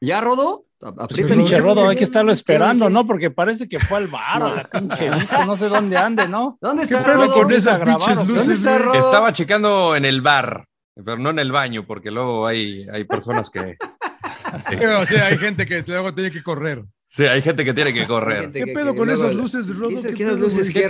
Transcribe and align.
¿Ya 0.00 0.20
rodó? 0.20 0.64
Aprieta 0.80 1.32
el 1.32 1.38
pinche 1.40 1.56
Rodo, 1.58 1.88
hay 1.88 1.96
que 1.96 2.04
estarlo 2.04 2.30
esperando, 2.30 2.88
¿no? 2.88 3.04
Porque 3.04 3.32
parece 3.32 3.68
que 3.68 3.80
fue 3.80 3.98
al 3.98 4.06
bar 4.12 4.42
o 4.42 4.54
la 4.54 4.62
pinche 4.64 5.10
vista, 5.10 5.44
no 5.44 5.56
sé 5.56 5.68
dónde 5.68 5.96
ande, 5.96 6.28
¿no? 6.28 6.56
¿Dónde 6.62 6.86
¿Qué 6.86 6.94
está 6.94 7.04
pedo 7.04 7.24
Rodo? 7.24 7.32
con 7.34 7.52
esas 7.52 7.78
pinches. 7.80 8.62
Rodo? 8.78 8.94
Estaba 8.94 9.32
checando 9.32 9.96
en 9.96 10.04
el 10.04 10.22
bar, 10.22 10.64
pero 10.94 11.18
no 11.18 11.30
en 11.30 11.40
el 11.40 11.50
baño, 11.50 11.84
porque 11.84 12.12
luego 12.12 12.46
hay, 12.46 12.86
hay 12.92 13.04
personas 13.04 13.50
que... 13.50 13.76
O 15.02 15.04
sea, 15.06 15.26
hay 15.26 15.36
gente 15.36 15.66
que 15.66 15.84
luego 15.86 16.14
tiene 16.14 16.30
que 16.30 16.42
correr. 16.42 16.82
Sí, 17.10 17.26
hay 17.26 17.42
gente 17.42 17.64
que 17.66 17.74
tiene 17.74 17.92
que 17.92 18.06
correr. 18.06 18.50
¿Qué 18.50 18.66
pedo 18.68 18.94
con 18.94 19.10
esas 19.10 19.34
luces, 19.34 19.68
Rodo? 19.76 19.88
¿Qué 19.90 19.94
es- 19.96 20.06
¿Qué 20.06 20.14
qué 20.14 20.22
esas 20.24 20.34
pedo, 20.36 20.44
luces 20.44 20.72
güey? 20.72 20.84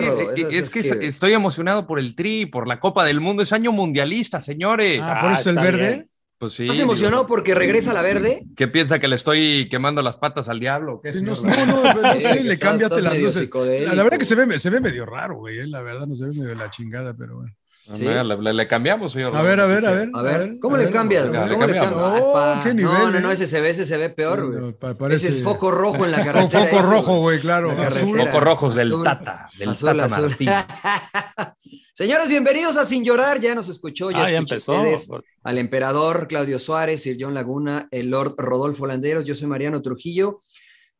qué, 0.48 0.58
Es 0.58 0.70
que- 0.70 0.82
Rodo? 0.82 1.00
estoy 1.00 1.32
emocionado 1.32 1.86
por 1.86 1.98
el 1.98 2.14
Tri, 2.14 2.46
por 2.46 2.68
la 2.68 2.78
Copa 2.78 3.04
del 3.04 3.20
Mundo. 3.20 3.42
Es 3.42 3.52
año 3.52 3.72
mundialista, 3.72 4.40
señores. 4.40 5.00
Ah, 5.02 5.18
por 5.22 5.32
eso 5.32 5.40
es 5.40 5.46
el 5.48 5.54
verde. 5.56 6.07
Pues 6.38 6.52
sí. 6.52 6.64
¿Estás 6.64 6.78
emocionado 6.78 7.22
digo, 7.24 7.28
porque 7.28 7.54
regresa 7.54 7.92
la 7.92 8.00
verde? 8.02 8.44
¿Qué 8.56 8.68
piensa 8.68 8.98
que 9.00 9.08
le 9.08 9.16
estoy 9.16 9.68
quemando 9.68 10.02
las 10.02 10.16
patas 10.16 10.48
al 10.48 10.60
diablo? 10.60 11.00
qué, 11.02 11.12
Sí, 11.12 11.20
No, 11.22 11.34
no, 11.34 11.66
no, 11.66 11.82
no, 11.94 11.94
no 11.94 12.14
Sí, 12.14 12.20
sé, 12.20 12.44
le 12.44 12.58
cámbiate 12.58 13.02
las 13.02 13.18
luces. 13.18 13.42
psicodélico. 13.42 13.92
La 13.94 14.02
verdad 14.04 14.18
que 14.18 14.24
se 14.24 14.34
ve, 14.36 14.58
se 14.58 14.70
ve 14.70 14.80
medio 14.80 15.04
raro, 15.04 15.36
güey. 15.38 15.58
eh, 15.58 15.66
La 15.66 15.82
verdad 15.82 16.06
no 16.06 16.14
se 16.14 16.26
ve 16.26 16.30
medio 16.32 16.48
de 16.48 16.54
la 16.56 16.70
chingada, 16.70 17.14
pero 17.14 17.36
bueno. 17.38 17.52
Sí. 17.96 18.06
A 18.06 18.22
ver, 18.22 18.26
le, 18.26 18.36
le- 18.36 18.52
le 18.52 18.68
cambiamos, 18.68 19.12
señor. 19.12 19.34
A 19.34 19.40
ver, 19.40 19.58
a 19.60 19.66
ver, 19.66 19.86
a 19.86 19.92
ver. 19.92 20.10
A 20.12 20.20
ver, 20.20 20.58
¿cómo 20.60 20.76
a 20.76 20.78
le 20.78 20.90
cambias? 20.90 21.24
¿Cómo 21.24 21.46
le 21.46 21.58
cambias? 21.58 21.90
Oh, 21.96 22.60
qué 22.62 22.74
nivel, 22.74 22.92
No, 22.92 23.10
no, 23.12 23.20
no, 23.20 23.30
eh. 23.30 23.32
ese 23.32 23.46
se 23.46 23.62
ve, 23.62 23.70
ese 23.70 23.86
se 23.86 23.96
ve 23.96 24.10
peor, 24.10 24.46
güey. 24.46 24.60
No, 24.60 24.72
parece- 24.96 25.28
Ese 25.28 25.38
es 25.38 25.42
foco 25.42 25.70
rojo 25.70 26.04
en 26.04 26.10
la 26.10 26.18
Con 26.22 26.26
carretera. 26.26 26.64
foco 26.66 26.76
eso, 26.80 26.90
rojo, 26.90 27.20
güey, 27.20 27.40
claro. 27.40 27.74
La. 27.74 27.90
Focos 27.90 28.42
rojos 28.44 28.74
del 28.74 28.88
Azul. 28.92 29.02
Tata, 29.04 29.48
del 29.58 29.68
Azul, 29.70 29.88
Tata 29.96 30.04
azul. 30.04 30.28
Martín. 30.28 30.50
Señores, 31.98 32.28
bienvenidos 32.28 32.76
a 32.76 32.86
Sin 32.86 33.04
Llorar. 33.04 33.40
Ya 33.40 33.56
nos 33.56 33.68
escuchó, 33.68 34.12
ya, 34.12 34.22
Ah, 34.22 34.30
ya 34.30 34.36
empezó. 34.36 34.72
ustedes 34.72 35.10
al 35.42 35.58
emperador 35.58 36.28
Claudio 36.28 36.60
Suárez, 36.60 37.02
Sir 37.02 37.16
John 37.18 37.34
Laguna, 37.34 37.88
el 37.90 38.08
Lord 38.08 38.36
Rodolfo 38.38 38.86
Landeros. 38.86 39.24
Yo 39.24 39.34
soy 39.34 39.48
Mariano 39.48 39.82
Trujillo. 39.82 40.38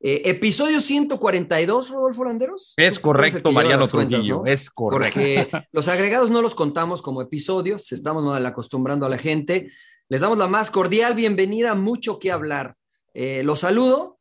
Eh, 0.00 0.22
episodio 0.24 0.80
142, 0.80 1.90
Rodolfo 1.90 2.24
Landeros. 2.24 2.74
Es 2.76 2.98
correcto, 2.98 3.52
Mariano 3.52 3.88
cuentas, 3.88 4.08
Trujillo. 4.10 4.38
¿no? 4.38 4.46
Es 4.46 4.70
correcto. 4.70 5.20
Porque 5.20 5.48
los 5.70 5.86
agregados 5.86 6.30
no 6.32 6.42
los 6.42 6.56
contamos 6.56 7.00
como 7.00 7.22
episodios, 7.22 7.92
estamos 7.92 8.24
mal 8.24 8.44
acostumbrando 8.44 9.06
a 9.06 9.08
la 9.08 9.18
gente. 9.18 9.70
Les 10.08 10.20
damos 10.20 10.36
la 10.36 10.48
más 10.48 10.68
cordial 10.72 11.14
bienvenida, 11.14 11.76
mucho 11.76 12.18
que 12.18 12.32
hablar. 12.32 12.74
Eh, 13.14 13.42
los 13.44 13.60
saludo. 13.60 14.17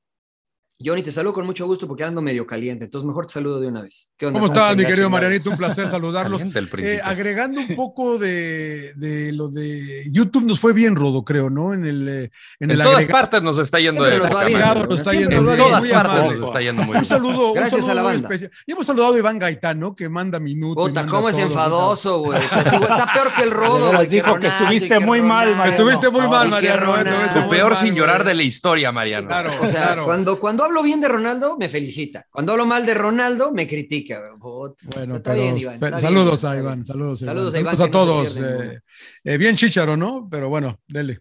Johnny, 0.79 1.01
te 1.01 1.11
saludo 1.11 1.33
con 1.33 1.43
mucho 1.47 1.65
gusto 1.65 1.87
porque 1.87 2.03
ando 2.03 2.21
medio 2.21 2.45
caliente, 2.45 2.85
entonces 2.85 3.07
mejor 3.07 3.25
te 3.25 3.33
saludo 3.33 3.59
de 3.59 3.67
una 3.67 3.81
vez. 3.81 4.11
¿Qué 4.15 4.27
onda? 4.27 4.39
¿Cómo 4.39 4.53
estás, 4.53 4.75
mi 4.75 4.85
querido? 4.85 5.09
Marianito? 5.09 5.49
Un 5.49 5.57
placer 5.57 5.87
saludarlos. 5.87 6.39
Eh, 6.77 6.99
agregando 7.03 7.59
un 7.61 7.75
poco 7.75 8.19
de, 8.19 8.93
de 8.93 9.31
lo 9.33 9.49
de 9.49 10.03
YouTube, 10.11 10.45
nos 10.45 10.59
fue 10.59 10.73
bien, 10.73 10.95
Rodo, 10.95 11.23
creo, 11.25 11.49
¿no? 11.49 11.73
En 11.73 11.83
el, 11.83 12.07
eh, 12.07 12.23
en 12.59 12.69
en 12.69 12.71
el 12.71 12.77
todas 12.83 12.97
agregado. 12.99 13.19
partes 13.21 13.41
nos 13.41 13.57
está 13.57 13.79
yendo 13.79 14.03
de 14.03 14.17
nos 14.19 14.27
va 14.27 14.29
poca 14.29 14.45
bien, 14.45 14.59
madre. 14.59 14.83
nos 14.87 14.99
está 14.99 15.13
yendo 15.13 15.41
nos 15.41 15.51
En 15.53 15.57
todas 15.57 15.79
muy 15.81 15.89
partes 15.89 16.11
amable. 16.13 16.37
nos 16.37 16.47
está 16.47 16.61
yendo 16.61 16.81
muy 16.83 16.87
Un 16.95 17.01
bien. 17.01 17.05
saludo, 17.05 17.53
Gracias 17.53 17.73
un 17.73 17.79
saludo 17.87 17.91
a 17.91 17.95
la 17.95 18.01
muy 18.03 18.11
banda. 18.11 18.27
especial. 18.35 18.51
Y 18.67 18.71
hemos 18.73 18.85
saludado 18.85 19.13
a 19.15 19.17
Iván 19.17 19.39
Gaitán, 19.39 19.79
¿no? 19.79 19.95
Que 19.95 20.09
manda 20.09 20.39
minutos. 20.39 20.89
Puta, 20.89 21.07
cómo 21.07 21.29
es 21.29 21.39
enfadoso, 21.39 22.19
güey. 22.19 22.39
Está, 22.45 23.09
peor 23.15 23.31
que 23.35 23.41
el 23.41 23.49
rodo. 23.51 23.99
que 23.99 24.05
dijo 24.07 24.39
que 24.39 24.45
estuviste 24.45 24.99
muy 24.99 25.23
mal. 25.23 25.55
Mariano. 25.55 25.71
Estuviste 25.71 26.09
muy 26.11 26.27
mal, 26.27 26.49
Mariano. 26.49 26.97
eh, 26.97 27.03
El 27.35 27.41
muy 27.41 27.49
peor 27.49 27.75
sin 27.75 27.95
llorar 27.95 28.23
de 28.23 28.35
la 28.35 28.43
historia, 28.43 28.91
Mariano. 28.91 29.27
Claro, 29.27 29.51
O 29.59 29.65
sea, 29.65 29.83
claro. 29.87 30.05
cuando, 30.05 30.39
cuando 30.39 30.66
hablo 30.67 30.83
bien 30.83 31.01
de 31.01 31.07
Ronaldo, 31.07 31.57
me 31.57 31.67
felicita. 31.69 32.25
Cuando 32.29 32.51
hablo 32.53 32.65
mal 32.65 32.85
de 32.85 32.93
Ronaldo, 32.93 33.51
me 33.51 33.67
critica. 33.67 34.21
Bueno, 34.39 35.15
está 35.17 35.31
pero 35.31 35.43
bien, 35.43 35.57
Iván, 35.57 35.79
saludos 35.99 36.41
bien, 36.43 36.53
a 36.53 36.57
Iván, 36.57 36.85
saludos 36.85 37.21
a 37.21 37.25
Iván. 37.25 37.35
Saludos 37.35 37.53
a 37.55 37.59
Iván, 37.59 37.77
Saludos 37.77 37.81
a 37.81 37.85
que 37.85 37.91
no 37.91 38.25
se 38.25 38.37
todos. 38.37 38.37
eh, 38.37 38.79
eh, 39.23 39.37
bien 39.37 39.55
chicharo, 39.55 39.97
¿no? 39.97 40.27
Pero 40.29 40.49
bueno, 40.49 40.79
dele. 40.87 41.19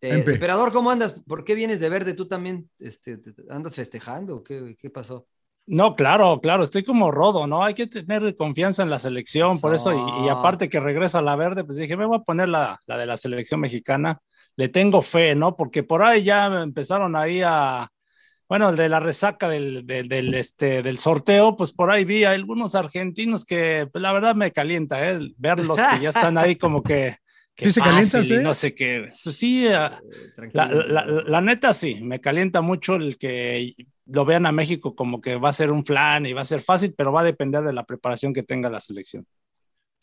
Eh, 0.00 0.10
Empe. 0.14 0.32
emperador, 0.34 0.72
¿cómo 0.72 0.90
andas? 0.90 1.12
¿Por 1.26 1.44
qué 1.44 1.54
vienes 1.54 1.80
de 1.80 1.88
verde? 1.88 2.14
¿Tú 2.14 2.26
también 2.28 2.68
este, 2.78 3.16
te- 3.18 3.32
te- 3.32 3.44
andas 3.50 3.74
festejando? 3.74 4.42
¿Qué, 4.44 4.76
qué 4.78 4.90
pasó? 4.90 5.26
No, 5.66 5.96
claro, 5.96 6.40
claro, 6.42 6.62
estoy 6.62 6.84
como 6.84 7.10
rodo, 7.10 7.46
¿no? 7.46 7.64
Hay 7.64 7.72
que 7.72 7.86
tener 7.86 8.36
confianza 8.36 8.82
en 8.82 8.90
la 8.90 8.98
selección, 8.98 9.58
por 9.62 9.74
eso, 9.74 9.94
y, 9.94 10.26
y 10.26 10.28
aparte 10.28 10.68
que 10.68 10.78
regresa 10.78 11.22
la 11.22 11.36
verde, 11.36 11.64
pues 11.64 11.78
dije, 11.78 11.96
me 11.96 12.04
voy 12.04 12.18
a 12.18 12.22
poner 12.22 12.50
la, 12.50 12.78
la 12.86 12.98
de 12.98 13.06
la 13.06 13.16
selección 13.16 13.60
mexicana. 13.60 14.20
Le 14.56 14.68
tengo 14.68 15.00
fe, 15.00 15.34
¿no? 15.34 15.56
Porque 15.56 15.82
por 15.82 16.02
ahí 16.02 16.22
ya 16.22 16.46
empezaron 16.62 17.16
ahí 17.16 17.40
a, 17.42 17.88
bueno, 18.48 18.68
el 18.68 18.76
de 18.76 18.88
la 18.88 19.00
resaca 19.00 19.48
del, 19.48 19.86
del, 19.86 20.08
del, 20.08 20.34
este, 20.34 20.82
del 20.82 20.98
sorteo, 20.98 21.56
pues 21.56 21.72
por 21.72 21.90
ahí 21.90 22.04
vi 22.04 22.24
a 22.24 22.30
algunos 22.30 22.74
argentinos 22.74 23.44
que, 23.44 23.88
pues, 23.90 24.02
la 24.02 24.12
verdad 24.12 24.34
me 24.34 24.50
calienta, 24.52 25.10
¿eh? 25.10 25.18
Verlos 25.36 25.80
que 25.80 26.00
ya 26.02 26.10
están 26.10 26.38
ahí 26.38 26.56
como 26.56 26.82
que... 26.82 27.16
que 27.56 27.66
¿Sí 27.66 27.72
se 27.72 27.80
calienta 27.80 28.18
usted? 28.20 28.42
No 28.42 28.52
sé 28.52 28.74
qué. 28.74 29.04
Pues 29.22 29.36
sí, 29.36 29.68
ah, 29.68 30.00
Eh, 30.02 30.50
la, 30.52 30.66
la- 30.66 31.04
la 31.06 31.40
neta 31.40 31.72
sí, 31.72 32.00
me 32.02 32.20
calienta 32.20 32.60
mucho 32.60 32.96
el 32.96 33.16
que 33.16 33.72
lo 34.06 34.24
vean 34.24 34.44
a 34.44 34.52
México 34.52 34.94
como 34.94 35.20
que 35.20 35.36
va 35.36 35.50
a 35.50 35.52
ser 35.52 35.70
un 35.70 35.84
flan 35.84 36.26
y 36.26 36.32
va 36.32 36.42
a 36.42 36.44
ser 36.44 36.60
fácil, 36.60 36.94
pero 36.96 37.12
va 37.12 37.20
a 37.20 37.24
depender 37.24 37.62
de 37.62 37.72
la 37.72 37.84
preparación 37.84 38.32
que 38.34 38.42
tenga 38.42 38.68
la 38.68 38.80
selección. 38.80 39.24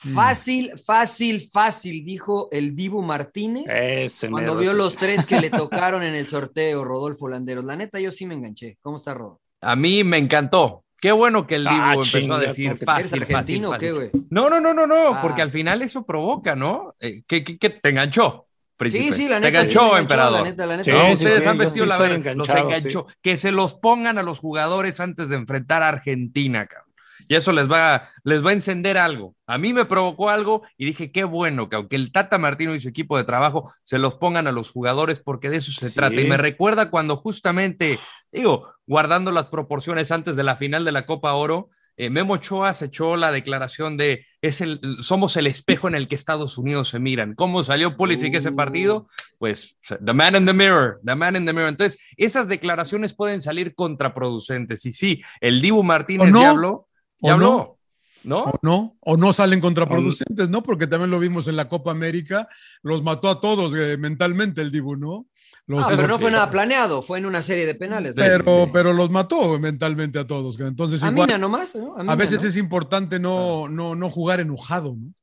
Mm. 0.04 0.16
Fácil, 0.16 0.72
fácil, 0.84 1.48
fácil, 1.52 2.04
dijo 2.04 2.50
el 2.52 2.76
Dibu 2.76 3.02
Martínez. 3.04 3.66
Ese 3.68 4.30
Cuando 4.32 4.56
vio 4.58 4.74
los 4.74 4.96
tres 4.96 5.26
que 5.28 5.40
le 5.40 5.50
tocaron 5.52 6.02
en 6.04 6.16
el 6.16 6.26
sorteo, 6.28 6.84
Rodolfo 6.84 7.28
Landeros. 7.28 7.64
La 7.66 7.76
neta, 7.76 8.00
yo 8.00 8.12
sí 8.12 8.26
me 8.26 8.34
enganché. 8.36 8.78
¿Cómo 8.82 8.98
está, 8.98 9.14
Rodo? 9.14 9.40
A 9.62 9.76
mí 9.76 10.04
me 10.04 10.18
encantó. 10.18 10.84
Qué 11.00 11.12
bueno 11.12 11.46
que 11.48 11.56
el 11.56 11.64
Dibu 11.64 11.76
Ah, 11.82 11.94
empezó 11.96 12.20
chinga, 12.20 12.36
a 12.36 12.40
decir 12.40 12.78
fácil, 12.78 12.78
¿Eres 12.78 12.86
fácil, 12.86 13.22
argentino 13.24 13.70
o 13.70 13.72
fácil. 13.74 13.88
qué, 13.88 13.94
güey? 13.94 14.10
No, 14.30 14.50
no, 14.52 14.60
no, 14.60 14.74
no, 14.74 14.86
no, 14.88 15.16
Ah. 15.16 15.20
porque 15.22 15.42
al 15.42 15.50
final 15.52 15.82
eso 15.82 16.06
provoca, 16.06 16.56
¿no? 16.56 16.94
Eh, 17.00 17.24
que, 17.28 17.44
que- 17.44 17.58
que 17.58 17.70
te 17.72 17.90
enganchó, 17.90 18.48
príncipe. 18.78 19.06
Sí, 19.06 19.14
sí, 19.14 19.28
la 19.30 19.36
Te 19.40 19.42
neta. 19.42 19.52
me 19.52 19.70
enganchó, 19.72 19.98
emperador. 19.98 20.42
La 20.44 20.50
neta, 20.50 20.66
la 20.68 20.78
neta. 20.78 20.84
Sí, 20.84 20.92
No, 20.92 21.08
sí, 21.08 21.14
ustedes 21.14 21.42
sí, 21.44 21.50
han 21.50 21.58
vestido 21.58 21.86
la 21.88 21.98
verdad, 21.98 22.36
los 22.36 22.50
enganchó. 22.50 23.08
Que 23.24 23.38
se 23.38 23.52
los 23.52 23.74
pongan 23.74 24.20
a 24.20 24.24
los 24.24 24.38
jugadores 24.40 25.00
antes 25.00 25.30
de 25.30 25.38
enfrentar 25.38 25.82
a 25.84 25.90
Argentina, 25.90 26.68
cabrón. 26.68 26.91
Y 27.28 27.36
eso 27.36 27.52
les 27.52 27.70
va, 27.70 28.10
les 28.24 28.46
va 28.46 28.50
a 28.52 28.54
encender 28.54 28.98
algo. 28.98 29.36
A 29.48 29.58
mí 29.58 29.74
me 29.74 29.86
provocó 29.86 30.30
algo 30.30 30.64
y 30.78 30.86
dije, 30.86 31.12
qué 31.12 31.24
bueno 31.24 31.70
que 31.70 31.76
aunque 31.76 31.96
el 31.96 32.12
Tata 32.12 32.38
Martino 32.38 32.74
y 32.76 32.80
su 32.80 32.90
equipo 32.90 33.18
de 33.18 33.24
trabajo 33.24 33.72
se 33.84 34.00
los 34.00 34.16
pongan 34.16 34.48
a 34.48 34.52
los 34.52 34.72
jugadores 34.72 35.20
porque 35.20 35.50
de 35.50 35.58
eso 35.58 35.72
se 35.72 35.90
Sí. 35.90 35.96
trata. 35.96 36.20
Y 36.20 36.26
me 36.28 36.38
recuerda 36.38 36.90
cuando 36.90 37.18
justamente, 37.18 38.00
digo, 38.32 38.74
guardando 38.88 39.32
las 39.32 39.48
proporciones 39.48 40.12
antes 40.12 40.36
de 40.36 40.44
la 40.44 40.56
final 40.58 40.86
de 40.86 40.92
la 40.92 41.06
Copa 41.06 41.34
Oro, 41.34 41.70
eh, 41.98 42.10
Memo 42.10 42.36
Ochoa 42.36 42.74
se 42.74 42.86
echó 42.86 43.16
la 43.18 43.32
declaración 43.32 43.98
de 43.98 44.26
es 44.42 44.62
el, 44.62 44.80
somos 45.02 45.36
el 45.38 45.46
espejo 45.46 45.88
en 45.88 45.94
el 45.94 46.08
que 46.08 46.16
Estados 46.16 46.58
Unidos 46.58 46.88
se 46.90 47.00
miran. 47.00 47.36
¿Cómo 47.36 47.64
salió 47.64 47.96
Pulisic 47.98 48.34
ese 48.34 48.52
partido? 48.54 49.08
Pues 49.38 49.78
the 50.04 50.14
man 50.14 50.36
in 50.36 50.46
the 50.48 50.54
mirror, 50.54 51.00
the 51.06 51.14
man 51.16 51.36
in 51.36 51.46
the 51.46 51.54
mirror. 51.54 51.68
Entonces, 51.70 52.00
esas 52.18 52.48
declaraciones 52.48 53.14
pueden 53.14 53.42
salir 53.42 53.76
contraproducentes. 53.76 54.86
Y 54.86 54.94
sí, 54.94 55.22
el 55.42 55.62
Dibu 55.62 55.84
Martínez 55.84 56.30
¿O 56.30 56.56
no? 56.56 56.88
Ya 57.22 57.36
¿O 57.36 57.38
no? 57.38 57.46
habló, 57.52 57.78
¿no? 58.24 58.44
¿O 58.44 58.60
no? 58.62 58.98
O 59.02 59.18
no 59.18 59.34
salen 59.34 59.60
contraproducentes, 59.62 60.50
¿no? 60.50 60.62
Porque 60.64 60.88
también 60.88 61.10
lo 61.12 61.20
vimos 61.20 61.48
en 61.48 61.56
la 61.56 61.68
Copa 61.68 61.92
América, 61.92 62.48
los 62.84 63.04
mató 63.04 63.30
a 63.30 63.40
todos 63.40 63.74
eh, 63.76 63.98
mentalmente 63.98 64.62
el 64.62 64.72
Dibu, 64.72 64.96
¿no? 64.96 65.28
Los- 65.68 65.86
Ah, 65.86 65.90
pero 65.90 66.02
los- 66.04 66.10
no 66.10 66.20
fue 66.20 66.32
nada 66.32 66.50
planeado, 66.52 67.02
fue 67.02 67.20
en 67.20 67.26
una 67.26 67.42
serie 67.42 67.66
de 67.66 67.76
penales. 67.76 68.14
pero, 68.16 68.70
pero 68.74 68.94
los 68.94 69.10
mató 69.10 69.58
mentalmente 69.60 70.20
a 70.20 70.26
todos. 70.28 70.60
Entonces, 70.60 71.02
A 71.04 71.10
igual, 71.12 71.28
Mina 71.28 71.38
nomás, 71.38 71.76
¿no? 71.76 71.96
a 71.96 72.02
Mina, 72.02 72.16
veces 72.16 72.42
¿no? 72.44 72.50
es 72.50 72.58
importante 72.58 73.20
no, 73.20 73.68
no, 73.70 73.96
no 73.96 74.10
jugar 74.10 74.40
enojado, 74.40 74.96
¿no? 74.98 75.14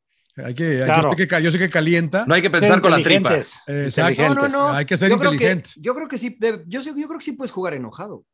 Hay 0.45 0.55
que, 0.55 0.83
Claro. 0.85 1.11
yo, 1.11 1.17
sé 1.19 1.27
que, 1.27 1.43
yo 1.43 1.51
sé 1.51 1.59
que 1.59 1.69
calienta. 1.69 2.25
No 2.27 2.33
hay 2.35 2.43
que 2.43 2.49
pensar 2.51 2.81
con 2.81 2.93
la 2.93 3.03
tripa. 3.03 3.35
Exacto. 3.67 4.23
No, 4.23 4.35
no, 4.35 4.49
no. 4.49 4.69
Hay 4.69 4.87
que 4.87 4.97
ser 4.97 5.11
yo 5.11 5.19
creo 5.19 5.33
inteligente. 5.33 5.71
yo 5.77 5.95
creo 5.97 6.07
que 6.07 6.17
sí, 6.17 6.37
de- 6.39 6.63
yo, 6.69 6.81
yo 6.81 6.93
creo 7.09 7.19
que 7.19 7.25
sí 7.25 7.33
puedes 7.33 7.51
jugar 7.51 7.75
enojado. 7.75 8.25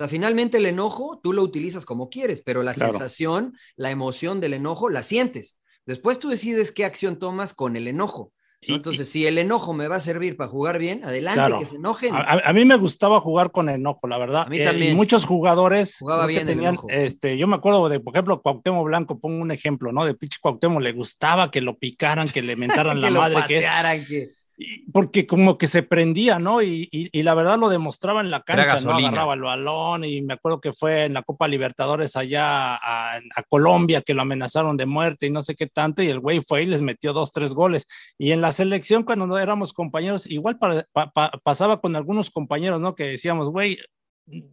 O 0.00 0.02
sea, 0.02 0.08
finalmente 0.08 0.56
el 0.56 0.64
enojo 0.64 1.20
tú 1.22 1.34
lo 1.34 1.42
utilizas 1.42 1.84
como 1.84 2.08
quieres, 2.08 2.40
pero 2.40 2.62
la 2.62 2.72
Claro. 2.72 2.92
sensación, 2.94 3.54
la 3.76 3.90
emoción 3.90 4.40
del 4.40 4.54
enojo 4.54 4.88
la 4.88 5.02
sientes. 5.02 5.58
Después 5.84 6.18
tú 6.18 6.30
decides 6.30 6.72
qué 6.72 6.86
acción 6.86 7.18
tomas 7.18 7.52
con 7.52 7.76
el 7.76 7.86
enojo. 7.86 8.32
¿no? 8.66 8.74
Y- 8.74 8.76
Entonces, 8.76 9.10
si 9.10 9.26
el 9.26 9.36
enojo 9.36 9.74
me 9.74 9.88
va 9.88 9.96
a 9.96 10.00
servir 10.00 10.38
para 10.38 10.48
jugar 10.48 10.78
bien, 10.78 11.04
adelante, 11.04 11.36
Claro. 11.38 11.58
que 11.58 11.66
se 11.66 11.76
enojen. 11.76 12.14
A, 12.14 12.50
mí 12.54 12.64
me 12.64 12.76
gustaba 12.76 13.20
jugar 13.20 13.50
con 13.50 13.68
enojo, 13.68 14.06
la 14.08 14.16
verdad. 14.16 14.42
A 14.42 14.48
mí 14.48 14.56
Eh, 14.58 14.64
también. 14.64 14.92
y 14.92 14.94
muchos 14.94 15.24
jugadores 15.26 15.96
Jugaba 15.98 16.26
bien 16.26 16.42
el 16.42 16.46
tenían, 16.48 16.72
enojo. 16.74 16.86
este, 16.90 17.36
yo 17.36 17.46
me 17.46 17.56
acuerdo 17.56 17.88
de, 17.90 18.00
por 18.00 18.14
ejemplo, 18.14 18.40
Cuauhtémoc 18.40 18.86
Blanco, 18.86 19.18
pongo 19.18 19.42
un 19.42 19.50
ejemplo, 19.50 19.92
¿no? 19.92 20.06
De 20.06 20.14
pinche 20.14 20.38
Cuauhtémoc 20.40 20.80
le 20.82 20.92
gustaba 20.92 21.50
que 21.50 21.60
lo 21.60 21.76
picaran, 21.78 22.26
que 22.28 22.40
le 22.42 22.56
mentaran 22.56 22.96
que 23.00 23.02
la 23.02 23.10
lo 23.10 23.20
madre, 23.20 23.34
que 23.48 23.54
patearan, 23.56 24.04
que... 24.06 24.28
y- 24.60 24.90
porque 24.92 25.26
como 25.26 25.56
que 25.58 25.66
se 25.68 25.82
prendía, 25.82 26.38
¿no? 26.38 26.60
Y, 26.62 26.88
y- 26.92 27.08
y 27.12 27.22
la 27.22 27.34
verdad 27.34 27.58
lo 27.58 27.68
demostraba 27.68 28.20
en 28.20 28.30
la 28.30 28.42
cancha, 28.42 28.62
¿no? 28.84 28.98
Agarraba 29.08 29.34
el 29.34 29.40
balón 29.40 30.04
y 30.04 30.20
me 30.22 30.34
acuerdo 30.34 30.60
que 30.60 30.72
fue 30.72 31.06
en 31.06 31.14
la 31.14 31.22
Copa 31.22 31.48
Libertadores 31.48 32.14
allá 32.16 32.74
a, 32.76 33.16
a 33.16 33.42
Colombia 33.48 34.02
que 34.02 34.14
lo 34.14 34.22
amenazaron 34.22 34.76
de 34.76 34.86
muerte 34.86 35.26
y 35.26 35.30
no 35.30 35.42
sé 35.42 35.54
qué 35.54 35.66
tanto 35.66 36.02
y 36.02 36.08
el 36.08 36.20
güey 36.20 36.40
fue 36.46 36.62
y 36.62 36.66
les 36.66 36.82
metió 36.82 37.12
dos, 37.12 37.32
tres 37.32 37.54
goles. 37.54 37.86
Y 38.18 38.32
en 38.32 38.40
la 38.42 38.52
selección 38.52 39.02
cuando 39.02 39.26
no 39.26 39.38
éramos 39.38 39.72
compañeros, 39.72 40.26
igual 40.26 40.58
pa- 40.58 40.84
pa- 40.92 41.30
pasaba 41.42 41.80
con 41.80 41.96
algunos 41.96 42.30
compañeros, 42.30 42.80
¿no? 42.80 42.94
Que 42.94 43.04
decíamos, 43.04 43.48
güey, 43.50 43.78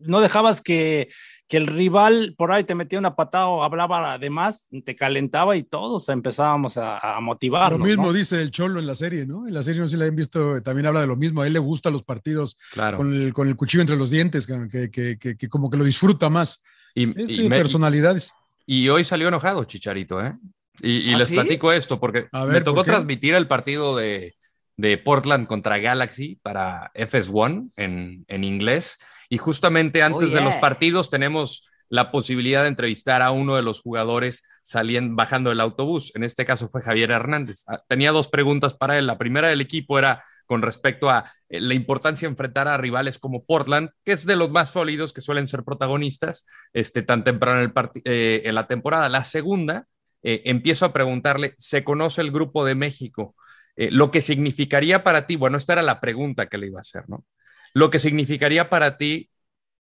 no 0.02 0.22
dejabas 0.22 0.62
que, 0.62 1.10
que 1.48 1.58
el 1.58 1.68
rival 1.68 2.36
por 2.38 2.52
ahí 2.52 2.64
te 2.64 2.76
metía 2.76 3.00
una 3.00 3.16
patada 3.16 3.48
o 3.48 3.64
hablaba 3.64 4.14
además, 4.14 4.68
te 4.86 4.96
calentaba 4.96 5.56
y 5.56 5.64
todos 5.64 6.10
empezábamos 6.10 6.78
a, 6.78 7.18
a 7.18 7.20
motivarnos. 7.22 7.80
Lo 7.80 7.86
mismo 7.86 8.08
¿no? 8.08 8.14
dice 8.14 8.42
el 8.42 8.52
Cholo 8.52 8.80
en 8.80 8.88
la 8.88 8.96
serie, 8.96 9.26
¿no? 9.26 9.48
En 9.48 9.54
la 9.54 9.64
serie 9.64 9.82
no 9.82 9.88
sé 9.88 9.96
si 9.96 10.00
la 10.00 10.06
han 10.06 10.16
visto, 10.16 10.62
también 10.62 10.88
habla 10.88 11.02
de 11.02 11.08
lo 11.08 11.16
mismo. 11.16 11.42
A 11.42 11.48
él 11.48 11.54
le 11.54 11.60
gustan 11.60 11.94
los 11.94 12.04
partidos 12.04 12.58
Claro. 12.72 12.98
con, 12.98 13.14
el, 13.14 13.34
con 13.34 13.48
el 13.48 13.56
cuchillo 13.56 13.82
entre 13.82 13.96
los 13.98 14.10
dientes, 14.10 14.46
que, 14.48 14.90
que- 14.92 15.18
que- 15.18 15.36
que 15.38 15.50
como 15.50 15.70
que 15.70 15.78
lo 15.78 15.84
disfruta 15.84 16.30
más. 16.30 16.62
Y, 16.96 17.10
Es 17.22 17.30
y 17.30 17.44
de 17.44 17.50
me- 17.50 17.58
personalidades. 17.58 18.32
y 18.66 18.90
hoy 18.90 19.04
salió 19.04 19.28
enojado 19.28 19.64
Chicharito, 19.64 20.20
¿eh? 20.26 20.34
Y, 20.82 21.10
y 21.10 21.14
¿Ah, 21.14 21.18
les 21.20 21.28
sí? 21.30 21.34
platico 21.34 21.72
esto 21.72 22.00
porque 22.00 22.28
me 22.52 22.62
tocó 22.62 22.84
transmitir 22.84 23.34
el 23.34 23.48
partido 23.48 23.96
de, 23.96 24.34
de 24.78 24.98
Portland 24.98 25.48
contra 25.48 25.80
Galaxy 25.80 26.40
para 26.42 26.92
FS1 26.94 27.72
en, 27.76 28.26
en 28.28 28.44
inglés. 28.44 29.00
Y 29.30 29.38
justamente 29.38 30.04
antes 30.04 30.30
Oh, 30.30 30.36
de 30.36 30.42
los 30.42 30.56
partidos 30.56 31.10
tenemos 31.10 31.70
la 31.90 32.12
posibilidad 32.12 32.64
de 32.64 32.70
entrevistar 32.70 33.22
a 33.22 33.32
uno 33.32 33.56
de 33.56 33.64
los 33.64 33.82
jugadores 33.82 34.44
saliendo, 34.62 35.16
bajando 35.16 35.50
del 35.50 35.62
autobús. 35.62 36.12
En 36.16 36.24
este 36.24 36.46
caso 36.46 36.68
fue 36.70 36.82
Javier 36.82 37.12
Hernández. 37.12 37.64
Ah, 37.68 37.82
Tenía 37.88 38.12
dos 38.12 38.28
preguntas 38.28 38.74
para 38.74 38.98
él. 38.98 39.08
La 39.08 39.18
primera 39.18 39.50
del 39.50 39.62
equipo 39.62 39.98
era 39.98 40.24
con 40.46 40.62
respecto 40.62 41.10
a 41.10 41.32
eh, 41.50 41.60
la 41.60 41.74
importancia 41.74 42.28
de 42.28 42.32
enfrentar 42.32 42.68
a 42.68 42.78
rivales 42.78 43.20
como 43.20 43.46
Portland, 43.46 43.90
que 44.04 44.14
es 44.14 44.26
de 44.26 44.36
los 44.36 44.52
más 44.52 44.72
sólidos 44.72 45.14
que 45.14 45.22
suelen 45.22 45.48
ser 45.48 45.64
protagonistas 45.64 46.46
este, 46.74 47.02
tan 47.02 47.24
temprano 47.24 47.62
en, 47.62 47.74
el 47.76 48.02
eh, 48.06 48.42
en 48.46 48.56
la 48.56 48.68
temporada. 48.68 49.10
La 49.10 49.24
segunda, 49.24 49.88
eh, 50.24 50.42
empiezo 50.46 50.86
a 50.86 50.94
preguntarle, 50.94 51.54
¿se 51.58 51.84
conoce 51.84 52.22
el 52.22 52.32
grupo 52.32 52.66
de 52.66 52.76
México? 52.76 53.36
Eh, 53.78 53.90
lo 53.92 54.12
que 54.12 54.22
significaría 54.22 55.04
para 55.04 55.28
ti, 55.28 55.38
bueno, 55.38 55.58
esta 55.58 55.74
era 55.74 55.84
la 55.84 56.02
pregunta 56.02 56.48
que 56.48 56.58
le 56.60 56.68
iba 56.68 56.80
a 56.80 56.82
hacer, 56.82 57.06
¿no? 57.10 57.26
Lo 57.74 57.90
que 57.92 58.00
significaría 58.00 58.70
para 58.70 58.98
ti 58.98 59.30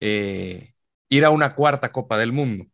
eh, 0.00 0.74
ir 1.08 1.24
a 1.24 1.30
una 1.30 1.50
cuarta 1.50 1.92
Copa 1.92 2.18
del 2.18 2.32
Mundo. 2.32 2.66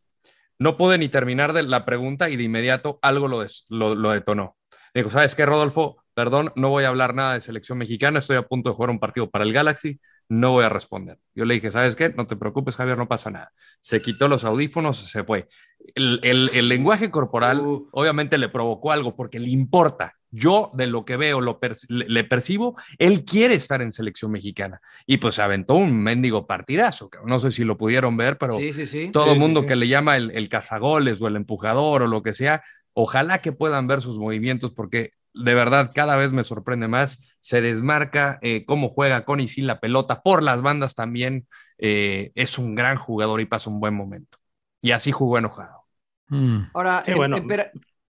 No 0.58 0.76
pude 0.76 0.98
ni 0.98 1.08
terminar 1.08 1.52
de 1.52 1.62
la 1.64 1.84
pregunta 1.84 2.30
y 2.30 2.36
de 2.36 2.44
inmediato 2.44 2.98
algo 3.02 3.28
lo, 3.28 3.40
des- 3.40 3.64
lo, 3.68 3.94
lo 3.94 4.10
detonó. 4.12 4.56
Dijo, 4.94 5.10
¿sabes 5.10 5.34
qué, 5.34 5.44
Rodolfo? 5.46 6.02
Perdón, 6.14 6.52
no 6.56 6.70
voy 6.70 6.84
a 6.84 6.88
hablar 6.88 7.14
nada 7.14 7.34
de 7.34 7.42
selección 7.42 7.76
mexicana, 7.78 8.20
estoy 8.20 8.36
a 8.36 8.42
punto 8.48 8.70
de 8.70 8.76
jugar 8.76 8.90
un 8.90 8.98
partido 8.98 9.30
para 9.30 9.44
el 9.44 9.52
Galaxy, 9.52 10.00
no 10.30 10.52
voy 10.52 10.64
a 10.64 10.70
responder. 10.70 11.18
Yo 11.34 11.44
le 11.44 11.54
dije, 11.54 11.70
¿sabes 11.70 11.94
qué? 11.96 12.08
No 12.10 12.26
te 12.26 12.36
preocupes, 12.36 12.76
Javier, 12.76 12.96
no 12.98 13.06
pasa 13.08 13.30
nada. 13.30 13.52
Se 13.82 14.00
quitó 14.00 14.28
los 14.28 14.44
audífonos, 14.44 14.96
se 15.10 15.24
fue. 15.24 15.48
El, 15.94 16.20
el- 16.22 16.50
el 16.54 16.68
lenguaje 16.68 17.10
corporal 17.10 17.60
Uh. 17.60 17.88
obviamente 17.92 18.38
le 18.38 18.48
provocó 18.48 18.92
algo 18.92 19.14
porque 19.14 19.38
le 19.38 19.50
importa. 19.50 20.15
Yo 20.30 20.70
de 20.74 20.86
lo 20.86 21.04
que 21.04 21.16
veo, 21.16 21.40
lo 21.40 21.58
per- 21.60 21.76
le, 21.88 22.06
le 22.08 22.24
percibo, 22.24 22.76
él 22.98 23.24
quiere 23.24 23.54
estar 23.54 23.80
en 23.82 23.92
selección 23.92 24.30
mexicana. 24.32 24.80
Y 25.06 25.18
pues 25.18 25.34
se 25.36 25.42
aventó 25.42 25.74
un 25.74 25.96
mendigo 26.02 26.46
partidazo. 26.46 27.10
No 27.24 27.38
sé 27.38 27.50
si 27.50 27.64
lo 27.64 27.76
pudieron 27.76 28.16
ver, 28.16 28.38
pero 28.38 28.54
Sí, 28.58 28.72
sí, 28.72 28.86
sí. 28.86 29.10
todo 29.12 29.24
Sí, 29.24 29.30
el 29.30 29.36
sí, 29.36 29.40
mundo 29.40 29.60
sí. 29.62 29.66
que 29.68 29.76
le 29.76 29.88
llama 29.88 30.16
el, 30.16 30.30
el 30.32 30.48
cazagoles 30.48 31.20
o 31.20 31.28
el 31.28 31.36
empujador 31.36 32.02
o 32.02 32.06
lo 32.06 32.22
que 32.22 32.32
sea, 32.32 32.62
ojalá 32.92 33.38
que 33.40 33.52
puedan 33.52 33.86
ver 33.86 34.00
sus 34.00 34.18
movimientos 34.18 34.72
porque 34.72 35.12
de 35.34 35.54
verdad 35.54 35.90
cada 35.94 36.16
vez 36.16 36.32
me 36.32 36.44
sorprende 36.44 36.88
más. 36.88 37.36
Se 37.40 37.60
desmarca 37.60 38.38
eh, 38.42 38.64
cómo 38.64 38.88
juega 38.88 39.24
con 39.26 39.40
y 39.40 39.48
sin 39.48 39.66
la 39.66 39.80
pelota, 39.80 40.22
por 40.22 40.42
las 40.42 40.62
bandas 40.62 40.94
también. 40.94 41.46
eh, 41.78 42.32
es 42.34 42.56
un 42.58 42.74
gran 42.74 42.96
jugador 42.96 43.40
y 43.42 43.46
pasa 43.46 43.68
un 43.70 43.80
buen 43.80 43.94
momento. 43.94 44.38
Y 44.80 44.92
así 44.92 45.12
jugó 45.12 45.36
enojado. 45.38 45.84
Mm. 46.28 46.58
Ahora, 46.74 47.02
Sí, 47.04 47.10
em- 47.12 47.16
bueno. 47.18 47.36
empera- 47.36 47.70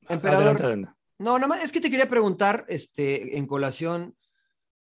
emperador, 0.09 0.59
Adelante, 0.59 0.63
adelante. 0.65 0.93
No, 1.21 1.39
nada 1.39 1.49
más 1.49 1.63
es 1.63 1.71
que 1.71 1.83
te 1.83 1.91
quería 1.91 2.09
preguntar, 2.09 2.65
este, 2.69 3.37
en 3.37 3.47
colación 3.47 4.17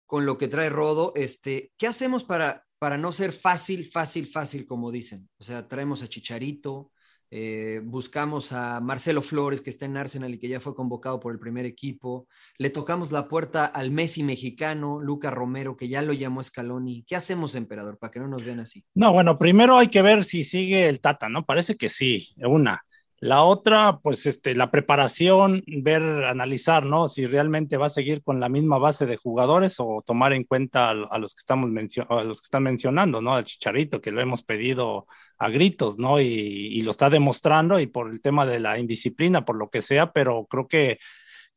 con 0.06 0.26
lo 0.26 0.38
que 0.38 0.50
trae 0.50 0.70
Rodo, 0.70 1.14
este, 1.16 1.72
¿qué 1.78 1.88
hacemos 1.88 2.26
para, 2.26 2.66
para 2.78 2.98
no 2.98 3.14
ser 3.14 3.32
fácil, 3.32 3.90
fácil, 3.90 4.28
fácil, 4.28 4.66
como 4.66 4.92
dicen? 4.92 5.30
O 5.38 5.46
sea, 5.46 5.66
traemos 5.70 6.04
a 6.04 6.10
Chicharito, 6.10 6.92
eh, 7.32 7.80
buscamos 7.86 8.52
a 8.52 8.82
Marcelo 8.82 9.22
Flores, 9.22 9.62
que 9.62 9.70
está 9.70 9.86
en 9.86 9.96
Arsenal 9.96 10.34
y 10.34 10.38
que 10.38 10.50
ya 10.50 10.60
fue 10.60 10.76
convocado 10.76 11.22
por 11.22 11.32
el 11.32 11.40
primer 11.40 11.66
equipo, 11.66 12.28
le 12.58 12.70
tocamos 12.70 13.14
la 13.14 13.30
puerta 13.30 13.64
al 13.64 13.92
Messi 13.92 14.22
mexicano, 14.22 15.00
Luca 15.00 15.32
Romero, 15.32 15.78
que 15.78 15.88
ya 15.88 16.02
lo 16.02 16.12
llamó 16.12 16.44
Scaloni. 16.44 17.06
¿Qué 17.08 17.16
hacemos, 17.16 17.56
emperador, 17.56 17.98
para 17.98 18.12
que 18.12 18.20
no 18.20 18.28
nos 18.28 18.44
vean 18.44 18.60
así? 18.60 18.84
No, 18.94 19.14
bueno, 19.14 19.40
primero 19.40 19.78
hay 19.78 19.88
que 19.88 20.02
ver 20.02 20.26
si 20.26 20.44
sigue 20.44 20.90
el 20.90 21.00
Tata, 21.00 21.30
¿no? 21.30 21.46
Parece 21.46 21.78
que 21.78 21.88
sí, 21.88 22.28
una. 22.46 22.82
La 23.20 23.44
otra, 23.44 24.00
pues, 24.04 24.26
este, 24.26 24.56
la 24.56 24.72
preparación, 24.72 25.64
ver, 25.68 26.04
analizar, 26.04 26.86
¿no? 26.86 27.08
Si 27.08 27.26
realmente 27.26 27.78
va 27.78 27.86
a 27.88 27.90
seguir 27.90 28.22
con 28.22 28.40
la 28.40 28.50
misma 28.50 28.78
base 28.78 29.06
de 29.06 29.16
jugadores 29.16 29.76
o 29.80 30.04
tomar 30.06 30.34
en 30.34 30.44
cuenta 30.44 30.90
a, 30.90 31.18
los 31.20 31.34
que 31.34 31.40
estamos 31.40 31.72
a 32.10 32.24
los 32.24 32.42
que 32.42 32.46
están 32.46 32.64
mencionando, 32.64 33.22
¿no? 33.22 33.34
Al 33.34 33.46
Chicharito, 33.46 34.02
que 34.02 34.12
lo 34.12 34.22
hemos 34.22 34.44
pedido 34.44 35.08
a 35.38 35.50
gritos, 35.50 35.98
¿no? 35.98 36.20
Y, 36.20 36.26
y 36.26 36.82
lo 36.84 36.92
está 36.92 37.10
demostrando 37.10 37.80
y 37.80 37.88
por 37.88 38.12
el 38.12 38.22
tema 38.22 38.46
de 38.46 38.60
la 38.60 38.80
indisciplina, 38.80 39.46
por 39.46 39.56
lo 39.58 39.70
que 39.70 39.82
sea, 39.82 40.12
pero 40.12 40.46
creo 40.50 40.68
que, 40.68 41.00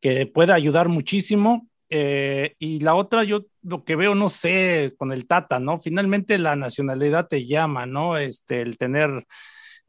que 0.01 0.27
puede 0.27 0.53
ayudar 0.53 0.89
muchísimo. 0.89 1.69
Eh, 1.91 2.55
y 2.59 2.81
la 2.81 2.95
otra, 2.95 3.25
yo 3.25 3.47
lo 3.63 3.85
que 3.85 3.97
veo, 3.97 4.15
no 4.15 4.29
sé, 4.29 4.95
con 4.97 5.13
el 5.13 5.27
Tata, 5.27 5.59
¿no? 5.59 5.81
Finalmente 5.81 6.39
la 6.39 6.55
nacionalidad 6.57 7.29
te 7.29 7.47
llama, 7.47 7.87
¿no? 7.87 8.17
Este, 8.17 8.63
el 8.63 8.79
tener... 8.79 9.27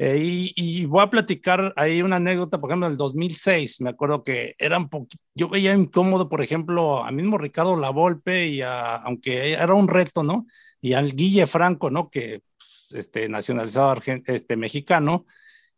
eh, 0.01 0.17
y, 0.17 0.53
y 0.55 0.85
voy 0.85 1.03
a 1.03 1.09
platicar 1.09 1.73
ahí 1.75 2.01
una 2.01 2.15
anécdota, 2.15 2.57
por 2.57 2.69
ejemplo, 2.69 2.87
del 2.87 2.95
2006, 2.95 3.81
me 3.81 3.89
acuerdo 3.89 4.23
que 4.23 4.55
era 4.57 4.77
un 4.77 4.87
poquito, 4.87 5.21
yo 5.35 5.49
veía 5.49 5.73
incómodo, 5.73 6.29
por 6.29 6.41
ejemplo, 6.41 7.03
a 7.03 7.11
mismo 7.11 7.37
Ricardo 7.37 7.75
Lavolpe, 7.75 8.47
y 8.47 8.61
aunque 8.61 9.51
era 9.51 9.73
un 9.73 9.89
reto, 9.89 10.23
¿no? 10.23 10.47
Y 10.79 10.93
al 10.93 11.13
Guille 11.13 11.47
Franco, 11.47 11.91
¿no? 11.91 12.09
Que 12.09 12.41
pues, 12.57 12.93
este, 12.93 13.27
nacionalizado 13.27 13.93
este, 14.25 14.55
mexicano, 14.55 15.25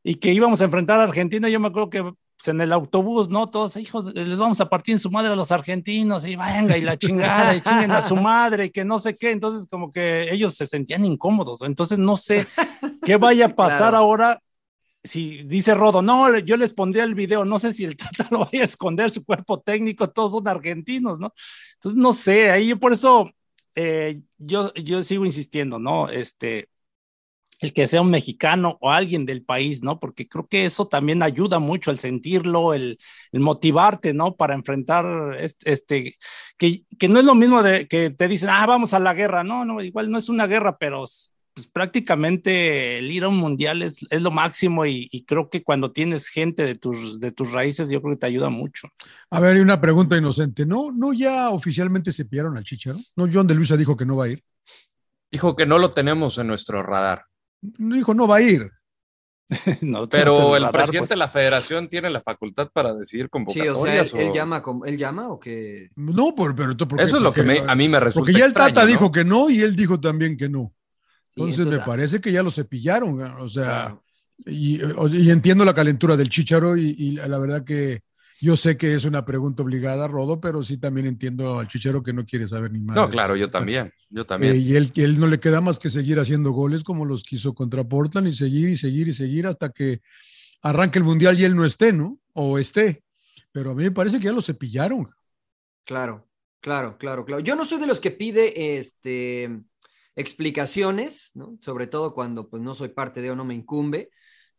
y 0.03 0.15
que 0.15 0.31
íbamos 0.31 0.61
a 0.61 0.65
enfrentar 0.65 0.99
a 0.99 1.05
Argentina, 1.05 1.49
yo 1.49 1.59
me 1.59 1.69
acuerdo 1.69 1.89
que 1.89 2.13
pues, 2.41 2.55
en 2.55 2.62
el 2.62 2.74
autobús, 2.74 3.29
¿no? 3.29 3.50
Todos, 3.50 3.77
hijos, 3.77 4.12
les 4.15 4.39
vamos 4.39 4.60
a 4.62 4.67
partir 4.67 4.93
en 4.93 5.00
su 5.00 5.12
madre 5.12 5.31
a 5.31 5.36
los 5.36 5.51
argentinos, 5.51 6.25
y 6.25 6.36
venga, 6.36 6.75
y 6.75 6.81
la 6.81 6.98
chingada, 6.98 7.55
y 7.55 7.62
chinguen 7.62 7.91
a 7.91 8.01
su 8.01 8.15
madre, 8.15 8.65
y 8.65 8.69
que 8.71 8.83
no 8.83 8.98
sé 8.98 9.15
qué, 9.15 9.29
entonces 9.29 9.67
como 9.69 9.91
que 9.91 10.33
ellos 10.33 10.55
se 10.55 10.65
sentían 10.65 11.05
incómodos, 11.05 11.62
entonces 11.62 12.00
no 12.00 12.17
sé 12.17 12.48
qué 13.05 13.17
vaya 13.17 13.45
a 13.45 13.50
pasar 13.50 13.91
Claro. 13.91 13.98
ahora. 13.98 14.41
Si 15.03 15.43
dice 15.43 15.74
Rodo, 15.74 16.03
no, 16.03 16.38
yo 16.39 16.57
les 16.57 16.74
pondría 16.74 17.03
el 17.03 17.15
video, 17.15 17.43
no 17.43 17.57
sé 17.57 17.74
si 17.74 17.86
el 17.86 17.95
Tata 17.98 18.27
lo 18.31 18.39
vaya 18.39 18.62
a 18.62 18.65
esconder, 18.65 19.10
su 19.12 19.24
cuerpo 19.24 19.60
técnico, 19.60 20.10
todos 20.10 20.31
son 20.31 20.48
argentinos, 20.48 21.19
¿no? 21.19 21.33
Entonces, 21.75 22.00
no 22.00 22.13
sé, 22.13 22.50
ahí 22.51 22.67
yo 22.67 22.79
por 22.79 22.93
eso 22.93 23.29
eh, 23.75 24.19
yo, 24.38 24.74
yo 24.74 25.01
sigo 25.03 25.25
insistiendo, 25.25 25.79
¿no? 25.79 26.10
Este, 26.10 26.69
el 27.62 27.74
que 27.74 27.88
sea 27.88 28.01
un 28.01 28.10
mexicano 28.10 28.77
o 28.82 28.91
alguien 28.91 29.25
del 29.25 29.44
país, 29.44 29.84
¿no? 29.84 30.00
Porque 30.00 30.27
creo 30.27 30.48
que 30.48 30.65
eso 30.65 30.88
también 30.88 31.22
ayuda 31.22 31.60
mucho 31.60 31.91
el 31.91 32.00
sentirlo, 32.00 32.74
el, 32.74 32.98
el 33.32 33.39
motivarte, 33.39 34.13
¿no? 34.13 34.36
Para 34.36 34.56
enfrentar 34.56 35.38
este, 35.39 35.72
este 35.72 36.18
que, 36.58 36.84
que, 36.98 37.08
no 37.08 37.20
es 37.20 37.25
lo 37.25 37.36
mismo 37.36 37.62
de 37.62 37.88
que 37.88 38.10
te 38.10 38.27
dicen, 38.27 38.50
ah, 38.50 38.65
vamos 38.65 38.94
a 38.94 39.00
la 39.00 39.13
guerra, 39.13 39.44
no, 39.44 39.63
no, 39.63 39.80
igual 39.82 40.10
no 40.10 40.18
es 40.18 40.27
una 40.27 40.48
guerra, 40.48 40.77
pero 40.80 41.06
pues, 41.53 41.68
prácticamente 41.68 42.98
el 42.98 43.12
ir 43.12 43.25
a 43.25 43.30
un 43.30 43.38
mundial 43.38 43.84
es, 43.84 44.00
es 44.10 44.22
lo 44.24 44.32
máximo 44.32 44.88
y, 44.88 45.08
y, 45.12 45.24
creo 45.25 45.51
que 45.51 45.63
cuando 45.63 45.91
tienes 45.91 46.30
gente 46.30 46.65
de 46.65 46.75
tus, 46.75 47.20
de 47.20 47.32
tus 47.32 47.51
raíces, 47.51 47.91
yo 47.91 48.01
creo 48.01 48.15
que 48.15 48.22
te 48.22 48.25
ayuda 48.25 48.50
mucho. 48.50 48.88
A 49.30 49.39
ver, 49.39 49.58
y 49.58 49.60
una 49.60 49.80
pregunta 49.80 50.18
inocente, 50.18 50.65
¿no, 50.65 50.91
no 50.91 51.13
ya 51.13 51.51
oficialmente 51.51 52.12
se 52.12 52.25
pillaron 52.25 52.58
al 52.58 52.63
Chicharo? 52.63 52.98
¿No 53.15 53.27
John 53.32 53.46
de 53.46 53.53
Luisa 53.53 53.77
dijo 53.77 53.96
que 53.96 54.06
no 54.08 54.18
va 54.18 54.25
a 54.25 54.30
ir? 54.30 54.44
Dijo 55.32 55.56
que 55.56 55.68
no 55.68 55.77
lo 55.77 55.91
tenemos 55.91 56.39
en 56.39 56.48
nuestro 56.48 56.82
radar. 56.82 57.25
Dijo, 57.62 58.13
no 58.13 58.27
va 58.27 58.38
a 58.38 58.41
ir. 58.41 58.70
No, 59.82 60.08
Pero 60.08 60.56
el 60.56 60.63
radar, 60.63 60.72
presidente 60.74 61.00
pues. 61.00 61.10
de 61.10 61.15
la 61.18 61.27
federación 61.30 61.89
tiene 61.89 62.10
la 62.10 62.22
facultad 62.22 62.70
para 62.72 62.94
decidir 62.94 63.25
Sí, 63.25 63.30
convocatorias. 63.30 63.75
o 63.77 63.84
sea, 63.86 64.01
él, 64.01 64.10
o- 64.13 64.18
él 64.18 64.32
llama, 64.34 64.63
como- 64.63 64.86
¿él 64.86 64.98
llama 64.98 65.27
o 65.30 65.39
qué? 65.39 65.89
No, 65.98 66.34
por- 66.34 66.56
pero 66.56 66.75
¿por 66.77 66.98
qué? 66.98 67.03
Eso 67.03 67.18
es 67.18 67.24
lo 67.24 67.32
que 67.34 67.44
me- 67.44 67.60
a 67.60 67.75
mí 67.75 67.89
me 67.89 68.00
resulta 68.00 68.25
Porque 68.32 68.39
ya 68.39 68.46
el 68.46 68.53
Tata 68.53 68.82
¿no? 68.82 68.88
dijo 68.88 69.12
que 69.12 69.25
no 69.25 69.50
y 69.50 69.60
él 69.62 69.75
dijo 69.75 70.00
también 70.00 70.38
que 70.38 70.48
no. 70.48 70.74
Sí, 71.34 71.41
Entonces, 71.41 71.60
entonces, 71.60 71.80
me 71.82 71.86
parece 71.86 72.22
que 72.22 72.32
ya 72.32 72.44
lo 72.44 72.51
cepillaron. 72.51 73.22
O 73.22 73.50
sea, 73.50 73.63
Claro. 73.63 74.03
y, 74.46 74.80
y 75.18 75.30
entiendo 75.32 75.65
la 75.65 75.74
calentura 75.74 76.15
del 76.15 76.30
Chicharo 76.30 76.77
y, 76.77 76.96
y 76.98 77.12
la 77.15 77.38
verdad 77.38 77.63
que 77.65 78.01
yo 78.41 78.57
sé 78.57 78.75
que 78.75 78.95
es 78.95 79.05
una 79.05 79.24
pregunta 79.24 79.62
obligada, 79.62 80.07
Rodo, 80.07 80.41
pero 80.41 80.63
sí 80.63 80.77
también 80.77 81.05
entiendo 81.05 81.60
al 81.60 81.67
Chicharo 81.67 82.01
que 82.01 82.12
no 82.12 82.25
quiere 82.25 82.48
saber 82.48 82.71
ni 82.71 82.81
más. 82.81 82.95
No, 82.95 83.07
claro, 83.07 83.36
yo 83.36 83.51
también. 83.51 83.93
Yo 84.10 84.25
también. 84.25 84.55
Eh, 84.55 84.57
y 84.57 84.75
él, 84.75 84.91
él 84.95 85.19
no 85.19 85.27
le 85.27 85.39
queda 85.39 85.62
más 85.62 85.77
que 85.77 85.91
seguir 85.91 86.19
haciendo 86.19 86.50
goles 86.51 86.83
como 86.83 87.05
los 87.05 87.24
que 87.24 87.36
hizo 87.36 87.53
contra 87.53 87.83
Portland 87.83 88.27
y 88.27 88.33
seguir 88.33 88.69
y 88.69 88.77
seguir 88.77 89.07
y 89.07 89.13
seguir 89.13 89.45
hasta 89.45 89.69
que 89.69 90.01
arranque 90.63 90.98
el 90.98 91.05
Mundial 91.05 91.39
y 91.39 91.43
él 91.43 91.55
no 91.55 91.63
esté, 91.63 91.93
¿no? 91.93 92.19
O 92.33 92.57
esté. 92.57 93.03
Pero 93.51 93.71
a 93.71 93.75
mí 93.75 93.83
me 93.83 93.91
parece 93.91 94.17
que 94.17 94.25
ya 94.25 94.33
lo 94.33 94.41
cepillaron. 94.41 95.07
Claro, 95.83 96.27
claro, 96.62 96.98
claro, 96.98 97.25
claro. 97.25 97.43
Yo 97.43 97.55
no 97.55 97.63
soy 97.63 97.79
de 97.79 97.88
los 97.88 98.01
que 98.01 98.10
pide 98.10 98.77
este, 98.77 99.51
explicaciones, 100.15 101.29
¿no? 101.36 101.60
Sobre 101.62 101.86
todo 101.86 102.15
cuando 102.15 102.50
pues, 102.50 102.63
no 102.63 102.74
soy 102.74 102.89
parte 102.89 103.21
de 103.21 103.29
o 103.29 103.36
no 103.36 103.45
me 103.45 103.53
incumbe. 103.53 104.10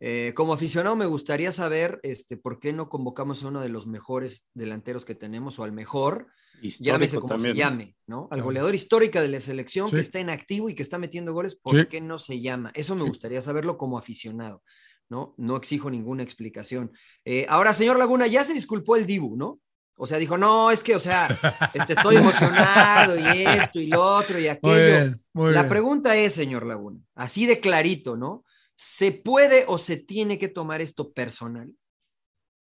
Eh, 0.05 0.33
como 0.35 0.53
aficionado 0.53 0.97
me 0.97 1.07
gustaría 1.07 1.53
saber 1.53 2.01
este, 2.03 2.37
por 2.37 2.59
qué 2.59 2.73
no 2.73 2.89
convocamos 2.89 3.45
a 3.45 3.49
uno 3.49 3.61
de 3.61 3.69
los 3.69 3.87
mejores 3.87 4.49
delanteros 4.53 5.05
que 5.05 5.15
tenemos 5.15 5.61
o 5.61 5.63
al 5.65 5.71
mejor, 5.71 6.27
Histórico 6.61 6.93
llámese 6.95 7.17
como 7.21 7.29
también, 7.35 7.55
se 7.55 7.59
llame, 7.61 7.97
¿no? 8.09 8.27
Al 8.33 8.43
goleador 8.43 8.75
histórica 8.75 9.21
de 9.23 9.29
la 9.29 9.39
selección 9.39 9.89
Sí. 9.89 9.95
que 9.95 10.01
está 10.01 10.19
en 10.19 10.31
activo 10.31 10.69
y 10.69 10.75
que 10.75 10.83
está 10.83 10.99
metiendo 10.99 11.33
goles, 11.33 11.55
¿por 11.55 11.79
Sí. 11.81 11.87
qué 11.87 12.01
no 12.01 12.19
se 12.19 12.41
llama? 12.41 12.73
Eso 12.75 12.97
me 12.97 13.05
gustaría 13.05 13.41
saberlo 13.43 13.79
como 13.79 13.97
aficionado, 13.97 14.65
¿no? 15.09 15.35
No 15.39 15.57
exijo 15.57 15.89
ninguna 15.89 16.25
explicación. 16.25 16.91
Eh, 17.25 17.47
ahora, 17.49 17.73
señor 17.73 17.97
Laguna, 17.97 18.27
ya 18.27 18.43
se 18.43 18.55
disculpó 18.55 18.97
el 18.97 19.07
Dibu, 19.07 19.37
¿no? 19.37 19.61
O 19.97 20.07
sea, 20.09 20.19
dijo, 20.19 20.37
no, 20.37 20.73
es 20.73 20.83
que, 20.83 20.97
o 20.97 21.01
sea, 21.01 21.29
este, 21.75 21.93
estoy 21.93 22.17
emocionado 22.17 23.17
y 23.19 23.43
esto 23.45 23.79
y 23.79 23.87
lo 23.87 24.03
otro 24.03 24.37
y 24.37 24.43
Muy 24.43 24.49
aquello. 24.49 24.75
bien, 24.75 25.23
muy 25.33 25.53
La 25.53 25.63
bien. 25.63 25.69
pregunta 25.71 26.17
es, 26.17 26.33
señor 26.35 26.67
Laguna, 26.67 26.99
así 27.15 27.47
de 27.47 27.61
clarito, 27.61 28.17
¿no? 28.17 28.45
¿Se 28.85 29.13
puede 29.13 29.65
o 29.69 29.79
se 29.79 29.97
tiene 29.97 30.39
que 30.39 30.49
tomar 30.49 30.81
esto 30.81 31.13
personal? 31.13 31.71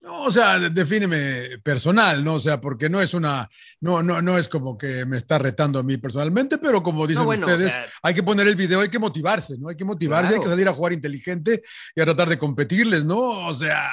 No, 0.00 0.24
o 0.24 0.32
sea, 0.32 0.58
de- 0.58 0.70
defíneme 0.70 1.58
personal, 1.62 2.22
¿no? 2.24 2.34
O 2.34 2.40
sea, 2.40 2.60
porque 2.60 2.88
no 2.90 3.00
es 3.00 3.14
una, 3.14 3.48
no, 3.80 4.02
no, 4.02 4.20
no 4.20 4.36
es 4.36 4.48
como 4.48 4.76
que 4.76 5.06
me 5.06 5.16
está 5.16 5.38
retando 5.38 5.78
a 5.78 5.82
mí 5.82 5.96
personalmente, 5.96 6.58
pero 6.58 6.82
como 6.82 7.06
dicen 7.06 7.22
No, 7.22 7.26
bueno, 7.26 7.46
o 7.46 7.50
ustedes, 7.50 7.72
sea- 7.72 7.86
hay 8.02 8.12
que 8.12 8.22
poner 8.22 8.46
el 8.48 8.56
video, 8.56 8.80
hay 8.80 8.88
que 8.90 8.98
motivarse, 8.98 9.56
¿no? 9.58 9.68
Hay 9.68 9.76
que 9.76 9.84
motivarse, 9.84 10.26
hay 10.28 10.34
Claro. 10.34 10.42
que 10.42 10.48
salir 10.50 10.68
a 10.68 10.74
jugar 10.74 10.92
inteligente 10.92 11.62
y 11.94 12.00
a 12.00 12.04
tratar 12.04 12.28
de 12.28 12.36
competirles, 12.38 13.04
¿no? 13.04 13.46
O 13.46 13.54
sea, 13.54 13.90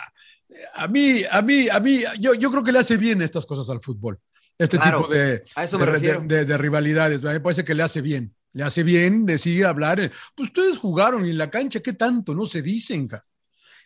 a 0.75 0.87
mí, 0.87 1.21
a 1.29 1.41
mí, 1.43 1.69
a 1.69 1.79
mí, 1.79 2.01
yo, 2.19 2.33
yo 2.33 2.49
creo 2.51 2.63
que 2.63 2.71
le 2.71 2.79
hace 2.79 2.97
bien 2.97 3.21
estas 3.21 3.45
cosas 3.45 3.69
al 3.69 3.81
fútbol. 3.81 4.19
Este 4.57 4.77
Claro, 4.77 5.01
tipo 5.03 5.13
de, 5.13 5.43
a 5.55 5.63
eso 5.63 5.77
me 5.79 5.85
de, 5.85 5.91
refiero. 5.91 6.21
de- 6.21 6.37
de- 6.37 6.45
de 6.45 6.57
rivalidades, 6.57 7.21
me 7.21 7.39
parece 7.39 7.63
que 7.63 7.75
le 7.75 7.83
hace 7.83 8.01
bien. 8.01 8.33
Le 8.53 8.63
hace 8.63 8.83
bien 8.83 9.25
decir, 9.25 9.65
hablar. 9.65 9.99
eh, 9.99 10.11
Pues 10.35 10.49
ustedes 10.49 10.77
jugaron 10.77 11.25
en 11.25 11.37
la 11.37 11.49
cancha, 11.49 11.79
¿qué 11.79 11.93
tanto? 11.93 12.33
No 12.33 12.45
se 12.45 12.61
dicen, 12.61 13.07
ca? 13.07 13.23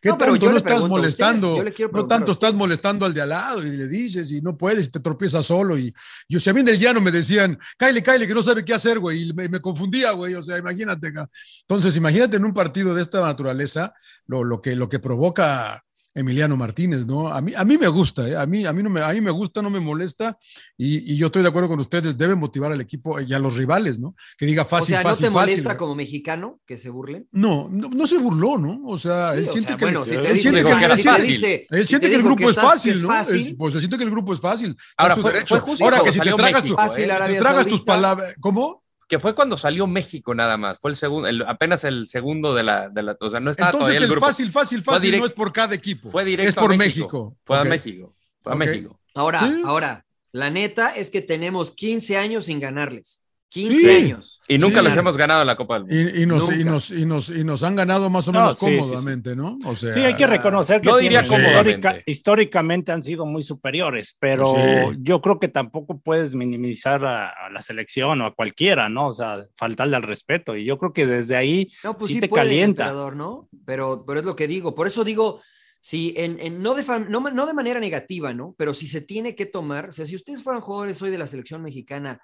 ¿Qué 0.02 0.10
No, 0.10 0.18
tanto 0.18 0.52
no 0.52 0.58
estás 0.58 0.74
ustedes, 0.74 0.90
molestando? 0.90 1.64
no 1.94 2.08
tanto 2.08 2.32
estás 2.34 2.54
molestando 2.54 3.06
al 3.06 3.14
de 3.14 3.22
al 3.22 3.30
lado 3.30 3.66
y 3.66 3.72
le 3.72 3.88
dices 3.88 4.30
y 4.32 4.42
no 4.42 4.58
puedes 4.58 4.88
y 4.88 4.92
te 4.92 5.00
tropiezas 5.00 5.46
solo. 5.46 5.78
Y 5.78 5.94
yo, 6.28 6.42
si 6.42 6.50
a 6.50 6.54
mí 6.54 6.60
en 6.60 6.68
el 6.68 6.78
llano 6.78 7.00
me 7.00 7.10
decían, 7.10 7.58
Kyle, 7.78 8.04
Kyle, 8.04 8.28
que 8.28 8.34
no 8.34 8.44
sabe 8.44 8.66
qué 8.66 8.74
hacer, 8.74 9.00
güey, 9.00 9.30
y 9.30 9.34
me, 9.34 9.48
me 9.48 9.62
confundía, 9.62 10.12
güey. 10.12 10.34
O 10.36 10.44
sea, 10.44 10.58
imagínate. 10.58 11.14
ca. 11.14 11.30
Entonces, 11.62 11.96
imagínate 11.96 12.36
en 12.36 12.44
un 12.44 12.54
partido 12.54 12.94
de 12.94 13.02
esta 13.02 13.22
naturaleza 13.22 13.94
lo, 14.26 14.44
lo, 14.44 14.60
que, 14.62 14.76
lo 14.76 14.90
que 14.90 15.00
provoca 15.00 15.82
Emiliano 16.16 16.56
Martínez, 16.56 17.06
¿no? 17.06 17.28
A 17.30 17.42
mí, 17.42 17.54
a 17.56 17.66
mí 17.66 17.78
me 17.78 17.88
gusta, 17.88 18.28
¿eh? 18.30 18.36
a, 18.36 18.46
mí, 18.46 18.66
a, 18.66 18.74
mí 18.74 18.84
no 18.84 18.90
me, 18.90 19.02
a 19.02 19.12
mí 19.14 19.22
me 19.22 19.32
gusta, 19.32 19.62
no 19.62 19.70
me 19.70 19.80
molesta 19.80 20.38
y, 20.78 21.14
y 21.14 21.18
yo 21.18 21.26
estoy 21.28 21.42
de 21.42 21.48
acuerdo 21.50 21.70
con 21.70 21.80
ustedes, 21.80 22.18
deben 22.18 22.38
motivar 22.38 22.72
al 22.72 22.82
equipo 22.82 23.20
y 23.20 23.34
a 23.34 23.40
los 23.40 23.56
rivales, 23.56 23.98
¿no? 24.00 24.16
Que 24.38 24.46
diga 24.46 24.64
fácil, 24.66 24.96
o 24.96 24.98
sea, 24.98 25.04
¿no 25.04 25.10
fácil, 25.10 25.26
te 25.28 25.32
fácil. 25.32 25.52
molesta 25.56 25.78
como 25.78 25.96
mexicano 25.96 26.60
que 26.66 26.78
se 26.78 26.90
burlen? 26.90 27.28
No, 27.32 27.68
no, 27.72 27.90
no 27.90 28.06
se 28.08 28.18
burló, 28.20 28.58
¿no? 28.58 28.82
O 28.86 28.98
sea, 28.98 29.32
Sí, 29.34 29.40
él 29.40 29.48
o 29.48 29.52
siente 29.52 29.68
sea, 29.70 29.78
que, 29.78 29.86
bueno, 29.86 30.06
si 30.06 30.12
él 30.16 30.40
siente 30.40 30.64
que, 30.64 30.70
él 30.70 31.04
fácil. 31.04 31.46
él 31.72 32.14
el 32.14 32.24
grupo 32.24 32.50
es 32.50 32.56
fácil, 32.56 33.02
¿no? 33.02 33.08
fácil, 33.08 33.48
Es- 33.48 33.56
pues 33.58 33.74
se 33.74 33.80
siente 33.80 33.98
que 33.98 34.04
el 34.04 34.12
grupo 34.12 34.34
es 34.34 34.40
fácil. 34.40 34.76
Ahora, 34.98 35.16
fue- 35.16 35.46
fue 35.48 35.60
justo 35.62 35.84
Ahora 35.84 35.98
cuando 35.98 36.12
que 36.12 36.20
si 36.20 36.30
te 36.30 36.36
tragas, 36.36 36.64
México, 36.64 36.76
tu- 36.76 36.82
Fácil, 36.90 37.04
¿eh? 37.10 37.18
te 37.28 37.36
tragas 37.40 37.68
tus 37.68 37.82
palabras, 37.82 38.36
¿cómo? 38.40 38.83
Que 39.14 39.20
fue 39.20 39.36
cuando 39.36 39.58
salió 39.58 39.86
México 39.86 40.34
nada 40.34 40.58
más. 40.58 40.80
Fue 40.80 40.90
el 40.90 40.98
segundo, 40.98 41.28
el- 41.28 41.44
apenas 41.44 41.84
el 41.84 42.08
segundo 42.08 42.56
de 42.56 42.64
la, 42.64 42.90
de 42.90 43.04
la. 43.04 43.16
O 43.20 43.30
sea, 43.30 43.40
no 43.40 43.52
estaba 43.52 43.70
Entonces 43.70 43.80
todavía 43.90 43.98
el 44.00 44.04
el 44.06 44.10
grupo. 44.10 44.26
fácil, 44.26 44.52
fácil, 44.52 44.82
fácil 44.84 45.12
direct- 45.14 45.20
no 45.20 45.26
es 45.28 45.34
por 45.34 45.54
cada 45.54 45.76
equipo. 45.76 46.10
Fue 46.10 46.26
directo 46.26 46.50
es 46.50 46.56
por 46.56 46.74
a 46.74 46.78
México. 46.78 47.38
Fue 47.44 47.60
a 47.60 47.64
México. 47.64 48.12
Fue 48.42 48.54
a. 48.54 48.56
México. 48.56 49.00
Ahora, 49.14 49.48
Sí. 49.48 49.62
ahora, 49.66 50.06
la 50.32 50.50
neta 50.50 50.96
es 50.96 51.12
que 51.12 51.22
tenemos 51.22 51.70
15 51.70 52.18
años 52.18 52.46
sin 52.48 52.60
ganarles. 52.60 53.23
15 53.54 53.76
Sí. 53.80 53.90
años. 54.06 54.40
Y 54.48 54.58
nunca 54.58 54.80
Sí. 54.82 54.86
les 54.88 54.98
hemos 54.98 55.16
ganado 55.16 55.46
la 55.46 55.56
Copa 55.56 55.76
del 55.80 55.84
Mundo. 55.84 55.96
Y, 56.18 56.24
y 56.24 56.26
nos, 56.26 56.52
y, 56.58 56.64
nos, 56.64 56.90
y, 56.92 57.06
nos, 57.06 57.30
y 57.30 57.44
nos 57.44 57.62
han 57.62 57.76
ganado 57.76 58.10
más 58.10 58.28
o 58.28 58.32
No, 58.32 58.40
menos 58.42 58.58
sí, 58.58 58.66
sí, 58.66 58.72
sí. 58.72 58.80
cómodamente, 58.80 59.36
¿no? 59.36 59.60
O 59.66 59.76
sea, 59.76 59.92
Sí, 59.92 60.00
hay 60.00 60.16
que 60.16 60.26
reconocer 60.26 60.82
que 60.82 60.90
No 60.90 60.98
diría 60.98 61.22
tienen- 61.22 61.30
cómodamente. 61.46 61.88
histórica- 61.88 62.04
históricamente 62.08 62.92
han 62.92 63.04
sido 63.04 63.26
muy 63.28 63.44
superiores, 63.44 64.18
pero 64.20 64.48
Sí. 64.56 64.98
yo 65.02 65.22
creo 65.22 65.40
que 65.40 65.50
tampoco 65.50 66.00
puedes 66.00 66.34
minimizar 66.36 67.06
a, 67.06 67.30
a 67.30 67.50
la 67.52 67.62
selección 67.62 68.22
o 68.22 68.26
a 68.26 68.34
cualquiera, 68.34 68.90
¿no? 68.90 69.08
O 69.10 69.14
sea, 69.14 69.38
faltarle 69.56 69.96
al 69.98 70.04
respeto. 70.04 70.56
Y 70.58 70.66
yo 70.66 70.78
creo 70.80 70.92
que 70.92 71.06
desde 71.06 71.36
ahí 71.36 71.72
No, 71.84 71.98
pues 71.98 72.10
sí 72.10 72.16
sí, 72.16 72.22
te 72.22 72.28
puede, 72.28 72.44
calienta. 72.44 72.92
¿no? 73.14 73.48
Pero, 73.66 74.04
pero 74.08 74.20
es 74.20 74.26
lo 74.26 74.36
que 74.36 74.48
digo. 74.48 74.74
Por 74.74 74.88
eso 74.88 75.04
digo, 75.04 75.42
si 75.80 76.14
en, 76.18 76.40
en- 76.40 76.62
no, 76.62 76.74
de, 76.74 76.84
fam- 76.84 77.08
no, 77.08 77.20
no 77.20 77.46
de 77.46 77.54
manera 77.54 77.80
negativa, 77.80 78.34
¿no? 78.34 78.56
Pero 78.58 78.74
si 78.74 78.88
se 78.88 79.02
tiene 79.02 79.36
que 79.36 79.46
tomar, 79.46 79.90
o 79.90 79.94
sea, 79.94 80.06
si 80.06 80.16
ustedes 80.16 80.42
fueran 80.42 80.62
jugadores 80.62 81.02
hoy 81.02 81.12
de 81.12 81.18
la 81.18 81.28
selección 81.28 81.62
mexicana, 81.62 82.20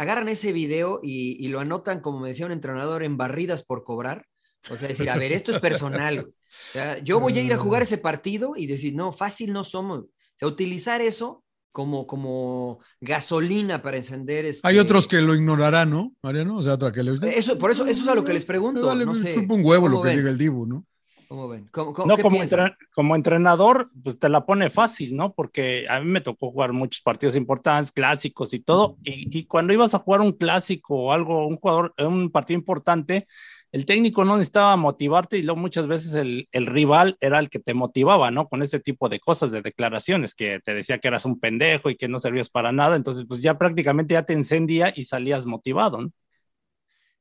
agarran 0.00 0.30
ese 0.30 0.52
video 0.52 1.00
y, 1.02 1.36
y 1.44 1.48
lo 1.48 1.60
anotan, 1.60 2.00
como 2.00 2.20
me 2.20 2.28
decía 2.28 2.46
un 2.46 2.52
entrenador, 2.52 3.02
en 3.02 3.18
barridas 3.18 3.62
por 3.62 3.84
cobrar. 3.84 4.26
O 4.70 4.76
sea, 4.76 4.88
decir, 4.88 5.10
a 5.10 5.16
ver, 5.16 5.30
esto 5.30 5.52
es 5.52 5.60
personal. 5.60 6.18
O 6.18 6.72
sea, 6.72 6.98
yo 7.00 7.20
voy 7.20 7.38
a 7.38 7.42
ir 7.42 7.52
a 7.52 7.58
jugar 7.58 7.82
ese 7.82 7.98
partido 7.98 8.54
y 8.56 8.66
decir, 8.66 8.94
no, 8.94 9.12
fácil 9.12 9.52
no 9.52 9.62
somos. 9.62 10.00
O 10.00 10.08
sea, 10.36 10.48
utilizar 10.48 11.02
eso 11.02 11.44
como, 11.70 12.06
como 12.06 12.80
gasolina 12.98 13.82
para 13.82 13.98
encender. 13.98 14.46
Este... 14.46 14.66
hay 14.66 14.78
otros 14.78 15.06
que 15.06 15.20
lo 15.20 15.34
ignorarán, 15.34 15.90
¿no, 15.90 16.14
Mariano? 16.22 16.56
O 16.56 16.62
sea, 16.62 16.74
otra 16.74 16.92
que 16.92 17.02
le 17.02 17.12
Eso, 17.36 17.58
por 17.58 17.70
eso, 17.70 17.84
eso 17.84 18.02
es 18.02 18.08
a 18.08 18.14
lo 18.14 18.24
que 18.24 18.32
les 18.32 18.46
pregunto. 18.46 18.86
Vale, 18.86 19.04
no 19.04 19.14
sé. 19.14 19.38
un 19.38 19.62
huevo 19.62 19.86
lo 19.86 19.96
¿Cómo 19.96 20.02
que 20.02 20.08
ven? 20.08 20.18
diga 20.18 20.30
el 20.30 20.38
Dibu, 20.38 20.66
¿no? 20.66 20.86
¿Cómo 21.30 21.48
ven? 21.48 21.68
¿Cómo, 21.70 21.92
cómo- 21.92 22.08
No, 22.08 22.18
como, 22.18 22.38
entren- 22.42 22.76
como 22.92 23.14
entrenador, 23.14 23.88
pues 24.02 24.18
te 24.18 24.28
la 24.28 24.44
pone 24.44 24.68
fácil, 24.68 25.14
¿no? 25.14 25.32
Porque 25.32 25.86
a 25.88 26.00
mí 26.00 26.06
me 26.06 26.20
tocó 26.20 26.50
jugar 26.50 26.72
muchos 26.72 27.02
partidos 27.02 27.36
importantes, 27.36 27.92
clásicos 27.92 28.52
y 28.52 28.58
todo, 28.58 28.96
y, 29.04 29.38
y 29.38 29.44
cuando 29.46 29.72
ibas 29.72 29.94
a 29.94 30.00
jugar 30.00 30.22
un 30.22 30.32
clásico 30.32 30.96
o 30.96 31.12
algo, 31.12 31.46
un 31.46 31.56
jugador, 31.56 31.94
un 31.98 32.30
partido 32.32 32.58
importante, 32.58 33.28
el 33.70 33.86
técnico 33.86 34.24
no 34.24 34.36
necesitaba 34.38 34.74
motivarte 34.76 35.38
y 35.38 35.42
luego 35.42 35.60
muchas 35.60 35.86
veces 35.86 36.14
el, 36.14 36.48
el 36.50 36.66
rival 36.66 37.16
era 37.20 37.38
el 37.38 37.48
que 37.48 37.60
te 37.60 37.74
motivaba, 37.74 38.32
¿no? 38.32 38.48
Con 38.48 38.64
ese 38.64 38.80
tipo 38.80 39.08
de 39.08 39.20
cosas, 39.20 39.52
de 39.52 39.62
declaraciones, 39.62 40.34
que 40.34 40.58
te 40.64 40.74
decía 40.74 40.98
que 40.98 41.06
eras 41.06 41.26
un 41.26 41.38
pendejo 41.38 41.90
y 41.90 41.94
que 41.96 42.08
no 42.08 42.18
servías 42.18 42.50
para 42.50 42.72
nada, 42.72 42.96
entonces 42.96 43.24
pues 43.28 43.40
ya 43.40 43.56
prácticamente 43.56 44.14
ya 44.14 44.24
te 44.24 44.32
encendía 44.32 44.92
y 44.96 45.04
salías 45.04 45.46
motivado, 45.46 46.00
¿no? 46.02 46.10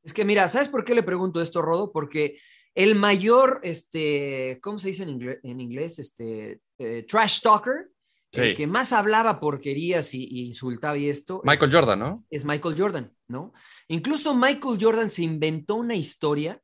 Es 0.04 0.14
que 0.14 0.26
mira, 0.26 0.48
¿sabes 0.48 0.70
por 0.70 0.86
qué 0.86 0.96
le 0.96 1.04
pregunto 1.04 1.42
esto, 1.42 1.62
Rodo? 1.62 1.92
Porque 1.92 2.38
el 2.76 2.96
mayor, 2.96 3.60
este, 3.64 4.60
¿cómo 4.62 4.80
se 4.80 4.90
dice 4.90 5.04
en 5.04 5.10
inglés? 5.10 5.40
En 5.44 5.60
inglés? 5.60 6.00
Este, 6.00 6.62
eh, 6.78 7.06
trash 7.08 7.42
talker, 7.42 7.90
el 8.32 8.56
que 8.56 8.68
más 8.68 8.94
hablaba 8.94 9.40
porquerías 9.40 10.14
y, 10.14 10.24
y 10.24 10.46
insultaba 10.46 10.98
y 10.98 11.10
esto, 11.10 11.42
Michael 11.44 11.72
Jordan, 11.74 12.00
¿no? 12.00 12.26
es 12.30 12.46
Michael 12.46 12.76
Jordan, 12.78 13.12
¿no? 13.28 13.54
Incluso 13.88 14.36
Michael 14.36 14.78
Jordan 14.80 15.10
se 15.10 15.24
inventó 15.24 15.76
una 15.76 15.96
historia 15.96 16.62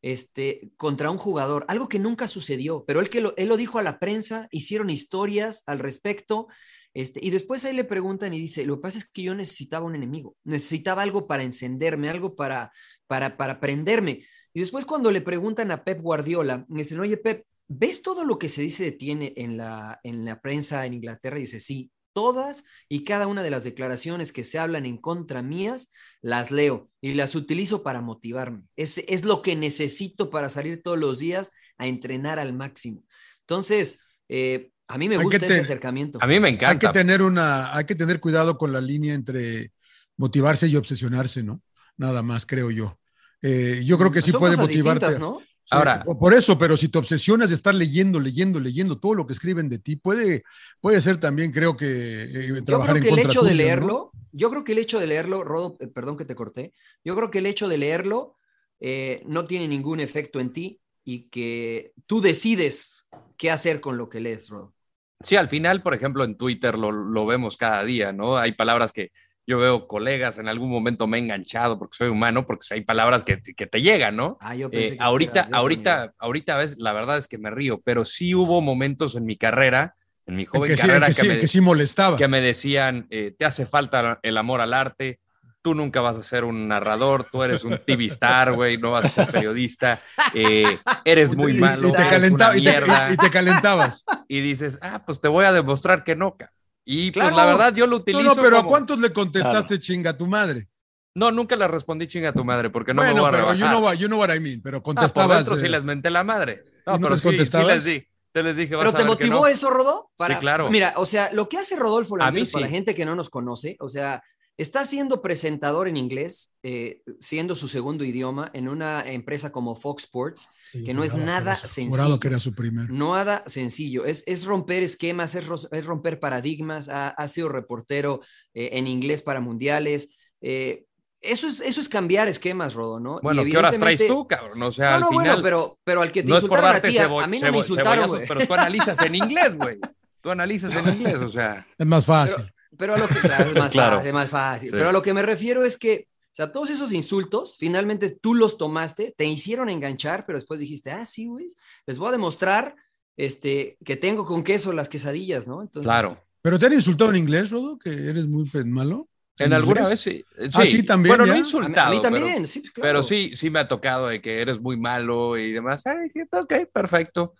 este, 0.00 0.70
contra 0.76 1.10
un 1.10 1.18
jugador, 1.18 1.64
algo 1.68 1.88
que 1.88 1.98
nunca 1.98 2.28
sucedió, 2.28 2.84
pero 2.86 3.00
él, 3.00 3.10
que 3.10 3.20
lo, 3.20 3.34
él 3.36 3.48
lo 3.48 3.56
dijo 3.56 3.78
a 3.78 3.82
la 3.82 3.98
prensa, 3.98 4.46
hicieron 4.52 4.90
historias 4.90 5.64
al 5.66 5.80
respecto, 5.80 6.46
este, 6.94 7.20
y 7.22 7.30
después 7.30 7.64
ahí 7.64 7.74
le 7.74 7.84
preguntan 7.84 8.32
y 8.32 8.40
dice, 8.40 8.64
lo 8.64 8.76
que 8.76 8.82
pasa 8.82 8.98
es 8.98 9.08
que 9.08 9.22
yo 9.22 9.34
necesitaba 9.34 9.86
un 9.86 9.94
enemigo, 9.94 10.36
necesitaba 10.44 11.02
algo 11.02 11.26
para 11.26 11.42
encenderme, 11.42 12.08
algo 12.08 12.34
para, 12.34 12.72
para, 13.06 13.36
para 13.36 13.60
prenderme. 13.60 14.26
Y 14.58 14.60
después 14.60 14.84
cuando 14.84 15.12
le 15.12 15.20
preguntan 15.20 15.70
a 15.70 15.84
Pep 15.84 16.00
Guardiola, 16.02 16.64
me 16.68 16.82
dicen, 16.82 16.98
oye 16.98 17.16
Pep, 17.16 17.44
¿ves 17.68 18.02
todo 18.02 18.24
lo 18.24 18.40
que 18.40 18.48
se 18.48 18.60
dice 18.60 18.82
de 18.82 18.90
ti 18.90 19.12
en, 19.12 19.56
la, 19.56 20.00
en 20.02 20.24
la 20.24 20.40
prensa 20.40 20.84
en 20.84 20.94
Inglaterra? 20.94 21.38
Y 21.38 21.42
dice, 21.42 21.60
sí, 21.60 21.92
todas 22.12 22.64
y 22.88 23.04
cada 23.04 23.28
una 23.28 23.44
de 23.44 23.50
las 23.50 23.62
declaraciones 23.62 24.32
que 24.32 24.42
se 24.42 24.58
hablan 24.58 24.84
en 24.84 24.96
contra 24.96 25.42
mías, 25.42 25.92
las 26.22 26.50
leo 26.50 26.90
y 27.00 27.12
las 27.12 27.36
utilizo 27.36 27.84
para 27.84 28.00
motivarme. 28.00 28.64
Es, 28.74 28.98
es 29.06 29.24
lo 29.24 29.42
que 29.42 29.54
necesito 29.54 30.28
para 30.28 30.48
salir 30.48 30.82
todos 30.82 30.98
los 30.98 31.20
días 31.20 31.52
a 31.76 31.86
entrenar 31.86 32.40
al 32.40 32.52
máximo. 32.52 33.04
Entonces, 33.42 34.00
eh, 34.28 34.72
a 34.88 34.98
mí 34.98 35.08
me 35.08 35.18
Hay 35.18 35.22
gusta 35.22 35.38
que 35.38 35.46
ese 35.46 35.60
acercamiento. 35.60 36.18
A 36.20 36.26
mí 36.26 36.40
me 36.40 36.48
Hay 36.48 36.56
que 36.58 36.64
encanta. 36.64 36.90
tener 36.90 37.22
una, 37.22 37.76
hay 37.76 37.84
que 37.84 37.94
tener 37.94 38.18
cuidado 38.18 38.58
con 38.58 38.72
la 38.72 38.80
línea 38.80 39.14
entre 39.14 39.70
motivarse 40.16 40.66
y 40.66 40.74
obsesionarse, 40.74 41.44
¿no? 41.44 41.62
Nada 41.96 42.24
más, 42.24 42.44
creo 42.44 42.72
yo. 42.72 42.98
Eh, 43.42 43.82
yo 43.84 43.98
creo 43.98 44.10
que 44.10 44.20
sí 44.22 44.30
Son 44.32 44.40
puede 44.40 44.56
cosas 44.56 44.70
motivarte. 44.70 45.18
¿no? 45.18 45.40
Ahora- 45.70 46.02
por- 46.02 46.18
por 46.18 46.34
eso, 46.34 46.56
pero 46.58 46.76
si 46.76 46.88
te 46.88 46.98
obsesionas 46.98 47.50
de 47.50 47.54
estar 47.54 47.74
leyendo, 47.74 48.18
leyendo, 48.18 48.58
leyendo 48.58 48.98
todo 48.98 49.14
lo 49.14 49.26
que 49.26 49.34
escriben 49.34 49.68
de 49.68 49.78
ti, 49.78 49.96
puede, 49.96 50.42
puede 50.80 51.00
ser 51.00 51.18
también, 51.18 51.52
creo 51.52 51.76
que, 51.76 51.86
eh, 52.24 52.46
Yo 52.48 52.64
trabajar 52.64 52.94
creo 52.94 53.02
que 53.02 53.08
en 53.10 53.18
el 53.18 53.26
hecho 53.26 53.42
de 53.42 53.54
leerlo, 53.54 54.10
yo 54.32 54.48
creo 54.50 54.64
que 54.64 54.72
el 54.72 54.78
hecho 54.78 54.98
de 54.98 55.06
leerlo, 55.06 55.44
Rodo, 55.44 55.76
eh, 55.80 55.86
perdón 55.88 56.16
que 56.16 56.24
te 56.24 56.34
corté, 56.34 56.72
yo 57.04 57.14
creo 57.16 57.30
que 57.30 57.38
el 57.38 57.46
hecho 57.46 57.68
de 57.68 57.78
leerlo 57.78 58.36
eh, 58.80 59.22
no 59.26 59.44
tiene 59.44 59.66
ningún 59.68 60.00
efecto 60.00 60.40
en 60.40 60.52
ti 60.52 60.80
y 61.04 61.28
que 61.30 61.92
tú 62.06 62.20
decides 62.20 63.08
qué 63.36 63.50
hacer 63.50 63.80
con 63.80 63.98
lo 63.98 64.08
que 64.08 64.20
lees, 64.20 64.48
Rodo. 64.48 64.72
Sí, 65.20 65.34
al 65.34 65.48
final, 65.48 65.82
por 65.82 65.94
ejemplo, 65.94 66.22
en 66.24 66.36
Twitter 66.36 66.78
lo, 66.78 66.92
lo 66.92 67.26
vemos 67.26 67.56
cada 67.56 67.82
día, 67.82 68.12
¿no? 68.12 68.36
Hay 68.38 68.52
palabras 68.52 68.92
que 68.92 69.10
yo 69.48 69.58
veo 69.58 69.88
colegas, 69.88 70.38
en 70.38 70.48
algún 70.48 70.70
momento 70.70 71.08
me 71.08 71.18
he 71.18 71.22
enganchado 71.22 71.78
porque 71.78 71.96
soy 71.98 72.08
humano, 72.10 72.46
porque 72.46 72.66
hay 72.74 72.82
palabras 72.82 73.24
que, 73.24 73.38
te- 73.38 73.54
que 73.54 73.66
te 73.66 73.82
llegan, 73.82 74.16
¿no? 74.16 74.38
Ah, 74.40 74.54
yo 74.54 74.70
Eh, 74.70 74.90
pensé 74.90 74.96
que 74.96 75.04
ahorita, 75.04 75.40
era 75.40 75.48
ahorita, 75.52 76.14
ahorita, 76.18 76.56
ves, 76.58 76.76
la 76.78 76.92
verdad 76.92 77.18
es 77.18 77.28
que 77.28 77.38
me 77.38 77.50
río, 77.50 77.80
pero 77.82 78.04
sí 78.04 78.34
hubo 78.34 78.62
momentos 78.62 79.16
en 79.16 79.24
mi 79.26 79.36
carrera, 79.38 79.96
en 80.26 80.36
mi 80.36 80.44
En 80.44 80.50
joven 80.50 80.76
sí, 80.76 80.86
carrera, 80.88 81.08
que, 81.08 81.14
que, 81.14 81.20
sí, 81.20 81.28
me, 81.28 81.38
que 81.38 81.48
sí 81.48 81.60
molestaba. 81.60 82.18
que 82.18 82.28
me 82.28 82.40
decían, 82.40 83.06
eh, 83.10 83.34
te 83.38 83.44
hace 83.44 83.66
falta 83.66 84.18
el 84.22 84.36
amor 84.38 84.60
al 84.60 84.74
arte, 84.74 85.20
tú 85.62 85.74
nunca 85.74 86.00
vas 86.00 86.18
a 86.18 86.22
ser 86.22 86.44
un 86.44 86.68
narrador, 86.68 87.24
tú 87.30 87.42
eres 87.42 87.64
un 87.64 87.82
TV 87.84 88.06
star, 88.06 88.52
güey, 88.52 88.78
no 88.78 88.90
vas 88.92 89.06
a 89.06 89.10
ser 89.10 89.28
periodista, 89.30 90.02
eh, 90.32 90.82
eres 91.04 91.32
muy 91.32 91.54
malo, 91.54 91.88
y, 91.88 91.92
te 91.94 92.06
eres 92.06 92.06
calentaba, 92.06 92.52
una 92.52 92.56
y, 92.56 92.62
te, 92.62 92.72
y- 92.86 93.30
calentabas. 93.30 94.06
y 94.28 94.40
dices, 94.40 94.78
ah, 94.82 95.04
pues 95.06 95.20
te 95.20 95.28
voy 95.28 95.44
a 95.44 95.52
demostrar 95.52 96.04
que 96.04 96.16
no, 96.16 96.36
ca-". 96.36 96.52
Y 96.90 97.12
Claro. 97.12 97.34
pues 97.34 97.36
la 97.36 97.46
verdad 97.52 97.74
yo 97.74 97.86
lo 97.86 97.96
No, 97.96 98.02
utilizo 98.02 98.22
no, 98.34 98.42
pero 98.42 98.58
¿a 98.58 98.64
cuántos 98.64 98.98
le 98.98 99.12
contestaste 99.12 99.78
chinga 99.78 100.10
a 100.10 100.16
tu 100.16 100.26
madre? 100.26 100.68
No, 101.14 101.30
nunca 101.30 101.54
le 101.56 101.68
respondí 101.68 102.06
chinga 102.06 102.30
a 102.30 102.32
tu 102.32 102.44
madre, 102.44 102.70
porque 102.70 102.94
no 102.94 103.02
me 103.02 103.08
bueno, 103.08 103.22
voy 103.22 103.28
a 103.28 103.32
pero 103.32 103.42
rebajar. 103.52 103.58
you 103.58 103.78
know, 103.78 103.92
you 103.94 104.06
know 104.06 104.18
what 104.20 104.34
I 104.34 104.40
mean, 104.40 104.62
pero 104.62 104.78
Ah, 104.78 104.82
por 104.82 104.94
contestabas. 104.94 105.46
sí 105.60 105.66
eh, 105.66 105.68
les 105.68 105.84
menté 105.84 106.08
la 106.10 106.24
madre. 106.24 106.64
¿Y 106.64 106.80
No, 106.86 106.92
no 106.98 106.98
pero 107.00 107.10
les 107.10 107.18
sí, 107.20 107.22
sí 107.22 107.28
contestabas? 107.28 107.74
les 107.74 107.84
di. 107.84 108.06
Te 108.32 108.42
les 108.42 108.56
dije, 108.56 108.68
Pero 108.70 108.84
vas 108.84 108.94
a 108.94 108.98
te 108.98 109.04
motivó 109.04 109.40
no. 109.40 109.46
eso, 109.48 109.68
Rodo? 109.68 110.10
Para, 110.16 110.38
claro. 110.38 110.70
Mira, 110.70 110.94
o 110.96 111.04
sea, 111.06 111.30
lo 111.32 111.48
que 111.48 111.58
hace 111.58 111.76
Rodolfo 111.76 112.16
Landeros 112.16 112.48
mí 112.48 112.52
para 112.52 112.62
la 112.62 112.68
sí. 112.68 112.74
gente 112.74 112.94
que 112.94 113.04
no 113.04 113.14
nos 113.16 113.28
conoce, 113.30 113.76
o 113.80 113.88
sea, 113.88 114.22
está 114.56 114.84
siendo 114.86 115.20
presentador 115.20 115.88
en 115.88 115.96
inglés, 115.96 116.54
eh, 116.62 117.02
siendo 117.20 117.54
su 117.54 117.68
segundo 117.68 118.04
idioma 118.04 118.50
en 118.54 118.68
una 118.68 119.00
empresa 119.00 119.50
como 119.52 119.74
Fox 119.76 120.04
Sports, 120.04 120.48
sí, 120.72 120.84
que 120.84 120.94
no 120.94 121.04
es 121.04 121.14
nada 121.14 121.52
era 121.52 121.56
su- 121.56 121.68
sencillo. 121.68 122.20
que 122.20 122.28
era 122.28 122.38
su 122.38 122.54
primero. 122.54 122.92
Nada 122.92 123.42
sencillo, 123.46 124.04
es, 124.04 124.22
es 124.26 124.44
romper 124.44 124.82
esquemas, 124.82 125.34
es, 125.34 125.44
es 125.70 125.86
romper 125.86 126.18
paradigmas, 126.20 126.88
ha, 126.88 127.08
ha 127.08 127.28
sido 127.28 127.48
reportero 127.48 128.20
eh, 128.54 128.70
en 128.72 128.86
inglés 128.86 129.22
para 129.22 129.40
mundiales. 129.40 130.16
eh, 130.40 130.84
eso, 131.20 131.48
es, 131.48 131.60
eso 131.60 131.80
es 131.80 131.88
cambiar 131.88 132.28
esquemas, 132.28 132.74
Rodo, 132.74 133.00
¿no? 133.00 133.18
Bueno, 133.24 133.44
¿qué 133.44 133.58
horas 133.58 133.76
traes 133.76 134.06
tú, 134.06 134.28
cabrón? 134.28 134.62
O 134.62 134.70
sea, 134.70 134.90
No, 134.90 134.94
al 134.94 135.00
no, 135.00 135.08
final, 135.08 135.24
bueno, 135.26 135.42
pero, 135.42 135.78
pero 135.82 136.02
al 136.02 136.12
que 136.12 136.22
te 136.22 136.28
no 136.28 136.36
es 136.36 136.42
por 136.44 136.50
insultaron 136.58 136.68
a 136.70 136.72
darte 136.74 136.88
ti, 136.90 136.98
a- 136.98 137.26
mí 137.26 137.40
no 137.40 137.50
me 137.52 137.58
insultaron, 137.58 138.08
güey. 138.08 138.28
pero 138.28 138.46
tú 138.46 138.54
analizas 138.54 139.02
en 139.02 139.14
inglés, 139.16 139.56
güey. 139.56 139.78
Tú 140.20 140.30
analizas 140.30 140.72
en 140.76 140.88
inglés, 140.94 141.16
o 141.16 141.28
sea. 141.28 141.66
Es 141.78 141.86
más 141.86 142.06
fácil. 142.06 142.44
Pero 142.76 142.94
a 142.94 142.98
lo 142.98 143.08
que, 143.08 143.14
claro, 143.16 143.50
es 143.50 143.56
más 143.56 143.72
Claro. 143.72 143.96
fácil, 143.96 144.06
es 144.08 144.14
más 144.14 144.28
fácil. 144.30 144.68
Sí. 144.70 144.76
Pero 144.76 144.88
a 144.90 144.92
lo 144.92 145.02
que 145.02 145.12
me 145.12 145.22
refiero 145.22 145.64
es 145.64 145.76
que, 145.76 146.06
sea, 146.38 146.52
todos 146.52 146.70
esos 146.70 146.92
insultos, 146.92 147.56
finalmente 147.58 148.10
tú 148.10 148.34
los 148.34 148.56
tomaste, 148.58 149.12
te 149.16 149.24
hicieron 149.24 149.68
enganchar, 149.68 150.24
pero 150.26 150.38
después 150.38 150.60
dijiste, 150.60 150.90
ah, 150.92 151.04
sí, 151.04 151.26
güey, 151.26 151.48
les 151.86 151.98
voy 151.98 152.08
a 152.08 152.12
demostrar 152.12 152.76
este, 153.16 153.76
que 153.84 153.96
tengo 153.96 154.24
con 154.24 154.44
queso 154.44 154.72
las 154.72 154.88
quesadillas, 154.88 155.46
¿no? 155.48 155.62
Entonces, 155.62 155.88
Claro. 155.90 156.16
¿Pero 156.40 156.58
te 156.58 156.66
han 156.66 156.72
insultado 156.72 157.10
en 157.10 157.16
inglés, 157.16 157.50
Rodo? 157.50 157.76
¿Que 157.78 157.90
eres 157.90 158.26
muy 158.28 158.48
pe- 158.48 158.64
malo? 158.64 159.08
En 159.38 159.52
alguna 159.52 159.80
inglés? 159.82 160.04
vez 160.04 160.14
sí. 160.40 160.48
Ah, 160.54 160.64
sí, 160.64 160.82
también, 160.84 161.10
Bueno, 161.16 161.26
no 161.26 161.32
a 161.32 161.34
mí, 161.34 161.40
insultado. 161.40 161.86
a 161.88 161.90
mí 161.90 161.98
pero- 162.00 162.14
también, 162.14 162.46
sí, 162.46 162.60
claro. 162.62 162.80
Pero 162.82 163.02
sí, 163.02 163.32
sí 163.34 163.50
me 163.50 163.58
ha 163.58 163.66
tocado 163.68 164.06
de 164.08 164.20
que 164.22 164.40
eres 164.40 164.60
muy 164.60 164.76
malo 164.76 165.36
y 165.36 165.52
demás. 165.52 165.84
Ay, 165.86 166.08
sí, 166.10 166.20
ok, 166.30 166.54
perfecto. 166.72 167.34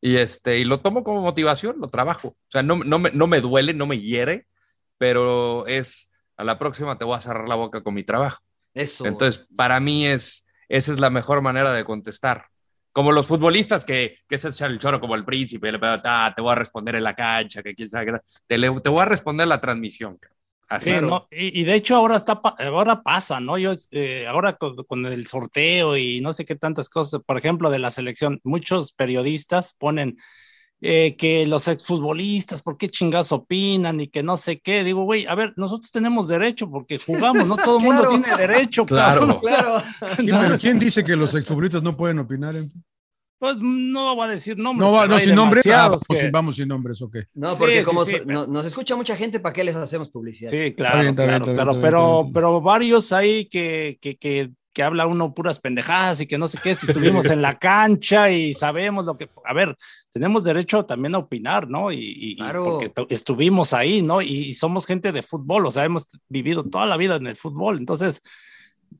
Y, 0.00 0.16
este, 0.16 0.58
y 0.60 0.64
lo 0.64 0.80
tomo 0.80 1.02
como 1.02 1.20
motivación, 1.22 1.76
lo 1.80 1.88
trabajo. 1.88 2.28
O 2.28 2.36
sea, 2.50 2.62
no, 2.62 2.76
no, 2.76 2.98
me, 3.00 3.10
no 3.10 3.26
me 3.26 3.40
duele, 3.40 3.74
no 3.74 3.86
me 3.86 3.98
hiere, 4.00 4.46
pero 4.98 5.66
es, 5.66 6.10
a 6.36 6.44
la 6.44 6.58
próxima 6.58 6.98
te 6.98 7.04
voy 7.04 7.16
a 7.16 7.20
cerrar 7.20 7.48
la 7.48 7.54
boca 7.54 7.82
con 7.82 7.94
mi 7.94 8.04
trabajo. 8.04 8.38
Eso. 8.74 9.06
Entonces, 9.06 9.46
para 9.56 9.80
mí 9.80 10.06
es, 10.06 10.46
esa 10.68 10.92
es 10.92 11.00
la 11.00 11.10
mejor 11.10 11.42
manera 11.42 11.72
de 11.72 11.84
contestar. 11.84 12.46
Como 12.92 13.12
los 13.12 13.26
futbolistas 13.26 13.84
que, 13.84 14.18
que 14.28 14.38
se 14.38 14.48
echan 14.48 14.70
el 14.72 14.78
choro 14.78 15.00
como 15.00 15.14
el 15.16 15.24
príncipe, 15.24 15.72
le 15.72 15.78
pegan, 15.78 16.00
"Ah, 16.04 16.32
te 16.34 16.42
voy 16.42 16.52
a 16.52 16.54
responder 16.54 16.94
en 16.96 17.04
la 17.04 17.14
cancha, 17.14 17.62
que 17.62 17.74
quién 17.74 17.88
sabe 17.88 18.06
qué". 18.06 18.18
te, 18.46 18.58
le- 18.58 18.80
te 18.80 18.88
voy 18.88 19.00
a 19.00 19.04
responder 19.06 19.48
la 19.48 19.60
transmisión. 19.60 20.18
Así. 20.68 20.90
Sí, 20.92 21.00
¿no? 21.00 21.28
y, 21.30 21.60
y 21.60 21.64
de 21.64 21.74
hecho 21.74 21.94
ahora 21.96 22.16
está 22.16 22.32
ahora 22.58 23.02
pasa, 23.02 23.40
¿no? 23.40 23.58
Yo 23.58 23.72
eh, 23.90 24.26
ahora 24.26 24.54
con, 24.56 24.76
con 24.84 25.06
el 25.06 25.26
sorteo 25.26 25.96
y 25.96 26.20
no 26.20 26.32
sé 26.32 26.44
qué 26.44 26.56
tantas 26.56 26.88
cosas, 26.90 27.20
por 27.24 27.38
ejemplo, 27.38 27.70
de 27.70 27.78
la 27.78 27.90
selección, 27.90 28.40
muchos 28.44 28.92
periodistas 28.92 29.74
ponen 29.74 30.18
eh, 30.86 31.16
que 31.16 31.46
los 31.46 31.66
exfutbolistas, 31.66 32.60
¿por 32.62 32.76
qué 32.76 32.90
chingados 32.90 33.32
opinan? 33.32 34.00
Y 34.00 34.08
que 34.08 34.22
no 34.22 34.36
sé 34.36 34.58
qué. 34.60 34.84
Digo, 34.84 35.04
güey, 35.04 35.24
a 35.26 35.34
ver, 35.34 35.54
nosotros 35.56 35.90
tenemos 35.90 36.28
derecho 36.28 36.70
porque 36.70 36.98
jugamos, 36.98 37.46
¿no? 37.46 37.56
Todo 37.64 37.78
el 37.78 37.84
mundo 37.84 38.06
tiene 38.10 38.36
derecho, 38.36 38.84
Claro. 38.86 39.20
cabrón. 39.20 39.38
Claro. 39.40 39.82
Sí, 40.18 40.26
pero 40.30 40.58
¿quién 40.58 40.78
dice 40.78 41.02
que 41.02 41.16
los 41.16 41.34
exfutbolistas 41.34 41.82
no 41.82 41.96
pueden 41.96 42.18
opinar? 42.18 42.54
Pues 43.38 43.56
no 43.60 44.16
va 44.16 44.26
a 44.26 44.28
decir 44.28 44.56
nombres. 44.58 44.86
No, 44.88 44.92
va, 44.94 45.06
no 45.06 45.18
sin 45.18 45.34
nombres. 45.34 45.66
Ah, 45.66 45.88
vamos, 45.88 46.02
que- 46.08 46.16
sin, 46.16 46.30
vamos 46.32 46.56
sin 46.56 46.68
nombres, 46.68 47.00
ok. 47.02 47.16
No, 47.34 47.56
porque 47.58 47.74
Sí, 47.74 47.78
sí, 47.80 47.84
como 47.84 48.04
sí, 48.04 48.10
so- 48.12 48.18
pero- 48.26 48.40
no- 48.40 48.46
nos 48.46 48.66
escucha 48.66 48.94
mucha 48.96 49.16
gente, 49.16 49.40
¿para 49.40 49.52
qué 49.52 49.64
les 49.64 49.76
hacemos 49.76 50.10
publicidad? 50.10 50.50
Sí, 50.50 50.72
claro, 50.74 50.98
bien, 51.00 51.10
está 51.10 51.22
bien, 51.24 51.28
claro, 51.42 51.44
está 51.52 51.52
bien, 51.52 51.56
claro, 51.56 51.80
pero, 51.80 52.30
pero 52.32 52.60
varios 52.60 53.12
ahí 53.12 53.46
que, 53.46 53.98
que, 54.00 54.16
que, 54.16 54.50
que 54.74 54.82
habla 54.82 55.06
uno 55.06 55.32
puras 55.32 55.60
pendejadas 55.60 56.20
y 56.20 56.26
que 56.26 56.36
no 56.36 56.48
sé 56.48 56.58
qué, 56.62 56.74
si 56.74 56.86
estuvimos 56.86 57.26
en 57.26 57.40
la 57.40 57.58
cancha 57.58 58.30
y 58.30 58.52
sabemos 58.54 59.04
lo 59.06 59.16
que, 59.16 59.30
a 59.44 59.54
ver, 59.54 59.76
tenemos 60.12 60.44
derecho 60.44 60.84
también 60.84 61.14
a 61.14 61.18
opinar, 61.18 61.68
¿no? 61.70 61.90
Y, 61.92 61.98
y- 62.00 62.36
Claro. 62.36 62.64
porque 62.64 62.92
estu- 62.92 63.06
estuvimos 63.08 63.72
ahí, 63.72 64.02
¿no? 64.02 64.20
Y, 64.20 64.26
y 64.50 64.54
somos 64.54 64.84
gente 64.84 65.12
de 65.12 65.22
fútbol, 65.22 65.64
o 65.66 65.70
sea, 65.70 65.84
hemos 65.84 66.06
vivido 66.28 66.64
toda 66.64 66.84
la 66.86 66.96
vida 66.96 67.16
en 67.16 67.26
el 67.28 67.36
fútbol, 67.36 67.78
entonces 67.78 68.20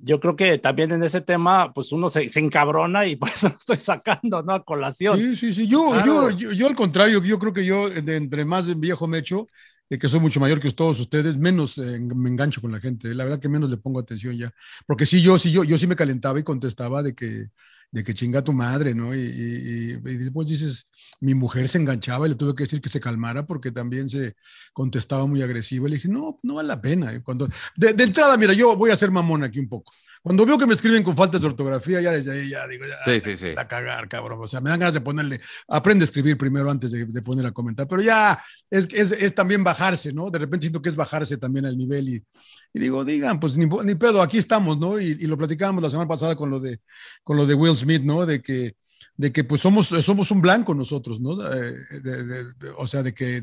yo 0.00 0.18
creo 0.20 0.34
que 0.36 0.58
también 0.58 0.90
en 0.92 1.02
ese 1.02 1.20
tema, 1.20 1.72
pues 1.72 1.92
uno 1.92 2.08
se, 2.08 2.28
se 2.28 2.40
encabrona 2.40 3.06
y 3.06 3.16
por 3.16 3.28
eso 3.28 3.48
lo 3.48 3.56
estoy 3.56 3.76
sacando, 3.78 4.42
¿no? 4.42 4.52
A 4.54 4.64
colación. 4.64 5.18
Sí, 5.18 5.36
sí, 5.36 5.54
sí. 5.54 5.66
Yo, 5.68 5.90
Claro. 5.92 6.30
yo, 6.30 6.36
yo, 6.36 6.52
yo 6.52 6.66
al 6.66 6.74
contrario, 6.74 7.22
yo 7.24 7.38
creo 7.38 7.52
que 7.52 7.64
yo, 7.64 7.88
entre 7.88 8.44
más 8.44 8.78
viejo 8.78 9.06
me 9.06 9.18
echo, 9.18 9.46
eh, 9.94 9.98
que 9.98 10.08
soy 10.08 10.20
mucho 10.20 10.40
mayor 10.40 10.60
que 10.60 10.70
todos 10.72 11.00
ustedes, 11.00 11.36
menos 11.36 11.78
eh, 11.78 12.00
me 12.00 12.30
engancho 12.30 12.60
con 12.60 12.72
la 12.72 12.80
gente. 12.80 13.14
La 13.14 13.24
verdad 13.24 13.40
que 13.40 13.48
menos 13.48 13.70
le 13.70 13.76
pongo 13.78 14.00
atención 14.00 14.36
ya. 14.36 14.52
Porque 14.86 15.06
sí, 15.06 15.22
yo 15.22 15.38
sí, 15.38 15.50
yo, 15.52 15.64
yo 15.64 15.78
sí 15.78 15.86
me 15.86 15.96
calentaba 15.96 16.38
y 16.40 16.42
contestaba 16.44 17.02
de 17.02 17.14
que, 17.14 17.48
de 17.90 18.02
que 18.04 18.14
chinga 18.14 18.42
tu 18.42 18.52
madre, 18.52 18.94
¿no? 18.94 19.14
Y, 19.14 19.18
y- 19.20 19.92
y- 19.92 20.16
después 20.18 20.48
dices, 20.48 20.90
mi 21.20 21.34
mujer 21.34 21.68
se 21.68 21.78
enganchaba 21.78 22.26
y 22.26 22.30
le 22.30 22.34
tuve 22.36 22.54
que 22.54 22.64
decir 22.64 22.80
que 22.80 22.88
se 22.88 23.00
calmara 23.00 23.46
porque 23.46 23.70
también 23.70 24.08
se 24.08 24.34
contestaba 24.72 25.26
muy 25.26 25.42
agresivo. 25.42 25.86
Y 25.86 25.90
le 25.90 25.96
dije, 25.96 26.08
no, 26.08 26.38
no 26.42 26.54
vale 26.56 26.68
la 26.68 26.80
pena. 26.80 27.12
Y 27.14 27.20
Cuando, 27.22 27.48
de, 27.76 27.92
de 27.94 28.04
entrada, 28.04 28.36
mira, 28.36 28.52
yo 28.52 28.76
voy 28.76 28.90
a 28.90 28.96
ser 28.96 29.10
mamón 29.10 29.44
aquí 29.44 29.58
un 29.60 29.68
poco. 29.68 29.92
Cuando 30.24 30.46
veo 30.46 30.56
que 30.56 30.66
me 30.66 30.72
escriben 30.72 31.02
con 31.02 31.14
faltas 31.14 31.42
de 31.42 31.48
ortografía, 31.48 32.00
ya 32.00 32.10
desde 32.10 32.32
ahí 32.32 32.48
ya 32.48 32.66
digo, 32.66 32.84
ya, 32.86 32.96
Sí, 33.12 33.20
sí, 33.20 33.36
sí. 33.36 33.48
a 33.54 33.68
cagar, 33.68 34.08
cabrón. 34.08 34.38
O 34.42 34.48
sea, 34.48 34.62
me 34.62 34.70
dan 34.70 34.80
ganas 34.80 34.94
de 34.94 35.02
ponerle, 35.02 35.38
aprende 35.68 36.02
a 36.04 36.06
escribir 36.06 36.38
primero 36.38 36.70
antes 36.70 36.92
de, 36.92 37.04
de 37.04 37.20
poner 37.22 37.44
a 37.44 37.52
comentar, 37.52 37.86
pero 37.86 38.00
ya 38.00 38.42
es, 38.70 38.88
es, 38.94 39.12
es 39.12 39.34
también 39.34 39.62
bajarse, 39.62 40.14
¿no? 40.14 40.30
De 40.30 40.38
repente 40.38 40.64
siento 40.64 40.80
que 40.80 40.88
es 40.88 40.96
bajarse 40.96 41.36
también 41.36 41.66
al 41.66 41.76
nivel 41.76 42.08
y, 42.08 42.24
y 42.72 42.78
digo, 42.78 43.04
digan, 43.04 43.38
pues 43.38 43.58
ni, 43.58 43.66
ni 43.66 43.94
pedo, 43.96 44.22
aquí 44.22 44.38
estamos, 44.38 44.78
¿no? 44.78 44.98
Y, 44.98 45.08
y 45.20 45.26
lo 45.26 45.36
platicábamos 45.36 45.82
la 45.82 45.90
semana 45.90 46.08
pasada 46.08 46.34
con 46.36 46.48
lo 46.48 46.58
de, 46.58 46.80
con 47.22 47.36
lo 47.36 47.44
de 47.44 47.52
Will 47.52 47.76
Smith, 47.76 48.02
¿no? 48.02 48.24
De 48.24 48.40
que, 48.40 48.76
de 49.18 49.30
que 49.30 49.44
pues 49.44 49.60
somos, 49.60 49.88
somos 49.88 50.30
un 50.30 50.40
blanco 50.40 50.74
nosotros, 50.74 51.20
¿no? 51.20 51.32
Eh, 51.52 51.74
de- 52.02 52.24
de- 52.24 52.70
o 52.78 52.86
sea, 52.86 53.02
de 53.02 53.12
que 53.12 53.42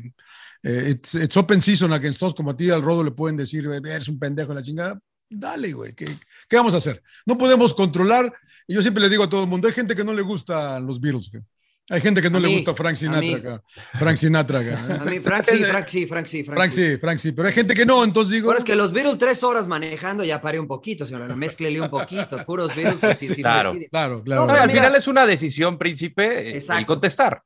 eh, 0.64 0.88
it's, 0.90 1.14
it's 1.14 1.36
open 1.36 1.62
season 1.62 1.92
against 1.92 2.20
us, 2.24 2.34
como 2.34 2.50
a 2.50 2.56
ti 2.56 2.70
al 2.70 2.82
Rodo 2.82 3.04
le 3.04 3.12
pueden 3.12 3.36
decir, 3.36 3.66
"Eh, 3.72 3.76
eres 3.84 4.08
un 4.08 4.18
pendejo 4.18 4.52
la 4.52 4.62
chingada. 4.62 4.98
Dale, 5.34 5.72
güey, 5.72 5.94
¿qué, 5.94 6.06
¿qué 6.48 6.56
vamos 6.56 6.74
a 6.74 6.78
hacer? 6.78 7.02
No 7.26 7.36
podemos 7.38 7.74
controlar. 7.74 8.32
Y 8.66 8.74
yo 8.74 8.82
siempre 8.82 9.02
le 9.02 9.08
digo 9.08 9.24
a 9.24 9.28
todo 9.30 9.42
el 9.42 9.48
mundo, 9.48 9.66
hay 9.68 9.74
gente 9.74 9.94
que 9.94 10.04
no 10.04 10.12
le 10.14 10.22
gustan 10.22 10.86
los 10.86 11.00
Beatles, 11.00 11.30
güey. 11.30 11.42
Hay 11.90 12.00
gente 12.00 12.22
que 12.22 12.30
no 12.30 12.38
le 12.38 12.46
gusta 12.48 12.74
Frank 12.74 12.92
a 12.94 12.96
Sinatra. 12.96 13.36
acá. 13.38 13.62
Frank 13.98 14.16
Sinatra. 14.16 14.58
acá. 14.60 14.98
A 15.02 15.04
mí, 15.04 15.18
Frank 15.18 15.44
sí, 15.50 15.64
Frank 15.64 15.86
sí, 15.88 16.06
Frank 16.06 16.26
sí, 16.26 16.44
Frank, 16.44 16.56
Frank 16.56 16.72
sí. 16.72 16.84
sí, 16.92 16.96
Frank 16.96 17.18
sí, 17.18 17.32
pero 17.32 17.48
hay 17.48 17.54
gente 17.54 17.74
que 17.74 17.84
no, 17.84 18.04
entonces 18.04 18.32
digo. 18.34 18.46
Bueno, 18.46 18.60
es 18.60 18.64
que 18.64 18.76
los 18.76 18.92
Beatles 18.92 19.18
tres 19.18 19.42
horas 19.42 19.66
manejando 19.66 20.22
ya 20.22 20.40
paré 20.40 20.60
un 20.60 20.68
poquito, 20.68 21.04
señora. 21.04 21.34
Mézclele 21.34 21.80
un 21.80 21.90
poquito. 21.90 22.44
Puros 22.46 22.74
Beatles. 22.76 22.98
pues, 23.00 23.18
sí, 23.18 23.28
sí, 23.28 23.42
claro. 23.42 23.72
Claro, 23.90 24.22
claro. 24.22 24.42
No, 24.42 24.46
No, 24.46 24.52
pero 24.52 24.62
al 24.62 24.68
mira- 24.68 24.80
final 24.84 24.96
es 24.96 25.08
una 25.08 25.26
decisión, 25.26 25.76
príncipe, 25.76 26.24
eh, 26.24 26.50
el 26.52 26.56
Exacto. 26.58 26.86
contestar. 26.86 27.42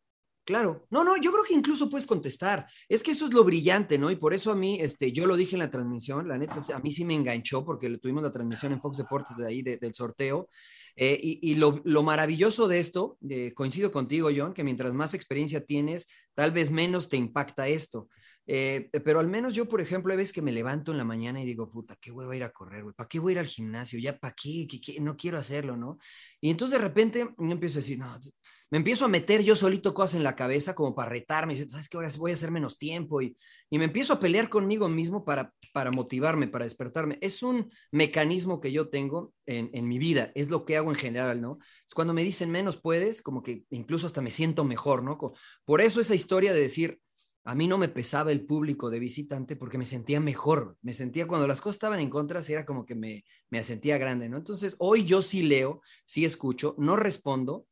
Claro, 0.46 0.86
no, 0.90 1.02
no, 1.02 1.16
yo 1.16 1.32
creo 1.32 1.42
que 1.42 1.54
incluso 1.54 1.90
puedes 1.90 2.06
contestar. 2.06 2.68
Es 2.88 3.02
que 3.02 3.10
eso 3.10 3.24
es 3.26 3.34
lo 3.34 3.42
brillante, 3.42 3.98
¿no? 3.98 4.12
Y 4.12 4.16
por 4.16 4.32
eso 4.32 4.52
a 4.52 4.54
mí, 4.54 4.78
este, 4.80 5.10
yo 5.10 5.26
lo 5.26 5.34
dije 5.36 5.56
en 5.56 5.58
la 5.58 5.70
transmisión, 5.70 6.28
la 6.28 6.38
neta, 6.38 6.62
a 6.72 6.78
mí 6.78 6.92
sí 6.92 7.04
me 7.04 7.14
enganchó 7.16 7.64
porque 7.64 7.88
tuvimos 7.98 8.22
la 8.22 8.30
transmisión 8.30 8.72
en 8.72 8.80
Fox 8.80 8.96
Deportes 8.98 9.38
de 9.38 9.46
ahí, 9.48 9.62
de- 9.62 9.76
del 9.76 9.92
sorteo. 9.92 10.48
Eh, 10.94 11.18
y 11.42 11.54
lo, 11.54 11.82
lo 11.84 12.02
maravilloso 12.04 12.68
de 12.68 12.78
esto, 12.78 13.18
eh, 13.28 13.52
coincido 13.54 13.90
contigo, 13.90 14.30
John, 14.34 14.54
que 14.54 14.62
mientras 14.64 14.94
más 14.94 15.14
experiencia 15.14 15.64
tienes, 15.64 16.08
tal 16.34 16.52
vez 16.52 16.70
menos 16.70 17.08
te 17.08 17.16
impacta 17.16 17.66
esto. 17.66 18.08
Eh, 18.46 18.88
pero 19.04 19.18
al 19.18 19.26
menos 19.26 19.52
yo, 19.52 19.68
por 19.68 19.80
ejemplo, 19.80 20.12
hay 20.12 20.16
veces 20.18 20.32
que 20.32 20.42
me 20.42 20.52
levanto 20.52 20.92
en 20.92 20.98
la 20.98 21.04
mañana 21.04 21.42
y 21.42 21.44
digo, 21.44 21.68
puta, 21.68 21.96
¿qué 22.00 22.12
voy 22.12 22.32
a 22.32 22.36
ir 22.36 22.44
a 22.44 22.52
correr? 22.52 22.84
¿Para 22.94 23.08
qué 23.08 23.18
voy 23.18 23.32
a 23.32 23.34
ir 23.34 23.38
al 23.40 23.46
gimnasio? 23.46 23.98
¿Ya 23.98 24.16
para 24.16 24.32
qué? 24.40 24.68
qué? 24.68 25.00
No 25.00 25.16
quiero 25.16 25.38
hacerlo, 25.38 25.76
¿no? 25.76 25.98
Y 26.40 26.50
entonces 26.50 26.78
de 26.78 26.84
repente 26.84 27.28
empiezo 27.38 27.78
a 27.78 27.82
decir, 27.82 27.98
no, 27.98 28.16
me 28.70 28.78
empiezo 28.78 29.04
a 29.04 29.08
meter 29.08 29.42
yo 29.42 29.54
solito 29.54 29.94
cosas 29.94 30.16
en 30.16 30.24
la 30.24 30.34
cabeza 30.34 30.74
como 30.74 30.94
para 30.94 31.10
retarme, 31.10 31.54
y, 31.54 31.56
¿sabes 31.56 31.88
qué? 31.88 31.96
Ahora 31.96 32.08
voy 32.18 32.32
a 32.32 32.34
hacer 32.34 32.50
menos 32.50 32.78
tiempo 32.78 33.22
y, 33.22 33.36
y 33.70 33.78
me 33.78 33.84
empiezo 33.84 34.12
a 34.12 34.20
pelear 34.20 34.48
conmigo 34.48 34.88
mismo 34.88 35.24
para, 35.24 35.52
para 35.72 35.90
motivarme, 35.90 36.48
para 36.48 36.64
despertarme. 36.64 37.18
Es 37.20 37.42
un 37.42 37.70
mecanismo 37.92 38.60
que 38.60 38.72
yo 38.72 38.88
tengo 38.88 39.32
en, 39.46 39.70
en 39.72 39.86
mi 39.86 39.98
vida, 39.98 40.32
es 40.34 40.50
lo 40.50 40.64
que 40.64 40.76
hago 40.76 40.90
en 40.90 40.96
general, 40.96 41.40
¿no? 41.40 41.58
Es 41.86 41.94
cuando 41.94 42.14
me 42.14 42.24
dicen 42.24 42.50
menos 42.50 42.76
puedes, 42.76 43.22
como 43.22 43.42
que 43.42 43.64
incluso 43.70 44.06
hasta 44.06 44.20
me 44.20 44.30
siento 44.30 44.64
mejor, 44.64 45.02
¿no? 45.02 45.16
Por 45.64 45.80
eso 45.80 46.00
esa 46.00 46.14
historia 46.14 46.52
de 46.52 46.60
decir, 46.60 47.00
a 47.44 47.54
mí 47.54 47.68
no 47.68 47.78
me 47.78 47.88
pesaba 47.88 48.32
el 48.32 48.44
público 48.44 48.90
de 48.90 48.98
visitante 48.98 49.54
porque 49.54 49.78
me 49.78 49.86
sentía 49.86 50.18
mejor, 50.18 50.76
me 50.82 50.92
sentía 50.92 51.28
cuando 51.28 51.46
las 51.46 51.60
cosas 51.60 51.76
estaban 51.76 52.00
en 52.00 52.10
contra, 52.10 52.40
era 52.40 52.66
como 52.66 52.84
que 52.84 52.96
me, 52.96 53.24
me 53.50 53.62
sentía 53.62 53.98
grande, 53.98 54.28
¿no? 54.28 54.36
Entonces, 54.36 54.74
hoy 54.80 55.04
yo 55.04 55.22
sí 55.22 55.44
leo, 55.44 55.80
sí 56.04 56.24
escucho, 56.24 56.74
no 56.76 56.96
respondo, 56.96 57.64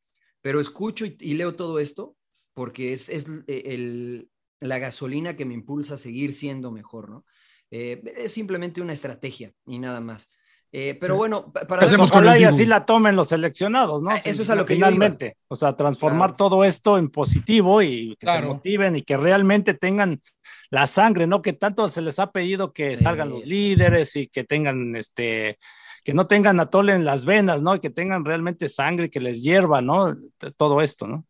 pero 0.45 0.61
escucho 0.61 1.07
y, 1.07 1.33
leo 1.33 1.55
todo 1.55 1.79
esto 1.79 2.17
porque 2.53 2.93
es, 2.93 3.09
es 3.09 3.27
el, 3.47 4.29
la 4.61 4.79
gasolina 4.79 5.37
que 5.37 5.47
me 5.47 5.55
impulsa 5.55 5.95
a 5.95 5.97
seguir 5.97 6.35
siendo 6.35 6.71
mejor, 6.71 7.09
¿no? 7.09 7.25
Eh, 7.71 8.03
es 8.19 8.33
simplemente 8.33 8.83
una 8.83 8.93
estrategia 8.93 9.55
y 9.67 9.79
nada 9.79 10.01
más. 10.03 10.31
Eh, 10.71 10.99
pero 11.01 11.17
bueno, 11.17 11.51
para 11.51 11.85
hacemos 11.87 12.13
con 12.13 12.27
y 12.39 12.45
así 12.45 12.67
la 12.67 12.85
tomen 12.85 13.17
los 13.17 13.29
seleccionados, 13.29 14.03
¿no? 14.03 14.11
Eso 14.23 14.43
es 14.43 14.51
a 14.51 14.55
lo 14.55 14.67
que 14.67 14.75
finalmente, 14.75 15.39
o 15.49 15.57
sea, 15.57 15.77
transformar 15.77 16.37
todo 16.37 16.63
esto 16.63 16.99
en 16.99 17.09
positivo 17.09 17.81
y 17.81 18.15
que 18.21 18.27
se 18.27 18.43
motiven 18.43 18.97
y 18.97 19.03
que 19.03 19.17
realmente 19.17 19.73
tengan 19.73 20.21
la 20.69 20.87
sangre, 20.87 21.27
¿no? 21.27 21.41
Que 21.41 21.55
tanto 21.55 21.89
se 21.89 22.03
les 22.03 22.19
ha 22.19 22.33
pedido 22.33 22.75
que 22.75 22.99
salgan 22.99 23.31
los 23.31 23.47
líderes 23.47 24.15
y 24.17 24.27
que 24.27 24.45
tengan 24.45 24.95
este 24.95 25.59
que 26.05 26.15
no 26.15 26.27
tengan 26.27 26.61
atole 26.61 26.95
en 26.95 27.05
las 27.05 27.25
venas, 27.25 27.63
¿no? 27.63 27.75
Y 27.75 27.81
que 27.81 27.91
tengan 27.91 28.25
realmente 28.25 28.69
sangre 28.69 29.11
que 29.11 29.21
les 29.21 29.43
hierva, 29.43 29.81
¿no? 29.81 30.17
Todo 30.57 30.83
esto, 30.83 31.07
¿no? 31.07 31.27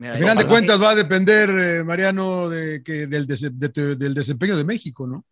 Al 0.00 0.18
final 0.18 0.36
de 0.36 0.46
cuentas 0.46 0.82
va 0.82 0.90
a 0.90 0.94
depender, 0.96 1.48
eh, 1.48 1.84
Mariano, 1.84 2.48
de 2.48 2.82
que, 2.82 3.06
del, 3.06 3.26
del 3.26 4.14
desempeño 4.14 4.56
de 4.56 4.64
México, 4.64 5.06
¿no? 5.06 5.24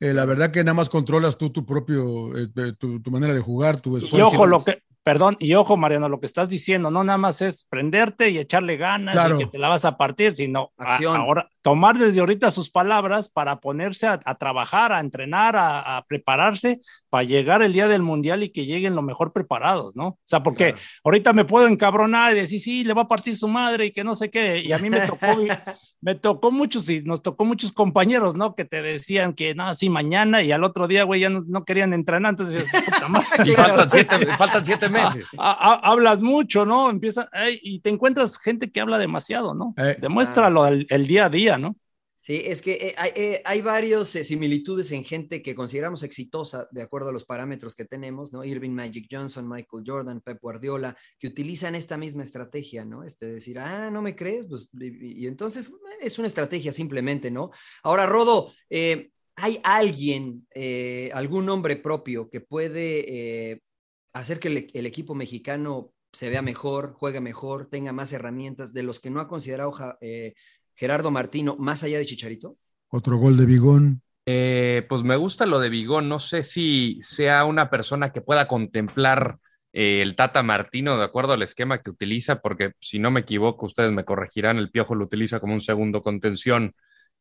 Eh, 0.00 0.14
la 0.14 0.24
verdad 0.24 0.50
que 0.50 0.64
nada 0.64 0.74
más 0.74 0.88
controlas 0.88 1.36
tú 1.36 1.50
tu 1.50 1.64
propio, 1.64 2.36
eh, 2.36 2.48
tu, 2.78 3.00
tu, 3.00 3.10
manera 3.10 3.34
de 3.34 3.40
jugar, 3.40 3.80
tu 3.80 3.96
esfuerzo. 3.98 4.16
Y 4.16 4.20
ojo, 4.22 4.46
lo 4.46 4.64
que, 4.64 4.82
Perdón, 5.04 5.36
y 5.38 5.52
ojo, 5.54 5.76
Mariano, 5.76 6.08
lo 6.08 6.18
que 6.18 6.26
estás 6.26 6.48
diciendo 6.48 6.90
no 6.90 7.04
nada 7.04 7.18
más 7.18 7.42
es 7.42 7.66
prenderte 7.68 8.30
y 8.30 8.38
echarle 8.38 8.78
ganas 8.78 9.14
y 9.34 9.38
que 9.38 9.46
te 9.46 9.58
la 9.58 9.68
vas 9.68 9.84
a 9.84 9.98
partir, 9.98 10.34
sino 10.34 10.72
ahora 10.78 11.50
tomar 11.64 11.96
desde 11.96 12.20
ahorita 12.20 12.50
sus 12.50 12.70
palabras 12.70 13.30
para 13.30 13.58
ponerse 13.58 14.06
a, 14.06 14.18
trabajar, 14.34 14.92
a 14.92 15.00
entrenar, 15.00 15.54
a, 15.56 16.04
prepararse 16.06 16.82
para 17.08 17.24
llegar 17.24 17.62
el 17.62 17.72
día 17.72 17.88
del 17.88 18.02
mundial 18.02 18.42
y 18.42 18.50
que 18.50 18.66
lleguen 18.66 18.94
lo 18.94 19.00
mejor 19.00 19.32
preparados, 19.32 19.96
¿no? 19.96 20.08
O 20.08 20.18
sea, 20.24 20.42
porque 20.42 20.74
ahorita 21.02 21.32
me 21.32 21.46
puedo 21.46 21.66
encabronar 21.66 22.32
y 22.32 22.40
decir, 22.40 22.60
sí, 22.60 22.84
le 22.84 22.92
va 22.92 23.02
a 23.02 23.08
partir 23.08 23.38
su 23.38 23.48
madre 23.48 23.86
y 23.86 23.92
que 23.92 24.04
no 24.04 24.14
sé 24.14 24.28
qué, 24.28 24.60
y 24.60 24.72
a 24.72 24.78
mí 24.78 24.90
me 24.90 25.00
tocó, 25.00 25.26
me 26.02 26.14
tocó 26.14 26.50
muchos 26.50 26.86
y 26.90 27.00
nos 27.02 27.22
tocó 27.22 27.46
muchos 27.46 27.72
compañeros, 27.72 28.34
¿no? 28.34 28.54
Que 28.54 28.66
te 28.66 28.82
decían 28.82 29.32
que, 29.32 29.54
no, 29.54 29.74
sí, 29.74 29.88
mañana 29.88 30.42
y 30.42 30.52
al 30.52 30.64
otro 30.64 30.86
día, 30.86 31.04
güey, 31.04 31.22
ya 31.22 31.30
no, 31.30 31.64
querían 31.64 31.94
entrenar, 31.94 32.32
entonces, 32.32 32.66
puta 32.70 33.08
madre. 33.08 33.26
y 33.46 33.52
faltan 33.52 33.90
siete, 33.90 34.26
faltan 34.36 34.64
siete 34.66 34.88
meses. 34.90 35.28
hablas 35.38 36.20
mucho, 36.20 36.66
¿no? 36.66 36.90
Empieza, 36.90 37.30
y 37.62 37.78
te 37.78 37.88
encuentras 37.88 38.38
gente 38.38 38.70
que 38.70 38.82
habla 38.82 38.98
demasiado, 38.98 39.54
¿no? 39.54 39.72
Eh, 39.78 39.96
Demuéstralo 39.98 40.66
el, 40.66 41.06
día 41.06 41.24
a 41.24 41.30
día, 41.30 41.53
¿no? 41.58 41.76
Sí, 42.24 42.40
es 42.42 42.62
que 42.62 42.72
eh, 42.72 42.94
hay, 42.96 43.12
eh, 43.58 43.62
varias 43.62 44.08
similitudes 44.08 44.90
en 44.92 45.04
gente 45.04 45.42
que 45.42 45.54
consideramos 45.54 46.02
exitosa 46.02 46.66
de 46.70 46.80
acuerdo 46.80 47.10
a 47.10 47.12
los 47.12 47.26
parámetros 47.26 47.74
que 47.74 47.84
tenemos, 47.84 48.32
¿no? 48.32 48.42
Irving 48.42 48.70
Magic 48.70 49.08
Johnson, 49.10 49.46
Michael 49.46 49.84
Jordan, 49.86 50.22
Pep 50.22 50.40
Guardiola, 50.40 50.96
que 51.18 51.26
utilizan 51.26 51.74
esta 51.74 51.98
misma 51.98 52.22
estrategia, 52.22 52.86
¿no? 52.86 53.04
Este 53.04 53.26
decir, 53.26 53.58
ah, 53.58 53.90
no 53.90 54.00
me 54.00 54.16
crees, 54.16 54.46
pues, 54.46 54.70
y, 54.80 55.26
entonces 55.26 55.70
es 56.00 56.18
una 56.18 56.28
estrategia 56.28 56.72
simplemente, 56.72 57.30
¿no? 57.30 57.50
Ahora, 57.82 58.06
Rodo, 58.06 58.54
¿hay 58.70 59.60
alguien, 59.62 60.46
algún 61.12 61.44
nombre 61.44 61.76
propio 61.76 62.30
que 62.30 62.40
puede 62.40 63.60
hacer 64.14 64.38
que 64.38 64.48
el, 64.72 64.86
equipo 64.86 65.14
mexicano 65.14 65.92
se 66.14 66.30
vea 66.30 66.40
mejor, 66.40 66.94
juegue 66.94 67.20
mejor, 67.20 67.68
tenga 67.68 67.92
más 67.92 68.12
herramientas 68.12 68.72
de 68.72 68.84
los 68.84 69.00
que 69.00 69.10
no 69.10 69.20
ha 69.20 69.28
considerado 69.28 69.72
eh, 70.00 70.34
Gerardo 70.74 71.10
Martino, 71.10 71.56
más 71.58 71.82
allá 71.82 71.98
de 71.98 72.06
Chicharito? 72.06 72.56
Otro 72.88 73.16
gol 73.18 73.36
de 73.36 73.46
Bigón. 73.46 74.02
Eh, 74.26 74.86
pues 74.88 75.02
me 75.02 75.16
gusta 75.16 75.46
lo 75.46 75.58
de 75.58 75.68
Bigón. 75.68 76.08
No 76.08 76.18
sé 76.18 76.42
si 76.42 76.98
sea 77.02 77.44
una 77.44 77.70
persona 77.70 78.12
que 78.12 78.20
pueda 78.20 78.48
contemplar 78.48 79.38
eh, 79.72 80.02
el 80.02 80.14
Tata 80.14 80.42
Martino 80.42 80.96
de 80.96 81.04
acuerdo 81.04 81.32
al 81.32 81.42
esquema 81.42 81.82
que 81.82 81.90
utiliza, 81.90 82.40
porque 82.40 82.72
si 82.80 82.98
no 82.98 83.10
me 83.10 83.20
equivoco, 83.20 83.66
ustedes 83.66 83.90
me 83.90 84.04
corregirán, 84.04 84.58
el 84.58 84.70
Piojo 84.70 84.94
lo 84.94 85.04
utiliza 85.04 85.40
como 85.40 85.52
un 85.54 85.60
segundo 85.60 86.02
contención 86.02 86.74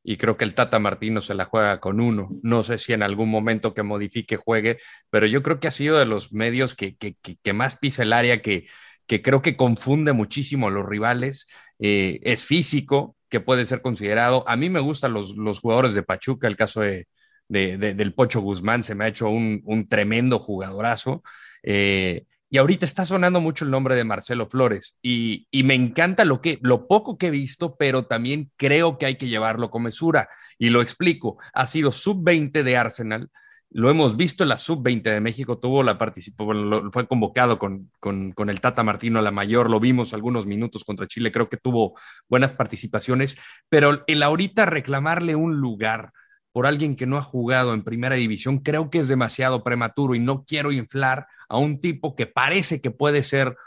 y 0.04 0.18
creo 0.18 0.38
que 0.38 0.44
el 0.44 0.54
Tata 0.54 0.80
Martino 0.80 1.22
se 1.22 1.34
la 1.34 1.46
juega 1.46 1.80
con 1.80 2.00
uno. 2.02 2.30
No 2.44 2.64
sé 2.64 2.78
si 2.78 2.94
en 2.94 3.04
algún 3.04 3.30
momento 3.30 3.74
que 3.74 3.84
modifique 3.84 4.38
juegue, 4.38 4.78
pero 5.10 5.26
yo 5.26 5.42
creo 5.42 5.60
que 5.60 5.68
ha 5.68 5.72
sido 5.72 5.98
de 5.98 6.06
los 6.06 6.34
medios 6.34 6.76
que, 6.76 6.96
que, 6.98 7.54
más 7.54 7.78
pisa 7.78 8.04
el 8.04 8.14
área, 8.14 8.42
que, 8.42 8.68
que 9.08 9.22
creo 9.22 9.42
que 9.42 9.56
confunde 9.58 10.14
muchísimo 10.14 10.68
a 10.68 10.72
los 10.72 10.86
rivales. 10.86 11.48
Eh, 11.80 12.20
es 12.24 12.46
físico, 12.46 13.16
que 13.34 13.40
puede 13.40 13.66
ser 13.66 13.82
considerado. 13.82 14.48
A 14.48 14.56
mí 14.56 14.70
me 14.70 14.80
gustan 14.80 15.12
los, 15.12 15.36
los 15.36 15.60
jugadores 15.60 15.96
de 15.96 16.04
Pachuca, 16.04 16.48
el 16.48 16.56
caso 16.56 16.82
de, 16.82 17.08
del 17.48 18.14
Pocho 18.14 18.42
Guzmán 18.42 18.84
se 18.84 18.94
me 18.94 19.06
ha 19.06 19.08
hecho 19.08 19.28
un, 19.28 19.64
un 19.66 19.88
tremendo 19.88 20.38
jugadorazo. 20.38 21.24
Eh, 21.64 22.26
y 22.52 22.60
ahorita 22.60 22.86
está 22.86 23.06
sonando 23.06 23.42
mucho 23.42 23.66
el 23.66 23.72
nombre 23.72 23.96
de 23.96 24.04
Marcelo 24.04 24.48
Flores 24.48 25.00
y, 25.02 25.48
me 25.64 25.74
encanta 25.74 26.26
lo, 26.26 26.42
que, 26.42 26.60
lo 26.62 26.88
poco 26.88 27.18
que 27.18 27.28
he 27.28 27.32
visto, 27.32 27.76
pero 27.76 28.06
también 28.06 28.52
creo 28.56 29.00
que 29.00 29.08
hay 29.08 29.16
que 29.16 29.30
llevarlo 29.30 29.72
con 29.72 29.82
mesura. 29.82 30.30
Y 30.60 30.70
lo 30.70 30.84
explico, 30.84 31.40
ha 31.56 31.66
sido 31.66 31.92
sub-20 31.92 32.62
de 32.62 32.78
Arsenal, 32.78 33.32
lo 33.74 33.90
hemos 33.90 34.16
visto 34.16 34.44
en 34.44 34.50
la 34.50 34.58
sub-20 34.58 35.02
de 35.02 35.20
México, 35.20 35.58
tuvo 35.58 35.84
la 35.84 35.98
participación, 35.98 36.92
fue 36.92 37.08
convocado 37.08 37.58
con, 37.58 37.92
con, 38.00 38.32
con, 38.32 38.50
el 38.50 38.62
Tata 38.62 38.84
Martino 38.84 39.20
a 39.20 39.24
la 39.24 39.32
mayor, 39.32 39.70
lo 39.70 39.80
vimos 39.80 40.14
algunos 40.14 40.46
minutos 40.46 40.84
contra 40.84 41.08
Chile, 41.08 41.32
creo 41.32 41.50
que 41.50 41.58
tuvo 41.58 41.96
buenas 42.30 42.54
participaciones, 42.54 43.36
pero 43.70 44.04
el 44.06 44.24
ahorita 44.24 44.66
reclamarle 44.66 45.36
un 45.36 45.58
lugar 45.58 46.12
por 46.52 46.68
alguien 46.68 46.96
que 46.96 47.08
no 47.08 47.18
ha 47.18 47.24
jugado 47.24 47.74
en 47.74 47.84
primera 47.84 48.16
división, 48.16 48.60
creo 48.60 48.92
que 48.92 49.00
es 49.00 49.08
demasiado 49.08 49.64
prematuro 49.64 50.14
y 50.14 50.20
no 50.20 50.46
quiero 50.46 50.72
inflar 50.72 51.26
a 51.50 51.58
un 51.58 51.82
tipo 51.82 52.16
que 52.16 52.28
parece 52.28 52.80
que 52.80 52.92
puede 52.92 53.24
ser, 53.24 53.58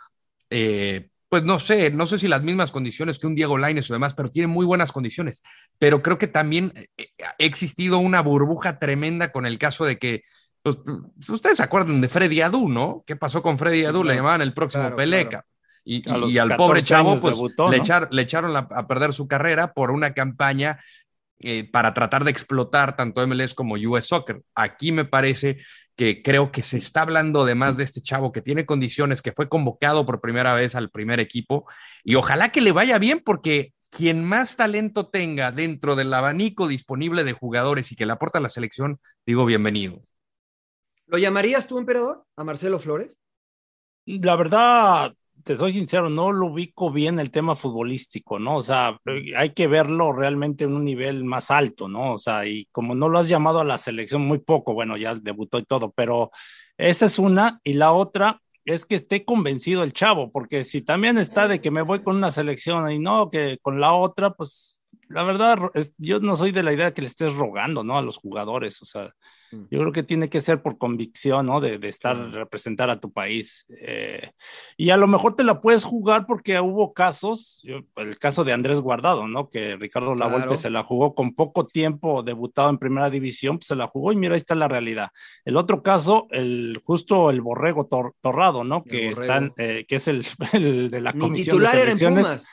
eh, 0.51 1.09
pues 1.37 1.45
no 1.45 1.59
sé, 1.59 1.91
no 1.91 2.07
sé 2.07 2.17
si 2.17 2.29
las 2.29 2.43
mismas 2.43 2.71
condiciones 2.71 3.19
que 3.19 3.27
un 3.27 3.35
Diego 3.35 3.59
Lainez 3.59 3.91
o 3.91 3.93
demás, 3.93 4.15
pero 4.15 4.31
tiene 4.31 4.47
muy 4.47 4.65
buenas 4.65 4.91
condiciones. 4.91 5.43
Pero 5.79 6.01
creo 6.01 6.17
que 6.17 6.29
también 6.29 6.73
eh, 6.97 7.09
ha 7.23 7.35
existido 7.37 7.99
una 7.99 8.23
burbuja 8.23 8.79
tremenda 8.79 9.33
con 9.33 9.45
el 9.45 9.59
caso 9.59 9.85
de 9.85 9.99
que, 9.99 10.23
pues, 10.63 10.79
ustedes 11.29 11.59
se 11.59 11.63
acuerdan 11.63 12.01
de 12.01 12.09
Freddy 12.09 12.41
Adu, 12.41 12.71
¿no? 12.71 13.05
¿Qué 13.07 13.17
pasó 13.17 13.43
con 13.43 13.59
Freddy 13.59 13.85
Adu? 13.85 14.03
Le 14.03 14.15
llamaban 14.15 14.41
el 14.41 14.55
próximo 14.55 14.97
Peleca. 14.97 15.45
Y, 15.85 16.09
al 16.39 16.57
pobre 16.57 16.83
chavo, 16.83 17.21
pues 17.21 17.37
le, 17.71 17.83
le, 18.11 18.23
echaron 18.23 18.57
a 18.57 18.87
perder 18.87 19.13
su 19.13 19.29
carrera 19.29 19.75
por 19.75 19.91
una 19.91 20.15
campaña 20.15 20.79
eh, 21.41 21.71
para 21.71 21.93
tratar 21.93 22.25
de 22.25 22.31
explotar 22.31 22.97
tanto 22.97 23.27
MLS 23.27 23.53
como 23.53 23.75
US 23.75 24.07
Soccer. 24.07 24.41
Aquí 24.55 24.91
me 24.91 25.05
parece 25.05 25.59
que 25.97 26.23
creo 26.23 26.53
que 26.53 26.63
se 26.63 26.77
está 26.77 27.03
hablando 27.03 27.45
de 27.45 27.55
más 27.55 27.77
de 27.77 27.85
este 27.85 28.03
chavo 28.03 28.31
que 28.31 28.43
tiene 28.43 28.67
condiciones, 28.67 29.23
que 29.23 29.33
fue 29.33 29.49
convocado 29.49 30.05
por 30.07 30.21
primera 30.21 30.55
vez 30.55 30.75
al 30.75 30.91
primer 30.91 31.21
equipo 31.21 31.67
y 32.05 32.15
ojalá 32.15 32.53
que 32.53 32.61
le 32.61 32.73
vaya 32.73 32.99
bien 32.99 33.23
porque 33.25 33.73
quien 33.91 34.23
más 34.23 34.57
talento 34.57 35.09
tenga 35.09 35.53
dentro 35.53 35.97
del 35.97 36.13
abanico 36.13 36.69
disponible 36.69 37.25
de 37.25 37.33
jugadores 37.33 37.91
y 37.93 37.97
que 37.97 38.05
le 38.05 38.13
aporta 38.13 38.39
a 38.39 38.43
la 38.43 38.51
selección, 38.51 39.01
digo 39.25 39.47
bienvenido. 39.47 40.03
¿Lo 41.07 41.19
llamarías 41.19 41.67
tú, 41.67 41.79
emperador, 41.79 42.27
a 42.37 42.45
Marcelo 42.45 42.79
Flores? 42.79 43.19
La 44.05 44.37
verdad, 44.37 45.15
te 45.47 45.57
soy 45.57 45.73
sincero, 45.73 46.11
no 46.11 46.33
lo 46.33 46.47
ubico 46.47 46.91
bien 46.91 47.21
el 47.21 47.31
tema 47.31 47.55
futbolístico, 47.55 48.41
¿no? 48.41 48.57
O 48.57 48.63
sea, 48.63 48.99
hay 49.37 49.51
que 49.51 49.69
verlo 49.69 50.13
realmente 50.13 50.65
en 50.65 50.75
un 50.75 50.85
nivel 50.85 51.23
más 51.25 51.53
alto, 51.53 51.87
¿no? 51.87 52.15
O 52.15 52.19
sea, 52.19 52.45
y 52.49 52.67
como 52.73 52.97
no 52.97 53.09
lo 53.09 53.21
has 53.21 53.29
llamado 53.29 53.61
a 53.61 53.65
la 53.65 53.79
selección 53.79 54.23
muy 54.23 54.39
poco, 54.41 54.75
bueno, 54.75 54.97
ya 54.97 55.15
debutó 55.15 55.61
y 55.61 55.65
todo, 55.65 55.93
pero 55.93 56.33
esa 56.77 57.07
es 57.07 57.21
una, 57.21 57.61
y 57.63 57.75
la 57.75 57.93
otra 57.93 58.43
es 58.65 58.87
que 58.87 58.97
esté 58.97 59.25
convencido 59.25 59.85
el 59.85 59.93
chavo, 59.93 60.33
porque 60.33 60.65
si 60.65 60.83
también 60.83 61.17
está 61.17 61.47
de 61.47 61.61
que 61.61 61.71
me 61.71 61.83
voy 61.83 62.03
con 62.03 62.17
una 62.17 62.33
selección 62.33 62.91
y 62.91 62.99
no 62.99 63.31
que 63.31 63.59
con 63.63 63.79
la 63.79 63.93
otra, 63.93 64.33
pues 64.35 64.81
la 65.09 65.23
verdad, 65.23 65.61
yo 65.97 66.19
no 66.19 66.37
soy 66.37 66.51
de 66.51 66.65
la 66.65 66.73
idea 66.73 66.93
que 66.93 67.03
le 67.03 67.07
estés 67.07 67.33
rogando, 67.37 67.85
¿no? 67.85 67.97
A 67.97 68.03
los 68.03 68.17
jugadores, 68.17 68.83
o 68.83 68.85
sea, 68.85 69.13
Yo 69.53 69.81
creo 69.81 69.93
que 69.93 70.03
tiene 70.03 70.29
que 70.29 70.41
ser 70.41 70.63
por 70.63 70.77
convicción, 70.79 71.47
¿no? 71.47 71.61
De, 71.61 71.79
de 71.79 71.89
estar, 71.89 72.17
representar 72.33 72.91
a 72.91 73.01
tu 73.01 73.13
país. 73.13 73.67
Eh, 73.81 74.31
y 74.77 74.91
a 74.91 74.97
lo 74.97 75.07
mejor 75.07 75.37
te 75.37 75.45
la 75.45 75.61
puedes 75.61 75.85
jugar 75.85 76.27
porque 76.27 76.59
hubo 76.61 76.93
casos, 76.93 77.63
el 77.97 78.19
caso 78.19 78.45
de 78.45 78.53
Andrés 78.53 78.81
Guardado, 78.81 79.29
¿no? 79.29 79.49
Que 79.49 79.77
Ricardo 79.77 80.15
Lavolpe 80.15 80.57
se 80.57 80.71
la 80.71 80.83
jugó 80.83 81.15
con 81.15 81.35
poco 81.35 81.65
tiempo 81.65 82.23
debutado 82.23 82.71
en 82.71 82.79
primera 82.79 83.11
división, 83.11 83.59
pues 83.59 83.69
se 83.69 83.77
la 83.77 83.87
jugó 83.87 84.13
y 84.13 84.17
mira, 84.17 84.35
ahí 84.35 84.39
está 84.39 84.55
la 84.55 84.69
realidad. 84.69 85.11
El 85.45 85.57
otro 85.57 85.83
caso, 85.83 86.27
el 86.31 86.81
justo 86.85 87.31
el 87.31 87.41
Borrego 87.41 87.87
Torrado, 88.21 88.65
¿no? 88.65 88.83
Que, 88.83 89.09
están, 89.09 89.53
eh, 89.57 89.85
que 89.89 89.97
es 89.97 90.09
el, 90.09 90.27
de 90.91 91.01
la 91.01 91.13
comisión 91.13 91.57
titular 91.57 91.75
de 91.75 91.83
era 91.83 91.93
en 91.93 91.99
Pumas. 91.99 92.49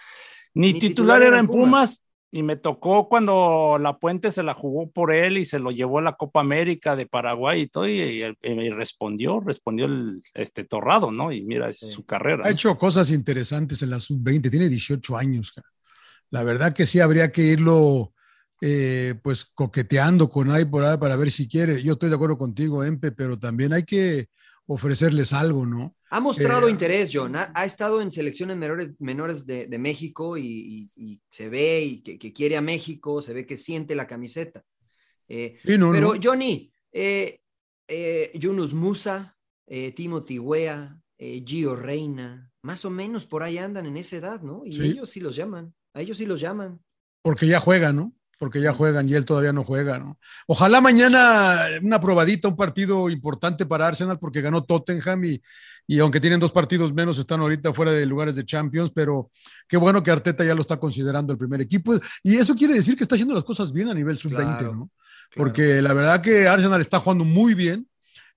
Ni, 0.56 0.74
titular, 0.74 1.24
era 1.24 1.40
en 1.40 1.48
Pumas 1.48 2.03
y 2.36 2.42
me 2.42 2.56
tocó 2.56 3.08
cuando 3.08 3.78
La 3.80 4.00
Puente 4.00 4.32
se 4.32 4.42
la 4.42 4.56
jugó 4.56 4.90
por 4.90 5.14
él 5.14 5.38
y 5.38 5.46
se 5.46 5.60
lo 5.60 5.70
llevó 5.70 6.00
a 6.00 6.02
la 6.02 6.14
Copa 6.14 6.40
América 6.40 6.96
de 6.96 7.06
Paraguay 7.06 7.62
y 7.62 7.68
todo, 7.68 7.88
y, 7.88 8.24
respondió, 8.72 9.40
respondió 9.40 9.86
el 9.86 10.20
este 10.34 10.64
Torrado, 10.64 11.12
¿no? 11.12 11.32
Y 11.32 11.44
mira, 11.44 11.70
es 11.70 11.78
su 11.78 12.04
carrera. 12.06 12.48
Ha 12.48 12.50
hecho 12.50 12.76
cosas 12.76 13.12
interesantes 13.12 13.84
en 13.84 13.92
la 13.92 14.00
sub-20, 14.00 14.50
tiene 14.50 14.68
18 14.68 15.16
años. 15.16 15.54
La 16.32 16.44
verdad 16.44 16.74
que 16.74 16.88
sí 16.88 17.00
habría 17.00 17.32
que 17.32 17.44
irlo 17.44 18.14
eh, 18.62 19.14
pues 19.22 19.46
coqueteando 19.46 20.28
con 20.28 20.50
ahí 20.50 20.66
por 20.66 20.86
ahí 20.86 20.98
para 20.98 21.16
ver 21.16 21.30
si 21.30 21.48
quiere. 21.48 21.84
Yo 21.84 21.94
estoy 21.94 22.10
de 22.10 22.16
acuerdo 22.16 22.40
contigo, 22.40 22.84
Empe, 22.84 23.12
pero 23.12 23.38
también 23.38 23.74
hay 23.74 23.84
que 23.84 24.30
ofrecerles 24.66 25.34
algo, 25.34 25.68
¿no? 25.68 25.96
Ha 26.14 26.20
mostrado 26.20 26.68
eh, 26.68 26.72
interés, 26.72 27.10
John. 27.12 27.36
Ha, 27.36 27.66
estado 27.66 28.00
en 28.00 28.12
selecciones 28.12 28.56
menores, 28.56 28.92
menores 29.00 29.48
de, 29.48 29.80
México 29.80 30.38
y, 30.38 30.88
se 31.32 31.50
ve 31.50 31.82
y 31.82 32.02
que, 32.04 32.32
quiere 32.32 32.56
a 32.56 32.62
México, 32.62 33.20
se 33.20 33.34
ve 33.34 33.48
que 33.48 33.58
siente 33.58 33.96
la 33.96 34.06
camiseta. 34.06 34.64
Eh, 35.28 35.58
pero, 35.64 36.14
Johnny, 36.22 36.72
eh, 36.92 37.36
Yunus 38.36 38.76
Musa, 38.76 39.36
Timothy 39.96 40.38
Wea, 40.38 41.02
Gio 41.18 41.76
Reina, 41.76 42.52
más 42.62 42.86
o 42.86 42.92
menos 42.92 43.26
por 43.26 43.42
ahí 43.42 43.58
andan 43.58 43.88
en 43.88 43.98
esa 43.98 44.18
edad, 44.18 44.44
¿no? 44.44 44.62
Y 44.68 44.84
ellos 44.84 45.10
sí 45.10 45.20
los 45.20 45.36
llaman, 45.36 45.74
a 45.96 46.02
ellos 46.02 46.18
sí 46.18 46.28
los 46.28 46.40
llaman. 46.40 46.80
Porque 47.24 47.48
ya 47.48 47.60
juegan, 47.60 47.96
¿no? 47.96 48.14
Porque 48.38 48.62
ya 48.62 48.74
juegan 48.74 49.08
y 49.08 49.14
él 49.14 49.26
todavía 49.26 49.54
no 49.54 49.64
juega, 49.64 50.00
¿no? 50.00 50.18
Ojalá 50.48 50.82
mañana 50.82 51.60
una 51.82 52.02
probadita, 52.02 52.48
un 52.48 52.56
partido 52.56 53.10
importante 53.10 53.66
para 53.66 53.88
Arsenal 53.88 54.20
porque 54.20 54.42
ganó 54.42 54.64
Tottenham 54.64 55.24
y, 55.26 55.42
y 55.88 56.00
aunque 56.00 56.20
tienen 56.20 56.40
dos 56.40 56.52
partidos 56.52 56.94
menos, 56.94 57.18
están 57.18 57.40
ahorita 57.42 57.74
fuera 57.74 57.92
de 57.92 58.06
lugares 58.06 58.36
de 58.36 58.46
Champions, 58.46 58.92
pero 58.94 59.30
qué 59.68 59.78
bueno 59.78 60.02
que 60.02 60.12
Arteta 60.12 60.44
ya 60.44 60.56
lo 60.56 60.62
está 60.62 60.78
considerando 60.78 61.32
el 61.34 61.40
primer 61.40 61.62
equipo. 61.62 61.94
Y 62.24 62.36
eso 62.36 62.56
quiere 62.56 62.74
decir 62.74 62.96
que 62.96 63.04
está 63.04 63.16
haciendo 63.16 63.36
las 63.36 63.44
cosas 63.44 63.72
bien 63.72 63.90
a 63.90 63.94
nivel 63.94 64.18
sub-20, 64.18 64.74
¿no? 64.74 64.90
Porque 65.36 65.82
la 65.82 65.94
verdad 65.94 66.22
que 66.22 66.48
Arsenal 66.48 66.82
está 66.82 67.00
jugando 67.00 67.24
muy 67.26 67.54
bien 67.54 67.88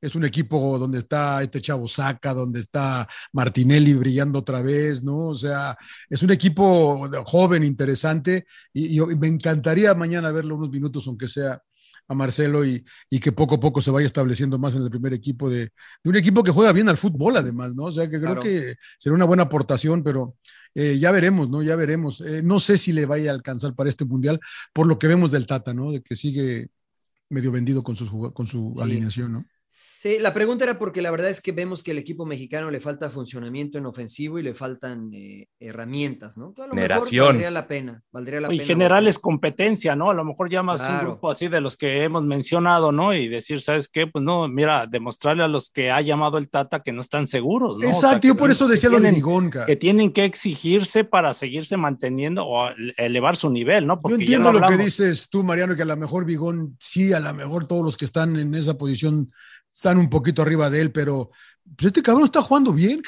es 0.00 0.14
un 0.14 0.24
equipo 0.24 0.78
donde 0.78 0.98
está 0.98 1.42
este 1.42 1.60
chavo 1.60 1.88
Saca, 1.88 2.34
donde 2.34 2.60
está 2.60 3.08
Martinelli 3.32 3.94
brillando 3.94 4.40
otra 4.40 4.62
vez, 4.62 5.02
¿no? 5.02 5.28
O 5.28 5.36
sea, 5.36 5.76
es 6.08 6.22
un 6.22 6.30
equipo 6.30 7.08
joven, 7.24 7.64
interesante, 7.64 8.46
y, 8.72 9.00
me 9.16 9.28
encantaría 9.28 9.94
mañana 9.94 10.32
verlo 10.32 10.56
unos 10.56 10.70
minutos, 10.70 11.06
aunque 11.06 11.28
sea 11.28 11.60
a 12.08 12.14
Marcelo, 12.14 12.64
y, 12.64 12.84
que 13.20 13.32
poco 13.32 13.56
a 13.56 13.60
poco 13.60 13.80
se 13.82 13.90
vaya 13.90 14.06
estableciendo 14.06 14.58
más 14.58 14.74
en 14.76 14.82
el 14.82 14.90
primer 14.90 15.12
equipo 15.12 15.50
de, 15.50 15.72
un 16.04 16.16
equipo 16.16 16.42
que 16.44 16.52
juega 16.52 16.72
bien 16.72 16.88
al 16.88 16.98
fútbol, 16.98 17.36
además, 17.36 17.74
¿no? 17.74 17.84
O 17.84 17.92
sea, 17.92 18.08
que 18.08 18.20
creo 18.20 18.38
que 18.38 18.74
será 18.98 19.14
una 19.14 19.24
buena 19.24 19.44
aportación, 19.44 20.02
pero 20.04 20.36
eh, 20.74 20.98
ya 20.98 21.10
veremos, 21.10 21.48
¿no? 21.48 21.62
Ya 21.62 21.74
veremos. 21.74 22.20
Eh, 22.20 22.42
no 22.44 22.60
sé 22.60 22.78
si 22.78 22.92
le 22.92 23.06
vaya 23.06 23.30
a 23.30 23.34
alcanzar 23.34 23.74
para 23.74 23.90
este 23.90 24.04
mundial, 24.04 24.38
por 24.72 24.86
lo 24.86 24.98
que 24.98 25.08
vemos 25.08 25.30
del 25.30 25.46
Tata, 25.46 25.74
¿no? 25.74 25.90
De 25.90 26.02
que 26.02 26.14
sigue 26.14 26.68
medio 27.28 27.50
vendido 27.50 27.82
con 27.82 27.96
su, 27.96 28.32
con 28.32 28.46
su 28.46 28.74
alineación, 28.80 29.32
¿no? 29.32 29.44
Sí, 30.06 30.18
la 30.20 30.32
pregunta 30.32 30.62
era 30.62 30.78
porque 30.78 31.02
la 31.02 31.10
verdad 31.10 31.30
es 31.30 31.40
que 31.40 31.50
vemos 31.50 31.82
que 31.82 31.90
el 31.90 31.98
equipo 31.98 32.24
mexicano 32.24 32.70
le 32.70 32.80
falta 32.80 33.10
funcionamiento 33.10 33.76
en 33.76 33.86
ofensivo 33.86 34.38
y 34.38 34.42
le 34.44 34.54
faltan 34.54 35.10
eh, 35.12 35.48
herramientas, 35.58 36.38
¿no? 36.38 36.54
A 36.62 36.68
lo 36.68 36.74
mejor 36.74 37.10
valdría 37.12 37.50
la 37.50 37.66
pena, 37.66 38.04
valdría 38.12 38.40
la 38.40 38.54
y 38.54 38.60
general 38.60 39.08
es 39.08 39.18
competencia, 39.18 39.96
¿no? 39.96 40.08
A 40.08 40.14
lo 40.14 40.24
mejor 40.24 40.48
llamas 40.48 40.80
un 40.88 41.00
grupo 41.00 41.28
así 41.28 41.48
de 41.48 41.60
los 41.60 41.76
que 41.76 42.04
hemos 42.04 42.22
mencionado, 42.22 42.92
¿no? 42.92 43.14
Y 43.14 43.28
decir, 43.28 43.60
¿sabes 43.62 43.88
qué? 43.88 44.06
Pues 44.06 44.24
no, 44.24 44.46
mira, 44.46 44.86
demostrarle 44.86 45.42
a 45.42 45.48
los 45.48 45.70
que 45.70 45.90
ha 45.90 46.00
llamado 46.00 46.38
el 46.38 46.50
Tata 46.50 46.84
que 46.84 46.92
no 46.92 47.00
están 47.00 47.26
seguros, 47.26 47.76
¿no? 47.76 47.88
Exacto, 47.88 48.28
yo 48.28 48.36
por 48.36 48.52
eso 48.52 48.68
decía 48.68 48.88
lo 48.88 49.00
de 49.00 49.10
Vigón, 49.10 49.50
Que 49.66 49.74
tienen 49.74 50.12
que 50.12 50.24
exigirse 50.24 51.02
para 51.02 51.34
seguirse 51.34 51.76
manteniendo 51.76 52.46
o 52.46 52.70
elevar 52.96 53.34
su 53.34 53.50
nivel, 53.50 53.88
¿no? 53.88 54.00
Porque 54.00 54.18
yo 54.18 54.20
entiendo 54.20 54.52
lo 54.52 54.64
que 54.64 54.76
dices 54.76 55.28
tú, 55.28 55.42
Mariano, 55.42 55.74
que 55.74 55.82
a 55.82 55.86
lo 55.86 55.96
mejor 55.96 56.24
Vigón, 56.24 56.76
sí, 56.78 57.12
a 57.12 57.18
lo 57.18 57.34
mejor 57.34 57.66
todos 57.66 57.84
los 57.84 57.96
que 57.96 58.04
están 58.04 58.38
en 58.38 58.54
esa 58.54 58.78
posición 58.78 59.32
están 59.76 59.98
un 59.98 60.08
poquito 60.08 60.42
arriba 60.42 60.70
de 60.70 60.80
él, 60.80 60.90
pero 60.90 61.30
pues, 61.76 61.88
este 61.88 62.02
cabrón 62.02 62.24
está 62.24 62.42
jugando 62.42 62.72
bien. 62.72 63.02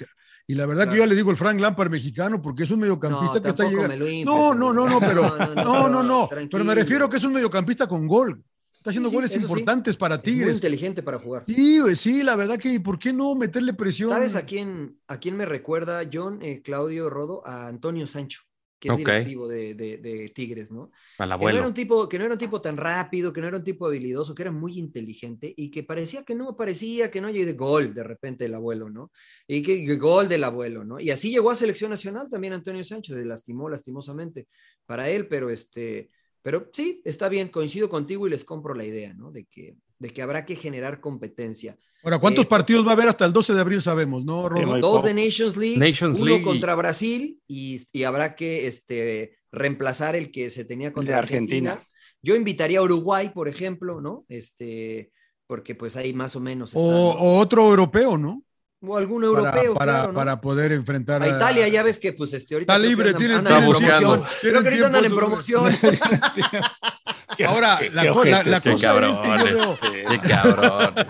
Y 0.46 0.54
la 0.54 0.66
verdad 0.66 0.88
que 0.88 0.96
yo 0.96 1.06
le 1.06 1.14
digo 1.14 1.30
el 1.30 1.36
Frank 1.36 1.60
Lampard 1.60 1.90
mexicano 1.90 2.40
porque 2.40 2.62
es 2.62 2.70
un 2.70 2.80
mediocampista 2.80 3.42
que 3.42 3.50
está 3.50 3.68
llegando. 3.68 3.96
no, 4.24 4.54
no, 4.54 4.72
no, 4.72 4.88
no, 4.88 5.00
pero 5.00 5.36
no, 5.54 5.88
no, 5.88 6.02
no, 6.02 6.28
pero 6.50 6.64
me 6.64 6.74
refiero 6.74 7.08
que 7.08 7.16
es 7.18 7.24
un 7.24 7.32
mediocampista 7.32 7.86
con 7.86 8.06
gol. 8.06 8.42
Está 8.74 8.90
haciendo 8.90 9.10
goles 9.10 9.34
importantes 9.34 9.96
para 9.96 10.22
Tigres. 10.22 10.42
Es 10.42 10.46
muy 10.46 10.54
inteligente 10.54 11.02
para 11.02 11.18
jugar. 11.18 11.44
Sí, 11.48 11.80
sí, 11.96 12.22
la 12.22 12.36
verdad 12.36 12.58
que 12.58 12.78
¿por 12.80 12.98
qué 12.98 13.12
no 13.12 13.34
meterle 13.34 13.74
presión? 13.74 14.10
¿Sabes 14.10 14.36
a 14.36 14.46
quién, 14.46 14.98
a 15.08 15.18
quién 15.18 15.36
me 15.36 15.46
recuerda 15.46 16.08
John, 16.10 16.38
eh, 16.42 16.62
Claudio 16.62 17.10
Rodo? 17.10 17.44
A 17.44 17.66
Antonio 17.66 18.06
Sancho 18.06 18.47
que 18.78 18.88
es 18.88 18.96
directivo 18.96 19.48
de, 19.48 20.30
Tigres, 20.34 20.70
¿no? 20.70 20.90
Que 21.16 21.26
no, 21.26 21.48
era 21.48 21.66
un 21.66 21.74
tipo, 21.74 22.08
que 22.08 22.18
no 22.18 22.24
era 22.24 22.34
un 22.34 22.38
tipo 22.38 22.60
tan 22.60 22.76
rápido, 22.76 23.32
que 23.32 23.40
no 23.40 23.48
era 23.48 23.56
un 23.56 23.64
tipo 23.64 23.86
habilidoso, 23.86 24.34
que 24.34 24.42
era 24.42 24.52
muy 24.52 24.78
inteligente 24.78 25.52
y 25.56 25.70
que 25.70 25.82
parecía 25.82 26.24
que 26.24 26.34
no, 26.34 26.56
parecía 26.56 27.10
que 27.10 27.20
no 27.20 27.30
llegue 27.30 27.46
de 27.46 27.52
gol 27.54 27.94
de 27.94 28.04
repente 28.04 28.44
el 28.44 28.54
abuelo, 28.54 28.88
¿no? 28.88 29.10
Y 29.46 29.62
que, 29.62 29.96
gol 29.96 30.28
del 30.28 30.44
abuelo, 30.44 30.84
¿no? 30.84 31.00
Y 31.00 31.10
así 31.10 31.30
llegó 31.30 31.50
a 31.50 31.54
selección 31.54 31.90
nacional 31.90 32.28
también 32.30 32.52
Antonio 32.52 32.84
Sánchez, 32.84 33.16
se 33.16 33.24
lastimó 33.24 33.68
lastimosamente 33.68 34.46
para 34.86 35.10
él, 35.10 35.26
pero 35.26 35.50
este, 35.50 36.10
pero 36.42 36.70
sí, 36.72 37.02
está 37.04 37.28
bien, 37.28 37.48
coincido 37.48 37.88
contigo 37.88 38.26
y 38.26 38.30
les 38.30 38.44
compro 38.44 38.74
la 38.74 38.84
idea, 38.84 39.12
¿no? 39.14 39.32
De 39.32 39.44
que, 39.46 39.76
de 39.98 40.10
que 40.10 40.22
habrá 40.22 40.44
que 40.44 40.56
generar 40.56 41.00
competencia. 41.00 41.76
Ahora, 42.02 42.18
¿cuántos 42.18 42.44
eh, 42.44 42.48
partidos 42.48 42.86
va 42.86 42.90
a 42.90 42.94
haber 42.94 43.08
hasta 43.08 43.24
el 43.24 43.32
12 43.32 43.54
de 43.54 43.60
abril? 43.60 43.82
Sabemos, 43.82 44.24
¿no, 44.24 44.48
Dos 44.80 45.04
de 45.04 45.14
Nations 45.14 45.56
League, 45.56 45.94
uno 46.18 46.42
contra 46.42 46.74
Brasil 46.74 47.40
y, 47.48 47.82
habrá 48.04 48.36
que 48.36 48.66
este, 48.66 49.38
reemplazar 49.50 50.14
el 50.14 50.30
que 50.30 50.50
se 50.50 50.64
tenía 50.64 50.92
contra 50.92 51.18
Argentina. 51.18 51.82
Yo 52.22 52.36
invitaría 52.36 52.78
a 52.80 52.82
Uruguay, 52.82 53.30
por 53.30 53.48
ejemplo, 53.48 54.00
¿no? 54.00 54.24
Este, 54.28 55.12
porque 55.46 55.74
pues 55.74 55.96
ahí 55.96 56.12
más 56.12 56.36
o 56.36 56.40
menos. 56.40 56.72
O, 56.74 57.38
otro 57.38 57.68
europeo, 57.68 58.18
¿no? 58.18 58.42
O 58.80 58.96
algún 58.96 59.24
europeo. 59.24 59.74
Para, 59.74 60.12
para, 60.12 60.40
poder 60.40 60.72
enfrentar 60.72 61.22
a, 61.22 61.28
Italia, 61.28 61.66
ya 61.68 61.82
ves 61.82 61.98
que 61.98 62.12
pues 62.12 62.32
este 62.32 62.54
ahorita. 62.54 62.74
Está 62.74 62.86
libre, 62.86 63.14
tiene. 63.14 63.40
Creo 63.42 64.62
que 64.62 64.68
ahorita 64.68 64.86
andan 64.86 65.04
en 65.04 65.14
promoción. 65.16 65.72
Ahora, 67.46 67.78
la, 67.92 68.04
la, 68.04 68.04
la 68.04 68.12
cosa 68.12 68.40
es 68.40 68.62
que 68.62 69.52
yo 69.52 69.78
Qué 70.08 70.20
cabrones. 70.20 71.06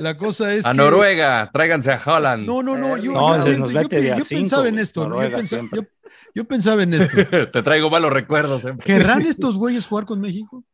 La 0.00 0.16
cosa 0.16 0.54
es. 0.54 0.64
A 0.64 0.74
Noruega, 0.74 1.50
tráiganse 1.52 1.92
a 1.92 2.00
Holland. 2.04 2.46
No, 2.46 2.62
no, 2.62 2.76
no. 2.76 2.96
Yo, 2.96 3.12
no, 3.12 3.44
yo, 3.46 3.70
yo, 3.70 4.16
yo 4.16 4.24
pensaba 4.28 4.68
en 4.68 4.78
esto. 4.78 5.08
¿no? 5.08 5.20
Yo, 6.34 6.44
pensaba, 6.44 6.82
en 6.82 6.94
esto. 6.94 7.50
Te 7.50 7.62
traigo 7.62 7.90
malos 7.90 8.12
recuerdos. 8.12 8.64
¿eh? 8.64 8.74
¿Querrán 8.84 9.22
estos 9.26 9.56
güeyes 9.56 9.86
jugar 9.86 10.06
con 10.06 10.20
México? 10.20 10.64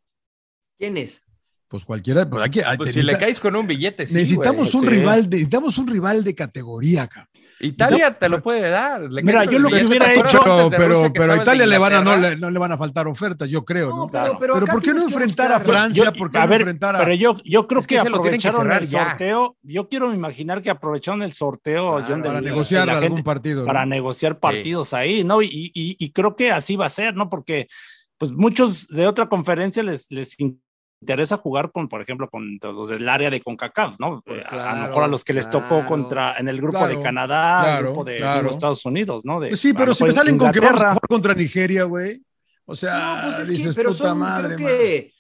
¿Quién 0.79 0.97
es? 0.97 1.23
Pues 1.69 1.85
cualquiera. 1.85 2.29
Pues, 2.29 2.45
aquí, 2.45 2.61
pues 2.77 2.93
si 2.93 3.03
le 3.03 3.19
caes 3.19 3.41
con 3.41 3.57
un 3.57 3.67
billete, 3.67 4.07
sí, 4.07 4.15
necesitamos 4.15 4.75
un 4.75 4.87
rival, 4.87 5.29
necesitamos 5.29 5.79
un 5.79 5.89
rival 5.89 6.23
de 6.23 6.35
categoría, 6.35 7.05
acá. 7.05 7.29
Italia 7.65 8.17
te 8.19 8.29
lo 8.29 8.43
puede 8.43 8.69
dar. 8.71 9.09
Mira, 9.11 9.45
yo 9.45 9.59
lo 9.59 9.69
que 9.69 9.87
hubiera 9.87 10.13
hecho. 10.13 10.71
Pero, 10.71 11.13
pero, 11.13 11.33
a 11.33 11.37
Italia 11.37 11.67
le 11.67 11.79
van 11.79 11.95
a, 11.95 12.05
no, 12.05 12.17
le, 12.17 12.37
no 12.37 12.51
le 12.51 12.59
van 12.59 12.73
a 12.73 12.79
faltar 12.79 13.07
ofertas, 13.07 13.49
yo 13.49 13.65
creo. 13.65 13.89
¿no? 13.89 14.07
Pero, 14.07 14.39
pero, 14.39 14.67
¿por 14.67 14.83
qué 14.83 14.93
no 14.93 15.03
enfrentar 15.03 15.53
a 15.53 15.61
Francia? 15.61 16.13
¿Por 16.13 16.31
qué 16.31 16.39
a 16.39 16.47
no 16.47 16.55
enfrentar 16.55 16.97
a.? 16.97 16.99
Pero 16.99 17.15
yo, 17.15 17.37
yo 17.45 17.67
creo 17.67 17.83
que, 17.83 17.99
aprovecharon 17.99 18.71
el 18.71 18.89
sorteo. 18.89 19.57
Yo 19.63 19.89
quiero 19.89 20.13
imaginar 20.13 20.63
que 20.63 20.71
aprovecharon 20.71 21.23
el 21.23 21.33
sorteo. 21.33 22.03
para 22.23 22.41
negociar 22.41 22.89
algún 22.91 23.23
partido. 23.23 23.67
Para 23.67 23.87
negociar 23.87 24.39
partidos 24.39 24.93
ahí, 24.93 25.25
¿no? 25.25 25.43
Y, 25.43 25.73
y, 25.75 25.97
y, 25.99 26.11
creo 26.13 26.37
que 26.37 26.51
así 26.51 26.77
va 26.77 26.87
a 26.87 26.91
ser, 26.91 27.15
¿no? 27.15 27.29
Porque 27.29 27.69
pues 28.19 28.33
muchos 28.33 28.87
de 28.89 29.07
otra 29.07 29.29
conferencia 29.29 29.83
les, 29.83 30.11
les 30.11 30.37
interesa 31.05 31.37
jugar 31.37 31.71
con, 31.71 31.87
por 31.87 32.01
ejemplo, 32.01 32.31
con 32.31 32.59
los 32.63 32.89
del 32.89 33.07
área 33.07 33.29
de 33.29 33.43
CONCACAF, 33.43 34.01
¿no? 34.01 34.23
Eh, 34.27 34.43
a 34.49 34.75
lo 34.75 34.89
mejor 34.89 35.03
a 35.05 35.09
los 35.09 35.23
que 35.23 35.35
les 35.35 35.51
tocó 35.51 35.85
contra, 35.85 36.37
en 36.39 36.49
el 36.49 36.61
grupo 36.61 36.87
de 36.89 36.99
Canadá, 37.01 37.77
el 37.77 37.85
grupo 37.85 38.05
de, 38.05 38.21
los 38.21 38.53
Estados 38.53 38.85
Unidos, 38.87 39.23
¿no? 39.25 39.39
Pues 39.39 39.61
sí, 39.61 39.75
pero 39.75 39.95
si 39.95 40.05
me 40.05 40.13
salen 40.13 40.39
con 40.39 40.51
que 40.51 40.61
vamos 40.61 40.83
a 40.83 40.95
jugar 40.95 41.09
contra 41.09 41.35
Nigeria, 41.35 41.85
güey. 41.85 42.23
O 42.65 42.75
sea, 42.75 43.23
no, 43.27 43.37
pues 43.37 43.49
dices, 43.49 43.75
pero 43.75 43.91
puta 43.91 44.15
madre, 44.15 44.57
creo 44.57 44.67
que, 44.67 45.14